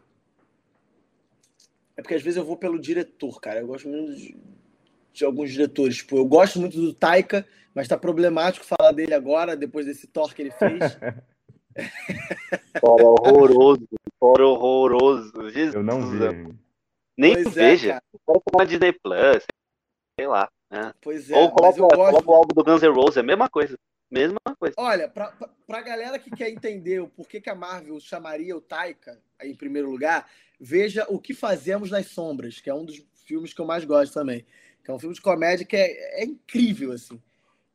É 1.97 2.03
porque 2.03 2.15
às 2.15 2.23
vezes 2.23 2.39
eu 2.39 2.45
vou 2.45 2.57
pelo 2.57 2.81
diretor, 2.81 3.41
cara. 3.41 3.61
Eu 3.61 3.66
gosto 3.66 3.89
muito 3.89 4.16
de, 4.16 4.37
de 5.12 5.24
alguns 5.24 5.53
diretores. 5.53 5.99
Tipo, 5.99 6.16
eu 6.16 6.24
gosto 6.24 6.59
muito 6.59 6.81
do 6.81 6.95
Taika, 6.95 7.47
mas 7.74 7.87
tá 7.87 7.97
problemático 7.97 8.65
falar 8.65 8.93
dele 8.93 9.15
agora, 9.15 9.57
depois 9.57 9.87
desse 9.87 10.07
Thor 10.07 10.35
que 10.35 10.43
ele 10.43 10.51
fez. 10.51 10.81
Fora 12.80 13.05
horroroso, 13.05 13.88
fora 14.18 14.47
horroroso. 14.47 15.51
Jesus. 15.51 15.74
Eu 15.74 15.82
não 15.82 16.09
vi. 16.10 16.18
Nem 17.16 17.34
pois 17.34 17.56
é, 17.56 17.70
veja. 17.70 18.02
Coloca 18.24 18.51
na 18.59 18.64
Disney 18.64 18.92
Plus, 18.92 19.44
sei 20.18 20.26
lá. 20.26 20.51
Né? 20.70 20.92
Pois 21.01 21.30
é. 21.30 21.36
Ou 21.36 21.51
coloca, 21.51 21.78
gosto... 21.78 21.97
coloca 21.97 22.30
o 22.30 22.34
álbum 22.34 22.55
do 22.55 22.64
Guns 22.64 22.82
N' 22.82 22.88
Roses, 22.88 23.16
é 23.16 23.20
a 23.20 23.24
mesma 23.24 23.48
coisa. 23.48 23.78
Mesma 24.10 24.38
coisa. 24.59 24.74
Olha, 24.76 25.09
pra, 25.09 25.28
pra, 25.32 25.48
pra 25.66 25.82
galera 25.82 26.18
que 26.18 26.30
quer 26.30 26.51
entender 26.51 27.01
o 27.01 27.09
porquê 27.09 27.40
que 27.40 27.51
a 27.51 27.55
Marvel 27.55 28.01
chamaria 28.01 28.56
o 28.56 28.60
Taika 28.60 29.20
em 29.40 29.55
primeiro 29.55 29.90
lugar, 29.90 30.28
veja 30.59 31.06
O 31.09 31.18
Que 31.20 31.32
Fazemos 31.32 31.90
nas 31.90 32.06
Sombras, 32.06 32.60
que 32.60 32.68
é 32.68 32.74
um 32.74 32.84
dos 32.84 33.05
filmes 33.24 33.55
que 33.55 33.60
eu 33.60 33.66
mais 33.66 33.84
gosto 33.84 34.12
também. 34.12 34.44
Que 34.84 34.90
é 34.90 34.94
um 34.94 34.98
filme 34.98 35.14
de 35.14 35.20
comédia 35.20 35.64
que 35.64 35.76
é, 35.76 36.22
é 36.22 36.24
incrível, 36.24 36.92
assim. 36.92 37.20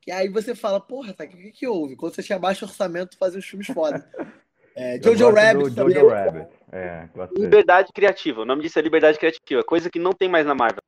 Que 0.06 0.12
aí 0.12 0.30
você 0.30 0.54
fala, 0.54 0.80
porra, 0.80 1.14
tá, 1.14 1.24
o 1.24 1.28
que, 1.28 1.52
que 1.52 1.68
houve? 1.68 1.96
Quando 1.96 2.14
você 2.14 2.22
tinha 2.22 2.38
baixo 2.38 2.64
orçamento, 2.64 3.18
fazia 3.18 3.40
uns 3.40 3.46
filmes 3.46 3.68
foda. 3.68 4.08
É, 4.78 5.02
Jojo 5.02 5.30
Rabbit 5.30 5.74
também. 5.74 5.96
Jojo 5.96 6.10
Rabbit. 6.10 6.50
É, 6.70 7.08
liberdade 7.38 7.94
criativa. 7.94 8.42
O 8.42 8.46
nome 8.46 8.62
disso 8.62 8.78
é 8.78 8.82
liberdade 8.82 9.18
criativa. 9.18 9.64
Coisa 9.64 9.90
que 9.90 9.98
não 9.98 10.12
tem 10.12 10.28
mais 10.28 10.46
na 10.46 10.54
Marvel. 10.54 10.82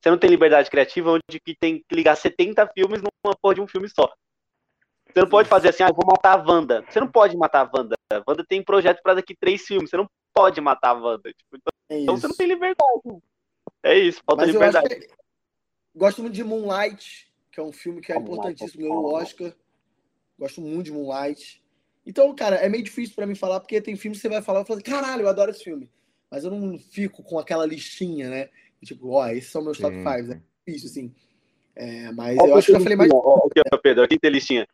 Você 0.00 0.08
não 0.08 0.16
tem 0.16 0.30
liberdade 0.30 0.70
criativa 0.70 1.10
onde 1.10 1.40
que 1.44 1.56
tem 1.56 1.78
que 1.80 1.96
ligar 1.96 2.16
70 2.16 2.68
filmes 2.68 3.02
numa 3.02 3.34
porra 3.42 3.56
de 3.56 3.60
um 3.60 3.66
filme 3.66 3.88
só. 3.88 4.08
Você 5.12 5.20
não 5.20 5.28
pode 5.28 5.48
fazer 5.48 5.70
assim, 5.70 5.82
ah, 5.82 5.90
vou 5.90 6.06
matar 6.06 6.38
a 6.38 6.44
Wanda. 6.48 6.84
Você 6.88 7.00
não 7.00 7.08
pode 7.08 7.36
matar 7.36 7.66
a 7.66 7.70
Wanda. 7.76 7.96
A 8.12 8.22
Wanda 8.24 8.44
tem 8.48 8.62
projeto 8.62 9.02
para 9.02 9.14
daqui 9.14 9.34
três 9.34 9.62
filmes. 9.62 9.90
Você 9.90 9.96
não 9.96 10.08
pode 10.32 10.60
matar 10.60 10.90
a 10.90 10.92
Wanda. 10.92 11.32
Tipo, 11.32 11.56
então, 11.56 11.72
é 11.88 12.00
então, 12.00 12.16
você 12.16 12.28
não 12.28 12.36
tem 12.36 12.46
liberdade. 12.46 13.22
É 13.82 13.98
isso, 13.98 14.22
falta 14.24 14.42
Mas 14.42 14.52
liberdade. 14.54 14.94
Que... 14.94 15.08
Gosto 15.92 16.22
muito 16.22 16.34
de 16.34 16.44
Moonlight, 16.44 17.27
que 17.58 17.60
é 17.60 17.64
um 17.64 17.72
filme 17.72 18.00
que 18.00 18.12
é 18.12 18.16
importantíssimo, 18.16 18.82
ganhou 18.82 19.02
o 19.02 19.14
Oscar. 19.14 19.52
Gosto 20.38 20.60
muito 20.60 20.84
de 20.84 20.92
Moonlight. 20.92 21.60
Então, 22.06 22.32
cara, 22.34 22.56
é 22.56 22.68
meio 22.68 22.84
difícil 22.84 23.16
para 23.16 23.26
mim 23.26 23.34
falar, 23.34 23.58
porque 23.58 23.80
tem 23.80 23.96
filmes 23.96 24.18
que 24.18 24.22
você 24.22 24.28
vai 24.28 24.40
falar 24.40 24.62
e 24.62 24.64
fala, 24.64 24.80
caralho, 24.80 25.22
eu 25.22 25.28
adoro 25.28 25.50
esse 25.50 25.64
filme. 25.64 25.90
Mas 26.30 26.44
eu 26.44 26.50
não 26.52 26.78
fico 26.78 27.22
com 27.24 27.36
aquela 27.36 27.66
listinha, 27.66 28.30
né? 28.30 28.48
Tipo, 28.84 29.10
ó, 29.10 29.26
esses 29.28 29.50
são 29.50 29.64
meus 29.64 29.78
top 29.78 29.96
5, 29.96 30.06
né? 30.06 30.40
Difícil, 30.64 30.88
assim. 30.88 31.14
É, 31.74 32.12
mas 32.12 32.36
eu 32.38 32.54
acho 32.54 32.66
que 32.68 32.76
eu 32.76 32.80
falei 32.80 32.96
mais. 32.96 33.10
O 33.12 33.50
que 33.50 33.60
é, 33.60 33.76
Pedro? 33.82 34.04
Aqui 34.04 34.18
tem 34.18 34.30
listinha. 34.30 34.66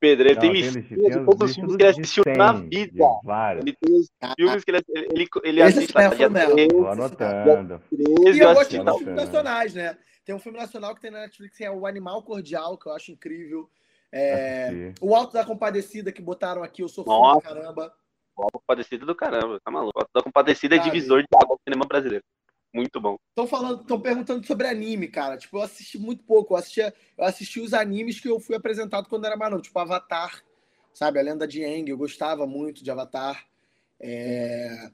Pedro, 0.00 0.26
ele 0.26 0.34
não, 0.34 0.40
tem 0.40 0.52
listinha 0.52 1.10
de 1.10 1.24
todos 1.24 1.50
os 1.50 1.54
filmes 1.54 1.76
que 1.76 1.82
ele 1.82 1.90
assistiu 1.90 2.24
100, 2.24 2.36
na 2.36 2.52
vida. 2.52 3.04
Ele 3.60 3.76
tem 3.80 3.96
os 3.96 4.10
ah, 4.20 4.34
filmes 4.36 4.64
que 4.64 4.70
ele, 4.70 4.84
ele, 4.88 5.28
ele 5.44 5.62
assiste 5.62 5.94
na 5.94 6.08
dia 6.08 6.28
13. 6.28 6.68
Tô 6.68 6.86
anotando. 6.88 7.82
13, 7.90 8.38
e 8.38 8.42
eu 8.42 8.54
gosto 8.54 8.70
de 8.70 8.76
filmes 8.78 9.14
nacionais, 9.14 9.74
né? 9.74 9.96
Tem 10.24 10.34
um 10.34 10.38
filme 10.38 10.58
nacional 10.58 10.94
que 10.94 11.00
tem 11.00 11.10
na 11.10 11.20
Netflix 11.20 11.56
que 11.56 11.64
é 11.64 11.70
O 11.70 11.86
Animal 11.86 12.22
Cordial, 12.22 12.78
que 12.78 12.86
eu 12.88 12.92
acho 12.92 13.12
incrível. 13.12 13.68
É, 14.10 14.92
o 15.00 15.14
Alto 15.14 15.32
da 15.32 15.44
Compadecida 15.44 16.12
que 16.12 16.22
botaram 16.22 16.62
aqui, 16.62 16.82
eu 16.82 16.88
sou 16.88 17.04
fã 17.04 17.40
pra 17.40 17.54
caramba. 17.54 17.94
O 18.36 18.42
Alto 18.42 18.52
da 18.54 18.60
Compadecida 18.60 19.04
do 19.04 19.14
caramba, 19.14 19.60
tá 19.60 19.70
maluco. 19.70 19.98
O 19.98 20.00
Alto 20.00 20.10
da 20.14 20.22
Compadecida 20.22 20.76
é 20.76 20.78
divisor 20.78 21.20
de 21.20 21.28
água 21.34 21.56
do 21.56 21.62
cinema 21.62 21.84
brasileiro. 21.84 22.24
Muito 22.72 23.00
bom. 23.00 23.16
Estão 23.28 23.46
falando, 23.46 23.82
estão 23.82 24.00
perguntando 24.00 24.44
sobre 24.46 24.66
anime, 24.66 25.06
cara. 25.06 25.36
Tipo, 25.36 25.58
eu 25.58 25.62
assisti 25.62 25.98
muito 25.98 26.24
pouco. 26.24 26.54
Eu 26.54 26.58
assisti, 26.58 26.80
eu 26.80 27.24
assisti 27.24 27.60
os 27.60 27.72
animes 27.72 28.18
que 28.18 28.28
eu 28.28 28.40
fui 28.40 28.56
apresentado 28.56 29.08
quando 29.08 29.26
era 29.26 29.36
mais 29.36 29.50
novo, 29.50 29.62
tipo 29.62 29.78
Avatar, 29.78 30.42
sabe? 30.92 31.20
A 31.20 31.22
Lenda 31.22 31.46
de 31.46 31.64
Aang, 31.64 31.88
eu 31.88 31.96
gostava 31.96 32.46
muito 32.46 32.82
de 32.82 32.90
Avatar. 32.90 33.46
É... 34.00 34.90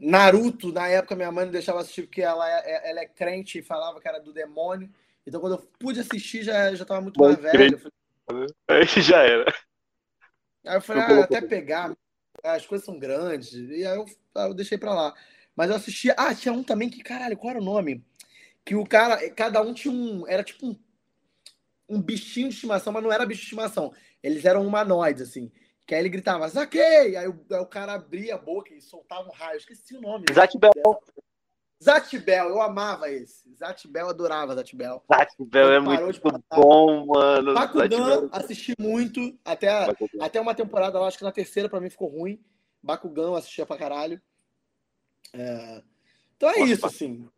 Naruto, 0.00 0.72
na 0.72 0.88
época, 0.88 1.14
minha 1.14 1.30
mãe 1.30 1.44
não 1.44 1.52
deixava 1.52 1.80
assistir 1.80 2.02
porque 2.02 2.22
ela 2.22 2.48
é, 2.48 2.90
ela 2.90 3.00
é 3.00 3.06
crente 3.06 3.58
e 3.58 3.62
falava 3.62 4.00
que 4.00 4.08
era 4.08 4.18
do 4.18 4.32
demônio. 4.32 4.90
Então, 5.26 5.40
quando 5.40 5.56
eu 5.56 5.70
pude 5.78 6.00
assistir, 6.00 6.42
já, 6.42 6.74
já 6.74 6.86
tava 6.86 7.02
muito 7.02 7.20
mais 7.20 7.36
velho. 7.36 7.78
Falei... 8.26 8.48
Aí 8.66 8.86
já 9.02 9.22
era. 9.22 9.54
Aí 10.66 10.76
eu 10.76 10.80
falei, 10.80 11.02
ah, 11.02 11.24
até 11.24 11.42
pegar, 11.42 11.94
as 12.42 12.66
coisas 12.66 12.84
são 12.84 12.98
grandes. 12.98 13.52
E 13.52 13.86
aí 13.86 13.96
eu, 13.96 14.06
eu 14.36 14.54
deixei 14.54 14.78
pra 14.78 14.94
lá. 14.94 15.14
Mas 15.54 15.68
eu 15.68 15.76
assistia. 15.76 16.14
Ah, 16.16 16.34
tinha 16.34 16.54
um 16.54 16.62
também 16.62 16.88
que, 16.88 17.02
caralho, 17.02 17.36
qual 17.36 17.50
era 17.50 17.60
o 17.60 17.64
nome? 17.64 18.02
Que 18.64 18.74
o 18.74 18.86
cara, 18.86 19.28
cada 19.30 19.60
um 19.60 19.74
tinha 19.74 19.92
um. 19.92 20.26
Era 20.26 20.42
tipo 20.42 20.66
um, 20.66 20.76
um 21.88 22.00
bichinho 22.00 22.48
de 22.48 22.54
estimação, 22.54 22.92
mas 22.92 23.02
não 23.02 23.12
era 23.12 23.26
bicho 23.26 23.40
de 23.40 23.46
estimação. 23.46 23.92
Eles 24.22 24.44
eram 24.46 24.66
humanoides, 24.66 25.28
assim. 25.28 25.52
Que 25.86 25.94
aí 25.94 26.00
ele 26.00 26.08
gritava, 26.08 26.48
Zaquei! 26.48 27.16
Aí 27.16 27.28
o, 27.28 27.40
aí 27.50 27.60
o 27.60 27.66
cara 27.66 27.94
abria 27.94 28.34
a 28.34 28.38
boca 28.38 28.72
e 28.72 28.80
soltava 28.80 29.28
um 29.28 29.32
raio. 29.32 29.58
Esqueci 29.58 29.96
o 29.96 30.00
nome. 30.00 30.24
Zatibel. 30.32 30.72
Zatibel, 31.82 32.50
eu 32.50 32.60
amava 32.60 33.10
esse. 33.10 33.54
Zatibel, 33.54 34.10
adorava 34.10 34.54
Zatibel. 34.54 35.02
Zatibel 35.08 35.72
é 35.72 35.80
muito 35.80 36.20
bom, 36.54 37.06
mano. 37.06 37.54
Bakugan, 37.54 38.28
assisti 38.30 38.74
muito. 38.78 39.34
Até, 39.42 39.68
até 40.20 40.40
uma 40.40 40.54
temporada, 40.54 41.00
acho 41.00 41.16
que 41.16 41.24
na 41.24 41.32
terceira 41.32 41.70
pra 41.70 41.80
mim 41.80 41.88
ficou 41.88 42.08
ruim. 42.08 42.38
Bakugan, 42.82 43.36
assistia 43.36 43.64
pra 43.64 43.78
caralho. 43.78 44.20
É... 45.32 45.82
Então 46.36 46.50
é 46.50 46.58
Nossa, 46.58 46.72
isso, 46.72 46.86
assim. 46.86 47.28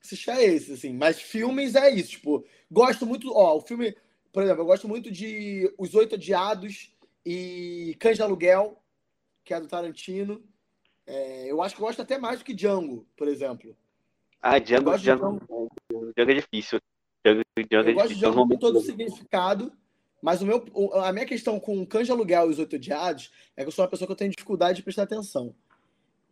Assistir 0.00 0.30
é 0.30 0.44
esse, 0.44 0.72
assim. 0.72 0.92
Mas 0.92 1.20
filmes 1.20 1.74
é 1.74 1.90
isso, 1.90 2.10
tipo, 2.10 2.44
gosto 2.70 3.04
muito. 3.04 3.32
Ó, 3.34 3.56
o 3.56 3.60
filme, 3.60 3.96
por 4.32 4.44
exemplo, 4.44 4.62
eu 4.62 4.66
gosto 4.66 4.86
muito 4.86 5.10
de 5.10 5.72
Os 5.76 5.94
Oito 5.94 6.14
Odiados 6.14 6.93
e 7.24 7.96
Cães 7.98 8.16
de 8.16 8.22
Aluguel, 8.22 8.78
que 9.44 9.54
é 9.54 9.60
do 9.60 9.68
Tarantino. 9.68 10.42
É, 11.06 11.50
eu 11.50 11.62
acho 11.62 11.74
que 11.74 11.80
eu 11.80 11.86
gosto 11.86 12.02
até 12.02 12.18
mais 12.18 12.38
do 12.38 12.44
que 12.44 12.54
Django, 12.54 13.06
por 13.16 13.28
exemplo. 13.28 13.76
Ah, 14.40 14.58
Django, 14.58 14.96
Django, 14.98 15.40
Django, 15.40 16.12
Django 16.16 16.30
é 16.30 16.34
difícil. 16.34 16.78
Django, 17.24 17.42
Django 17.70 17.88
eu 17.88 17.92
é 17.92 17.94
gosto 17.94 18.08
de 18.08 18.20
Django 18.20 18.48
com 18.48 18.56
todo 18.58 18.78
o 18.78 18.82
significado, 18.82 19.72
mas 20.20 20.42
o 20.42 20.46
meu, 20.46 20.64
a 20.94 21.12
minha 21.12 21.26
questão 21.26 21.58
com 21.58 21.86
Cães 21.86 22.06
de 22.06 22.12
Aluguel 22.12 22.48
e 22.48 22.50
Os 22.50 22.58
Oito 22.58 22.76
Odiados 22.76 23.30
é 23.56 23.62
que 23.62 23.68
eu 23.68 23.72
sou 23.72 23.84
uma 23.84 23.90
pessoa 23.90 24.06
que 24.06 24.12
eu 24.12 24.16
tenho 24.16 24.30
dificuldade 24.30 24.76
de 24.76 24.82
prestar 24.82 25.04
atenção. 25.04 25.54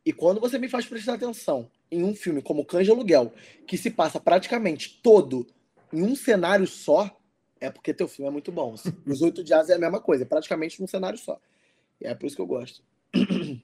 E 0.05 0.12
quando 0.12 0.40
você 0.40 0.59
me 0.59 0.69
faz 0.69 0.85
prestar 0.85 1.14
atenção 1.14 1.70
em 1.90 2.02
um 2.02 2.14
filme 2.14 2.43
como 2.43 2.64
Cães 2.64 2.86
de 2.86 2.90
Aluguel, 2.90 3.32
que 3.66 3.78
se 3.78 3.90
passa 3.90 4.19
praticamente 4.19 5.01
todo 5.02 5.47
em 5.93 6.02
um 6.02 6.16
cenário 6.16 6.66
só, 6.66 7.19
é 7.62 7.70
porque 7.70 7.94
teu 7.94 8.09
filme 8.09 8.28
é 8.28 8.32
muito 8.32 8.51
bom. 8.51 8.74
Assim. 8.74 8.93
Os 9.06 9.22
Oito 9.22 9.43
Dias 9.43 9.70
é 9.70 9.74
a 9.74 9.78
mesma 9.78 10.01
coisa, 10.01 10.26
praticamente 10.26 10.80
num 10.80 10.86
cenário 10.86 11.18
só. 11.18 11.39
E 12.01 12.06
é 12.06 12.14
por 12.14 12.26
isso 12.26 12.36
que 12.36 12.43
eu 12.43 12.47
gosto. 12.47 12.82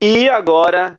E 0.00 0.28
agora, 0.28 0.96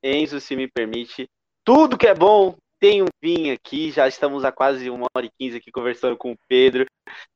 Enzo, 0.00 0.40
se 0.40 0.54
me 0.54 0.68
permite, 0.68 1.28
tudo 1.64 1.98
que 1.98 2.06
é 2.06 2.14
bom 2.14 2.54
tem 2.78 3.02
um 3.02 3.08
vinho 3.20 3.52
aqui, 3.52 3.90
já 3.90 4.06
estamos 4.06 4.44
há 4.44 4.52
quase 4.52 4.88
uma 4.88 5.06
hora 5.12 5.26
e 5.26 5.30
quinze 5.36 5.56
aqui 5.56 5.72
conversando 5.72 6.16
com 6.16 6.30
o 6.30 6.38
Pedro, 6.48 6.86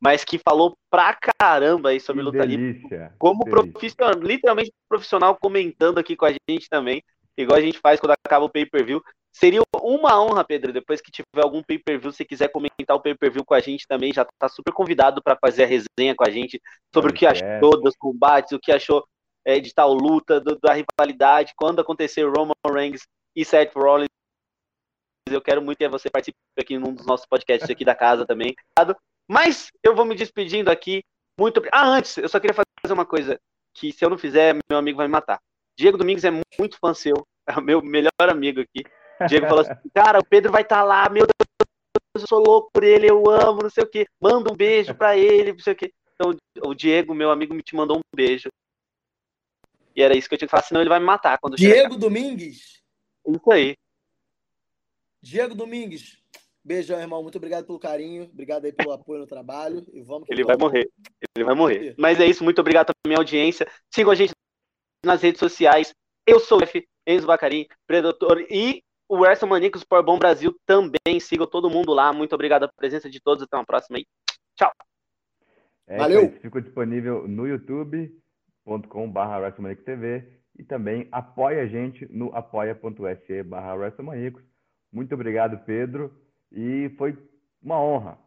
mas 0.01 0.24
que 0.24 0.39
falou 0.39 0.78
pra 0.89 1.19
caramba 1.41 1.89
aí 1.89 1.99
sobre 1.99 2.23
que 2.23 2.31
luta 2.31 2.45
livre, 2.45 2.81
como 3.19 3.45
profissional, 3.45 4.15
literalmente 4.20 4.73
profissional 4.89 5.36
comentando 5.36 5.99
aqui 5.99 6.15
com 6.15 6.27
a 6.27 6.32
gente 6.49 6.69
também, 6.70 7.03
igual 7.36 7.59
a 7.59 7.61
gente 7.61 7.81
faz 7.81 7.99
quando 7.99 8.12
acaba 8.12 8.45
o 8.45 8.51
pay-per-view. 8.51 9.03
Seria 9.35 9.61
uma 9.82 10.23
honra, 10.23 10.44
Pedro, 10.44 10.73
depois 10.73 11.01
que 11.01 11.11
tiver 11.11 11.43
algum 11.43 11.61
pay-per-view, 11.61 12.12
se 12.12 12.24
quiser 12.24 12.48
comentar 12.48 12.97
o 12.97 13.01
pay-per-view 13.01 13.44
com 13.44 13.55
a 13.55 13.59
gente 13.59 13.85
também, 13.89 14.12
já 14.12 14.23
está 14.23 14.48
super 14.48 14.73
convidado 14.73 15.20
para 15.20 15.36
fazer 15.36 15.65
a 15.65 15.66
resenha 15.66 16.15
com 16.15 16.24
a 16.24 16.31
gente 16.31 16.61
sobre 16.94 17.11
o 17.11 17.15
que 17.15 17.27
achou 17.27 17.81
dos 17.82 17.97
combates, 17.97 18.52
o 18.52 18.61
que 18.61 18.70
achou 18.70 19.05
é, 19.44 19.59
de 19.59 19.74
tal 19.74 19.93
luta, 19.93 20.40
do, 20.40 20.56
da 20.61 20.73
rivalidade, 20.73 21.52
quando 21.56 21.81
acontecer 21.81 22.24
Roman 22.24 22.55
Reigns 22.73 23.02
e 23.35 23.44
Seth 23.44 23.74
Rollins 23.74 24.06
eu 25.28 25.40
quero 25.40 25.62
muito 25.62 25.78
que 25.78 25.89
você 25.89 26.11
participe 26.11 26.36
aqui 26.59 26.78
num 26.78 26.94
dos 26.94 27.06
nossos 27.06 27.27
podcasts 27.27 27.69
aqui 27.69 27.85
da 27.85 27.94
casa 27.94 28.27
também. 28.27 28.55
Mas 29.28 29.69
eu 29.82 29.94
vou 29.94 30.05
me 30.05 30.15
despedindo 30.15 30.70
aqui. 30.70 31.02
Muito. 31.39 31.62
Ah, 31.73 31.89
antes, 31.89 32.19
eu 32.19 32.28
só 32.28 32.39
queria 32.39 32.55
fazer 32.55 32.93
uma 32.93 33.06
coisa 33.06 33.40
que 33.74 33.90
se 33.90 34.05
eu 34.05 34.11
não 34.11 34.19
fizer, 34.19 34.55
meu 34.70 34.78
amigo 34.78 34.98
vai 34.98 35.06
me 35.06 35.12
matar. 35.12 35.40
Diego 35.77 35.98
Domingos 35.98 36.24
é 36.24 36.31
muito 36.31 36.78
fã 36.78 36.94
seu, 36.94 37.15
é 37.48 37.59
o 37.59 37.62
meu 37.62 37.82
melhor 37.82 38.11
amigo 38.28 38.61
aqui. 38.61 38.85
Diego 39.28 39.47
falou 39.47 39.61
assim: 39.61 39.74
cara, 39.95 40.19
o 40.19 40.24
Pedro 40.24 40.53
vai 40.53 40.62
estar 40.62 40.78
tá 40.78 40.85
lá, 40.85 41.09
meu 41.09 41.27
Deus, 41.27 41.69
eu 42.15 42.27
sou 42.27 42.39
louco 42.39 42.70
por 42.73 42.85
ele, 42.85 43.11
eu 43.11 43.28
amo, 43.28 43.62
não 43.62 43.70
sei 43.70 43.85
o 43.85 43.91
quê. 43.91 44.07
Manda 44.20 44.53
um 44.53 44.57
beijo 44.57 44.95
para 44.95 45.16
ele, 45.16 45.53
não 45.53 45.61
sei 45.61 45.73
o 45.73 45.77
quê. 45.77 45.93
Então, 46.15 46.36
o 46.62 46.74
Diego, 46.74 47.15
meu 47.15 47.31
amigo, 47.31 47.55
me 47.55 47.62
te 47.62 47.74
mandou 47.74 47.99
um 47.99 48.16
beijo. 48.16 48.49
E 49.97 50.03
era 50.03 50.16
isso 50.16 50.28
que 50.28 50.35
eu 50.35 50.39
tinha 50.39 50.49
que 50.49 50.51
falar, 50.51 50.62
senão 50.62 50.81
ele 50.81 50.89
vai 50.89 50.99
me 50.99 51.07
matar. 51.07 51.39
quando 51.39 51.57
Diego 51.57 51.97
Domingues? 51.97 52.82
Isso 53.27 53.51
aí. 53.51 53.74
Diego 55.23 55.55
Domingues, 55.55 56.19
beijão, 56.62 57.01
irmão. 57.01 57.23
Muito 57.23 57.36
obrigado 57.36 57.65
pelo 57.65 57.78
carinho. 57.78 58.24
Obrigado 58.24 58.65
aí 58.65 58.73
pelo 58.73 58.93
apoio 58.93 59.20
no 59.20 59.27
trabalho. 59.27 59.85
E 59.93 60.03
vamos 60.03 60.28
Ele 60.28 60.45
vai 60.45 60.57
morrer. 60.57 60.91
Ele 61.35 61.45
vai 61.45 61.55
morrer. 61.55 61.95
Mas 61.97 62.20
é 62.20 62.27
isso. 62.27 62.45
Muito 62.45 62.61
obrigado 62.61 62.86
pela 62.86 63.09
minha 63.09 63.19
audiência. 63.19 63.66
Sigam 63.93 64.12
a 64.12 64.15
gente 64.15 64.32
nas 65.05 65.23
redes 65.23 65.39
sociais. 65.39 65.95
Eu 66.27 66.39
sou 66.39 66.61
o 66.61 66.62
F. 66.62 66.86
Enzo 67.07 67.27
Bacarim, 67.27 67.66
Predator 67.86 68.41
e 68.51 68.82
o 69.09 69.18
Wrestle 69.18 69.48
Maníacos 69.48 69.85
Por 69.85 70.02
Bom 70.02 70.18
Brasil 70.18 70.52
também. 70.66 71.20
Sigam 71.20 71.47
todo 71.47 71.70
mundo 71.70 71.93
lá. 71.93 72.12
Muito 72.12 72.35
obrigado 72.35 72.62
pela 72.62 72.72
presença 72.76 73.09
de 73.09 73.20
todos. 73.20 73.44
Até 73.44 73.56
uma 73.56 73.64
próxima 73.64 73.98
aí. 73.98 74.06
Tchau. 74.56 74.72
É, 75.86 75.98
Valeu. 75.98 76.32
Fica 76.40 76.60
disponível 76.60 77.28
no 77.28 77.47
youtube.com.br 77.47 79.74
TV 79.85 80.40
e 80.59 80.64
também 80.64 81.06
apoia 81.12 81.62
a 81.62 81.66
gente 81.66 82.06
no 82.10 82.35
apoia.se 82.35 83.43
barra 83.43 83.74
Muito 84.93 85.14
obrigado, 85.14 85.64
Pedro. 85.64 86.12
E 86.51 86.90
foi 86.97 87.16
uma 87.62 87.81
honra. 87.81 88.18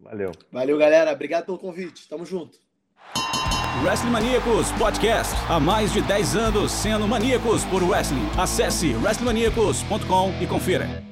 Valeu. 0.00 0.32
Valeu, 0.50 0.76
galera. 0.76 1.12
Obrigado 1.12 1.46
pelo 1.46 1.58
convite. 1.58 2.08
Tamo 2.08 2.24
junto. 2.24 2.58
Wrestling 3.82 4.10
Maníacos 4.10 4.72
Podcast. 4.72 5.34
Há 5.48 5.60
mais 5.60 5.92
de 5.92 6.00
10 6.00 6.36
anos 6.36 6.72
sendo 6.72 7.06
maníacos 7.06 7.64
por 7.64 7.82
wrestling. 7.82 8.28
Acesse 8.36 8.94
wrestlingmaníacos.com 8.94 10.34
e 10.40 10.46
confira. 10.46 11.05